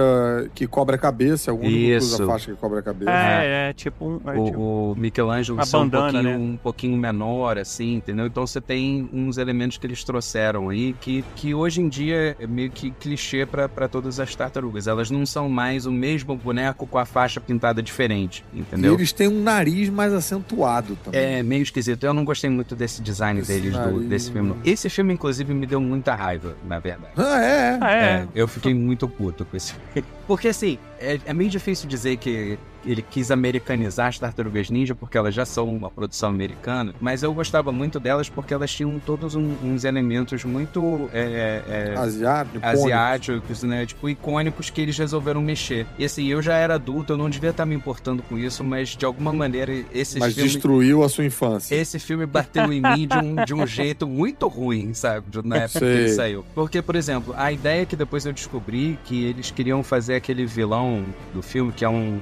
que 0.54 0.66
cobre 0.66 0.96
a 0.96 0.98
cabeça. 0.98 1.50
Alguns 1.50 1.68
Isso. 1.72 2.14
usa 2.14 2.26
faixa 2.26 2.52
que 2.52 2.56
cobre 2.58 2.78
a 2.78 2.82
cabeça. 2.82 3.10
É, 3.10 3.70
é, 3.70 3.72
tipo 3.72 4.04
um. 4.04 4.20
é, 4.30 4.44
tipo- 4.44 4.58
O, 4.58 4.92
o 4.92 4.96
Michelangelo 4.96 5.64
são 5.64 5.82
um 5.82 5.90
pouquinho, 5.90 6.22
né? 6.22 6.36
um 6.36 6.56
pouquinho 6.56 6.96
menor, 6.96 7.58
assim, 7.58 7.94
entendeu? 7.94 8.26
Então 8.26 8.46
você 8.46 8.60
tem 8.60 9.08
uns 9.12 9.38
elementos 9.38 9.78
que 9.78 9.86
eles 9.86 10.02
trouxeram 10.04 10.68
aí 10.68 10.92
que, 11.00 11.24
que 11.36 11.54
hoje 11.54 11.80
em 11.80 11.88
dia 11.88 12.36
é 12.38 12.46
meio 12.46 12.70
que 12.70 12.90
clichê 12.90 13.44
pra 13.46 13.68
pra 13.68 13.88
todas 13.88 14.18
as 14.18 14.34
tartarugas. 14.34 14.86
Elas 14.86 15.07
não 15.10 15.24
são 15.26 15.48
mais 15.48 15.86
o 15.86 15.90
mesmo 15.92 16.36
boneco 16.36 16.86
com 16.86 16.98
a 16.98 17.04
faixa 17.04 17.40
pintada 17.40 17.82
diferente, 17.82 18.44
E 18.52 18.60
entendeu? 18.60 18.94
eles 18.94 19.12
têm 19.12 19.28
um 19.28 19.42
nariz 19.42 19.88
mais 19.88 20.12
acentuado 20.12 20.96
também. 21.04 21.20
É 21.20 21.42
meio 21.42 21.62
esquisito. 21.62 22.04
Eu 22.04 22.14
não 22.14 22.24
gostei 22.24 22.48
muito 22.50 22.74
desse 22.76 23.02
design 23.02 23.40
Esse 23.40 23.52
deles, 23.52 23.72
do- 23.72 23.78
nariz, 23.78 24.08
desse 24.08 24.30
filme. 24.32 24.50
né? 24.50 24.56
Esse 24.64 24.88
filme, 24.90 25.12
inclusive, 25.14 25.52
me 25.54 25.66
deu 25.66 25.80
muita 25.80 26.14
raiva, 26.14 26.54
na 26.66 26.78
verdade. 26.78 27.12
Ah, 27.16 27.42
é, 27.42 27.48
é. 27.48 27.78
Ah, 27.80 27.92
é. 27.92 28.04
É, 28.04 28.28
eu 28.34 28.46
fiquei 28.48 28.74
muito 28.74 29.08
puto 29.08 29.44
com 29.44 29.56
esse 29.56 29.72
filme. 29.74 30.06
Porque 30.26 30.48
assim, 30.48 30.78
é, 31.00 31.20
é 31.26 31.34
meio 31.34 31.50
difícil 31.50 31.88
dizer 31.88 32.16
que 32.16 32.58
ele 32.86 33.02
quis 33.02 33.30
americanizar 33.30 34.06
as 34.06 34.18
Tartarugas 34.18 34.70
Ninja, 34.70 34.94
porque 34.94 35.18
elas 35.18 35.34
já 35.34 35.44
são 35.44 35.68
uma 35.68 35.90
produção 35.90 36.28
americana, 36.30 36.94
mas 37.00 37.22
eu 37.24 37.34
gostava 37.34 37.72
muito 37.72 37.98
delas 37.98 38.28
porque 38.28 38.54
elas 38.54 38.70
tinham 38.72 38.98
todos 39.00 39.34
um- 39.34 39.54
uns 39.64 39.84
elementos 39.84 40.44
muito 40.44 41.10
é, 41.12 41.60
é, 41.68 41.94
Asiático. 41.98 42.64
asiáticos, 42.64 43.62
né? 43.64 43.84
Tipo, 43.84 44.08
icônicos 44.08 44.70
que 44.70 44.80
eles 44.80 44.96
resolveram 44.96 45.42
mexer. 45.42 45.86
E 45.98 46.04
assim, 46.04 46.26
eu 46.28 46.40
já 46.40 46.54
era 46.54 46.74
adulto, 46.76 47.12
eu 47.12 47.16
não 47.16 47.28
devia 47.28 47.50
estar 47.50 47.66
me 47.66 47.74
importando 47.74 48.22
com 48.22 48.38
isso, 48.38 48.62
mas 48.62 48.90
de 48.90 49.04
alguma 49.04 49.32
maneira 49.32 49.72
esses 49.92 50.16
Mas 50.18 50.34
destruiu 50.34 51.02
a 51.02 51.08
sua 51.08 51.24
infância. 51.24 51.74
Esse 51.74 51.98
filme 51.98 52.26
bateu 52.26 52.72
em 52.72 52.80
mim 52.80 53.06
de 53.08 53.16
um, 53.18 53.44
de 53.44 53.54
um 53.54 53.66
jeito 53.66 54.06
muito 54.06 54.46
ruim, 54.46 54.94
sabe? 54.94 55.26
Na 55.44 55.56
época 55.56 55.80
que 55.80 55.84
Sei. 55.86 55.96
ele 55.98 56.08
saiu. 56.10 56.44
Porque, 56.54 56.80
por 56.80 56.94
exemplo, 56.94 57.34
a 57.36 57.50
ideia 57.52 57.84
que 57.84 57.96
depois 57.96 58.24
eu 58.24 58.32
descobri 58.32 58.98
que 59.04 59.24
eles 59.24 59.50
queriam 59.50 59.82
fazer 59.82 60.14
aquele 60.14 60.46
vilão 60.46 60.87
do 61.32 61.42
filme, 61.42 61.72
que 61.72 61.84
é 61.84 61.88
um. 61.88 62.20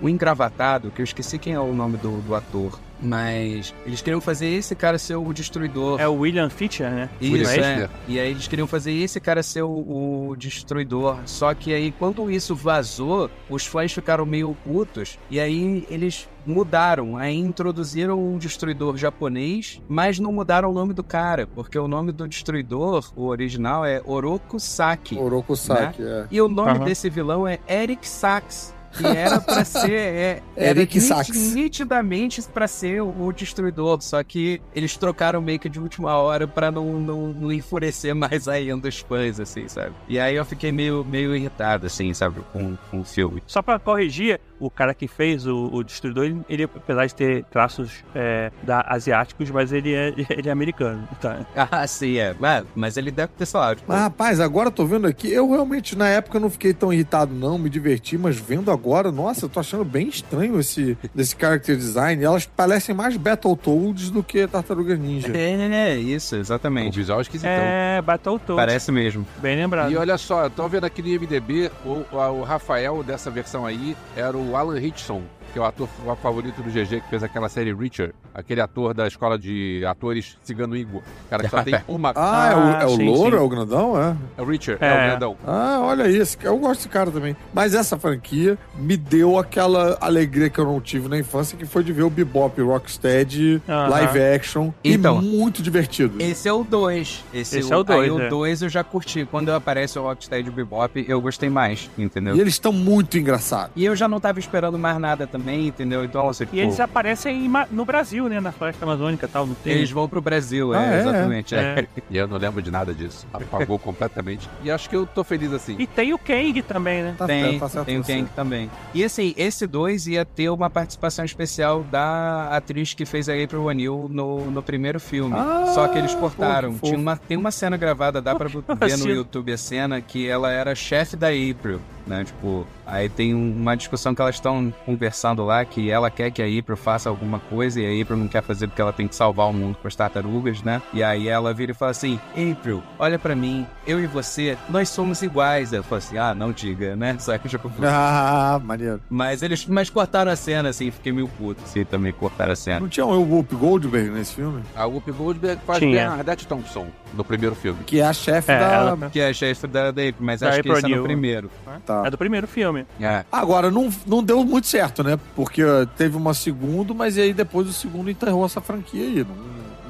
Um 0.00 0.08
engravatado, 0.08 0.92
que 0.92 1.02
eu 1.02 1.04
esqueci 1.04 1.40
quem 1.40 1.54
é 1.54 1.60
o 1.60 1.72
nome 1.72 1.96
do, 1.96 2.20
do 2.22 2.32
ator. 2.32 2.78
Mas 3.00 3.74
eles 3.86 4.00
queriam 4.00 4.20
fazer 4.20 4.46
esse 4.46 4.74
cara 4.74 4.98
ser 4.98 5.16
o 5.16 5.32
destruidor. 5.32 6.00
É 6.00 6.08
o 6.08 6.14
William 6.14 6.50
Fischer, 6.50 6.90
né? 6.90 7.08
Isso, 7.20 7.32
William 7.32 7.66
é. 7.66 7.90
E 8.06 8.18
aí 8.18 8.30
eles 8.30 8.48
queriam 8.48 8.66
fazer 8.66 8.92
esse 8.92 9.20
cara 9.20 9.42
ser 9.42 9.62
o, 9.62 10.30
o 10.30 10.36
destruidor. 10.36 11.18
Só 11.24 11.54
que 11.54 11.72
aí, 11.72 11.92
quando 11.92 12.30
isso 12.30 12.54
vazou, 12.54 13.30
os 13.48 13.66
fãs 13.66 13.92
ficaram 13.92 14.26
meio 14.26 14.56
putos. 14.64 15.18
E 15.30 15.38
aí 15.38 15.86
eles 15.90 16.28
mudaram. 16.44 17.16
Aí 17.16 17.36
introduziram 17.36 18.18
um 18.18 18.38
destruidor 18.38 18.96
japonês, 18.96 19.80
mas 19.88 20.18
não 20.18 20.32
mudaram 20.32 20.70
o 20.70 20.72
nome 20.72 20.94
do 20.94 21.04
cara. 21.04 21.46
Porque 21.46 21.78
o 21.78 21.86
nome 21.86 22.10
do 22.10 22.26
destruidor, 22.26 23.12
o 23.14 23.26
original, 23.26 23.84
é 23.84 24.00
Oroku 24.04 24.58
Saki. 24.58 25.18
Oroku 25.18 25.54
Saki, 25.54 26.02
é. 26.02 26.26
E 26.30 26.40
o 26.40 26.48
nome 26.48 26.70
Aham. 26.70 26.84
desse 26.84 27.08
vilão 27.10 27.46
é 27.46 27.58
Eric 27.68 28.08
Sachs. 28.08 28.74
Que 28.96 29.06
era 29.06 29.40
pra 29.40 29.64
ser. 29.64 29.90
É, 29.92 30.42
era 30.56 30.80
Eric 30.80 30.96
nit- 30.98 31.06
Sachs. 31.06 31.54
Nitidamente 31.54 32.42
pra 32.42 32.66
ser 32.66 33.02
o, 33.02 33.26
o 33.26 33.32
destruidor. 33.32 34.00
Só 34.02 34.22
que 34.22 34.60
eles 34.74 34.96
trocaram 34.96 35.40
meio 35.40 35.58
que 35.58 35.68
de 35.68 35.78
última 35.80 36.16
hora 36.16 36.46
pra 36.48 36.70
não, 36.70 36.94
não, 37.00 37.28
não 37.28 37.52
enfurecer 37.52 38.14
mais 38.14 38.48
ainda 38.48 38.88
os 38.88 38.98
fãs, 38.98 39.38
assim, 39.40 39.68
sabe? 39.68 39.92
E 40.08 40.18
aí 40.18 40.34
eu 40.36 40.44
fiquei 40.44 40.72
meio, 40.72 41.04
meio 41.04 41.34
irritado, 41.36 41.86
assim, 41.86 42.12
sabe, 42.14 42.40
com, 42.52 42.76
com 42.90 43.00
o 43.00 43.04
filme. 43.04 43.42
Só 43.46 43.62
pra 43.62 43.78
corrigir, 43.78 44.40
o 44.60 44.70
cara 44.70 44.94
que 44.94 45.06
fez 45.06 45.46
o, 45.46 45.70
o 45.72 45.82
Destruidor, 45.82 46.24
ele, 46.24 46.40
ele, 46.48 46.64
apesar 46.64 47.06
de 47.06 47.14
ter 47.14 47.44
traços 47.44 48.04
é, 48.14 48.50
da, 48.62 48.84
asiáticos, 48.88 49.50
mas 49.50 49.72
ele 49.72 49.94
é, 49.94 50.14
ele 50.30 50.48
é 50.48 50.52
americano. 50.52 51.08
Tá? 51.20 51.46
Ah, 51.56 51.86
sim, 51.86 52.18
é. 52.18 52.34
Mas, 52.38 52.64
mas 52.74 52.96
ele 52.96 53.10
deve 53.10 53.32
ter, 53.36 53.46
lá, 53.54 53.74
tipo, 53.74 53.90
Mas, 53.90 54.00
rapaz, 54.00 54.40
agora 54.40 54.68
eu 54.68 54.72
tô 54.72 54.84
vendo 54.86 55.06
aqui. 55.06 55.30
Eu 55.30 55.50
realmente, 55.50 55.96
na 55.96 56.08
época, 56.08 56.40
não 56.40 56.50
fiquei 56.50 56.72
tão 56.72 56.92
irritado, 56.92 57.34
não. 57.34 57.58
Me 57.58 57.70
diverti, 57.70 58.16
mas 58.16 58.36
vendo 58.36 58.70
agora, 58.70 59.10
nossa, 59.10 59.44
eu 59.44 59.48
tô 59.48 59.60
achando 59.60 59.84
bem 59.84 60.08
estranho 60.08 60.58
esse, 60.58 60.96
esse 61.16 61.36
character 61.38 61.76
design. 61.76 62.22
Elas 62.22 62.46
parecem 62.46 62.94
mais 62.94 63.16
Battletoads 63.16 64.10
do 64.10 64.22
que 64.22 64.46
Tartarugas 64.46 64.98
Ninja. 64.98 65.36
É, 65.36 65.50
é, 65.50 65.90
é, 65.90 65.96
isso, 65.96 66.36
O 66.36 66.38
exatamente. 66.38 66.96
visual 66.96 67.18
é 67.18 67.22
esquisitão. 67.22 67.52
É, 67.52 68.02
Battletoads. 68.02 68.56
Parece 68.56 68.92
mesmo. 68.92 69.26
Bem 69.38 69.56
lembrado. 69.56 69.90
E 69.90 69.96
olha 69.96 70.16
só, 70.18 70.44
eu 70.44 70.50
tô 70.50 70.68
vendo 70.68 70.84
aqui 70.84 71.02
no 71.02 71.08
IMDB, 71.08 71.70
o, 71.84 72.04
o 72.12 72.42
Rafael 72.42 73.02
dessa 73.02 73.30
versão 73.30 73.66
aí 73.66 73.96
era 74.16 74.36
o 74.36 74.47
Alan 74.54 74.80
Hitchson, 74.80 75.28
que 75.52 75.58
é 75.58 75.62
o 75.62 75.64
ator 75.64 75.88
o 76.06 76.16
favorito 76.16 76.62
do 76.62 76.70
GG, 76.70 77.00
que 77.02 77.08
fez 77.08 77.22
aquela 77.22 77.48
série 77.48 77.72
Richard, 77.74 78.14
aquele 78.34 78.60
ator 78.60 78.94
da 78.94 79.06
escola 79.06 79.38
de 79.38 79.84
atores 79.86 80.36
Cigano 80.42 80.76
Igor. 80.76 81.02
Cara, 81.30 81.42
que 81.44 81.48
só 81.50 81.62
tem 81.62 81.74
uma... 81.88 82.12
Ah, 82.14 82.50
é 82.50 82.56
o, 82.56 82.82
é 82.82 82.86
o 82.86 82.96
sim, 82.96 83.06
louro? 83.06 83.36
sim. 83.36 83.42
É 83.42 83.44
o 83.44 83.48
grandão? 83.48 84.00
É. 84.00 84.16
É 84.36 84.42
o 84.42 84.44
Richard, 84.44 84.82
é, 84.84 84.88
É. 84.88 84.92
o 84.92 85.10
grandão. 85.10 85.36
Ah, 85.46 85.78
olha 85.82 86.08
isso. 86.08 86.36
Eu 86.42 86.56
gosto 86.58 86.76
desse 86.80 86.88
cara 86.88 87.10
também. 87.10 87.36
Mas 87.52 87.74
essa 87.74 87.98
franquia 87.98 88.58
me 88.76 88.96
deu 88.96 89.38
aquela 89.38 89.96
alegria 90.00 90.48
que 90.50 90.58
eu 90.58 90.64
não 90.64 90.80
tive 90.80 91.08
na 91.08 91.18
infância, 91.18 91.56
que 91.56 91.66
foi 91.66 91.82
de 91.82 91.92
ver 91.92 92.02
o 92.02 92.10
Bebop 92.10 92.60
Rocksteady 92.60 93.62
Aham. 93.68 93.88
live 93.88 94.20
action. 94.20 94.70
Então. 94.84 95.20
e 95.22 95.24
muito 95.24 95.62
divertido. 95.62 96.20
Esse 96.20 96.48
é 96.48 96.52
o 96.52 96.64
2. 96.64 97.24
Esse, 97.32 97.58
Esse 97.58 97.72
é 97.72 97.76
o 97.76 97.82
dois, 97.82 98.00
Aí 98.02 98.08
é. 98.08 98.12
o 98.26 98.28
2 98.30 98.62
eu 98.62 98.68
já 98.68 98.82
curti. 98.84 99.26
Quando 99.30 99.50
aparece 99.50 99.98
o 99.98 100.02
Rocksteady 100.02 100.50
Bebop, 100.50 101.04
eu 101.08 101.20
gostei 101.20 101.48
mais, 101.48 101.90
entendeu? 101.98 102.36
E 102.36 102.40
eles 102.40 102.54
estão 102.54 102.72
muito 102.72 103.18
engraçados. 103.18 103.70
E 103.76 103.84
eu 103.84 103.94
já 103.96 104.08
não 104.08 104.20
tava 104.20 104.38
esperando 104.38 104.78
mais 104.78 104.98
nada 104.98 105.26
também, 105.26 105.37
entendeu? 105.68 106.04
Então, 106.04 106.28
assim, 106.28 106.46
E 106.52 106.60
eles 106.60 106.76
pô, 106.76 106.82
aparecem 106.82 107.44
em 107.44 107.48
Ma- 107.48 107.66
no 107.70 107.84
Brasil, 107.84 108.28
né? 108.28 108.40
Na 108.40 108.52
floresta 108.52 108.84
amazônica 108.84 109.26
e 109.26 109.28
tal, 109.28 109.46
não 109.46 109.54
tem? 109.54 109.72
eles 109.72 109.90
vão 109.90 110.08
pro 110.08 110.20
Brasil, 110.20 110.72
Ah, 110.74 110.84
é, 110.84 110.96
é? 110.96 111.00
exatamente. 111.00 111.54
é. 111.54 111.58
É. 111.58 111.86
E 112.10 112.16
eu 112.16 112.26
não 112.26 112.38
lembro 112.38 112.62
de 112.62 112.70
nada 112.70 112.94
disso. 112.94 113.26
Apagou 113.32 113.78
completamente. 113.80 114.48
E 114.62 114.70
acho 114.70 114.88
que 114.88 114.96
eu 114.96 115.06
tô 115.06 115.22
feliz 115.22 115.52
assim. 115.52 115.76
E 115.78 115.86
tem 115.86 116.12
o 116.14 116.18
Kang 116.18 116.62
também, 116.62 117.02
né? 117.02 117.14
Tá 117.18 117.26
Tem, 117.26 117.58
tá 117.58 117.68
certo 117.68 117.86
tem 117.86 117.98
o. 117.98 118.04
Kang 118.04 118.26
também. 118.34 118.70
E 118.94 119.04
assim, 119.04 119.34
esse 119.36 119.66
2 119.66 120.06
ia 120.06 120.24
ter 120.24 120.48
uma 120.48 120.70
participação 120.70 121.24
especial 121.24 121.82
da 121.90 122.48
atriz 122.50 122.94
que 122.94 123.04
fez 123.04 123.28
a 123.28 123.32
April 123.34 123.64
O'Neil 123.64 124.06
no, 124.10 124.50
no 124.50 124.62
primeiro 124.62 124.98
filme. 124.98 125.34
Ah, 125.36 125.66
Só 125.74 125.86
que 125.88 125.98
eles 125.98 126.14
cortaram. 126.14 126.74
Tem 126.78 126.94
uma, 126.96 127.16
tem 127.16 127.36
uma 127.36 127.50
cena 127.50 127.76
gravada, 127.76 128.20
dá 128.22 128.34
pra 128.34 128.48
ver 128.48 128.96
no. 128.98 129.08
YouTube 129.08 129.52
a 129.52 129.58
cena, 129.58 130.00
que 130.00 130.26
ela 130.28 130.50
era 130.50 130.74
chefe 130.74 131.16
da 131.16 131.28
April. 131.28 131.80
Né? 132.08 132.24
Tipo, 132.24 132.66
aí 132.86 133.08
tem 133.08 133.34
uma 133.34 133.76
discussão 133.76 134.14
que 134.14 134.20
elas 134.22 134.34
estão 134.36 134.72
conversando 134.86 135.44
lá 135.44 135.64
que 135.64 135.90
ela 135.90 136.10
quer 136.10 136.30
que 136.30 136.42
a 136.42 136.46
April 136.46 136.76
faça 136.76 137.08
alguma 137.08 137.38
coisa 137.38 137.80
e 137.80 137.84
a 137.98 138.02
April 138.02 138.16
não 138.18 138.28
quer 138.28 138.42
fazer 138.42 138.66
porque 138.66 138.80
ela 138.82 138.92
tem 138.92 139.06
que 139.06 139.14
salvar 139.14 139.48
o 139.48 139.52
mundo 139.52 139.76
com 139.80 139.86
as 139.86 139.94
tartarugas, 139.94 140.62
né? 140.62 140.80
E 140.92 141.02
aí 141.02 141.28
ela 141.28 141.52
vira 141.54 141.72
e 141.72 141.74
fala 141.74 141.90
assim: 141.90 142.18
April, 142.32 142.82
olha 142.98 143.18
pra 143.18 143.34
mim, 143.36 143.66
eu 143.86 144.00
e 144.02 144.06
você, 144.06 144.56
nós 144.68 144.88
somos 144.88 145.22
iguais. 145.22 145.72
Eu 145.72 145.82
falo 145.82 145.98
assim: 145.98 146.16
ah, 146.18 146.34
não 146.34 146.50
diga, 146.52 146.96
né? 146.96 147.16
Só 147.20 147.36
que 147.38 147.48
tipo, 147.48 147.70
Ah, 147.82 148.60
maneiro. 148.64 149.00
mas 149.10 149.42
eles 149.42 149.66
mas 149.66 149.90
cortaram 149.90 150.30
a 150.30 150.36
cena 150.36 150.68
assim, 150.70 150.90
fiquei 150.90 151.12
meio 151.12 151.28
puto 151.28 151.60
assim 151.64 151.84
também 151.84 152.12
cortaram 152.12 152.52
a 152.52 152.56
cena. 152.56 152.80
Não 152.80 152.88
tinha 152.88 153.04
o 153.04 153.20
Whoop 153.22 153.54
Goldberg 153.54 154.10
nesse 154.10 154.34
filme? 154.34 154.62
A 154.74 154.84
Whoopi 154.86 155.12
Goldberg 155.12 155.60
faz 155.66 155.78
Tinha. 155.78 156.08
Bernadette 156.08 156.46
Thompson 156.46 156.86
no 157.14 157.24
primeiro 157.24 157.54
filme. 157.54 157.82
Que 157.84 158.00
é 158.00 158.04
a 158.06 158.12
chefe 158.12 158.50
É, 158.52 158.58
da... 158.58 158.66
ela- 158.72 159.10
Que 159.10 159.20
é 159.20 159.28
a 159.28 159.32
chefe 159.32 159.66
da, 159.66 159.90
da 159.90 160.02
April, 160.02 160.14
mas 160.20 160.40
Da 160.40 160.48
acho 160.50 160.62
que 160.62 160.68
April 160.68 160.78
isso 160.78 160.86
é 160.86 160.96
no 160.96 161.02
primeiro. 161.02 161.50
Tá. 161.84 161.97
É 162.06 162.10
do 162.10 162.18
primeiro 162.18 162.46
filme. 162.46 162.86
É. 163.00 163.24
Agora, 163.30 163.70
não, 163.70 163.88
não 164.06 164.22
deu 164.22 164.44
muito 164.44 164.66
certo, 164.66 165.02
né? 165.02 165.18
Porque 165.34 165.62
teve 165.96 166.16
uma 166.16 166.34
segunda, 166.34 166.92
mas 166.94 167.16
aí 167.18 167.32
depois 167.32 167.68
o 167.68 167.72
segundo 167.72 168.10
enterrou 168.10 168.44
essa 168.44 168.60
franquia 168.60 169.02
aí. 169.02 169.24
Não, 169.24 169.36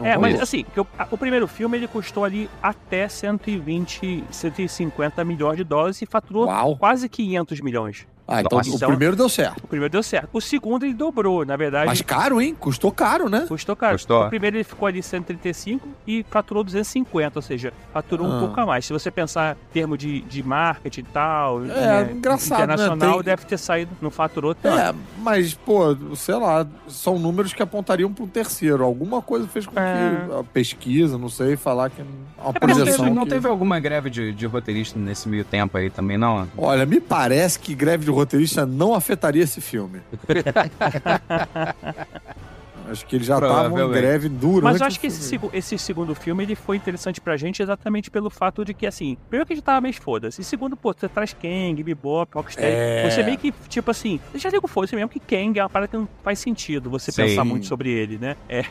não 0.00 0.06
é, 0.06 0.16
mas 0.16 0.40
assim, 0.40 0.64
que 0.72 0.80
o, 0.80 0.86
a- 0.98 1.06
o 1.10 1.18
primeiro 1.18 1.46
filme 1.48 1.76
ele 1.76 1.88
custou 1.88 2.24
ali 2.24 2.48
até 2.62 3.08
120, 3.08 4.24
150 4.30 5.24
milhões 5.24 5.56
de 5.56 5.64
dólares 5.64 6.00
e 6.02 6.06
faturou 6.06 6.46
Uau. 6.46 6.76
quase 6.76 7.08
500 7.08 7.60
milhões. 7.60 8.06
Ah, 8.30 8.40
então 8.42 8.58
Nossa. 8.58 8.84
o 8.84 8.88
primeiro 8.88 9.16
deu 9.16 9.28
certo. 9.28 9.64
O 9.64 9.66
primeiro 9.66 9.90
deu 9.90 10.02
certo. 10.02 10.28
O 10.34 10.40
segundo 10.40 10.84
ele 10.84 10.92
dobrou, 10.92 11.46
na 11.46 11.56
verdade. 11.56 11.86
Mas 11.86 12.02
caro, 12.02 12.40
hein? 12.42 12.54
Custou 12.60 12.92
caro, 12.92 13.28
né? 13.30 13.46
Custou 13.48 13.74
caro. 13.74 13.94
Custou. 13.94 14.26
O 14.26 14.28
primeiro 14.28 14.56
ele 14.58 14.64
ficou 14.64 14.86
ali 14.86 15.02
135 15.02 15.88
e 16.06 16.24
faturou 16.28 16.62
250, 16.62 17.38
ou 17.38 17.42
seja, 17.42 17.72
faturou 17.92 18.26
um 18.26 18.36
Ah. 18.36 18.40
pouco 18.40 18.60
a 18.60 18.66
mais. 18.66 18.84
Se 18.84 18.92
você 18.92 19.10
pensar 19.10 19.56
em 19.70 19.72
termos 19.72 19.96
de, 19.98 20.20
de 20.20 20.42
marketing 20.42 21.00
e 21.00 21.04
tal, 21.04 21.64
É, 21.64 22.12
engraçado, 22.12 22.58
né? 22.58 22.64
internacional, 22.74 23.14
Tem- 23.14 23.22
deve 23.24 23.46
ter 23.46 23.58
saído, 23.58 23.90
não 24.02 24.10
faturou 24.10 24.54
tanto. 24.54 24.78
É, 24.78 24.94
mas, 25.22 25.54
pô, 25.54 25.96
sei 26.14 26.34
lá, 26.34 26.66
são 26.86 27.18
números 27.18 27.54
que 27.54 27.62
apontariam 27.62 28.12
para 28.12 28.24
um 28.24 28.28
terceiro. 28.28 28.84
Alguma 28.84 29.22
coisa 29.22 29.48
fez 29.48 29.64
com 29.66 29.78
É. 29.80 30.26
que 30.28 30.34
a 30.40 30.44
pesquisa, 30.44 31.16
não 31.16 31.30
sei, 31.30 31.56
falar 31.56 31.88
que 31.90 32.02
uma 32.02 32.28
É, 32.38 32.66
Não 32.68 32.84
teve, 32.84 33.10
não 33.10 33.24
que- 33.24 33.30
teve 33.30 33.48
alguma 33.48 33.80
greve 33.80 34.10
de, 34.10 34.32
de 34.32 34.46
roteirista 34.46 34.98
nesse 34.98 35.28
meio 35.28 35.44
tempo 35.44 35.76
aí 35.76 35.90
também, 35.90 36.16
não? 36.16 36.46
Olha, 36.56 36.86
me 36.86 37.00
parece 37.00 37.58
que 37.58 37.74
greve 37.74 38.04
de 38.04 38.10
roteirista 38.18 38.64
não 38.66 38.94
afetaria 38.94 39.42
esse 39.42 39.60
filme. 39.60 40.00
Acho 42.90 43.04
que 43.04 43.16
eles 43.16 43.26
já 43.26 43.34
estavam 43.34 43.78
em 43.86 43.90
greve 43.92 44.30
durante 44.30 44.62
Mas 44.64 44.80
eu 44.80 44.86
acho 44.86 44.98
que 44.98 45.08
esse, 45.08 45.22
segu- 45.22 45.50
esse 45.52 45.76
segundo 45.76 46.14
filme 46.14 46.42
ele 46.42 46.54
foi 46.54 46.74
interessante 46.76 47.20
pra 47.20 47.36
gente 47.36 47.62
exatamente 47.62 48.10
pelo 48.10 48.30
fato 48.30 48.64
de 48.64 48.72
que, 48.72 48.86
assim, 48.86 49.18
primeiro 49.28 49.46
que 49.46 49.52
a 49.52 49.56
gente 49.56 49.64
tava 49.64 49.78
meio 49.82 49.92
foda-se. 49.94 50.40
E 50.40 50.44
segundo, 50.44 50.74
pô, 50.74 50.94
você 50.94 51.06
traz 51.06 51.34
Kang, 51.34 51.82
Bebop, 51.82 52.34
Rocksteady. 52.34 52.66
É. 52.74 53.10
Você 53.10 53.22
meio 53.22 53.36
que, 53.36 53.52
tipo 53.68 53.90
assim, 53.90 54.18
já 54.34 54.48
digo 54.48 54.66
foda-se 54.66 54.96
mesmo 54.96 55.10
que 55.10 55.20
Kang 55.20 55.58
é 55.58 55.62
uma 55.62 55.68
parada 55.68 55.88
que 55.90 55.96
não 55.98 56.08
faz 56.24 56.38
sentido 56.38 56.88
você 56.88 57.12
Sim. 57.12 57.24
pensar 57.26 57.44
muito 57.44 57.66
sobre 57.66 57.90
ele, 57.90 58.16
né? 58.16 58.36
É. 58.48 58.64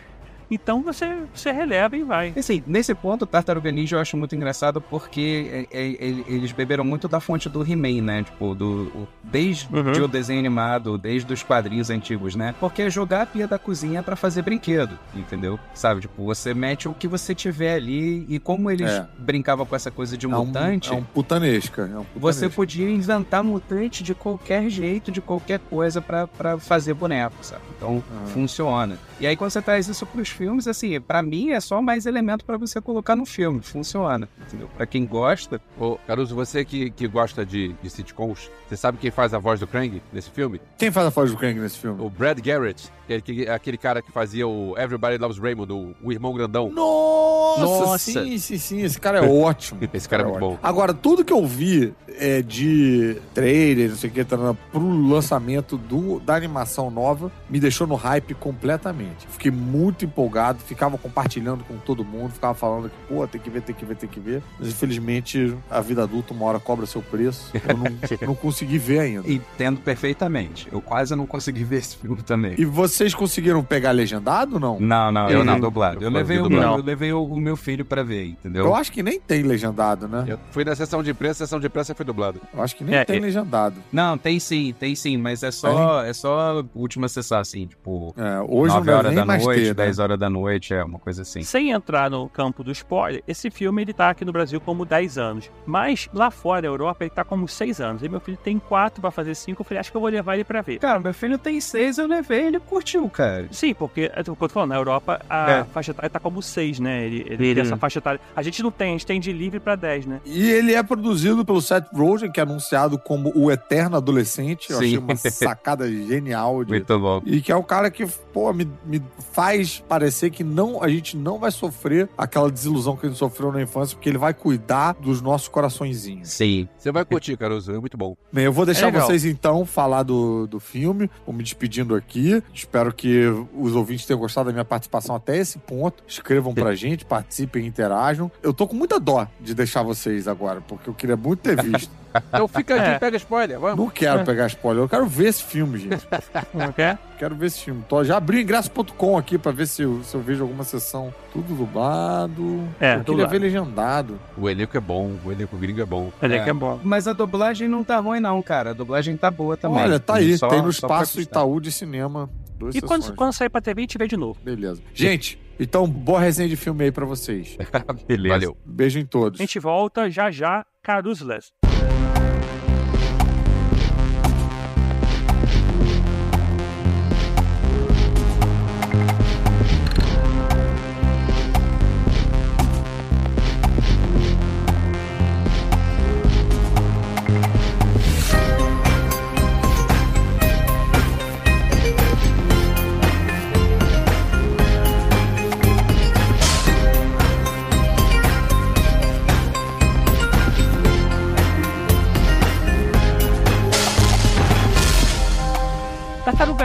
Então 0.49 0.81
você, 0.81 1.05
você 1.33 1.51
releva 1.51 1.97
e 1.97 2.03
vai. 2.03 2.33
Assim, 2.37 2.63
nesse 2.65 2.93
ponto, 2.95 3.23
o 3.23 3.25
Tartaruga 3.25 3.71
Ninja 3.71 3.97
eu 3.97 3.99
acho 3.99 4.15
muito 4.15 4.35
engraçado 4.35 4.79
porque 4.79 5.67
é, 5.71 5.77
é, 5.77 5.87
é, 5.89 6.23
eles 6.27 6.51
beberam 6.51 6.83
muito 6.83 7.07
da 7.07 7.19
fonte 7.19 7.49
do 7.49 7.61
He-Man, 7.69 8.01
né? 8.01 8.23
Tipo, 8.23 8.55
do, 8.55 8.83
o- 8.95 9.07
desde 9.23 9.67
Uhum. 9.75 10.05
o 10.05 10.07
desenho 10.07 10.39
animado, 10.39 10.97
desde 10.97 11.31
os 11.33 11.43
quadrinhos 11.43 11.89
antigos, 11.89 12.35
né? 12.35 12.55
Porque 12.59 12.83
é 12.83 12.89
jogar 12.89 13.23
a 13.23 13.25
pia 13.25 13.47
da 13.47 13.59
cozinha 13.59 14.01
pra 14.01 14.15
fazer 14.15 14.41
brinquedo, 14.41 14.97
entendeu? 15.13 15.59
Sabe? 15.73 16.01
Tipo, 16.01 16.23
você 16.23 16.53
mete 16.53 16.87
o 16.87 16.93
que 16.93 17.07
você 17.07 17.35
tiver 17.35 17.75
ali 17.75 18.25
e 18.29 18.39
como 18.39 18.71
eles 18.71 18.89
É. 18.89 19.05
brincavam 19.17 19.65
com 19.65 19.75
essa 19.75 19.91
coisa 19.91 20.17
de 20.17 20.25
É 20.25 20.29
um, 20.29 20.45
mutante... 20.45 20.91
é 20.91 20.95
um 20.95 21.03
putanesca. 21.03 21.81
É 21.81 21.97
um 21.97 22.03
Você 22.15 22.41
putanesca. 22.45 22.49
podia 22.49 22.89
inventar 22.89 23.43
mutante 23.43 24.01
de 24.03 24.15
qualquer 24.15 24.69
jeito, 24.69 25.11
de 25.11 25.19
qualquer 25.21 25.59
coisa 25.59 26.01
pra 26.01 26.25
pra 26.27 26.57
fazer 26.57 26.93
boneco, 26.93 27.35
sabe? 27.41 27.61
Então, 27.75 28.03
Ah. 28.11 28.27
funciona. 28.27 28.97
E 29.19 29.25
aí, 29.25 29.35
quando 29.35 29.49
você 29.51 29.61
traz 29.61 29.87
isso 29.87 30.05
pros 30.05 30.29
filmes, 30.37 30.67
assim, 30.67 30.99
pra 31.01 31.21
mim 31.21 31.49
é 31.49 31.59
só 31.59 31.81
mais 31.81 32.05
elemento 32.05 32.45
pra 32.45 32.57
você 32.57 32.79
colocar 32.79 33.15
no 33.15 33.25
filme. 33.25 33.61
Funciona, 33.61 34.29
entendeu? 34.45 34.69
Pra 34.77 34.85
quem 34.85 35.05
gosta, 35.05 35.59
Ô, 35.79 35.97
Caruso, 36.07 36.35
você 36.35 36.63
que, 36.63 36.89
que 36.91 37.07
gosta 37.07 37.45
de, 37.45 37.73
de 37.81 37.89
sitcoms, 37.89 38.49
você 38.67 38.77
sabe 38.77 38.97
quem 38.97 39.11
faz 39.11 39.33
a 39.33 39.39
voz 39.39 39.59
do 39.59 39.67
Krang 39.67 40.01
nesse 40.11 40.29
filme? 40.29 40.61
Quem 40.77 40.91
faz 40.91 41.07
a 41.07 41.09
voz 41.09 41.31
do 41.31 41.37
Krang 41.37 41.59
nesse 41.59 41.77
filme? 41.77 42.01
O 42.01 42.09
Brad 42.09 42.39
Garrett, 42.39 42.91
que 43.07 43.45
é 43.45 43.51
aquele, 43.53 43.77
cara 43.77 44.01
que 44.01 44.11
fazia 44.11 44.47
o 44.47 44.77
Everybody 44.77 45.17
Loves 45.17 45.37
Raymond, 45.37 45.71
o, 45.71 45.95
o 46.03 46.11
irmão 46.11 46.33
grandão. 46.33 46.69
Nossa, 46.71 47.61
Nossa. 47.61 47.97
sim, 47.97 48.37
sim, 48.37 48.57
sim. 48.57 48.81
Esse 48.81 48.99
cara 48.99 49.19
é 49.19 49.29
ótimo. 49.29 49.79
Esse 49.93 50.07
cara 50.07 50.23
é 50.23 50.25
muito 50.25 50.37
ótimo. 50.37 50.51
bom. 50.51 50.59
Agora, 50.61 50.93
tudo 50.93 51.23
que 51.23 51.33
eu 51.33 51.45
vi 51.45 51.93
é, 52.09 52.41
de 52.41 53.17
trailer, 53.33 53.89
não 53.89 53.95
sei 53.95 54.09
o 54.09 54.13
que, 54.13 54.23
tá, 54.23 54.37
pro 54.71 55.07
lançamento 55.07 55.77
do, 55.77 56.19
da 56.19 56.35
animação 56.35 56.91
nova, 56.91 57.31
me 57.49 57.59
deixou 57.59 57.87
no 57.87 57.95
hype 57.95 58.33
completamente. 58.33 59.27
Fiquei 59.29 59.51
muito 59.51 60.03
empolgado, 60.03 60.26
ficava 60.65 60.97
compartilhando 60.97 61.63
com 61.63 61.77
todo 61.77 62.03
mundo, 62.03 62.31
ficava 62.31 62.53
falando 62.53 62.89
que, 62.89 62.95
pô, 63.13 63.25
tem 63.27 63.39
que 63.39 63.49
ver, 63.49 63.61
tem 63.61 63.75
que 63.75 63.85
ver, 63.85 63.95
tem 63.95 64.09
que 64.09 64.19
ver. 64.19 64.41
Mas 64.59 64.69
infelizmente 64.69 65.55
a 65.69 65.81
vida 65.81 66.03
adulta 66.03 66.33
uma 66.33 66.45
hora 66.45 66.59
cobra 66.59 66.85
seu 66.85 67.01
preço. 67.01 67.51
Eu 67.67 67.77
não, 67.77 67.85
não 68.29 68.35
consegui 68.35 68.77
ver 68.77 68.99
ainda. 68.99 69.29
entendo 69.31 69.79
perfeitamente. 69.81 70.67
Eu 70.71 70.81
quase 70.81 71.15
não 71.15 71.25
consegui 71.25 71.63
ver 71.63 71.77
esse 71.77 71.97
filme 71.97 72.21
também. 72.23 72.55
E 72.57 72.65
vocês 72.65 73.13
conseguiram 73.13 73.63
pegar 73.63 73.91
legendado 73.91 74.55
ou 74.55 74.59
não? 74.59 74.79
Não, 74.79 75.11
não, 75.11 75.29
eu 75.29 75.39
Eu 75.39 75.45
não, 75.45 75.55
vi. 75.55 75.61
dublado. 75.61 75.97
Eu 76.01 76.07
Eu 76.07 76.11
levei, 76.11 76.39
o, 76.39 76.51
eu 76.51 76.77
levei 76.83 77.13
o, 77.13 77.23
o 77.23 77.37
meu 77.39 77.55
filho 77.57 77.83
pra 77.85 78.03
ver, 78.03 78.25
entendeu? 78.29 78.65
Eu 78.65 78.75
acho 78.75 78.91
que 78.91 79.03
nem 79.03 79.19
tem 79.19 79.43
legendado, 79.43 80.07
né? 80.07 80.25
Eu 80.27 80.39
fui 80.51 80.63
na 80.63 80.75
sessão 80.75 81.03
de 81.03 81.11
imprensa, 81.11 81.43
a 81.43 81.47
sessão 81.47 81.59
de 81.59 81.67
imprensa 81.67 81.93
foi 81.93 82.05
dublado. 82.05 82.41
Eu 82.53 82.61
acho 82.61 82.75
que 82.75 82.83
nem 82.83 82.95
É, 82.95 83.05
tem 83.05 83.17
é- 83.17 83.19
legendado. 83.19 83.75
Não, 83.91 84.17
tem 84.17 84.39
sim, 84.39 84.73
tem 84.79 84.95
sim, 84.95 85.17
mas 85.17 85.43
é 85.43 85.51
só, 85.51 86.03
é 86.03 86.13
só 86.13 86.63
última 86.73 87.07
sessão, 87.07 87.39
assim, 87.39 87.67
tipo, 87.67 88.13
É, 88.17 88.39
hoje 88.47 88.73
9 88.73 88.89
não 88.91 88.97
horas 88.97 89.15
da 89.15 89.25
noite, 89.25 89.45
ter, 89.61 89.67
né? 89.67 89.73
10 89.73 89.99
horas 89.99 90.16
da 90.17 90.29
noite, 90.29 90.73
é 90.73 90.83
uma 90.83 90.99
coisa 90.99 91.21
assim. 91.21 91.41
Sem 91.43 91.71
entrar 91.71 92.09
no 92.09 92.27
campo 92.29 92.63
do 92.63 92.71
spoiler, 92.71 93.23
esse 93.27 93.49
filme 93.49 93.81
ele 93.81 93.93
tá 93.93 94.09
aqui 94.09 94.25
no 94.25 94.31
Brasil 94.31 94.59
como 94.59 94.85
10 94.85 95.17
anos. 95.17 95.49
Mas 95.65 96.09
lá 96.13 96.29
fora, 96.31 96.61
na 96.61 96.67
Europa, 96.67 97.03
ele 97.03 97.11
tá 97.11 97.23
como 97.23 97.47
6 97.47 97.79
anos. 97.81 98.03
E 98.03 98.09
meu 98.09 98.19
filho 98.19 98.37
tem 98.43 98.57
4 98.59 98.99
pra 99.01 99.11
fazer 99.11 99.35
5. 99.35 99.61
Eu 99.61 99.65
falei, 99.65 99.79
acho 99.79 99.91
que 99.91 99.97
eu 99.97 100.01
vou 100.01 100.09
levar 100.09 100.35
ele 100.35 100.43
pra 100.43 100.61
ver. 100.61 100.79
Cara, 100.79 100.99
meu 100.99 101.13
filho 101.13 101.37
tem 101.37 101.59
seis, 101.61 101.97
eu 101.97 102.07
levei, 102.07 102.45
ele 102.47 102.59
curtiu, 102.59 103.07
cara. 103.09 103.47
Sim, 103.51 103.73
porque, 103.73 104.11
é 104.13 104.21
o 104.21 104.23
que 104.23 104.29
eu 104.29 104.35
tô 104.35 104.49
falando, 104.49 104.69
na 104.69 104.75
Europa 104.75 105.21
a 105.29 105.51
É. 105.51 105.63
faixa 105.65 105.91
etária 105.91 106.09
tá 106.09 106.19
como 106.19 106.41
6, 106.41 106.79
né? 106.79 107.05
Ele, 107.05 107.25
ele 107.29 107.53
tem 107.53 107.61
essa 107.63 107.77
faixa 107.77 107.99
etária. 107.99 108.19
A 108.35 108.41
gente 108.41 108.61
não 108.63 108.71
tem, 108.71 108.89
a 108.89 108.91
gente 108.91 109.05
tem 109.05 109.19
de 109.19 109.31
livre 109.31 109.59
pra 109.59 109.75
10, 109.75 110.05
né? 110.05 110.21
E 110.25 110.49
ele 110.49 110.73
é 110.73 110.81
produzido 110.83 111.45
pelo 111.45 111.61
Seth 111.61 111.87
Rogen, 111.93 112.31
que 112.31 112.39
é 112.39 112.43
anunciado 112.43 112.97
como 112.97 113.31
o 113.35 113.51
eterno 113.51 113.97
adolescente. 113.97 114.71
Eu 114.71 114.79
Sim. 114.79 114.85
achei 114.85 114.97
uma 114.97 115.15
sacada 115.15 115.87
genial. 115.91 116.63
De... 116.63 116.71
Muito 116.77 116.99
bom. 116.99 117.21
E 117.25 117.41
que 117.41 117.51
é 117.51 117.55
o 117.55 117.63
cara 117.63 117.89
que, 117.91 118.05
pô, 118.33 118.51
me, 118.53 118.67
me 118.85 119.01
faz 119.31 119.79
parecer 119.87 120.06
que 120.29 120.43
não, 120.43 120.81
a 120.83 120.89
gente 120.89 121.15
não 121.17 121.39
vai 121.39 121.51
sofrer 121.51 122.09
aquela 122.17 122.51
desilusão 122.51 122.95
que 122.95 123.05
a 123.05 123.09
gente 123.09 123.17
sofreu 123.17 123.51
na 123.51 123.61
infância, 123.61 123.95
porque 123.95 124.09
ele 124.09 124.17
vai 124.17 124.33
cuidar 124.33 124.93
dos 124.93 125.21
nossos 125.21 125.47
coraçõezinhos. 125.47 126.29
Sim. 126.29 126.67
Você 126.77 126.91
vai 126.91 127.05
curtir, 127.05 127.37
Caruso, 127.37 127.71
é 127.71 127.79
muito 127.79 127.97
bom. 127.97 128.15
Bem, 128.31 128.45
eu 128.45 128.53
vou 128.53 128.65
deixar 128.65 128.87
É 128.87 128.99
vocês 128.99 129.25
então 129.25 129.65
falar 129.65 130.03
do, 130.03 130.47
do 130.47 130.59
filme. 130.59 131.09
Vou 131.25 131.33
me 131.33 131.43
despedindo 131.43 131.95
aqui. 131.95 132.41
Espero 132.53 132.93
que 132.93 133.25
os 133.55 133.75
ouvintes 133.75 134.05
tenham 134.05 134.19
gostado 134.19 134.47
da 134.47 134.53
minha 134.53 134.65
participação 134.65 135.15
até 135.15 135.37
esse 135.37 135.57
ponto. 135.59 136.03
Escrevam 136.07 136.53
pra 136.53 136.75
gente, 136.75 137.05
participem, 137.05 137.65
interajam. 137.65 138.31
Eu 138.41 138.53
tô 138.53 138.67
com 138.67 138.75
muita 138.75 138.99
dó 138.99 139.27
de 139.39 139.53
deixar 139.53 139.83
vocês 139.83 140.27
agora, 140.27 140.61
porque 140.61 140.89
eu 140.89 140.93
queria 140.93 141.17
muito 141.17 141.39
ter 141.39 141.61
visto. 141.63 141.91
Então 142.27 142.47
fica 142.47 142.75
aqui, 142.75 142.89
É. 142.91 142.99
pega 142.99 143.17
spoiler, 143.17 143.59
vamos. 143.59 143.77
Não 143.77 143.89
quero 143.89 144.23
pegar 144.25 144.47
spoiler, 144.47 144.83
eu 144.83 144.89
quero 144.89 145.05
ver 145.07 145.27
esse 145.29 145.43
filme, 145.43 145.77
gente. 145.79 146.07
Não 146.53 146.71
quer? 146.71 146.97
Quero 147.17 147.35
ver 147.35 147.47
esse 147.47 147.61
filme. 147.61 147.83
Tô, 147.89 148.03
já 148.03 148.17
abri 148.17 148.37
o 148.37 148.41
ingresso.com 148.41 149.17
aqui 149.17 149.37
pra 149.37 149.51
ver 149.51 149.65
se 149.67 149.81
eu, 149.81 150.03
se 150.03 150.13
eu 150.15 150.21
vejo 150.21 150.43
alguma 150.43 150.63
sessão. 150.63 151.13
Tudo 151.33 151.55
dublado. 151.55 152.67
É, 152.79 152.95
eu 152.95 153.03
queria 153.03 153.27
ver 153.27 153.39
legendado. 153.39 154.19
O 154.37 154.49
elenco 154.49 154.77
é 154.77 154.79
bom, 154.79 155.15
o 155.25 155.31
elenco 155.31 155.57
gringo 155.57 155.81
é 155.81 155.85
bom. 155.85 156.11
Ele 156.21 156.35
é 156.35 156.37
É. 156.45 156.49
é 156.49 156.53
bom. 156.53 156.79
Mas 156.83 157.07
a 157.07 157.13
dublagem 157.13 157.67
não 157.67 157.83
tá 157.83 157.99
ruim, 157.99 158.19
não, 158.19 158.41
cara. 158.41 158.69
A 158.71 158.73
dublagem 158.73 159.17
tá 159.17 159.31
boa 159.31 159.57
também. 159.57 159.81
Olha, 159.83 159.99
tá 159.99 160.15
aí. 160.15 160.37
Só- 160.37 160.47
tem 160.47 160.61
no 160.61 160.69
espaço. 160.69 161.19
Itaú 161.19 161.59
de 161.59 161.71
cinema. 161.71 162.29
Duas 162.57 162.73
E 162.75 162.81
quando, 162.81 163.01
sessões. 163.01 163.17
quando 163.17 163.33
sair 163.33 163.49
pra 163.49 163.61
TV, 163.61 163.81
a 163.81 163.83
gente 163.83 163.97
vê 163.97 164.07
de 164.07 164.17
novo. 164.17 164.39
Beleza. 164.43 164.81
Gente, 164.93 165.39
então 165.59 165.87
boa 165.87 166.19
resenha 166.19 166.49
de 166.49 166.55
filme 166.55 166.85
aí 166.85 166.91
pra 166.91 167.05
vocês. 167.05 167.55
Beleza. 168.07 168.33
Valeu. 168.33 168.57
Beijo 168.65 168.97
em 168.99 169.05
todos. 169.05 169.39
A 169.39 169.43
gente 169.43 169.59
volta 169.59 170.09
já 170.09 170.31
já, 170.31 170.65
Carusless. 170.81 171.51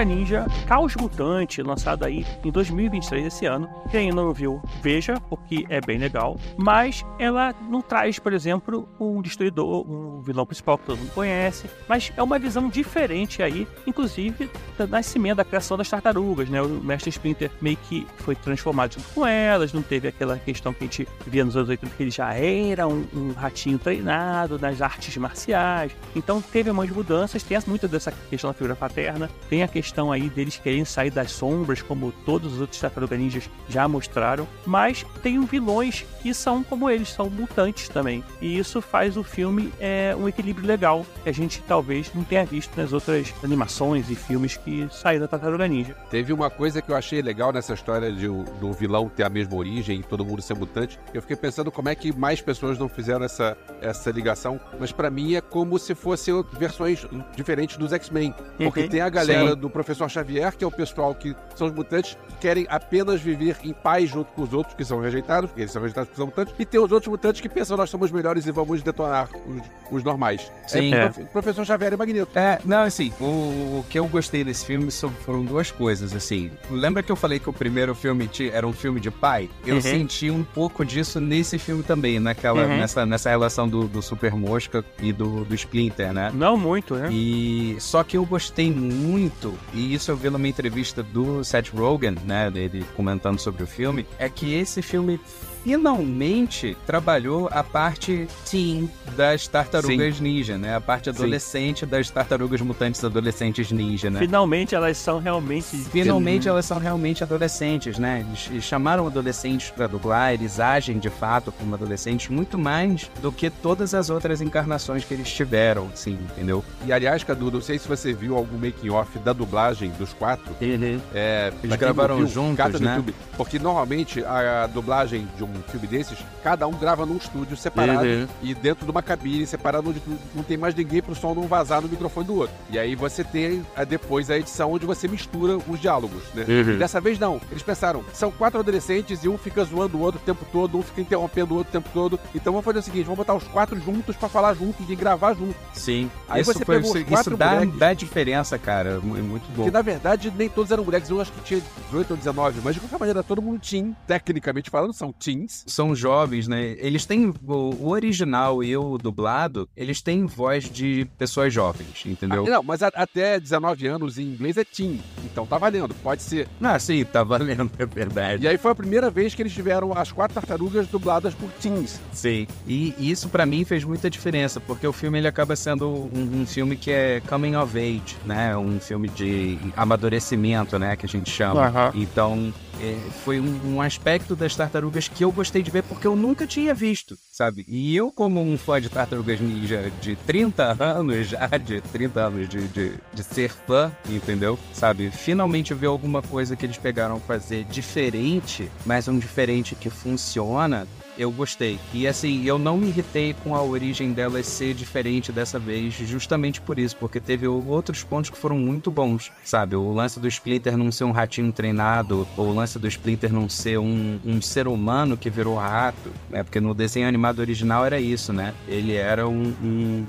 Ninja 0.05 0.47
Caos 0.67 0.95
Mutante, 0.97 1.63
lançado 1.63 2.05
aí 2.05 2.27
em 2.45 2.51
2023 2.51 3.27
esse 3.27 3.47
ano. 3.47 3.69
Quem 3.91 4.09
ainda 4.09 4.23
não 4.23 4.33
viu, 4.33 4.61
veja, 4.83 5.15
porque 5.29 5.65
é 5.69 5.81
bem 5.81 5.99
legal. 5.99 6.37
Mas 6.57 7.05
ela 7.19 7.55
não 7.69 7.81
traz, 7.81 8.19
por 8.19 8.33
exemplo, 8.33 8.89
um 8.99 9.21
destruidor, 9.23 9.91
um 9.91 10.21
vilão 10.21 10.47
principal 10.47 10.79
que 10.79 10.87
todo 10.87 10.99
mundo 10.99 11.13
conhece. 11.13 11.69
Mas 11.89 12.13
é 12.17 12.23
uma 12.23 12.39
visão 12.39 12.69
diferente 12.69 13.43
aí, 13.43 13.67
inclusive 13.87 14.51
do 14.79 14.87
nascimento, 14.87 15.37
da 15.37 15.45
criação 15.45 15.77
das 15.77 15.89
tartarugas, 15.89 16.49
né? 16.49 16.61
O 16.61 16.69
Mestre 16.69 17.11
Splinter 17.11 17.51
meio 17.61 17.77
que 17.77 18.07
foi 18.19 18.35
transformado 18.35 18.95
junto 18.95 19.09
com 19.15 19.27
elas, 19.27 19.73
não 19.73 19.83
teve 19.83 20.09
aquela 20.09 20.39
questão 20.39 20.73
que 20.73 20.85
a 20.85 20.87
gente 20.87 21.09
via 21.27 21.45
nos 21.45 21.57
anos 21.57 21.69
80 21.69 21.95
que 21.95 22.03
ele 22.03 22.11
já 22.11 22.35
era 22.35 22.87
um, 22.87 23.05
um 23.15 23.33
ratinho 23.33 23.79
treinado 23.79 24.59
nas 24.59 24.81
artes 24.81 25.16
marciais. 25.16 25.93
Então 26.15 26.41
teve 26.41 26.70
umas 26.70 26.91
mudanças, 26.91 27.43
tem 27.43 27.59
muito 27.66 27.87
dessa 27.87 28.12
questão 28.31 28.51
da 28.51 28.55
figura 28.55 28.74
paterna, 28.74 29.31
tem 29.49 29.62
a 29.62 29.69
questão 29.69 29.91
aí 30.12 30.31
deles 30.31 30.56
querem 30.62 30.85
sair 30.85 31.10
das 31.10 31.32
sombras, 31.32 31.82
como 31.82 32.12
todos 32.24 32.55
os 32.55 32.60
outros 32.60 32.81
tartaruga 32.81 33.16
ninjas 33.16 33.51
já 33.69 33.86
mostraram, 33.86 34.47
mas 34.64 35.05
tem 35.23 35.40
vilões 35.44 36.05
que 36.23 36.32
são 36.32 36.62
como 36.62 36.89
eles, 36.89 37.10
são 37.10 37.28
mutantes 37.28 37.89
também. 37.89 38.23
E 38.40 38.59
isso 38.59 38.81
faz 38.81 39.16
o 39.16 39.23
filme 39.23 39.73
é, 39.81 40.14
um 40.19 40.28
equilíbrio 40.28 40.66
legal 40.66 41.05
que 41.23 41.28
a 41.28 41.32
gente 41.32 41.62
talvez 41.66 42.10
não 42.14 42.24
tenha 42.24 42.44
visto 42.44 42.74
nas 42.77 42.93
outras 42.93 43.32
animações 43.44 44.09
e 44.10 44.14
filmes 44.14 44.56
que 44.56 44.89
saíram 44.90 45.23
da 45.23 45.28
Tartaruga 45.28 45.66
Ninja. 45.69 45.94
Teve 46.10 46.32
uma 46.32 46.48
coisa 46.51 46.81
que 46.81 46.90
eu 46.90 46.97
achei 46.97 47.20
legal 47.23 47.52
nessa 47.52 47.74
história 47.74 48.10
de 48.12 48.23
do 48.60 48.73
vilão 48.73 49.09
ter 49.09 49.24
a 49.24 49.28
mesma 49.28 49.56
origem 49.56 50.01
e 50.01 50.02
todo 50.02 50.24
mundo 50.24 50.40
ser 50.40 50.55
mutante. 50.55 50.98
Eu 51.12 51.20
fiquei 51.20 51.36
pensando 51.36 51.70
como 51.70 51.89
é 51.89 51.94
que 51.94 52.12
mais 52.16 52.40
pessoas 52.40 52.78
não 52.78 52.89
fizeram 52.89 53.24
essa, 53.24 53.56
essa 53.81 54.10
ligação. 54.10 54.60
Mas 54.78 54.93
pra 54.93 55.10
mim 55.10 55.35
é 55.35 55.40
como 55.40 55.78
se 55.78 55.94
fossem 55.94 56.43
versões 56.52 57.05
diferentes 57.36 57.77
dos 57.77 57.93
X-Men. 57.93 58.35
Porque 58.56 58.81
Uhum. 58.82 58.89
tem 58.89 59.01
a 59.01 59.09
galera 59.09 59.51
Sim. 59.51 59.56
do 59.56 59.69
Professor 59.85 60.09
Xavier, 60.09 60.57
que 60.57 60.65
é 60.65 60.67
o 60.67 60.71
pessoal 60.71 61.15
que 61.15 61.35
são 61.57 61.67
os 61.67 61.73
mutantes, 61.75 62.17
que 62.29 62.35
querem 62.37 62.67
apenas 62.69 63.21
viver 63.21 63.57
em 63.65 63.73
paz 63.73 64.09
junto 64.11 64.31
com 64.33 64.43
os 64.43 64.53
outros 64.53 64.75
que 64.75 64.85
são 64.85 65.01
rejeitados, 65.01 65.51
porque 65.51 65.63
eles 65.63 65.73
são 65.73 65.83
rejeitados 65.83 66.09
porque 66.09 66.17
são 66.19 66.27
mutantes. 66.27 66.55
E 66.59 66.65
tem 66.65 66.81
os 66.81 66.91
outros 66.93 67.11
mutantes 67.11 67.41
que 67.41 67.49
pensam 67.49 67.77
nós 67.77 67.91
somos 67.91 68.11
melhores 68.11 68.47
e 68.47 68.53
vamos 68.53 68.83
detonar 68.83 69.29
os, 69.47 69.63
os 69.99 70.05
normais. 70.05 70.51
Sim. 70.67 70.93
É, 70.95 71.03
É. 71.03 71.09
Prof- 71.09 71.27
Professor 71.33 71.65
Xavier 71.67 71.93
é 71.93 71.97
Magneto. 71.97 72.39
É, 72.39 72.59
não, 72.65 72.83
assim, 72.83 73.13
o, 73.21 73.25
o 73.25 73.85
que 73.89 73.99
eu 73.99 74.07
gostei 74.07 74.45
desse 74.45 74.65
filme 74.65 74.91
foram 75.25 75.45
duas 75.45 75.71
coisas, 75.71 76.15
assim. 76.15 76.51
Lembra 76.71 77.03
que 77.03 77.11
eu 77.11 77.17
falei 77.17 77.39
que 77.39 77.51
o 77.51 77.53
primeiro 77.53 77.95
filme 77.95 78.27
ti- 78.29 78.51
era 78.53 78.67
um 78.67 78.73
filme 78.73 79.01
de 79.01 79.11
pai? 79.11 79.51
Eu 79.67 79.77
Uhum. 79.77 79.81
senti 79.81 80.31
um 80.31 80.43
pouco 80.45 80.85
disso 80.85 81.21
nesse 81.21 81.59
filme 81.59 81.83
também, 81.83 82.19
naquela, 82.21 82.63
Uhum. 82.63 82.77
nessa, 82.79 83.05
nessa 83.07 83.31
relação 83.31 83.69
do, 83.69 83.89
do 83.89 84.01
Super 84.03 84.35
Mosca 84.35 84.85
e 85.01 85.13
do, 85.13 85.45
do 85.45 85.55
Splinter, 85.55 86.13
né? 86.13 86.31
Não 86.35 86.57
muito, 86.57 86.95
né? 86.95 87.09
E 87.13 87.77
só 87.81 88.03
que 88.05 88.17
eu 88.17 88.25
gostei 88.25 88.71
muito, 88.71 89.55
e 89.73 89.94
isso 89.94 90.11
eu 90.11 90.16
vi 90.16 90.28
numa 90.31 90.49
entrevista 90.49 91.03
do 91.03 91.43
Seth 91.43 91.70
Rogen, 91.70 92.16
né, 92.24 92.51
dele 92.51 92.85
comentando 92.94 93.39
sobre 93.39 93.62
o 93.62 93.66
filme, 93.66 94.07
é 94.19 94.28
que 94.28 94.55
esse 94.55 94.82
filme 94.82 95.20
finalmente 95.62 96.76
trabalhou 96.86 97.48
a 97.51 97.62
parte 97.62 98.26
teen 98.48 98.90
das 99.16 99.47
tartarugas 99.47 100.20
ninja, 100.20 100.59
né? 100.59 100.76
A 100.76 100.80
parte 100.80 101.10
adolescente 101.10 101.86
das 101.86 102.10
tartarugas 102.10 102.60
mutantes 102.60 103.02
adolescentes 103.05 103.70
ninja, 103.70 104.10
né? 104.10 104.20
Finalmente 104.20 104.74
elas 104.74 104.97
são 104.98 105.18
realmente. 105.18 105.76
Finalmente 105.90 106.48
elas 106.48 106.64
são 106.64 106.78
realmente 106.78 107.22
adolescentes, 107.22 107.98
né? 107.98 108.24
Eles, 108.28 108.48
eles 108.51 108.64
chamaram 108.64 109.06
adolescentes 109.06 109.70
pra 109.70 109.86
dublar, 109.86 110.32
eles 110.32 110.59
agem 110.59 110.98
de 110.98 111.10
fato 111.10 111.52
como 111.52 111.74
adolescentes 111.74 112.28
muito 112.28 112.59
mais 112.59 113.10
do 113.20 113.30
que 113.30 113.51
todas 113.51 113.94
as 113.94 114.10
outras 114.10 114.40
encarnações 114.40 115.05
que 115.05 115.14
eles 115.14 115.32
tiveram, 115.32 115.89
assim, 115.93 116.18
entendeu? 116.32 116.64
E 116.86 116.93
aliás, 116.93 117.22
Cadu, 117.22 117.51
não 117.51 117.60
sei 117.60 117.78
se 117.78 117.86
você 117.86 118.12
viu 118.12 118.36
algum 118.36 118.56
making-off 118.56 119.18
da 119.18 119.32
dublagem 119.32 119.90
dos 119.98 120.12
quatro. 120.12 120.55
Uhum. 120.60 121.01
É, 121.14 121.52
quem 121.60 121.70
gravaram 121.70 122.16
viu, 122.18 122.26
juntos, 122.26 122.80
né? 122.80 122.97
YouTube. 122.97 123.14
Porque 123.36 123.59
normalmente 123.59 124.24
a, 124.24 124.66
dublagem 124.66 125.28
de 125.36 125.44
um 125.44 125.52
filme 125.62 125.87
desses, 125.87 126.19
cada 126.43 126.66
um 126.66 126.73
grava 126.73 127.05
num 127.05 127.16
estúdio 127.16 127.57
separado 127.57 128.05
Uhum. 128.07 128.27
e 128.43 128.55
dentro 128.55 128.85
de 128.85 128.91
uma 128.91 129.03
cabine 129.03 129.47
separada 129.47 129.89
onde 129.89 130.01
não 130.35 130.43
tem 130.43 130.57
mais 130.57 130.74
ninguém 130.74 131.03
pro 131.03 131.15
som 131.15 131.35
não 131.35 131.43
vazar 131.47 131.81
no 131.83 131.89
microfone 131.89 132.27
do 132.27 132.35
outro. 132.37 132.55
E 132.70 132.79
aí 132.79 132.95
você 132.95 133.23
tem 133.24 133.65
a- 133.77 133.85
depois 133.85 134.31
a 134.31 134.39
edição 134.39 134.73
onde 134.73 134.87
você 134.87 135.07
mistura 135.09 135.59
os 135.69 135.81
diálogos, 135.81 136.23
né? 136.35 136.45
Uhum. 136.49 136.79
Dessa 136.79 137.01
vez 137.01 137.19
não. 137.19 137.41
Eles 137.51 137.62
pensaram, 137.62 138.05
são 138.12 138.31
quatro 138.31 138.61
adolescentes 138.61 139.24
e 139.24 139.29
um 139.29 139.37
fica 139.37 139.65
zoando 139.65 139.97
o 139.99 140.01
outro 140.01 140.20
o 140.20 140.24
tempo 140.24 140.45
todo, 140.53 140.79
um 140.79 140.83
fica 140.83 141.01
interrompendo 141.01 141.55
o 141.55 141.57
outro 141.59 141.70
o 141.70 141.73
tempo 141.73 141.89
todo. 141.93 142.19
Então 142.35 142.53
vamos 142.53 142.65
fazer 142.65 142.79
o 142.79 142.83
seguinte, 142.83 143.05
vamos 143.05 143.19
botar 143.19 143.35
os 143.35 143.45
quatro 143.45 143.79
juntos 143.81 144.16
pra 144.16 144.29
falar 144.29 144.55
juntos 144.55 144.89
e 144.89 144.95
gravar 144.97 145.35
juntos. 145.35 145.57
Sim. 145.74 146.11
Aí 146.29 146.43
isso 146.43 146.53
você 146.53 146.65
foi, 146.65 146.77
pegou 146.77 146.97
isso, 146.97 147.07
quatro 147.09 147.31
isso 147.33 147.37
dá, 147.39 147.53
moleques. 147.55 147.79
dá 147.79 147.95
diferença, 147.95 148.59
cara. 148.59 149.01
mu- 149.01 149.16
é 149.16 149.23
Muito 149.23 149.45
bom. 149.57 149.65
Que 149.65 149.70
na 149.70 149.83
verdade 149.83 150.33
nem 150.37 150.49
todos 150.49 150.70
eram 150.70 150.85
moleques, 150.85 151.09
eu 151.11 151.20
acho 151.20 151.33
que 151.33 151.41
tinha 151.43 151.61
18 151.87 152.11
ou 152.11 152.16
19, 152.16 152.61
mas 152.62 152.74
de 152.74 152.81
qualquer 152.81 152.99
maneira 152.99 153.23
todo 153.23 153.41
mundo 153.43 153.61
teen, 153.61 153.97
tecnicamente 154.07 154.70
falando, 154.70 154.93
são 154.93 155.12
São 155.48 155.94
jovens, 155.94 156.47
né? 156.48 156.77
Eles 156.78 157.05
têm. 157.06 157.32
O, 157.47 157.89
original 157.89 158.62
e 158.62 158.77
o 158.77 158.98
dublado, 158.98 159.69
eles 159.77 160.01
têm 160.01 160.27
voz 160.27 160.64
de 160.70 161.06
pessoas 161.19 161.52
jovens, 161.52 162.05
entendeu? 162.06 162.44
Ah, 162.47 162.51
não, 162.51 162.62
mas 162.62 162.82
a- 162.82 162.90
até 162.94 163.39
19 163.39 163.86
anos 163.86 164.19
em 164.19 164.23
inglês 164.24 164.56
é 164.56 164.64
teen, 164.64 165.01
então 165.24 165.47
tá 165.47 165.59
valendo, 165.59 165.94
pode 166.02 166.23
ser. 166.23 166.48
Ah, 166.60 166.78
sim, 166.78 167.05
tá 167.05 167.23
valendo, 167.23 167.70
é 167.78 167.86
verdade. 167.86 168.44
E 168.44 168.48
aí 168.48 168.59
foi 168.59 168.70
a 168.70 168.74
primeira 168.74 169.10
vez 169.10 169.35
que 169.35 169.43
eles 169.43 169.52
tiveram 169.52 169.93
as 169.97 170.10
quatro 170.12 170.35
tartarugas 170.35 170.86
dubladas 170.89 171.35
por 171.35 171.48
teens. 171.60 172.01
Sim. 172.12 172.47
E 172.66 172.94
isso 172.98 173.28
pra 173.28 173.44
mim 173.47 173.64
fez 173.64 173.85
muita 173.85 174.09
diferença, 174.10 174.60
porque 174.60 174.86
o 174.86 174.93
filme 174.93 175.19
ele 175.19 175.28
acaba 175.28 175.55
sendo 175.56 175.89
um, 175.89 176.40
um 176.43 176.47
filme 176.47 176.77
que 176.77 176.90
é 176.90 177.20
coming 177.28 177.56
of 177.56 177.78
age, 177.78 178.16
né? 178.24 178.56
Um 178.56 178.78
filme 178.81 179.09
de 179.09 179.59
amadurecimento, 179.77 180.78
né? 180.78 180.97
Que 180.97 181.06
a 181.06 181.09
gente 181.09 181.31
chama. 181.31 181.93
Então, 181.94 182.52
é, 182.83 182.97
foi 183.25 183.39
um, 183.41 183.77
um 183.77 183.81
aspecto 183.81 184.35
das 184.35 184.57
tartarugas 184.57 185.07
que 185.07 185.25
eu 185.25 185.31
gostei 185.31 185.63
de 185.63 185.71
ver 185.71 185.85
porque 185.85 186.07
eu 186.07 186.17
nunca 186.17 186.47
tinha 186.47 186.75
visto, 186.75 187.17
sabe? 187.31 187.65
E 187.69 187.95
eu, 187.97 188.11
como 188.11 188.43
um 188.43 188.59
fã 188.59 188.81
de 188.81 188.89
tartarugas 188.89 189.41
ninja 189.41 189.91
de 190.01 190.17
30 190.17 190.77
anos 190.83 191.29
já, 191.29 191.47
de 191.59 191.81
30 191.81 192.21
anos 192.21 192.49
de, 192.49 192.67
de, 192.69 192.95
de 193.15 193.23
ser 193.23 193.51
fã, 193.51 193.93
entendeu? 194.09 194.59
Sabe? 194.73 195.11
Finalmente 195.11 195.73
ver 195.73 195.87
alguma 195.87 196.21
coisa 196.23 196.57
que 196.57 196.67
eles 196.67 196.77
pegaram 196.77 197.21
fazer 197.21 197.65
diferente, 197.65 198.69
mas 198.85 199.07
um 199.07 199.19
diferente 199.19 199.77
que 199.77 199.89
funciona. 199.89 200.87
Eu 201.16 201.30
gostei. 201.30 201.78
E 201.93 202.06
assim, 202.06 202.44
eu 202.44 202.59
não 202.59 202.76
me 202.76 202.89
irritei 202.89 203.34
com 203.44 203.55
a 203.55 203.62
origem 203.62 204.12
delas 204.12 204.47
ser 204.47 204.74
diferente 204.74 205.30
dessa 205.30 205.59
vez, 205.59 205.94
justamente 205.94 206.60
por 206.60 206.78
isso, 206.78 206.97
porque 206.97 207.20
teve 207.20 207.47
outros 207.47 208.02
pontos 208.02 208.30
que 208.30 208.39
foram 208.39 208.59
muito 208.59 208.90
bons, 208.90 209.30
sabe? 209.44 209.76
O 209.76 209.93
lance 209.93 210.18
do 210.18 210.26
Splinter 210.28 210.76
não 210.76 210.90
ser 210.90 211.05
um 211.05 211.12
ratinho 211.12 211.52
treinado, 211.52 212.26
ou 212.36 212.48
o 212.48 212.55
lance 212.55 212.78
do 212.78 212.89
Splinter 212.89 213.32
não 213.32 213.48
ser 213.48 213.78
um, 213.78 214.18
um 214.24 214.40
ser 214.40 214.66
humano 214.66 215.16
que 215.16 215.28
virou 215.28 215.56
rato, 215.56 216.10
né? 216.30 216.43
Porque 216.43 216.60
no 216.60 216.74
desenho 216.74 217.06
animado 217.06 217.40
original 217.40 217.84
era 217.84 218.01
isso, 218.01 218.32
né? 218.32 218.55
Ele 218.66 218.94
era 218.94 219.28
um, 219.28 219.55
um 219.62 220.06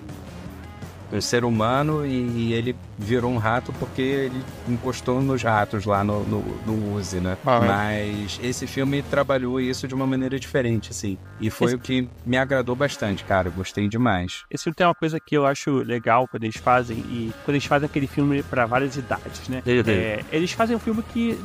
ser 1.22 1.44
humano 1.46 2.06
e, 2.06 2.10
e 2.50 2.54
ele 2.54 2.76
virou 2.98 3.32
um 3.32 3.38
rato 3.38 3.72
porque 3.80 4.02
ele 4.02 4.44
encostou 4.68 5.22
nos 5.22 5.42
ratos 5.44 5.86
lá 5.86 6.04
no, 6.04 6.24
no, 6.24 6.42
no 6.66 6.96
Uzi, 6.96 7.20
né? 7.20 7.38
Ah, 7.46 7.60
é. 7.64 7.68
Mas 7.68 8.40
esse 8.42 8.66
filme 8.68 9.02
trabalhou 9.04 9.60
isso 9.60 9.88
de 9.88 9.94
uma 9.94 10.08
maneira 10.08 10.40
diferente, 10.40 10.92
assim. 10.92 11.18
E 11.40 11.50
foi 11.50 11.68
Esse- 11.68 11.76
o 11.76 11.80
que 11.80 12.08
me 12.26 12.38
agradou 12.38 12.76
bastante, 12.76 13.24
cara. 13.24 13.50
Gostei 13.50 13.88
demais. 13.88 14.44
Esse 14.50 14.64
filme 14.66 14.76
tem 14.76 14.88
uma 14.88 14.96
coisa 14.96 15.20
que 15.20 15.36
eu 15.36 15.46
acho 15.46 15.72
legal 15.84 16.28
quando 16.28 16.44
eles 16.44 16.58
fazem, 16.58 16.98
e 16.98 17.32
quando 17.44 17.56
eles 17.56 17.66
fazem 17.66 17.86
aquele 17.86 18.08
filme 18.08 18.42
pra 18.44 18.66
várias 18.66 18.96
idades, 18.96 19.48
né? 19.50 19.62
É, 19.66 20.24
eles 20.32 20.52
fazem 20.52 20.76
um 20.76 20.80
filme 20.80 21.04
que, 21.14 21.38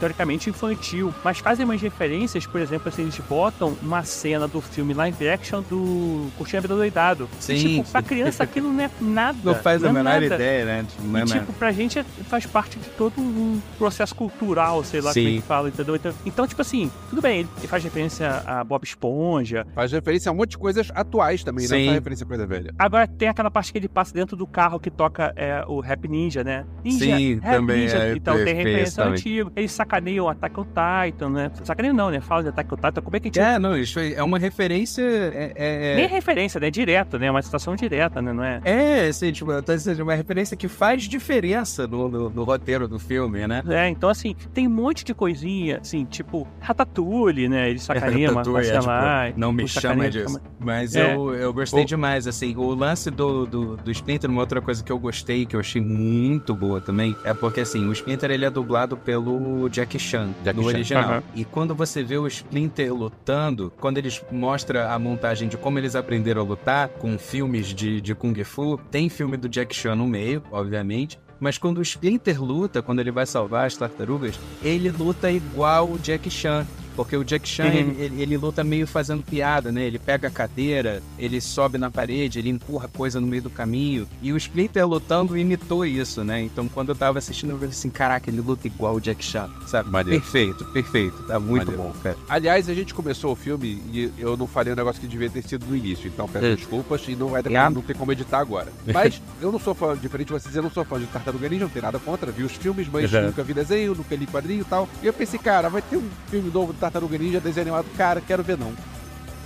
teoricamente, 0.00 0.48
infantil, 0.50 1.14
mas 1.22 1.38
fazem 1.38 1.64
umas 1.64 1.80
referências, 1.80 2.46
por 2.46 2.60
exemplo, 2.60 2.88
assim, 2.88 3.02
eles 3.02 3.18
botam 3.28 3.76
uma 3.82 4.02
cena 4.02 4.48
do 4.48 4.60
filme 4.60 4.94
live 4.94 5.28
action 5.28 5.62
do 5.62 6.28
Curtindo 6.38 6.58
a 6.58 6.60
Vida 6.62 6.74
Doidado. 6.74 7.28
E, 7.38 7.42
Sim, 7.42 7.54
tipo, 7.56 7.90
pra 7.90 8.00
sim. 8.00 8.08
criança 8.08 8.42
aquilo 8.42 8.72
não 8.72 8.82
é 8.84 8.90
nada. 9.00 9.38
Não 9.44 9.54
faz 9.54 9.84
a 9.84 9.88
é 9.88 9.92
menor 9.92 10.04
nada. 10.20 10.24
ideia, 10.34 10.64
né? 10.64 10.86
Tipo, 10.88 11.02
não 11.02 11.18
é 11.18 11.22
E, 11.22 11.28
nada. 11.28 11.40
tipo, 11.40 11.52
pra 11.52 11.70
gente 11.70 11.98
é- 11.98 12.04
faz 12.28 12.46
parte 12.46 12.78
de 12.78 12.88
todo 12.90 13.20
um 13.20 13.60
processo 13.78 14.14
cultural, 14.14 14.82
sei 14.82 15.00
lá 15.00 15.12
Sim. 15.12 15.20
como 15.24 15.36
é 15.36 15.40
que 15.40 15.46
fala, 15.46 15.68
entendeu? 15.68 15.96
Então, 15.96 16.14
então, 16.24 16.46
tipo 16.46 16.62
assim, 16.62 16.90
tudo 17.10 17.20
bem, 17.20 17.46
ele 17.58 17.68
faz 17.68 17.84
referência 17.84 18.42
a 18.46 18.64
Bob 18.64 18.82
Esponja. 18.84 19.66
Faz 19.74 19.92
referência 19.92 20.30
a 20.30 20.32
um 20.32 20.36
monte 20.36 20.50
de 20.50 20.58
coisas 20.58 20.90
atuais 20.94 21.44
também, 21.44 21.68
não 21.68 21.76
Sim. 21.76 21.86
só 21.86 21.92
referência 21.92 22.24
a 22.24 22.26
coisa 22.26 22.46
velha. 22.46 22.74
Agora 22.78 23.06
tem 23.06 23.28
aquela 23.28 23.50
parte 23.50 23.70
que 23.72 23.78
ele 23.78 23.88
passa 23.88 24.14
dentro 24.14 24.36
do 24.36 24.46
carro 24.46 24.80
que 24.80 24.90
toca 24.90 25.32
é, 25.36 25.62
o 25.66 25.80
Rap 25.80 26.08
Ninja, 26.08 26.42
né? 26.42 26.64
Ninja, 26.82 27.16
Sim, 27.16 27.34
Rap 27.42 27.56
também 27.56 27.80
Ninja. 27.82 27.96
é 27.98 28.12
Então 28.16 28.34
tem 28.44 28.54
referência 28.54 29.04
antiga. 29.04 29.50
Eles 29.56 29.72
sacaneiam 29.90 30.26
o 30.26 30.28
Attack 30.28 30.60
on 30.60 30.64
Titan, 30.64 31.30
né? 31.30 31.50
Sacaneiam 31.64 31.94
não, 31.94 32.10
né? 32.10 32.20
Fala 32.20 32.42
de 32.44 32.48
Attack 32.50 32.72
on 32.72 32.76
Titan, 32.76 33.02
como 33.02 33.16
é 33.16 33.20
que 33.20 33.26
a 33.28 33.28
gente... 33.28 33.40
É, 33.40 33.58
não, 33.58 33.76
isso 33.76 33.98
é 33.98 34.22
uma 34.22 34.38
referência. 34.38 35.02
É, 35.02 35.52
é, 35.56 35.96
Nem 35.96 36.04
é 36.04 36.08
referência, 36.08 36.60
né? 36.60 36.70
Direto, 36.70 37.18
né? 37.18 37.30
Uma 37.30 37.42
citação 37.42 37.74
direta, 37.74 38.22
né? 38.22 38.32
Não 38.32 38.44
é? 38.44 38.60
é 38.64 39.08
assim, 39.08 39.32
tipo, 39.32 39.50
eu 39.50 39.62
tô 39.62 39.74
dizendo, 39.74 40.02
uma 40.02 40.14
referência 40.14 40.56
que 40.56 40.68
faz 40.68 41.02
diferença 41.02 41.86
no, 41.86 42.08
no, 42.08 42.30
no 42.30 42.44
roteiro 42.44 42.86
do 42.86 42.98
filme, 42.98 43.46
né? 43.46 43.62
É, 43.68 43.88
então 43.88 44.08
assim, 44.08 44.34
tem 44.54 44.66
um 44.68 44.70
monte 44.70 45.04
de 45.04 45.12
coisinha, 45.12 45.78
assim, 45.82 46.04
tipo 46.04 46.46
Ratatouille, 46.60 47.48
né? 47.48 47.70
Ele 47.70 47.78
sacaneia, 47.78 48.30
mas 48.32 48.46
é, 48.46 48.62
sei 48.64 48.80
lá. 48.80 49.26
tipo, 49.26 49.40
não 49.40 49.52
me 49.52 49.66
chama 49.66 50.08
disso. 50.08 50.26
chama- 50.34 50.40
Mas 50.60 50.94
É. 50.94 51.14
eu, 51.14 51.34
eu 51.34 51.52
gostei 51.52 51.82
O- 51.82 51.86
demais, 51.86 52.26
assim. 52.26 52.54
O 52.56 52.74
lance 52.74 53.10
do, 53.10 53.46
do, 53.46 53.76
do 53.76 53.90
Splinter, 53.90 54.30
uma 54.30 54.40
outra 54.40 54.60
coisa 54.60 54.84
que 54.84 54.92
eu 54.92 54.98
gostei, 54.98 55.44
que 55.46 55.56
eu 55.56 55.60
achei 55.60 55.80
muito 55.82 56.54
boa 56.54 56.80
também, 56.80 57.16
é 57.24 57.34
porque, 57.34 57.60
assim, 57.60 57.86
o 57.86 57.92
Splinter, 57.92 58.30
ele 58.30 58.44
é 58.44 58.50
dublado 58.50 58.96
pelo 58.96 59.68
Jack 59.80 59.98
Chan, 59.98 60.34
Jackie 60.44 60.60
no 60.60 60.64
Chan. 60.64 60.76
original. 60.76 61.04
Aham. 61.04 61.22
E 61.34 61.44
quando 61.44 61.74
você 61.74 62.02
vê 62.02 62.18
o 62.18 62.26
Splinter 62.26 62.94
lutando, 62.94 63.72
quando 63.80 63.96
eles 63.98 64.22
mostram 64.30 64.88
a 64.90 64.98
montagem 64.98 65.48
de 65.48 65.56
como 65.56 65.78
eles 65.78 65.96
aprenderam 65.96 66.42
a 66.42 66.44
lutar, 66.44 66.88
com 66.88 67.18
filmes 67.18 67.68
de, 67.68 68.00
de 68.00 68.14
Kung 68.14 68.34
Fu, 68.44 68.78
tem 68.90 69.08
filme 69.08 69.36
do 69.36 69.48
Jack 69.48 69.74
Chan 69.74 69.94
no 69.94 70.06
meio, 70.06 70.42
obviamente. 70.50 71.18
Mas 71.38 71.56
quando 71.56 71.78
o 71.78 71.82
Splinter 71.82 72.42
luta, 72.42 72.82
quando 72.82 73.00
ele 73.00 73.10
vai 73.10 73.24
salvar 73.24 73.66
as 73.66 73.74
tartarugas, 73.74 74.38
ele 74.62 74.90
luta 74.90 75.30
igual 75.30 75.90
o 75.90 75.98
Jack 75.98 76.28
Chan. 76.30 76.66
Porque 76.96 77.16
o 77.16 77.24
Jack 77.24 77.48
Chan, 77.48 77.64
Uhum. 77.66 77.70
ele, 77.72 77.96
ele- 78.02 78.22
ele 78.22 78.36
luta 78.36 78.62
meio 78.64 78.86
fazendo 78.86 79.22
piada, 79.22 79.70
né? 79.72 79.84
Ele 79.84 79.98
pega 79.98 80.28
a 80.28 80.30
cadeira, 80.30 81.02
ele 81.18 81.40
sobe 81.40 81.78
na 81.78 81.90
parede, 81.90 82.38
ele 82.38 82.48
empurra 82.50 82.88
coisa 82.88 83.20
no 83.20 83.26
meio 83.26 83.42
do 83.42 83.50
caminho. 83.50 84.06
E 84.22 84.32
o 84.32 84.36
Splinter 84.36 84.86
lutando 84.86 85.36
imitou 85.36 85.84
isso, 85.84 86.22
né? 86.24 86.40
Então 86.42 86.68
quando 86.68 86.90
eu 86.90 86.94
tava 86.94 87.18
assistindo, 87.18 87.50
eu 87.50 87.56
falei 87.56 87.70
assim, 87.70 87.90
caraca, 87.90 88.28
ele 88.30 88.40
luta 88.40 88.66
igual 88.66 88.94
o 88.96 89.00
Jack 89.00 89.24
Chan, 89.24 89.48
sabe? 89.66 89.90
Maneiro. 89.90 90.20
Perfeito, 90.20 90.64
perfeito. 90.66 91.22
Tá 91.24 91.38
muito 91.38 91.66
Maneiro. 91.66 91.82
bom, 91.90 91.94
cara. 92.02 92.16
Aliás, 92.28 92.68
a 92.68 92.74
gente 92.74 92.92
começou 92.94 93.32
o 93.32 93.36
filme 93.36 93.80
e 93.92 94.10
eu 94.18 94.36
não 94.36 94.46
falei 94.46 94.72
um 94.72 94.76
negócio 94.76 95.00
que 95.00 95.06
devia 95.06 95.30
ter 95.30 95.42
sido 95.42 95.66
no 95.66 95.76
início, 95.76 96.08
então 96.08 96.28
peço 96.28 96.44
É. 96.46 96.56
desculpas 96.56 97.02
e 97.08 97.14
não 97.16 97.28
vai 97.28 97.42
ter, 97.42 97.54
Ah. 97.56 97.70
não 97.70 97.82
tem 97.82 97.94
como 97.96 98.12
editar 98.12 98.38
agora. 98.40 98.68
Mas 98.86 99.20
eu 99.40 99.50
não 99.52 99.58
sou 99.58 99.74
fã, 99.74 99.96
diferente 99.96 100.26
de 100.28 100.32
vocês, 100.34 100.54
eu 100.54 100.62
não 100.62 100.70
sou 100.70 100.84
fã 100.84 100.98
de 100.98 101.06
Tartaruga 101.06 101.48
Ninja, 101.48 101.64
não 101.64 101.70
tenho 101.70 101.84
nada 101.84 101.98
contra, 101.98 102.30
vi 102.32 102.42
os 102.42 102.52
filmes, 102.52 102.88
mas 102.92 103.12
Uhum. 103.12 103.26
nunca 103.26 103.42
vi 103.42 103.54
desenho, 103.54 103.94
nunca 103.94 104.14
li 104.14 104.26
quadrinho 104.26 104.60
e 104.62 104.64
tal. 104.64 104.88
E 105.02 105.06
eu 105.06 105.12
pensei, 105.12 105.38
cara, 105.38 105.68
vai 105.68 105.82
ter 105.82 105.96
um 105.96 106.08
filme 106.28 106.50
novo 106.50 106.72
Tartaruga 106.80 107.18
Ninja, 107.18 107.38
desenho 107.40 107.62
animado, 107.68 107.86
cara, 107.96 108.20
quero 108.20 108.42
ver 108.42 108.56
não. 108.58 108.72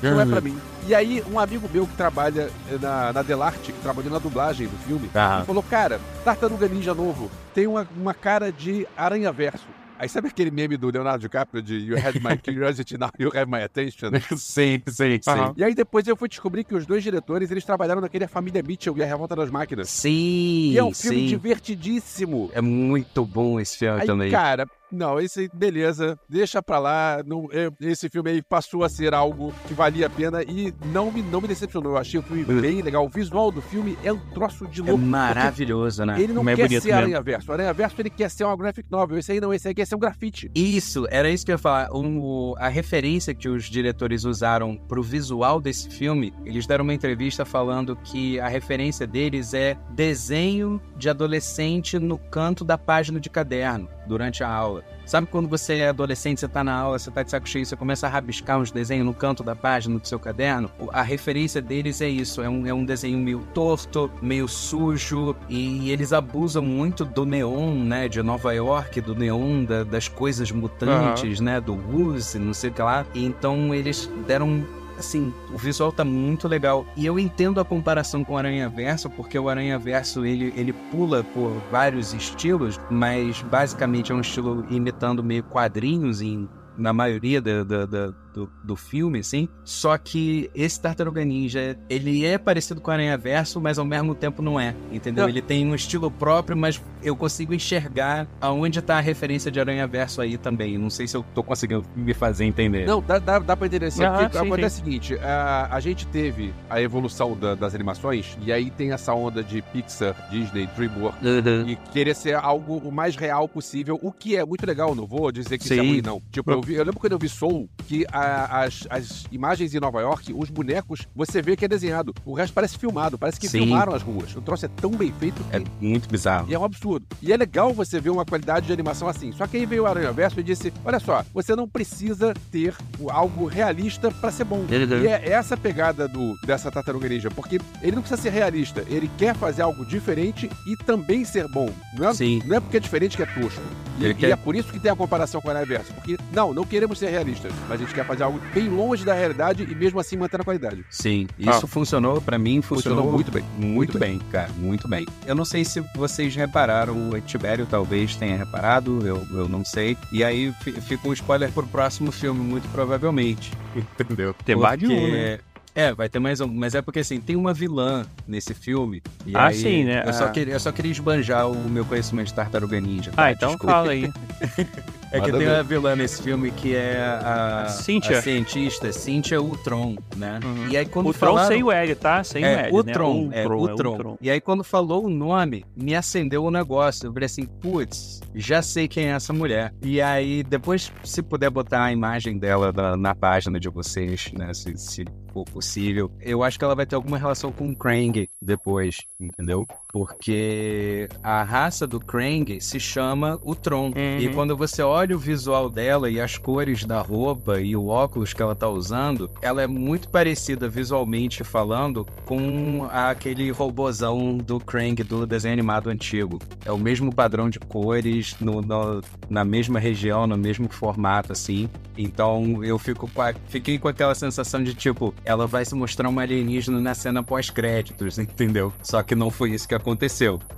Não 0.02 0.20
é 0.20 0.26
pra 0.26 0.40
mim. 0.40 0.58
E 0.86 0.94
aí, 0.94 1.22
um 1.32 1.38
amigo 1.38 1.68
meu 1.72 1.86
que 1.86 1.96
trabalha 1.96 2.50
na, 2.80 3.10
na 3.12 3.22
Delarte, 3.22 3.72
que 3.72 3.80
trabalhou 3.80 4.12
na 4.12 4.18
dublagem 4.18 4.66
do 4.68 4.76
filme, 4.86 5.08
Ah. 5.14 5.42
falou, 5.46 5.62
cara, 5.62 5.98
Tartaruga 6.24 6.68
Ninja 6.68 6.92
novo 6.94 7.30
tem 7.54 7.66
uma, 7.66 7.88
uma 7.96 8.12
cara 8.12 8.52
de 8.52 8.86
Aranha 8.96 9.32
Verso. 9.32 9.64
Aí 9.96 10.08
sabe 10.08 10.26
aquele 10.28 10.50
meme 10.50 10.76
do 10.76 10.90
Leonardo 10.90 11.20
DiCaprio 11.20 11.62
de 11.62 11.76
You 11.76 11.96
had 11.96 12.16
my 12.20 12.36
curiosity, 12.36 12.98
now 12.98 13.08
you 13.18 13.30
have 13.34 13.46
my 13.50 13.62
attention? 13.62 14.10
sim, 14.36 14.82
sim, 14.88 15.20
sim. 15.22 15.30
Aham. 15.30 15.54
E 15.56 15.64
aí 15.64 15.72
depois 15.74 16.06
eu 16.06 16.16
fui 16.16 16.28
descobrir 16.28 16.64
que 16.64 16.74
os 16.74 16.84
dois 16.84 17.02
diretores, 17.02 17.50
eles 17.50 17.64
trabalharam 17.64 18.00
naquele 18.02 18.24
A 18.24 18.28
Família 18.28 18.62
Mitchell 18.62 18.94
e 18.98 19.02
A 19.02 19.06
Revolta 19.06 19.34
das 19.36 19.50
Máquinas. 19.50 19.88
Sim, 19.88 20.72
E 20.72 20.76
é 20.78 20.84
um 20.84 20.92
filme 20.92 21.20
sim. 21.20 21.26
divertidíssimo. 21.26 22.50
É 22.52 22.60
muito 22.60 23.24
bom 23.24 23.58
esse 23.60 23.78
filme 23.78 24.00
Aí, 24.00 24.06
também. 24.06 24.30
cara, 24.30 24.66
não, 24.94 25.20
esse, 25.20 25.50
beleza, 25.52 26.18
deixa 26.28 26.62
pra 26.62 26.78
lá. 26.78 27.22
Não, 27.26 27.48
é, 27.52 27.68
esse 27.80 28.08
filme 28.08 28.30
aí 28.30 28.42
passou 28.42 28.84
a 28.84 28.88
ser 28.88 29.12
algo 29.14 29.52
que 29.66 29.74
valia 29.74 30.06
a 30.06 30.10
pena 30.10 30.42
e 30.42 30.72
não 30.86 31.10
me, 31.10 31.22
não 31.22 31.40
me 31.40 31.48
decepcionou. 31.48 31.92
Eu 31.92 31.98
achei 31.98 32.18
o 32.20 32.22
filme 32.22 32.44
bem 32.44 32.80
legal. 32.82 33.04
O 33.04 33.08
visual 33.08 33.50
do 33.50 33.60
filme 33.60 33.98
é 34.04 34.12
um 34.12 34.18
troço 34.30 34.66
de 34.66 34.80
É 34.80 34.84
louco. 34.84 34.98
maravilhoso, 35.04 36.04
né? 36.04 36.20
Ele 36.20 36.32
não 36.32 36.48
é 36.48 36.54
quer 36.56 36.68
ser 36.68 36.74
mesmo. 36.74 36.94
Aranha 36.94 37.22
Verso. 37.22 37.52
Aranha 37.52 37.72
Verso 37.72 38.00
ele 38.00 38.10
quer 38.10 38.30
ser 38.30 38.44
uma 38.44 38.56
graphic 38.56 38.90
novel. 38.90 39.18
Esse 39.18 39.32
aí 39.32 39.40
não, 39.40 39.52
esse 39.52 39.66
aí 39.68 39.74
quer 39.74 39.86
ser 39.86 39.94
um 39.96 39.98
grafite. 39.98 40.50
Isso, 40.54 41.06
era 41.10 41.28
isso 41.30 41.44
que 41.44 41.50
eu 41.52 41.54
ia 41.54 41.58
falar. 41.58 41.88
O- 41.92 42.54
a 42.58 42.68
referência 42.68 43.34
que 43.34 43.48
os 43.48 43.64
diretores 43.64 44.24
usaram 44.24 44.76
pro 44.76 45.02
visual 45.02 45.60
desse 45.60 45.88
filme, 45.90 46.32
eles 46.44 46.66
deram 46.66 46.84
uma 46.84 46.94
entrevista 46.94 47.44
falando 47.44 47.96
que 47.96 48.38
a 48.40 48.48
referência 48.48 49.06
deles 49.06 49.54
é 49.54 49.76
desenho 49.90 50.80
de 50.96 51.08
adolescente 51.08 51.98
no 51.98 52.18
canto 52.18 52.64
da 52.64 52.78
página 52.78 53.18
de 53.18 53.28
caderno 53.28 53.88
durante 54.06 54.42
a 54.44 54.48
aula. 54.48 54.82
Sabe 55.06 55.26
quando 55.26 55.48
você 55.48 55.74
é 55.80 55.88
adolescente, 55.88 56.40
você 56.40 56.48
tá 56.48 56.64
na 56.64 56.74
aula, 56.74 56.98
você 56.98 57.10
tá 57.10 57.22
de 57.22 57.30
saco 57.30 57.48
cheio, 57.48 57.66
você 57.66 57.76
começa 57.76 58.06
a 58.06 58.10
rabiscar 58.10 58.58
uns 58.58 58.70
desenhos 58.70 59.04
no 59.06 59.12
canto 59.12 59.42
da 59.42 59.54
página 59.54 59.98
do 59.98 60.06
seu 60.08 60.18
caderno? 60.18 60.70
A 60.92 61.02
referência 61.02 61.60
deles 61.60 62.00
é 62.00 62.08
isso, 62.08 62.40
é 62.40 62.48
um, 62.48 62.66
é 62.66 62.72
um 62.72 62.84
desenho 62.84 63.18
meio 63.18 63.40
torto, 63.52 64.10
meio 64.22 64.48
sujo, 64.48 65.36
e 65.48 65.90
eles 65.90 66.12
abusam 66.12 66.62
muito 66.62 67.04
do 67.04 67.24
neon, 67.26 67.74
né, 67.74 68.08
de 68.08 68.22
Nova 68.22 68.52
York, 68.54 69.00
do 69.00 69.14
neon, 69.14 69.64
da- 69.64 69.84
das 69.84 70.08
coisas 70.08 70.50
mutantes, 70.50 71.38
né, 71.40 71.60
do 71.60 71.74
Woods, 71.74 72.34
não 72.34 72.54
sei 72.54 72.70
o 72.70 72.72
que 72.72 72.82
lá. 72.82 73.04
Então 73.14 73.74
eles 73.74 74.10
deram 74.26 74.64
assim, 74.98 75.32
o 75.52 75.58
visual 75.58 75.92
tá 75.92 76.04
muito 76.04 76.48
legal. 76.48 76.86
E 76.96 77.06
eu 77.06 77.18
entendo 77.18 77.60
a 77.60 77.64
comparação 77.64 78.24
com 78.24 78.34
o 78.34 78.38
Aranha 78.38 78.68
Verso, 78.68 79.10
porque 79.10 79.38
o 79.38 79.48
Aranha 79.48 79.78
Verso 79.78 80.24
ele, 80.24 80.52
ele 80.56 80.72
pula 80.72 81.22
por 81.22 81.50
vários 81.70 82.12
estilos, 82.12 82.80
mas 82.90 83.42
basicamente 83.42 84.12
é 84.12 84.14
um 84.14 84.20
estilo 84.20 84.66
imitando 84.70 85.22
meio 85.22 85.42
quadrinhos 85.44 86.20
em, 86.20 86.48
na 86.76 86.92
maioria 86.92 87.40
da- 87.40 87.62
da- 87.62 88.12
do, 88.34 88.50
do 88.64 88.74
filme, 88.74 89.20
assim. 89.20 89.48
Só 89.64 89.96
que 89.96 90.50
esse 90.56 90.80
Tartaruga 90.80 91.24
Ninja, 91.24 91.78
ele 91.88 92.24
é 92.26 92.36
parecido 92.36 92.80
com 92.80 92.90
o 92.90 92.92
Aranha 92.94 93.16
Verso, 93.16 93.60
mas 93.60 93.78
ao 93.78 93.84
mesmo 93.84 94.12
tempo 94.12 94.42
não 94.42 94.58
é, 94.58 94.74
entendeu? 94.90 95.22
Não. 95.22 95.28
Ele 95.28 95.40
tem 95.40 95.64
um 95.64 95.72
estilo 95.74 96.10
próprio, 96.10 96.56
mas 96.56 96.82
eu 97.00 97.14
consigo 97.14 97.54
enxergar 97.54 98.26
aonde 98.40 98.82
tá 98.82 98.96
a 98.98 99.00
referência 99.00 99.52
de 99.52 99.60
Aranha 99.60 99.86
Verso 99.86 100.20
aí 100.20 100.36
também. 100.36 100.76
Não 100.76 100.90
sei 100.90 101.06
se 101.06 101.16
eu 101.16 101.24
tô 101.32 101.44
conseguindo 101.44 101.84
me 101.94 102.12
fazer 102.12 102.44
entender. 102.44 102.86
Não, 102.86 103.00
dá, 103.00 103.20
dá, 103.20 103.38
dá 103.38 103.56
pra 103.56 103.68
entender 103.68 103.86
assim. 103.86 104.02
Ah, 104.02 104.18
porque 104.24 104.36
sim, 104.38 104.46
acontece 104.46 104.80
o 104.80 104.84
seguinte: 104.84 105.14
a, 105.22 105.68
a 105.70 105.78
gente 105.78 106.04
teve 106.08 106.52
a 106.68 106.80
evolução 106.82 107.36
da- 107.36 107.54
das 107.54 107.72
animações, 107.72 108.36
e 108.44 108.52
aí 108.52 108.68
tem 108.68 108.90
essa 108.90 109.14
onda 109.14 109.44
de 109.44 109.62
Pixar, 109.62 110.28
Disney, 110.30 110.68
DreamWorks. 110.76 111.20
E 111.68 111.76
querer 111.92 112.16
ser 112.16 112.34
algo 112.34 112.78
o 112.78 112.90
mais 112.90 113.14
real 113.14 113.48
possível, 113.48 113.96
o 114.02 114.10
que 114.10 114.34
é 114.36 114.44
muito 114.44 114.66
legal, 114.66 114.92
não 114.94 115.06
vou 115.06 115.30
dizer 115.30 115.56
que 115.56 115.64
isso 115.64 115.72
é 115.74 115.76
Sim. 115.76 115.88
ruim, 115.88 116.02
não. 116.02 116.20
Tipo, 116.32 116.50
eu, 116.50 116.63
vi- 116.64 116.74
eu 116.74 116.84
lembro 116.84 116.98
quando 117.00 117.12
eu 117.12 117.18
vi 117.18 117.28
Soul, 117.28 117.68
que 117.86 118.04
a- 118.12 118.62
as, 118.62 118.86
as 118.90 119.24
imagens 119.30 119.74
em 119.74 119.80
Nova 119.80 120.00
York, 120.00 120.32
os 120.32 120.50
bonecos, 120.50 121.06
você 121.14 121.40
vê 121.42 121.56
que 121.56 121.64
é 121.64 121.68
desenhado. 121.68 122.14
O 122.24 122.34
resto 122.34 122.52
parece 122.54 122.78
filmado, 122.78 123.16
parece 123.18 123.38
que 123.38 123.48
Sim. 123.48 123.60
filmaram 123.60 123.94
as 123.94 124.02
ruas. 124.02 124.34
O 124.34 124.40
troço 124.40 124.64
é 124.66 124.68
tão 124.68 124.90
bem 124.90 125.12
feito 125.18 125.42
que 125.44 125.56
É 125.56 125.62
muito 125.80 126.08
bizarro. 126.08 126.46
e 126.50 126.54
é 126.54 126.58
um 126.58 126.64
absurdo. 126.64 127.06
E 127.22 127.32
é 127.32 127.36
legal 127.36 127.72
você 127.72 128.00
ver 128.00 128.10
uma 128.10 128.24
qualidade 128.24 128.66
de 128.66 128.72
animação 128.72 129.06
assim. 129.08 129.32
Só 129.32 129.46
que 129.46 129.56
aí 129.56 129.66
veio 129.66 129.82
o 129.84 129.86
Aranha 129.86 130.12
Verso 130.12 130.40
e 130.40 130.42
disse: 130.42 130.72
Olha 130.84 130.98
só, 131.00 131.24
você 131.32 131.54
não 131.54 131.68
precisa 131.68 132.32
ter 132.50 132.74
algo 133.10 133.46
realista 133.46 134.10
pra 134.10 134.30
ser 134.30 134.44
bom. 134.44 134.64
E 134.70 135.06
é 135.06 135.30
essa 135.30 135.56
pegada 135.56 136.08
do, 136.08 136.34
dessa 136.46 136.70
tartaruga 136.70 137.08
ninja, 137.08 137.30
porque 137.30 137.60
ele 137.82 137.96
não 137.96 138.02
precisa 138.02 138.20
ser 138.20 138.30
realista, 138.30 138.84
ele 138.88 139.10
quer 139.18 139.34
fazer 139.36 139.62
algo 139.62 139.84
diferente 139.84 140.48
e 140.66 140.76
também 140.84 141.24
ser 141.24 141.48
bom. 141.48 141.70
Não 141.98 142.08
é, 142.08 142.14
Sim. 142.14 142.42
não 142.46 142.56
é 142.56 142.60
porque 142.60 142.76
é 142.76 142.80
diferente 142.80 143.16
que 143.16 143.22
é 143.22 143.26
tosco. 143.26 143.62
E, 143.98 144.06
e 144.06 144.14
quer- 144.14 144.30
é 144.30 144.36
por 144.36 144.54
isso 144.56 144.72
que 144.72 144.78
tem 144.80 144.90
a 144.90 144.96
comparação 144.96 145.40
com 145.40 145.48
o 145.48 145.50
Aranha 145.50 145.66
Verso. 145.66 145.92
Porque, 145.94 146.16
não, 146.32 146.53
não 146.54 146.64
queremos 146.64 146.98
ser 146.98 147.10
realistas, 147.10 147.52
mas 147.68 147.72
a 147.72 147.76
gente 147.84 147.92
quer 147.94 148.06
fazer 148.06 148.22
algo 148.22 148.40
bem 148.54 148.68
longe 148.68 149.04
da 149.04 149.12
realidade 149.14 149.64
e 149.68 149.74
mesmo 149.74 149.98
assim 150.00 150.16
manter 150.16 150.40
a 150.40 150.44
qualidade. 150.44 150.84
Sim, 150.88 151.26
isso 151.38 151.66
funcionou 151.66 152.20
pra 152.20 152.38
mim, 152.38 152.62
funcionou, 152.62 153.02
Funcionou 153.04 153.12
muito 153.12 153.30
bem. 153.32 153.42
Muito, 153.58 153.74
Muito 153.74 153.98
bem, 153.98 154.18
cara, 154.30 154.50
muito 154.56 154.88
bem. 154.88 155.06
Eu 155.26 155.34
não 155.34 155.44
sei 155.44 155.64
se 155.64 155.82
vocês 155.96 156.34
repararam, 156.36 157.10
o 157.10 157.20
Tibério 157.20 157.66
talvez 157.66 158.14
tenha 158.16 158.36
reparado, 158.36 159.06
eu, 159.06 159.26
eu 159.32 159.48
não 159.48 159.64
sei. 159.64 159.96
E 160.12 160.22
aí 160.22 160.52
fi- 160.62 160.72
fica 160.80 161.08
um 161.08 161.12
spoiler 161.12 161.50
pro 161.50 161.66
próximo 161.66 162.12
filme, 162.12 162.40
muito 162.40 162.68
provavelmente. 162.68 163.52
Entendeu? 164.00 164.34
Tem 164.44 164.54
mais 164.56 164.78
de 164.78 164.86
um, 164.86 165.10
né? 165.12 165.38
É, 165.74 165.92
vai 165.92 166.08
ter 166.08 166.18
mais 166.20 166.40
um, 166.40 166.46
mas 166.46 166.74
é 166.74 166.80
porque 166.82 167.00
assim, 167.00 167.20
tem 167.20 167.34
uma 167.34 167.52
vilã 167.52 168.06
nesse 168.28 168.54
filme. 168.54 169.02
E 169.26 169.36
Ah, 169.36 169.46
aí, 169.46 169.56
sim, 169.56 169.84
né? 169.84 170.04
Eu, 170.06 170.12
só 170.12 170.26
Ah. 170.26 170.30
queria, 170.30 170.54
eu 170.54 170.60
só 170.60 170.70
queria 170.70 170.92
esbanjar 170.92 171.50
o 171.50 171.68
meu 171.68 171.84
conhecimento 171.84 172.28
de 172.28 172.34
Tartaruga 172.34 172.80
Ninja. 172.80 173.10
tá? 173.10 173.24
Ah, 173.24 173.32
então 173.32 173.48
Desculpa. 173.50 173.72
fala 173.72 173.90
aí. 173.90 174.10
É 175.12 175.20
que 175.20 175.30
tem 175.30 175.38
ver. 175.38 175.48
uma 175.48 175.62
vilã 175.62 175.94
nesse 175.94 176.20
filme 176.20 176.50
que 176.50 176.74
é 176.74 177.00
a, 177.00 177.62
A 177.62 177.68
Cynthia. 177.68 178.18
a 178.18 178.22
cientista, 178.22 178.92
Cynthia 178.92 179.40
Ultron, 179.40 179.94
né? 180.16 180.40
Uhum. 180.42 180.66
E 180.68 180.76
aí 180.76 180.84
quando 180.84 181.08
O 181.08 181.14
Tron 181.14 181.28
falaram... 181.36 181.46
sem 181.54 181.62
o 181.62 181.70
L, 181.70 181.94
tá? 181.94 182.24
Sem 182.24 182.42
o 182.42 182.46
É, 182.46 182.66
L, 182.66 182.72
o 182.76 182.82
né? 182.82 182.92
Tron, 182.92 183.28
é, 183.30 183.42
Tron, 183.44 183.62
o 183.62 183.76
Tron. 183.76 184.18
E 184.20 184.28
aí, 184.28 184.40
quando 184.40 184.64
falou 184.64 185.04
o 185.04 185.08
nome, 185.08 185.64
me 185.76 185.94
acendeu 185.94 186.42
o 186.44 186.50
negócio. 186.50 187.06
Eu 187.06 187.12
falei 187.12 187.26
assim, 187.26 187.46
putz, 187.46 188.22
já 188.34 188.60
sei 188.60 188.88
quem 188.88 189.04
é 189.06 189.10
essa 189.10 189.32
mulher. 189.32 189.72
E 189.82 190.02
aí, 190.02 190.42
depois, 190.42 190.90
se 191.04 191.22
puder 191.22 191.48
botar 191.48 191.84
a 191.84 191.92
imagem 191.92 192.36
dela 192.36 192.72
na, 192.72 192.96
na 192.96 193.14
página 193.14 193.60
de 193.60 193.68
vocês, 193.68 194.32
né, 194.36 194.52
se, 194.52 194.76
se 194.76 195.04
possível, 195.42 196.10
eu 196.20 196.42
acho 196.42 196.58
que 196.58 196.64
ela 196.64 196.74
vai 196.74 196.84
ter 196.84 196.94
alguma 196.94 197.16
relação 197.16 197.50
com 197.50 197.70
o 197.70 197.74
Krang 197.74 198.28
depois, 198.40 198.98
entendeu? 199.18 199.66
Porque 199.94 201.08
a 201.22 201.44
raça 201.44 201.86
do 201.86 202.00
Krang 202.00 202.60
se 202.60 202.80
chama 202.80 203.38
o 203.44 203.54
Tron. 203.54 203.86
Uhum. 203.96 204.18
E 204.18 204.28
quando 204.34 204.56
você 204.56 204.82
olha 204.82 205.14
o 205.14 205.18
visual 205.18 205.70
dela 205.70 206.10
e 206.10 206.20
as 206.20 206.36
cores 206.36 206.84
da 206.84 207.00
roupa 207.00 207.60
e 207.60 207.76
o 207.76 207.86
óculos 207.86 208.32
que 208.32 208.42
ela 208.42 208.56
tá 208.56 208.68
usando, 208.68 209.30
ela 209.40 209.62
é 209.62 209.66
muito 209.68 210.08
parecida 210.08 210.68
visualmente 210.68 211.44
falando 211.44 212.04
com 212.26 212.86
aquele 212.90 213.50
robozão 213.52 214.36
do 214.36 214.58
Krang 214.58 215.00
do 215.04 215.24
desenho 215.26 215.52
animado 215.54 215.88
antigo. 215.88 216.40
É 216.64 216.72
o 216.72 216.78
mesmo 216.78 217.14
padrão 217.14 217.48
de 217.48 217.60
cores, 217.60 218.34
no, 218.40 218.60
no- 218.60 219.00
na 219.30 219.44
mesma 219.44 219.78
região, 219.78 220.26
no 220.26 220.36
mesmo 220.36 220.68
formato, 220.68 221.32
assim. 221.32 221.68
Então 221.96 222.64
eu 222.64 222.76
fico 222.78 223.08
com 223.08 223.22
a- 223.22 223.32
fiquei 223.48 223.78
com 223.78 223.86
aquela 223.86 224.14
sensação 224.16 224.62
de 224.62 224.74
tipo, 224.74 225.14
ela 225.24 225.46
vai 225.46 225.64
se 225.64 225.74
mostrar 225.76 226.08
uma 226.08 226.22
alienígena 226.22 226.80
na 226.80 226.94
cena 226.94 227.22
pós-créditos, 227.22 228.18
entendeu? 228.18 228.72
Só 228.82 229.00
que 229.02 229.14
não 229.14 229.30
foi 229.30 229.52
isso 229.52 229.68
que 229.68 229.74
aconteceu. 229.74 229.83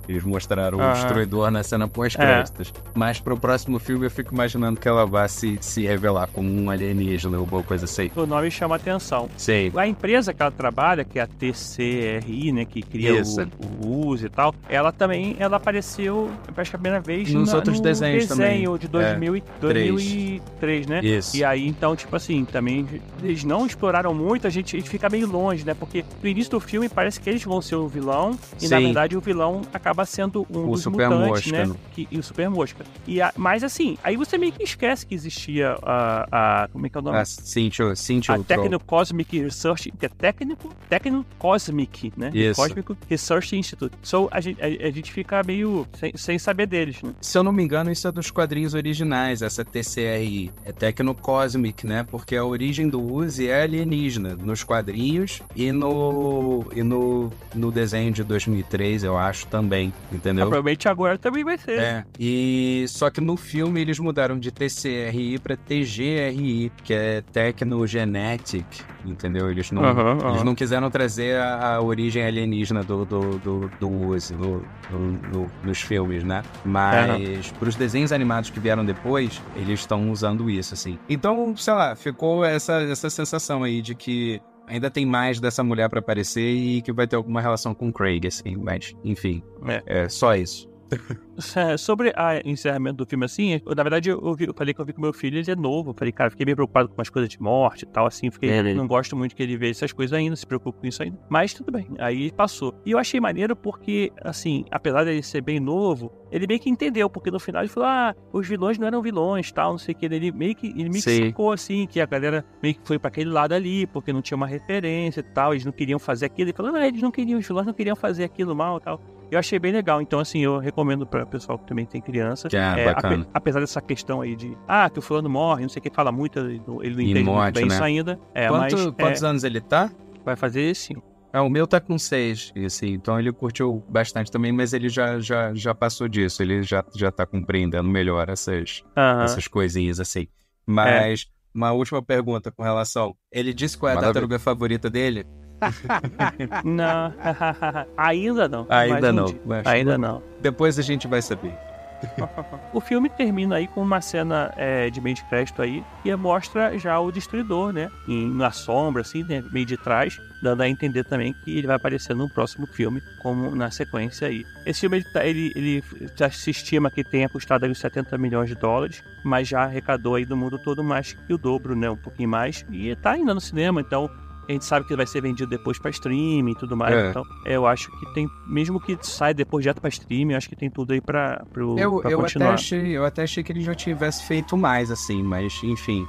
Eles 0.07 0.23
mostraram 0.23 0.77
o 0.77 0.81
Ah. 0.81 0.93
destruidor 0.93 1.51
na 1.51 1.61
cena 1.63 1.87
pós-créditos. 1.87 2.73
Mas 2.95 3.19
pro 3.19 3.37
próximo 3.37 3.77
filme 3.77 4.05
eu 4.05 4.11
fico 4.11 4.33
imaginando 4.33 4.79
que 4.79 4.87
ela 4.87 5.05
vai 5.05 5.27
se, 5.27 5.57
se 5.61 5.85
revelar 5.85 6.27
como 6.27 6.49
um 6.49 6.69
alienígena 6.69 7.37
ou 7.37 7.41
alguma 7.43 7.61
coisa 7.63 7.85
assim. 7.85 8.09
O 8.15 8.25
nome 8.25 8.49
chama 8.49 8.75
atenção. 8.77 9.29
Sei. 9.37 9.71
A 9.75 9.87
empresa 9.87 10.33
que 10.33 10.41
ela 10.41 10.51
trabalha, 10.51 11.03
que 11.03 11.19
é 11.19 11.23
a 11.23 11.27
TCRI, 11.27 12.51
né, 12.51 12.65
que 12.65 12.81
cria 12.81 13.19
Isso. 13.19 13.41
o, 13.81 13.85
o 13.87 14.07
uso 14.07 14.25
e 14.25 14.29
tal, 14.29 14.53
ela 14.69 14.91
também 14.91 15.35
ela 15.39 15.57
apareceu, 15.57 16.29
acho 16.55 16.69
que 16.69 16.75
a 16.75 16.79
primeira 16.79 17.01
vez 17.01 17.31
Nos 17.33 17.49
na- 17.49 17.55
outros 17.57 17.77
no 17.77 17.83
desenhos 17.83 18.27
desenho 18.27 18.61
também. 18.63 18.79
de 18.79 18.87
2000 18.87 19.35
e- 19.35 19.43
2003, 19.59 20.87
né? 20.87 20.99
Isso. 21.03 21.35
E 21.35 21.43
aí, 21.43 21.67
então, 21.67 21.95
tipo 21.95 22.15
assim, 22.15 22.45
também 22.45 22.87
eles 23.23 23.43
não 23.43 23.65
exploraram 23.65 24.13
muito, 24.13 24.47
a 24.47 24.49
gente, 24.49 24.75
a 24.75 24.79
gente 24.79 24.89
fica 24.89 25.09
meio 25.09 25.27
longe, 25.27 25.65
né? 25.65 25.73
Porque 25.73 26.03
no 26.21 26.29
início 26.29 26.51
do 26.51 26.59
filme 26.59 26.87
parece 26.89 27.19
que 27.19 27.29
eles 27.29 27.43
vão 27.43 27.61
ser 27.61 27.75
o 27.75 27.87
vilão, 27.87 28.37
e 28.61 28.67
na 28.67 28.77
Sim. 28.77 28.85
verdade 28.85 29.16
o 29.17 29.21
vilão 29.21 29.61
acaba 29.73 30.05
sendo 30.05 30.45
um 30.49 30.65
O 30.67 30.71
dos 30.71 30.81
Super 30.83 31.09
mutantes, 31.09 31.27
Mosca, 31.45 31.51
né? 31.51 31.65
né? 31.65 31.75
Que, 31.93 32.07
e 32.11 32.17
o 32.19 32.23
Super 32.23 32.49
Mosca. 32.49 32.85
E 33.05 33.21
a- 33.21 33.33
mas 33.35 33.63
assim, 33.63 33.97
aí 34.03 34.15
você 34.15 34.37
meio 34.37 34.51
que 34.51 34.63
esquece 34.63 35.05
que 35.05 35.13
existia 35.15 35.77
a. 35.81 36.63
a 36.63 36.67
como 36.69 36.85
é 36.85 36.89
que 36.89 36.97
é 36.97 37.01
o 37.01 37.03
nome? 37.03 37.17
A 37.17 37.25
Cynthia, 37.25 37.95
Cynthia 37.95 38.35
A. 38.35 38.39
Techno 38.39 38.79
Cosmic 38.79 39.39
Research, 39.41 39.91
que 39.91 40.05
é 40.05 40.09
técnico, 40.09 40.73
Techno 40.89 41.25
Cosmic, 41.37 42.13
né? 42.17 42.31
Isso. 42.33 42.61
Cosmic 42.61 42.93
Research 43.09 43.55
Institute. 43.55 43.95
So, 44.01 44.27
a 44.31 44.39
gente, 44.41 44.61
a, 44.61 44.65
a 44.65 44.91
gente 44.91 45.11
fica 45.11 45.41
meio 45.43 45.87
sem, 45.99 46.11
sem 46.15 46.39
saber 46.39 46.67
deles, 46.67 47.01
né? 47.01 47.13
Se 47.21 47.37
eu 47.37 47.43
não 47.43 47.51
me 47.51 47.63
engano, 47.63 47.91
isso 47.91 48.07
é 48.07 48.11
dos 48.11 48.29
quadrinhos 48.31 48.73
originais, 48.73 49.41
essa 49.41 49.63
TCRI. 49.65 50.51
É 50.65 50.71
Tecnocosmic, 50.71 51.85
né? 51.85 52.05
Porque 52.09 52.35
a 52.35 52.43
origem 52.45 52.87
do 52.89 53.01
Uzi 53.01 53.47
é 53.49 53.63
alienígena 53.63 54.35
nos 54.35 54.63
quadrinhos 54.63 55.41
e 55.55 55.71
no 55.71 56.65
e 56.75 56.83
no, 56.83 57.31
no 57.55 57.71
desenho 57.71 58.11
de 58.11 58.23
2003, 58.23 59.03
eu 59.07 59.17
acho, 59.17 59.47
também, 59.47 59.93
Ah, 60.11 60.15
entendeu? 60.15 60.45
provavelmente 60.47 60.87
agora 60.87 61.17
também 61.17 61.43
vai 61.43 61.57
ser. 61.57 61.79
É, 61.79 62.03
e 62.19 62.85
só 62.87 63.09
que 63.09 63.19
no 63.21 63.35
filme 63.37 63.81
eles 63.81 63.99
mudaram 63.99 64.37
de 64.39 64.51
TCRI 64.51 65.39
pra 65.39 65.55
TGRI, 65.57 66.71
que 66.83 66.93
é 66.93 67.21
Technogenetic, 67.31 68.65
entendeu? 69.05 69.49
Eles 69.49 69.71
não, 69.71 69.83
Aham, 69.83 70.17
aham. 70.19 70.29
eles 70.31 70.43
não 70.43 70.55
quiseram 70.55 70.89
trazer 70.89 71.37
a, 71.39 71.75
a 71.75 71.81
origem 71.81 72.23
alienígena 72.23 72.83
do, 72.83 73.05
do, 73.05 73.37
do, 73.39 73.71
do 73.79 73.89
Uzi 73.89 74.33
no, 74.33 74.61
no- 74.91 74.99
no- 75.31 75.51
nos 75.63 75.79
filmes, 75.81 76.23
né? 76.23 76.43
Mas 76.65 77.51
pros 77.59 77.75
desenhos 77.75 78.11
animados 78.11 78.49
que 78.49 78.59
vieram 78.59 78.85
depois, 78.85 79.41
eles 79.55 79.79
estão 79.79 80.11
usando 80.11 80.49
isso, 80.49 80.73
assim. 80.73 80.97
Então, 81.09 81.55
sei 81.55 81.73
lá, 81.73 81.95
ficou 81.95 82.43
essa, 82.43 82.81
essa 82.81 83.09
sensação 83.09 83.63
aí 83.63 83.81
de 83.81 83.95
que 83.95 84.41
ainda 84.67 84.91
tem 84.91 85.05
mais 85.05 85.39
dessa 85.39 85.63
mulher 85.63 85.89
pra 85.89 85.99
aparecer 85.99 86.47
e 86.47 86.81
que 86.81 86.91
vai 86.91 87.07
ter 87.07 87.15
alguma 87.15 87.41
relação 87.41 87.73
com 87.73 87.89
o 87.89 87.93
Craig, 87.93 88.27
assim, 88.27 88.55
mas, 88.55 88.95
enfim. 89.03 89.41
É. 89.65 90.03
é 90.03 90.09
só 90.09 90.35
isso. 90.35 90.69
É, 91.55 91.77
Sobre 91.77 92.09
o 92.09 92.13
encerramento 92.49 92.97
do 92.97 93.05
filme, 93.05 93.25
assim, 93.25 93.61
eu, 93.65 93.75
na 93.75 93.83
verdade, 93.83 94.09
eu, 94.09 94.35
eu 94.39 94.53
falei 94.53 94.73
que 94.73 94.81
eu 94.81 94.85
vi 94.85 94.93
com 94.93 95.01
meu 95.01 95.13
filho, 95.13 95.37
ele 95.37 95.51
é 95.51 95.55
novo. 95.55 95.91
Eu 95.91 95.93
falei, 95.93 96.11
cara, 96.11 96.29
fiquei 96.29 96.45
meio 96.45 96.55
preocupado 96.55 96.89
com 96.89 96.95
umas 96.95 97.09
coisas 97.09 97.29
de 97.29 97.41
morte 97.41 97.83
e 97.83 97.85
tal, 97.85 98.05
assim. 98.07 98.31
Fiquei, 98.31 98.49
É, 98.49 98.63
né? 98.63 98.73
não 98.73 98.87
gosto 98.87 99.15
muito 99.15 99.35
que 99.35 99.43
ele 99.43 99.55
veja 99.57 99.71
essas 99.71 99.91
coisas 99.91 100.13
ainda, 100.17 100.35
se 100.35 100.45
preocupe 100.45 100.79
com 100.79 100.87
isso 100.87 101.01
ainda. 101.03 101.17
Mas 101.29 101.53
tudo 101.53 101.71
bem, 101.71 101.87
aí 101.99 102.31
passou. 102.31 102.73
E 102.85 102.91
eu 102.91 102.97
achei 102.97 103.19
maneiro 103.19 103.55
porque, 103.55 104.11
assim, 104.23 104.65
apesar 104.71 105.03
dele 105.03 105.21
ser 105.21 105.41
bem 105.41 105.59
novo, 105.59 106.11
ele 106.31 106.47
meio 106.47 106.59
que 106.59 106.69
entendeu, 106.69 107.09
porque 107.09 107.31
no 107.31 107.39
final 107.39 107.61
ele 107.61 107.69
falou, 107.69 107.87
ah, 107.89 108.15
os 108.33 108.47
vilões 108.47 108.77
não 108.77 108.87
eram 108.87 109.01
vilões, 109.01 109.51
tal, 109.51 109.71
não 109.71 109.77
sei 109.77 109.93
o 109.93 109.97
que. 109.97 110.05
Ele 110.05 110.31
meio 110.31 110.55
que, 110.55 110.67
ele 110.67 110.89
meio 110.89 110.93
que 110.93 111.01
Sim. 111.01 111.25
ficou 111.27 111.51
assim, 111.51 111.85
que 111.87 112.01
a 112.01 112.05
galera 112.05 112.43
meio 112.61 112.75
que 112.75 112.81
foi 112.85 112.97
pra 112.99 113.09
aquele 113.09 113.29
lado 113.29 113.53
ali, 113.53 113.85
porque 113.87 114.11
não 114.11 114.21
tinha 114.21 114.35
uma 114.35 114.47
referência 114.47 115.19
e 115.19 115.23
tal, 115.23 115.53
eles 115.53 115.65
não 115.65 115.71
queriam 115.71 115.99
fazer 115.99 116.25
aquilo. 116.25 116.49
Ele 116.49 116.57
falou, 116.57 116.71
não, 116.71 116.81
eles 116.81 117.01
não 117.01 117.11
queriam, 117.11 117.39
os 117.39 117.47
vilões 117.47 117.65
não 117.67 117.73
queriam 117.73 117.95
fazer 117.95 118.23
aquilo 118.23 118.55
mal 118.55 118.77
e 118.77 118.81
tal. 118.81 118.99
Eu 119.29 119.37
achei 119.37 119.59
bem 119.59 119.73
legal, 119.73 120.01
então 120.01 120.19
assim, 120.21 120.39
eu 120.39 120.57
recomendo 120.57 121.05
pra 121.27 121.37
pessoal 121.39 121.59
que 121.59 121.65
também 121.67 121.85
tem 121.85 122.01
criança. 122.01 122.47
Que 122.49 122.57
é, 122.57 122.59
É, 122.81 122.85
bacana. 122.85 123.15
ape- 123.23 123.29
apesar 123.33 123.59
dessa 123.59 123.81
questão 123.81 124.21
aí 124.21 124.35
de, 124.35 124.57
ah, 124.67 124.89
que 124.89 124.99
o 124.99 125.01
fulano 125.01 125.29
morre, 125.29 125.61
não 125.63 125.69
sei 125.69 125.79
o 125.79 125.83
que, 125.83 125.89
fala 125.89 126.11
muito, 126.11 126.39
ele 126.39 126.61
não, 126.67 126.83
entende 126.83 127.13
muito 127.13 127.25
morte, 127.25 127.55
bem 127.55 127.65
né? 127.67 127.73
isso 127.75 127.83
ainda. 127.83 128.19
É, 128.33 128.47
Quanto- 128.47 128.75
mas 128.77 128.85
quantos 128.95 129.23
é, 129.23 129.27
anos 129.27 129.43
ele 129.43 129.61
tá? 129.61 129.91
vai 130.25 130.35
fazer 130.35 130.75
sim. 130.75 130.95
É, 131.33 131.39
o 131.41 131.49
meu 131.49 131.67
tá 131.67 131.79
com 131.79 131.97
seis, 131.99 132.51
assim, 132.65 132.93
então 132.93 133.19
ele 133.19 133.31
curtiu 133.33 133.83
bastante 133.89 134.31
também, 134.31 134.51
mas 134.51 134.73
ele 134.73 134.87
já, 134.89 135.19
já, 135.19 135.53
já 135.53 135.75
passou 135.75 136.07
disso, 136.07 136.41
ele 136.41 136.63
já, 136.63 136.83
já 136.95 137.11
tá 137.11 137.25
compreendendo 137.25 137.87
melhor 137.87 138.29
essas, 138.29 138.81
essas 139.23 139.47
coisinhas 139.47 139.99
assim. 139.99 140.27
Mas, 140.65 141.27
uma 141.53 141.71
última 141.71 142.01
pergunta 142.01 142.51
com 142.51 142.63
relação. 142.63 143.15
Ele 143.31 143.53
disse 143.53 143.77
qual 143.77 143.89
é 143.89 143.93
a 143.93 143.95
Manda 143.95 144.07
ver. 144.07 144.13
tartaruga 144.13 144.39
favorita 144.39 144.89
dele? 144.89 145.25
Não, 146.63 147.13
ainda 147.97 148.47
não. 148.47 148.65
Ainda 148.69 149.09
um 149.09 149.13
não. 149.13 149.35
mas 149.45 149.65
Ainda 149.65 149.97
não. 149.97 150.21
Depois 150.39 150.77
a 150.77 150.81
gente 150.81 151.07
vai 151.07 151.21
saber. 151.21 151.53
O 152.73 152.79
filme 152.79 153.09
termina 153.09 153.55
aí 153.55 153.67
com 153.67 153.81
uma 153.81 154.01
cena 154.01 154.53
é, 154.55 154.89
de 154.89 155.01
meio 155.01 155.15
de 155.15 155.23
crédito 155.25 155.61
aí, 155.61 155.83
que 156.03 156.15
mostra 156.15 156.77
já 156.77 156.99
o 156.99 157.11
destruidor, 157.11 157.73
né? 157.73 157.89
Em, 158.07 158.29
na 158.29 158.51
sombra, 158.51 159.01
assim, 159.01 159.23
né? 159.23 159.43
meio 159.51 159.65
de 159.65 159.77
trás, 159.77 160.19
dando 160.43 160.61
a 160.61 160.69
entender 160.69 161.03
também 161.05 161.33
que 161.33 161.57
ele 161.57 161.65
vai 161.65 161.75
aparecer 161.75 162.15
no 162.15 162.29
próximo 162.29 162.67
filme, 162.67 163.01
como 163.19 163.55
na 163.55 163.71
sequência 163.71 164.27
aí. 164.27 164.45
Esse 164.65 164.81
filme, 164.81 164.97
ele, 164.97 165.05
tá- 165.05 165.25
ele, 165.25 165.51
ele 165.55 165.83
se 166.31 166.51
estima 166.51 166.91
que 166.91 167.03
tenha 167.03 167.27
custado 167.29 167.65
aí 167.65 167.71
uns 167.71 167.79
70 167.79 168.15
milhões 168.17 168.49
de 168.49 168.55
dólares, 168.55 169.03
mas 169.23 169.47
já 169.47 169.63
arrecadou 169.63 170.15
aí 170.15 170.25
do 170.25 170.37
mundo 170.37 170.59
todo 170.59 170.83
mais 170.83 171.13
que 171.13 171.33
o 171.33 171.37
dobro, 171.37 171.75
né? 171.75 171.89
Um 171.89 171.97
pouquinho 171.97 172.29
mais. 172.29 172.63
E 172.69 172.95
tá 172.97 173.11
ainda 173.11 173.33
no 173.33 173.41
cinema, 173.41 173.81
então 173.81 174.07
a 174.47 174.51
gente 174.51 174.65
sabe 174.65 174.85
que 174.85 174.95
vai 174.95 175.05
ser 175.05 175.21
vendido 175.21 175.49
depois 175.49 175.77
pra 175.77 175.89
streaming 175.91 176.51
e 176.51 176.55
tudo 176.55 176.75
mais. 176.77 176.93
É. 176.95 177.09
Então, 177.09 177.23
eu 177.45 177.65
acho 177.67 177.91
que 177.99 178.13
tem, 178.13 178.29
mesmo 178.47 178.79
que 178.79 178.97
saia 179.01 179.33
depois 179.33 179.63
direto 179.63 179.81
pra 179.81 179.89
streaming, 179.89 180.33
eu 180.33 180.37
acho 180.37 180.49
que 180.49 180.55
tem 180.55 180.69
tudo 180.69 180.93
aí 180.93 181.01
pra, 181.01 181.43
pro, 181.51 181.77
Eu, 181.77 181.99
pra 181.99 182.11
eu, 182.11 182.17
até 182.19 182.23
continuar. 182.23 182.53
achei, 182.53 182.97
eu 182.97 183.05
até 183.05 183.23
achei 183.23 183.43
que 183.43 183.51
ele 183.51 183.61
já 183.61 183.75
tivesse 183.75 184.25
feito 184.25 184.55
mais, 184.57 184.89
assim, 184.91 185.21
mas 185.21 185.59
enfim. 185.63 186.07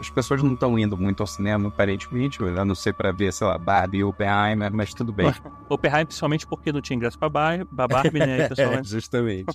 As 0.00 0.10
pessoas 0.10 0.42
não 0.42 0.54
estão 0.54 0.78
indo 0.78 0.96
muito 0.96 1.22
ao 1.22 1.26
cinema, 1.26 1.68
aparentemente, 1.68 2.42
a 2.42 2.64
não 2.64 2.74
ser 2.74 2.92
pra 2.92 3.12
ver, 3.12 3.32
sei 3.32 3.46
lá, 3.46 3.56
Barbie 3.56 3.98
e 3.98 4.04
Oppenheimer, 4.04 4.72
mas 4.72 4.92
tudo 4.92 5.12
bem. 5.12 5.32
Oppenheimer, 5.74 6.06
principalmente 6.06 6.46
porque 6.46 6.72
não 6.72 6.80
tinha 6.80 6.96
ingresso 6.96 7.18
pra, 7.18 7.28
Bar 7.28 7.66
pra 7.66 7.86
Barbie, 7.88 8.18
né? 8.20 8.48
É, 8.58 8.82
justamente. 8.84 9.46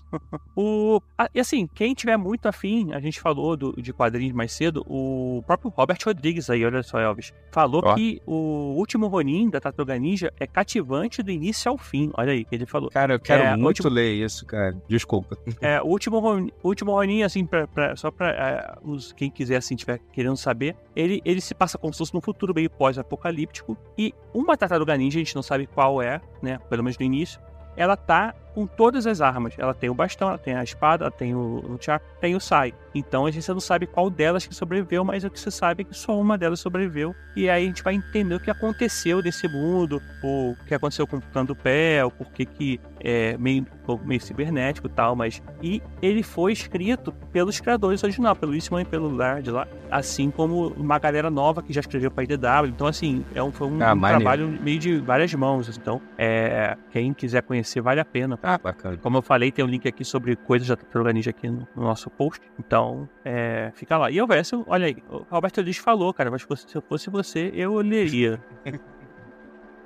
O, 0.55 1.01
ah, 1.17 1.29
e 1.33 1.39
assim, 1.39 1.67
quem 1.73 1.93
tiver 1.93 2.17
muito 2.17 2.47
afim, 2.47 2.91
a 2.93 2.99
gente 2.99 3.19
falou 3.19 3.55
do, 3.55 3.73
de 3.81 3.93
quadrinhos 3.93 4.33
mais 4.33 4.51
cedo, 4.51 4.83
o 4.87 5.43
próprio 5.45 5.71
Robert 5.75 5.97
Rodrigues 6.05 6.49
aí, 6.49 6.65
olha 6.65 6.83
só, 6.83 6.99
Elvis, 6.99 7.33
falou 7.51 7.81
Ó. 7.85 7.95
que 7.95 8.21
o 8.25 8.73
último 8.77 9.07
Ronin 9.07 9.49
da 9.49 9.59
Tartaruga 9.59 9.97
Ninja 9.97 10.33
é 10.39 10.45
cativante 10.47 11.21
do 11.23 11.31
início 11.31 11.69
ao 11.71 11.77
fim. 11.77 12.11
Olha 12.15 12.31
aí, 12.31 12.43
que 12.45 12.55
ele 12.55 12.65
falou. 12.65 12.89
Cara, 12.89 13.13
eu 13.13 13.19
quero 13.19 13.43
É, 13.43 13.51
muito 13.55 13.79
último- 13.79 13.89
ler 13.89 14.13
isso, 14.13 14.45
cara. 14.45 14.75
Desculpa. 14.87 15.37
É, 15.61 15.81
o 15.81 15.85
último, 15.85 16.19
Ronin- 16.19 16.51
último 16.63 16.91
Ronin, 16.91 17.23
assim, 17.23 17.45
pra, 17.45 17.67
pra- 17.67 17.95
só 17.95 18.11
pra 18.11 18.29
é, 18.29 18.75
os, 18.83 19.11
quem 19.13 19.29
quiser, 19.29 19.57
assim, 19.57 19.75
tiver 19.75 19.99
querendo 20.11 20.37
saber, 20.37 20.75
ele, 20.95 21.21
ele 21.23 21.41
se 21.41 21.53
passa 21.53 21.77
como 21.77 21.93
se 21.93 21.99
fosse 21.99 22.13
num 22.13 22.21
futuro 22.21 22.53
meio 22.53 22.69
pós-apocalíptico. 22.69 23.77
E 23.97 24.13
uma 24.33 24.55
tartaruga 24.57 24.95
ninja, 24.97 25.19
a 25.19 25.23
gente 25.23 25.35
não 25.35 25.43
sabe 25.43 25.67
qual 25.67 26.01
é, 26.01 26.08
né? 26.41 26.59
Pelo 26.69 26.83
menos 26.83 26.97
no 26.97 27.05
início. 27.05 27.39
Ela 27.75 27.95
tá 27.95 28.33
com 28.53 28.65
todas 28.65 29.05
as 29.07 29.21
armas. 29.21 29.53
Ela 29.57 29.73
tem 29.73 29.89
o 29.89 29.93
bastão, 29.93 30.29
ela 30.29 30.37
tem 30.37 30.55
a 30.55 30.63
espada, 30.63 31.05
ela 31.05 31.11
tem 31.11 31.35
o, 31.35 31.39
o 31.39 31.77
chakra, 31.79 32.07
tem 32.19 32.35
o 32.35 32.39
sai. 32.39 32.73
Então 32.93 33.25
a 33.25 33.31
gente 33.31 33.47
não 33.49 33.59
sabe 33.59 33.85
qual 33.85 34.09
delas 34.09 34.45
que 34.45 34.55
sobreviveu, 34.55 35.03
mas 35.03 35.23
o 35.23 35.29
que 35.29 35.39
se 35.39 35.51
sabe 35.51 35.81
é 35.81 35.83
que 35.85 35.95
só 35.95 36.19
uma 36.19 36.37
delas 36.37 36.59
sobreviveu. 36.59 37.15
E 37.35 37.49
aí 37.49 37.63
a 37.63 37.67
gente 37.67 37.83
vai 37.83 37.93
entender 37.93 38.35
o 38.35 38.39
que 38.39 38.49
aconteceu 38.49 39.21
nesse 39.21 39.47
mundo, 39.47 40.01
o 40.23 40.55
que 40.67 40.73
aconteceu 40.73 41.07
com 41.07 41.17
o 41.17 41.21
plano 41.21 41.49
do 41.49 41.55
pé, 41.55 42.03
o 42.03 42.11
porquê 42.11 42.45
que 42.45 42.79
é 42.99 43.37
meio, 43.37 43.65
meio 44.03 44.19
cibernético 44.21 44.87
e 44.87 44.89
tal, 44.89 45.15
mas. 45.15 45.41
E 45.61 45.81
ele 46.01 46.23
foi 46.23 46.51
escrito 46.51 47.11
pelos 47.31 47.59
criadores 47.59 48.03
original, 48.03 48.35
pelo 48.35 48.53
Eastman 48.53 48.81
e 48.81 48.85
pelo 48.85 49.09
Lard 49.09 49.49
lá, 49.51 49.67
assim 49.89 50.29
como 50.31 50.67
uma 50.69 50.99
galera 50.99 51.29
nova 51.29 51.61
que 51.61 51.71
já 51.71 51.79
escreveu 51.79 52.11
para 52.11 52.23
IDW. 52.23 52.67
Então, 52.67 52.87
assim, 52.87 53.23
é 53.33 53.41
um, 53.41 53.51
foi 53.51 53.67
um, 53.67 53.81
Ah, 53.81 53.93
um 53.93 53.99
trabalho 53.99 54.47
meio 54.47 54.79
de 54.79 54.97
várias 54.97 55.33
mãos. 55.33 55.77
Então, 55.77 56.01
é, 56.17 56.75
quem 56.91 57.13
quiser 57.13 57.41
conhecer, 57.43 57.81
vale 57.81 57.99
a 57.99 58.05
pena. 58.05 58.37
Ah, 58.41 58.57
bacana. 58.57 58.97
Como 58.97 59.17
eu 59.17 59.21
falei, 59.21 59.51
tem 59.51 59.63
um 59.63 59.67
link 59.67 59.87
aqui 59.87 60.05
sobre 60.05 60.35
coisas 60.35 60.67
da 60.67 60.75
Tartaruga 60.75 61.11
Ninja 61.11 61.31
aqui 61.31 61.49
no, 61.49 61.67
no 61.75 61.83
nosso 61.83 62.09
post. 62.09 62.41
Então, 62.57 63.07
é, 63.23 63.71
fica 63.75 63.97
lá. 63.97 64.09
E 64.09 64.21
o 64.21 64.27
verso, 64.27 64.63
olha 64.67 64.87
aí, 64.87 64.97
o 65.09 65.25
Roberto 65.29 65.61
Liz 65.61 65.77
falou, 65.77 66.13
cara, 66.13 66.31
mas 66.31 66.41
se 66.43 66.75
eu 66.75 66.81
fosse 66.81 67.09
você, 67.09 67.51
eu 67.53 67.75
leria. 67.79 68.39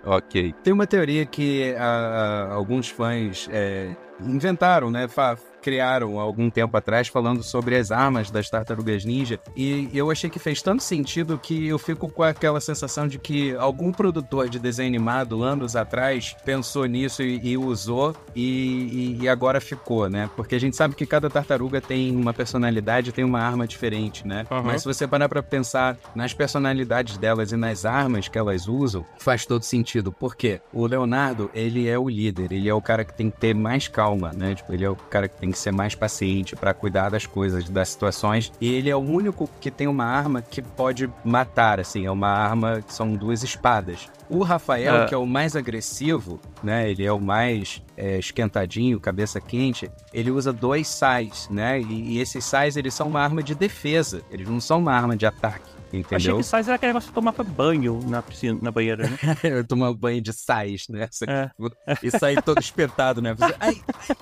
Ok. 0.05 0.53
Tem 0.61 0.73
uma 0.73 0.85
teoria 0.85 1.25
que 1.25 1.73
ah, 1.77 2.49
alguns 2.51 2.89
fãs 2.89 3.47
é, 3.49 3.95
inventaram, 4.21 4.89
né? 4.91 5.07
Fa- 5.07 5.37
criaram 5.61 6.19
algum 6.19 6.49
tempo 6.49 6.75
atrás 6.75 7.07
falando 7.07 7.41
sobre 7.41 7.77
as 7.77 7.89
armas 7.89 8.29
das 8.29 8.49
tartarugas 8.49 9.05
ninja 9.05 9.39
e 9.55 9.89
eu 9.93 10.11
achei 10.11 10.29
que 10.29 10.37
fez 10.37 10.61
tanto 10.61 10.83
sentido 10.83 11.39
que 11.41 11.67
eu 11.69 11.79
fico 11.79 12.09
com 12.09 12.21
aquela 12.21 12.59
sensação 12.59 13.07
de 13.07 13.17
que 13.17 13.55
algum 13.55 13.89
produtor 13.93 14.49
de 14.49 14.59
desenho 14.59 14.89
animado 14.89 15.41
anos 15.41 15.77
atrás 15.77 16.35
pensou 16.43 16.85
nisso 16.85 17.23
e, 17.23 17.39
e 17.41 17.57
usou 17.57 18.13
e, 18.35 19.19
e- 19.21 19.29
agora 19.29 19.61
ficou, 19.61 20.09
né? 20.09 20.29
Porque 20.35 20.53
a 20.55 20.59
gente 20.59 20.75
sabe 20.75 20.95
que 20.95 21.05
cada 21.05 21.29
tartaruga 21.29 21.79
tem 21.79 22.13
uma 22.13 22.33
personalidade, 22.33 23.13
tem 23.13 23.23
uma 23.23 23.39
arma 23.39 23.65
diferente, 23.65 24.27
né? 24.27 24.45
Aham. 24.51 24.63
Mas 24.63 24.81
se 24.81 24.87
você 24.87 25.07
parar 25.07 25.29
pra 25.29 25.41
pensar 25.41 25.97
nas 26.13 26.33
personalidades 26.33 27.17
delas 27.17 27.53
e 27.53 27.55
nas 27.55 27.85
armas 27.85 28.27
que 28.27 28.37
elas 28.37 28.67
usam, 28.67 29.05
faz 29.17 29.45
todo 29.45 29.63
sentido. 29.63 30.11
Por 30.11 30.35
quê? 30.35 30.59
O 30.73 30.85
Leonardo, 30.85 31.49
ele 31.53 31.87
é 31.87 31.97
o 31.97 32.09
líder, 32.09 32.51
ele 32.51 32.67
é 32.67 32.73
o 32.73 32.81
cara 32.81 33.05
que 33.05 33.13
tem 33.13 33.29
que 33.31 33.37
ter 33.39 33.55
mais 33.55 33.87
calma, 33.87 34.02
né? 34.35 34.55
Tipo, 34.55 34.73
ele 34.73 34.83
é 34.85 34.89
o 34.89 34.95
cara 34.95 35.27
que 35.27 35.37
tem 35.37 35.51
que 35.51 35.57
ser 35.57 35.71
mais 35.71 35.95
paciente 35.95 36.55
pra 36.55 36.73
cuidar 36.73 37.09
das 37.09 37.25
coisas, 37.25 37.67
das 37.69 37.89
situações. 37.89 38.51
E 38.59 38.71
ele 38.73 38.89
é 38.89 38.95
o 38.95 38.99
único 38.99 39.49
que 39.61 39.69
tem 39.71 39.87
uma 39.87 40.05
arma 40.05 40.41
que 40.41 40.61
pode 40.61 41.09
matar, 41.23 41.79
assim, 41.79 42.05
é 42.05 42.11
uma 42.11 42.27
arma 42.29 42.81
que 42.85 42.93
são 42.93 43.13
duas 43.13 43.43
espadas. 43.43 44.09
O 44.29 44.41
Rafael, 44.43 45.03
Ah. 45.03 45.05
que 45.05 45.13
é 45.13 45.17
o 45.17 45.25
mais 45.25 45.55
agressivo, 45.55 46.39
né? 46.63 46.89
Ele 46.89 47.05
é 47.05 47.11
o 47.11 47.19
mais 47.19 47.81
é, 47.95 48.17
esquentadinho, 48.17 48.99
cabeça 48.99 49.39
quente. 49.39 49.91
Ele 50.13 50.31
usa 50.31 50.51
dois 50.51 50.87
sais, 50.87 51.47
né? 51.51 51.79
E, 51.79 52.13
e 52.15 52.19
esses 52.19 52.43
sais, 52.43 52.75
eles 52.77 52.93
são 52.93 53.07
uma 53.07 53.21
arma 53.21 53.43
de 53.43 53.53
defesa. 53.53 54.21
Eles 54.31 54.47
não 54.47 54.59
são 54.59 54.79
uma 54.79 54.93
arma 54.93 55.15
de 55.15 55.25
ataque, 55.25 55.69
Achei 55.93 55.99
entendeu? 56.17 56.37
que 56.37 56.43
sais 56.43 56.67
era 56.67 56.75
aquele 56.75 56.89
negócio 56.91 57.09
de 57.09 57.13
tomar 57.13 57.31
banho 57.33 57.99
na 58.07 58.21
piscina, 58.21 58.57
na 58.61 58.71
banheira, 58.71 59.07
né? 59.07 59.17
Eu 59.43 59.63
tomo 59.67 59.93
banho 59.93 60.21
de 60.21 60.33
sais, 60.33 60.87
né? 60.89 61.07
É. 61.27 61.49
E 62.01 62.09
sair 62.09 62.41
todo 62.41 62.59
espetado, 62.59 63.21
né? 63.21 63.33
Você- 63.35 63.55
Ai, 63.59 63.81
ai. 64.09 64.15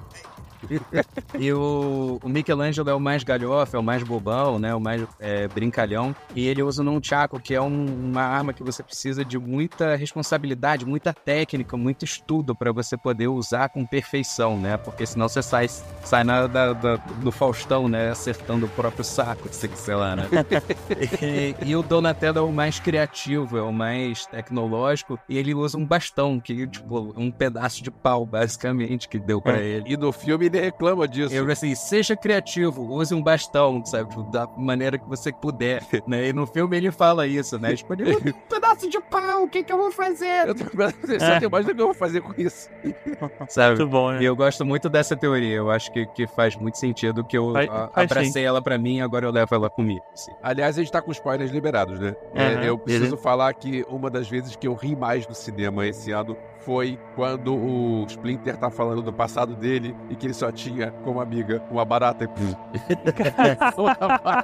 E 1.39 1.51
o, 1.53 2.19
o 2.21 2.29
Michelangelo 2.29 2.89
é 2.89 2.93
o 2.93 2.99
mais 2.99 3.23
galhofa, 3.23 3.77
é 3.77 3.79
o 3.79 3.83
mais 3.83 4.03
bobão, 4.03 4.59
né? 4.59 4.75
O 4.75 4.79
mais 4.79 5.01
é, 5.19 5.47
brincalhão. 5.47 6.13
E 6.35 6.45
ele 6.47 6.61
usa 6.61 6.81
o 6.81 6.85
Nunchaku, 6.85 7.39
que 7.39 7.53
é 7.55 7.61
um- 7.61 7.85
uma 8.11 8.21
arma 8.21 8.53
que 8.53 8.61
você 8.63 8.83
precisa 8.83 9.23
de 9.23 9.39
muita 9.39 9.95
responsabilidade, 9.95 10.85
muita 10.85 11.13
técnica, 11.13 11.75
muito 11.77 12.03
estudo 12.05 12.53
para 12.53 12.71
você 12.71 12.97
poder 12.97 13.27
usar 13.27 13.69
com 13.69 13.85
perfeição, 13.85 14.57
né? 14.59 14.77
Porque 14.77 15.05
senão 15.05 15.27
você 15.29 15.41
sai, 15.41 15.67
sai 16.03 16.23
na, 16.23 16.47
da, 16.47 16.73
da- 16.73 16.95
do 16.97 17.31
Faustão, 17.31 17.88
né? 17.88 18.11
Acertando 18.11 18.65
o 18.65 18.69
próprio 18.69 19.03
saco, 19.03 19.47
sei, 19.51 19.69
sei 19.73 19.95
lá, 19.95 20.15
né? 20.15 20.27
e, 21.63 21.69
e 21.69 21.75
o 21.75 21.81
Donatello 21.81 22.39
é 22.39 22.41
o 22.41 22.51
mais 22.51 22.79
criativo, 22.79 23.57
é 23.57 23.61
o 23.61 23.71
mais 23.71 24.25
tecnológico. 24.27 25.17
E 25.29 25.38
ele 25.38 25.53
usa 25.55 25.77
um 25.77 25.85
bastão, 25.85 26.39
que 26.39 26.67
tipo, 26.67 27.13
um 27.17 27.31
pedaço 27.31 27.81
de 27.81 27.89
pau, 27.89 28.25
basicamente, 28.25 29.07
que 29.07 29.17
deu 29.17 29.41
pra 29.41 29.59
ele. 29.59 29.85
E 29.93 29.97
no 29.97 30.11
filme 30.11 30.49
ele 30.52 30.65
reclama 30.65 31.07
disso. 31.07 31.34
Eu 31.34 31.49
assim, 31.52 31.73
seja 31.76 32.15
criativo, 32.15 32.84
use 32.94 33.14
um 33.14 33.22
bastão, 33.22 33.84
sabe? 33.86 34.10
tipo, 34.10 34.23
Da 34.23 34.48
maneira 34.57 34.98
que 34.98 35.07
você 35.07 35.32
puder, 35.32 35.84
né? 36.07 36.28
E 36.30 36.34
no 36.34 36.45
filme 36.45 36.78
ele 36.78 36.91
fala 36.91 37.26
isso, 37.28 37.57
né? 37.60 37.76
Tipo, 37.76 37.94
ele, 37.94 38.15
um 38.15 38.19
pedaço 38.49 38.90
de 38.90 38.99
pau, 39.02 39.44
o 39.44 39.49
que 39.49 39.64
que 39.64 39.72
eu 39.73 39.78
vou 39.78 39.91
fazer? 39.91 40.48
Eu 40.48 40.56
tô 40.56 40.64
você 41.02 41.19
só 41.19 41.40
tem 41.40 41.49
mais 41.49 41.65
do 41.65 41.73
que 41.76 41.82
eu 41.82 41.86
vou 41.88 41.95
fazer 41.95 42.22
com 42.22 42.34
isso. 42.38 42.69
Sabe? 43.49 43.78
Muito 43.78 43.90
bom, 43.90 44.11
E 44.14 44.19
né? 44.19 44.23
eu 44.23 44.36
gosto 44.36 44.65
muito 44.65 44.90
dessa 44.90 45.15
teoria. 45.15 45.56
Eu 45.56 45.69
acho 45.72 45.91
que, 45.91 46.06
que 46.07 46.28
faz 46.28 46.56
muito 46.56 46.78
sentido 46.78 47.23
que 47.23 47.38
eu 47.38 47.53
Faz- 47.53 47.69
a- 47.69 47.90
faz 47.94 48.11
abracei 48.11 48.44
ela 48.44 48.61
pra 48.61 48.78
mim 48.78 48.98
e 48.98 49.02
agora 49.02 49.26
eu 49.26 49.32
levo 49.32 49.53
ela 49.56 49.69
comigo. 49.69 50.03
assim. 50.14 50.32
Aliás, 50.41 50.78
a 50.78 50.82
gente 50.82 50.91
tá 50.91 51.02
com 51.02 51.11
spoilers 51.11 51.52
liberados, 51.52 51.99
né? 51.99 52.15
É, 52.34 52.56
Aham. 52.56 52.64
eu 52.64 52.78
preciso 52.78 53.18
falar 53.18 53.53
que 53.53 53.84
uma 53.90 54.10
das 54.10 54.28
vezes 54.30 54.56
que 54.56 54.68
eu 54.68 54.73
ri 54.73 54.95
mais 54.95 55.28
no 55.28 55.36
cinema 55.36 55.86
esse 55.86 56.11
ano 56.11 56.38
foi 56.61 56.97
quando 57.15 57.55
o 57.55 58.05
Splinter 58.07 58.57
tá 58.57 58.69
falando 58.69 59.01
do 59.01 59.11
passado 59.13 59.55
dele 59.55 59.95
e 60.09 60.15
que 60.15 60.27
ele 60.27 60.33
só 60.33 60.51
tinha 60.51 60.91
como 61.03 61.19
amiga 61.21 61.61
uma 61.71 61.83
barata. 61.85 62.29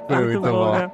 Foi 0.08 0.24
muito 0.26 0.40
bom. 0.40 0.72
né? 0.72 0.90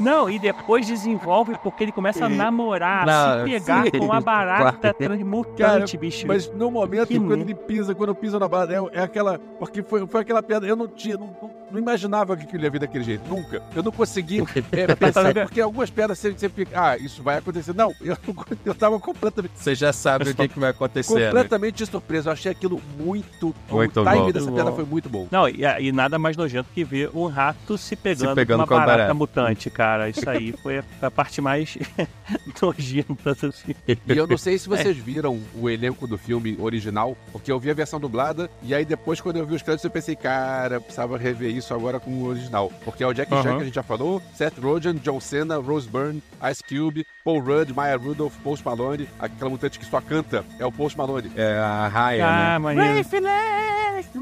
Não, 0.00 0.30
e 0.30 0.38
depois 0.38 0.86
desenvolve 0.86 1.56
porque 1.60 1.82
ele 1.82 1.90
começa 1.90 2.26
a 2.26 2.28
namorar, 2.28 3.04
Não, 3.04 3.44
se 3.44 3.50
pegar 3.52 3.84
sim. 3.86 3.90
com 3.98 4.12
a 4.12 4.20
barata 4.20 4.78
Claro. 4.78 4.94
transmutante, 4.98 5.96
bicho. 5.96 6.24
Mas 6.26 6.48
no 6.52 6.70
momento, 6.70 7.08
Que 7.08 7.18
quando 7.18 7.40
ele 7.40 7.54
pisa, 7.54 7.94
quando 7.96 8.14
pisa 8.14 8.38
na 8.38 8.46
barata, 8.46 8.74
é, 8.74 9.00
é 9.00 9.02
aquela. 9.02 9.40
Porque 9.58 9.82
foi, 9.82 10.06
foi 10.06 10.20
aquela 10.20 10.40
piada. 10.40 10.66
Eu 10.68 10.76
não 10.76 10.86
tinha. 10.86 11.16
Não, 11.16 11.26
não- 11.40 11.50
não 11.70 11.78
imaginava 11.78 12.36
que 12.36 12.44
aquilo 12.44 12.64
ia 12.64 12.70
vir 12.70 12.80
daquele 12.80 13.04
jeito. 13.04 13.28
Nunca. 13.28 13.62
Eu 13.74 13.82
não 13.82 13.92
consegui 13.92 14.40
é, 14.72 14.94
pensar. 14.96 15.32
Porque 15.34 15.60
algumas 15.60 15.90
piadas 15.90 16.18
você, 16.18 16.30
você 16.32 16.48
fica. 16.48 16.80
Ah, 16.80 16.96
isso 16.96 17.22
vai 17.22 17.38
acontecer. 17.38 17.74
Não, 17.74 17.94
eu, 18.00 18.16
eu 18.64 18.74
tava 18.74 18.98
completamente. 18.98 19.52
Você 19.54 19.74
já 19.74 19.92
sabe 19.92 20.30
o 20.30 20.34
que, 20.34 20.48
que 20.48 20.58
vai 20.58 20.70
acontecer. 20.70 21.14
né? 21.14 21.26
Completamente 21.26 21.86
surpreso. 21.86 22.28
Eu 22.28 22.32
achei 22.32 22.52
aquilo 22.52 22.80
muito 22.98 23.54
bom. 23.68 23.76
Muito 23.76 24.00
o 24.00 24.04
time 24.04 24.16
bom. 24.16 24.32
dessa 24.32 24.50
bom. 24.50 24.76
foi 24.76 24.84
muito 24.84 25.08
bom. 25.08 25.28
Não, 25.30 25.48
e, 25.48 25.60
e 25.80 25.92
nada 25.92 26.18
mais 26.18 26.36
nojento 26.36 26.68
que 26.74 26.84
ver 26.84 27.10
um 27.14 27.26
rato 27.26 27.76
se 27.76 27.96
pegando, 27.96 28.34
pegando 28.34 28.60
com 28.60 28.68
com 28.68 28.74
uma 28.74 28.82
a 28.82 28.86
barata, 28.86 29.02
barata. 29.02 29.14
mutante, 29.14 29.70
cara. 29.70 30.08
Isso 30.08 30.28
aí 30.28 30.52
foi 30.62 30.78
a, 30.78 30.84
a 31.02 31.10
parte 31.10 31.40
mais 31.40 31.76
nojenta 32.62 33.34
do 33.34 33.52
filme. 33.52 33.76
E 33.86 34.16
eu 34.16 34.26
não 34.26 34.38
sei 34.38 34.58
se 34.58 34.68
vocês 34.68 34.96
viram 34.96 35.40
o 35.54 35.68
elenco 35.68 36.06
do 36.06 36.16
filme 36.16 36.56
original, 36.58 37.16
porque 37.32 37.50
eu 37.50 37.58
vi 37.58 37.70
a 37.70 37.74
versão 37.74 38.00
dublada, 38.00 38.50
e 38.62 38.74
aí 38.74 38.84
depois, 38.84 39.20
quando 39.20 39.36
eu 39.36 39.46
vi 39.46 39.54
os 39.54 39.62
créditos, 39.62 39.84
eu 39.84 39.90
pensei, 39.90 40.16
cara, 40.16 40.80
precisava 40.80 41.16
rever 41.16 41.50
isso 41.50 41.57
agora 41.72 41.98
com 42.00 42.10
o 42.10 42.24
original. 42.26 42.72
Porque 42.84 43.02
é 43.02 43.06
o 43.06 43.12
Jack 43.12 43.30
Chan, 43.30 43.36
Aham. 43.40 43.56
que 43.56 43.62
a 43.62 43.64
gente 43.66 43.74
já 43.74 43.82
falou, 43.82 44.22
Seth 44.34 44.58
Rogen, 44.58 44.94
John 44.96 45.20
Cena, 45.20 45.56
Rose 45.56 45.88
Byrne, 45.88 46.22
Ice 46.50 46.62
Cube, 46.62 47.06
Paul 47.24 47.40
Rudd, 47.40 47.72
Maya 47.74 47.96
Rudolph, 47.96 48.34
Post 48.42 48.64
Malone, 48.64 49.08
aquela 49.18 49.50
mutante 49.50 49.78
que 49.78 49.84
só 49.86 50.00
canta, 50.00 50.44
é 50.58 50.64
o 50.66 50.72
Post 50.72 50.96
Malone. 50.96 51.30
É 51.36 51.58
a 51.58 51.88
Raya, 51.88 52.26
Ah, 52.26 52.58
né? 52.58 52.92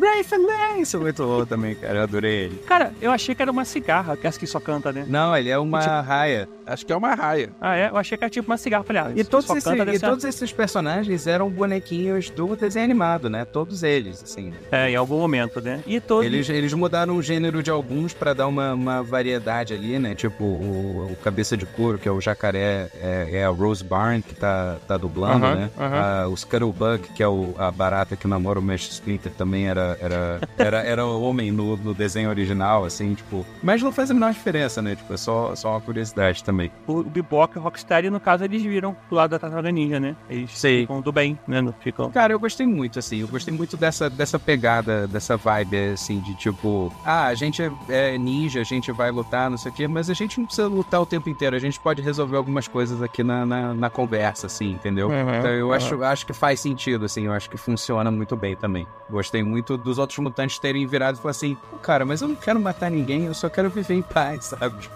Ray 0.01 0.25
Finlay! 0.25 0.81
Isso 0.81 0.97
é 0.97 1.01
muito 1.01 1.23
bom 1.25 1.45
também, 1.45 1.75
cara. 1.75 1.99
Eu 1.99 2.03
adorei 2.05 2.45
ele. 2.45 2.57
Cara, 2.67 2.93
eu 3.01 3.11
achei 3.11 3.35
que 3.35 3.43
era 3.43 3.51
uma 3.51 3.65
cigarra, 3.65 4.17
que 4.17 4.27
essa 4.27 4.39
que 4.39 4.47
só 4.47 4.59
canta, 4.59 4.91
né? 4.93 5.05
Não, 5.07 5.37
ele 5.37 5.51
é 5.51 5.59
uma 5.59 5.81
Tipo- 5.81 5.93
Raya. 6.01 6.49
Acho 6.67 6.85
que 6.85 6.93
é 6.93 6.97
uma 6.97 7.15
raia. 7.15 7.51
Ah, 7.61 7.77
é? 7.77 7.89
Eu 7.91 7.97
achei 7.97 8.19
que 8.19 8.25
era 8.25 8.31
tipo 8.31 8.51
uma 8.51 8.57
cigarra. 8.57 8.83
Falei, 8.83 9.03
ah, 9.03 9.13
E, 9.15 9.21
isso 9.21 9.31
todos, 9.31 9.47
só 9.47 9.57
esse- 9.57 9.71
e 9.95 10.01
todos 10.01 10.25
esses 10.25 10.53
personagens 10.53 11.27
eram 11.29 11.49
bonequinhos 11.49 12.29
do 12.31 12.57
desenho 12.57 12.85
animado, 12.85 13.31
né? 13.31 13.45
Todos 13.45 13.83
eles, 13.85 14.21
assim. 14.23 14.53
É, 14.73 14.91
em 14.91 14.97
algum 14.97 15.19
momento, 15.19 15.61
né? 15.61 15.81
E 15.87 16.01
todos... 16.01 16.27
Eles, 16.27 16.49
eles 16.49 16.73
mudaram 16.73 17.17
o 17.17 17.23
gênero 17.27 17.63
de 17.63 17.71
alguns 17.71 18.15
pra 18.15 18.33
dar 18.33 18.47
uma, 18.47 18.73
uma 18.73 19.03
variedade 19.03 19.75
ali, 19.75 19.99
né? 19.99 20.15
Tipo, 20.15 20.45
o, 20.45 21.09
o 21.13 21.17
Cabeça 21.17 21.57
de 21.57 21.67
Couro, 21.67 21.99
que 21.99 22.09
é 22.09 22.13
o 22.13 22.21
jacaré, 22.21 22.89
é, 22.95 23.29
é 23.33 23.45
a 23.45 23.49
Rose 23.49 23.83
Byrne, 23.83 24.23
que 24.23 24.35
tá, 24.35 24.77
tá 24.87 24.97
dublando, 24.97 25.45
Aham, 25.45 25.55
né? 25.57 25.71
aham. 25.79 25.97
Ah, 25.97 26.29
o 26.29 26.37
Scuttlebug, 26.37 27.09
que 27.15 27.23
é 27.23 27.29
o, 27.29 27.55
a 27.59 27.71
barata 27.71 28.15
que 28.17 28.29
namora 28.29 28.59
o 28.59 28.63
Mestre 28.63 28.93
Splinter, 28.93 29.33
também 29.33 29.69
era, 29.69 29.99
era, 30.01 30.41
era, 30.57 30.79
era 30.79 31.07
o 31.07 31.23
homem 31.23 31.51
no, 31.51 31.77
no 31.77 31.93
desenho 31.93 32.29
original, 32.31 32.85
assim, 32.85 33.15
tipo... 33.15 33.45
Mas 33.63 33.83
não 33.83 33.91
faz 33.93 34.11
a 34.11 34.15
menor 34.15 34.33
diferença, 34.33 34.81
né? 34.81 34.95
Tipo, 34.95 35.13
é 35.13 35.17
só, 35.17 35.55
só 35.57 35.71
uma 35.73 35.81
curiosidade 35.81 36.45
também. 36.45 36.71
O 36.87 37.03
Bebop 37.03 37.57
e 37.57 37.59
o 37.59 37.63
Rocksteady, 37.63 38.09
no 38.09 38.21
caso, 38.21 38.45
eles 38.45 38.63
viram 38.63 38.97
pro 39.09 39.17
lado 39.17 39.31
da 39.31 39.39
Tartaruga 39.39 39.71
Ninja, 39.73 39.99
né? 39.99 40.15
Eles 40.31 40.57
Sei. 40.57 40.83
ficam 40.83 41.01
do 41.01 41.11
bem, 41.11 41.39
né? 41.47 41.57
Ficam... 41.81 42.11
Cara, 42.11 42.33
eu 42.33 42.39
gostei 42.39 42.67
muito, 42.67 42.99
assim, 42.99 43.21
eu 43.21 43.29
gostei 43.29 43.53
muito 43.53 43.77
dessa, 43.77 44.09
dessa 44.09 44.39
pegada, 44.39 45.07
dessa 45.07 45.37
vibe, 45.37 45.77
assim, 45.93 46.21
de 46.21 46.35
tipo, 46.37 46.93
ah, 47.17 47.27
a 47.27 47.35
gente 47.35 47.63
é, 47.63 47.71
é 47.89 48.19
ninja, 48.19 48.61
a 48.61 48.65
gente 48.65 48.93
vai 48.93 49.11
lutar, 49.11 49.51
não 49.51 49.57
sei 49.57 49.71
o 49.71 49.75
quê, 49.75 49.89
mas 49.89 50.11
a 50.11 50.15
gente 50.15 50.39
não 50.39 50.47
precisa 50.47 50.69
lutar 50.69 51.01
o 51.01 51.07
tempo 51.07 51.29
inteiro, 51.29 51.57
a 51.57 51.59
gente 51.59 51.79
pode 51.81 52.03
resolver 52.03 52.37
algumas 52.37 52.69
coisas 52.69 53.03
aqui 53.03 53.23
na, 53.23 53.47
na, 53.47 53.75
na 53.75 53.91
conversa, 53.91 54.47
assim, 54.47 54.73
entendeu? 54.73 55.09
Uhum, 55.09 55.35
Então 55.39 55.51
eu 55.51 55.69
uhum. 55.69 55.73
acho, 55.73 56.03
acho 56.05 56.27
que 56.27 56.33
faz 56.33 56.61
sentido, 56.61 57.05
assim, 57.05 57.27
eu 57.27 57.33
acho 57.33 57.49
que 57.49 57.57
funciona 57.57 58.11
muito 58.11 58.37
bem 58.37 58.55
também. 58.55 58.87
Gostei 59.09 59.43
muito 59.43 59.77
dos 59.77 59.99
outros 59.99 60.19
mutantes 60.19 60.59
terem 60.59 60.87
virado 60.87 61.17
e 61.19 61.21
falar 61.21 61.31
assim, 61.31 61.57
"Pô, 61.71 61.77
cara, 61.79 62.05
mas 62.05 62.21
eu 62.21 62.29
não 62.29 62.37
quero 62.37 62.61
matar 62.61 62.91
ninguém, 62.91 63.25
eu 63.25 63.35
só 63.35 63.49
quero 63.49 63.71
viver 63.71 63.95
em 63.95 64.03
paz, 64.03 64.47
sabe? 64.59 64.89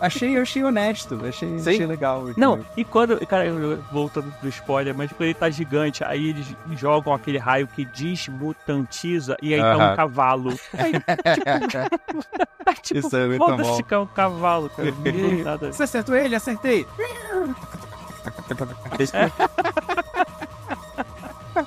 Achei, 0.00 0.36
eu 0.36 0.42
achei 0.42 0.62
honesto, 0.62 1.18
achei, 1.26 1.56
achei 1.56 1.86
legal. 1.86 2.22
Não, 2.36 2.54
entendeu? 2.54 2.66
e 2.76 2.84
quando. 2.84 3.26
Cara, 3.26 3.44
voltando 3.90 4.32
do 4.40 4.48
spoiler, 4.48 4.94
mas 4.94 5.10
quando 5.10 5.22
ele 5.24 5.34
tá 5.34 5.50
gigante, 5.50 6.04
aí 6.04 6.28
eles 6.30 6.46
jogam 6.76 7.12
aquele 7.12 7.38
raio 7.38 7.66
que 7.66 7.84
desmutantiza 7.84 9.36
e 9.42 9.52
aí 9.54 9.60
tá 9.60 9.74
Aham. 9.74 9.92
um 9.92 9.96
cavalo. 9.96 10.50
Aí, 10.78 10.92
tipo, 10.92 12.82
tipo, 12.82 13.00
Isso 13.00 13.16
é 13.16 13.26
muito 13.26 13.44
foda-se 13.44 13.70
bom. 13.70 13.82
que 13.82 13.94
é 13.94 13.98
um 13.98 14.06
cavalo, 14.06 14.70
cara. 14.70 14.92
Nada. 15.44 15.72
Você 15.72 15.82
acertou 15.82 16.14
ele? 16.14 16.34
Acertei! 16.36 16.86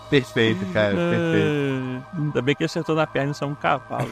Perfeito, 0.09 0.65
cara, 0.73 0.95
perfeito. 0.95 2.03
Ah, 2.13 2.17
Ainda 2.17 2.41
bem 2.41 2.55
que 2.55 2.63
acertou 2.63 2.95
na 2.95 3.05
perna, 3.07 3.31
isso 3.31 3.43
é 3.43 3.47
um 3.47 3.55
cavalo. 3.55 4.07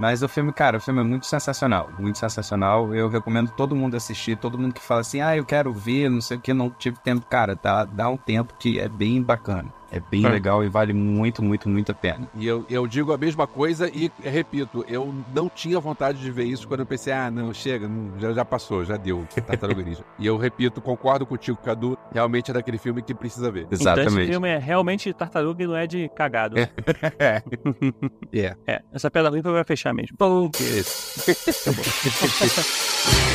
Mas 0.00 0.22
o 0.22 0.28
filme, 0.28 0.50
cara, 0.52 0.78
o 0.78 0.80
filme 0.80 1.00
é 1.00 1.04
muito 1.04 1.26
sensacional. 1.26 1.90
Muito 1.98 2.16
sensacional. 2.18 2.94
Eu 2.94 3.08
recomendo 3.08 3.50
todo 3.56 3.76
mundo 3.76 3.96
assistir. 3.96 4.36
Todo 4.36 4.58
mundo 4.58 4.72
que 4.74 4.80
fala 4.80 5.02
assim, 5.02 5.20
ah, 5.20 5.36
eu 5.36 5.44
quero 5.44 5.72
ver, 5.72 6.08
não 6.08 6.20
sei 6.22 6.38
o 6.38 6.40
que, 6.40 6.54
não 6.54 6.70
tive 6.70 6.98
tempo. 7.00 7.26
Cara, 7.26 7.54
dá, 7.62 7.84
dá 7.84 8.08
um 8.08 8.16
tempo 8.16 8.54
que 8.58 8.80
é 8.80 8.88
bem 8.88 9.22
bacana. 9.22 9.72
É 9.92 9.98
bem 9.98 10.24
É. 10.24 10.28
legal 10.28 10.62
e 10.62 10.68
vale 10.68 10.92
muito, 10.92 11.42
muito, 11.42 11.68
muito 11.68 11.90
a 11.90 11.94
pena. 11.96 12.28
E 12.36 12.46
eu, 12.46 12.64
eu 12.70 12.86
digo 12.86 13.12
a 13.12 13.18
mesma 13.18 13.44
coisa 13.44 13.90
e 13.92 14.08
repito, 14.22 14.84
eu 14.86 15.12
não 15.34 15.48
tinha 15.48 15.80
vontade 15.80 16.20
de 16.20 16.30
ver 16.30 16.44
isso 16.44 16.68
quando 16.68 16.78
eu 16.80 16.86
pensei, 16.86 17.12
ah, 17.12 17.28
não, 17.28 17.52
chega, 17.52 17.88
não, 17.88 18.16
já, 18.16 18.32
já 18.32 18.44
passou, 18.44 18.84
já 18.84 18.96
deu, 18.96 19.26
Tartaruga 19.44 19.82
Ninja. 19.82 20.04
e 20.16 20.24
eu 20.24 20.36
repito, 20.36 20.80
concordo 20.80 21.26
contigo, 21.26 21.58
Cadu, 21.58 21.98
realmente 22.14 22.52
é 22.52 22.54
daquele 22.54 22.78
filme 22.78 23.02
que 23.02 23.12
precisa 23.12 23.50
ver. 23.50 23.66
Então 23.68 23.94
esse 24.00 24.26
filme 24.26 24.48
é 24.48 24.58
realmente 24.58 25.12
tartaruga 25.12 25.64
e 25.64 25.66
não 25.66 25.74
é 25.76 25.88
de 25.88 26.08
cagado. 26.10 26.54
É. 27.18 27.42
É. 28.32 28.56
É, 28.66 28.82
essa 28.92 29.10
pedra 29.10 29.28
limpa 29.30 29.50
vai 29.50 29.64
fechar 29.64 29.89
mesmo. 29.92 30.16
E 30.18 30.22
o 30.24 30.50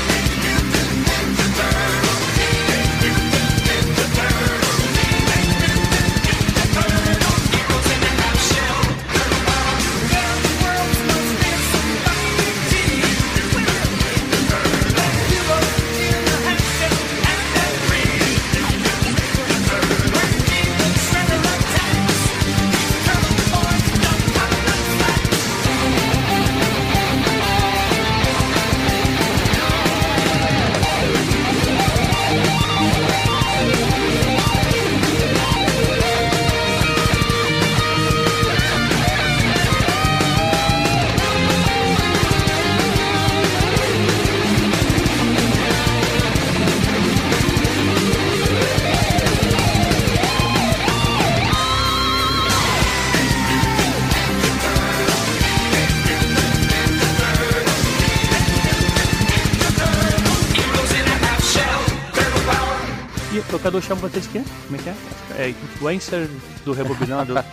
tocador 63.75 63.81
chama 63.81 64.01
você 64.01 64.19
de 64.19 64.27
quê? 64.29 64.41
Como 64.65 64.75
é 64.79 64.83
que 64.83 64.89
é? 64.89 64.95
É 65.37 65.49
influencer 65.49 66.29
do 66.63 66.73
Rebobinando. 66.73 67.33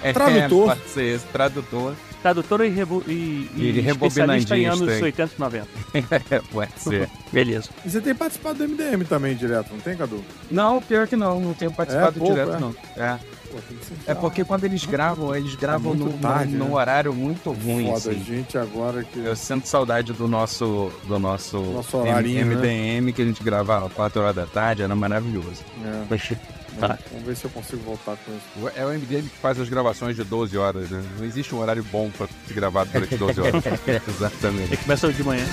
É, 0.00 0.12
Tradutor. 0.12 0.66
pode 0.76 0.88
ser 0.90 1.16
esse, 1.16 1.26
tradutor. 1.26 1.92
Tradutor 2.22 2.64
e, 2.64 2.68
rebu 2.68 3.02
e, 3.08 3.50
E 3.56 3.80
e 3.80 3.88
especialista 3.88 4.56
em 4.56 4.66
anos 4.66 4.88
hein? 4.88 5.02
80 5.02 5.32
e 5.36 5.40
90. 5.40 5.68
pode 6.52 6.70
ser. 6.78 7.10
Beleza. 7.32 7.68
E 7.84 7.90
você 7.90 8.00
tem 8.00 8.14
participado 8.14 8.58
do 8.64 8.68
MDM 8.68 9.04
também 9.08 9.34
direto, 9.34 9.72
não 9.72 9.80
tem, 9.80 9.96
Cadu? 9.96 10.24
Não, 10.48 10.80
pior 10.80 11.08
que 11.08 11.16
não, 11.16 11.40
não 11.40 11.52
tenho 11.52 11.72
participado 11.72 12.16
É, 12.16 12.18
pouco, 12.20 12.32
direto, 12.32 12.52
é? 12.54 12.60
não. 12.60 12.74
É. 12.96 13.18
Pô, 13.50 13.58
ser 13.58 14.10
É 14.10 14.14
porque 14.14 14.44
quando 14.44 14.64
eles 14.64 14.84
gravam, 14.84 15.34
eles 15.34 15.54
gravam 15.54 15.94
muito 15.94 16.12
num, 16.12 16.18
tarde, 16.18 16.54
num 16.54 16.68
né? 16.68 16.74
horário 16.74 17.14
muito 17.14 17.50
ruim, 17.52 17.86
Foda, 17.86 18.10
assim. 18.10 18.24
gente, 18.24 18.58
agora 18.58 19.02
que. 19.04 19.18
Eu 19.18 19.34
sinto 19.36 19.66
saudade 19.66 20.12
do 20.12 20.28
nosso, 20.28 20.90
do 21.06 21.18
nosso, 21.18 21.58
Nosso 21.58 21.96
horarinho, 21.98 22.46
né? 22.46 22.54
MDM 22.54 23.12
que 23.12 23.22
a 23.22 23.24
gente 23.24 23.42
gravava 23.42 23.88
4 23.90 24.20
horas 24.22 24.36
da 24.36 24.46
tarde, 24.46 24.82
era 24.82 24.94
maravilhoso. 24.94 25.62
É. 25.84 26.48
Tá. 26.78 26.98
Vamos 27.10 27.26
ver 27.26 27.36
se 27.36 27.44
eu 27.44 27.50
consigo 27.50 27.82
voltar 27.82 28.16
com 28.16 28.32
isso. 28.32 28.72
É 28.76 28.84
o 28.84 28.90
MDM 28.90 29.22
que 29.22 29.38
faz 29.38 29.58
as 29.58 29.68
gravações 29.68 30.14
de 30.14 30.22
12 30.22 30.56
horas, 30.56 30.88
né? 30.90 31.02
Não 31.18 31.24
existe 31.24 31.54
um 31.54 31.58
horário 31.58 31.84
bom 31.90 32.10
pra 32.10 32.28
se 32.46 32.54
gravar 32.54 32.84
durante 32.84 33.16
12 33.16 33.40
horas. 33.40 33.64
Exatamente. 34.08 34.64
Ele 34.64 34.76
começa 34.76 35.12
de 35.12 35.24
manhã. 35.24 35.44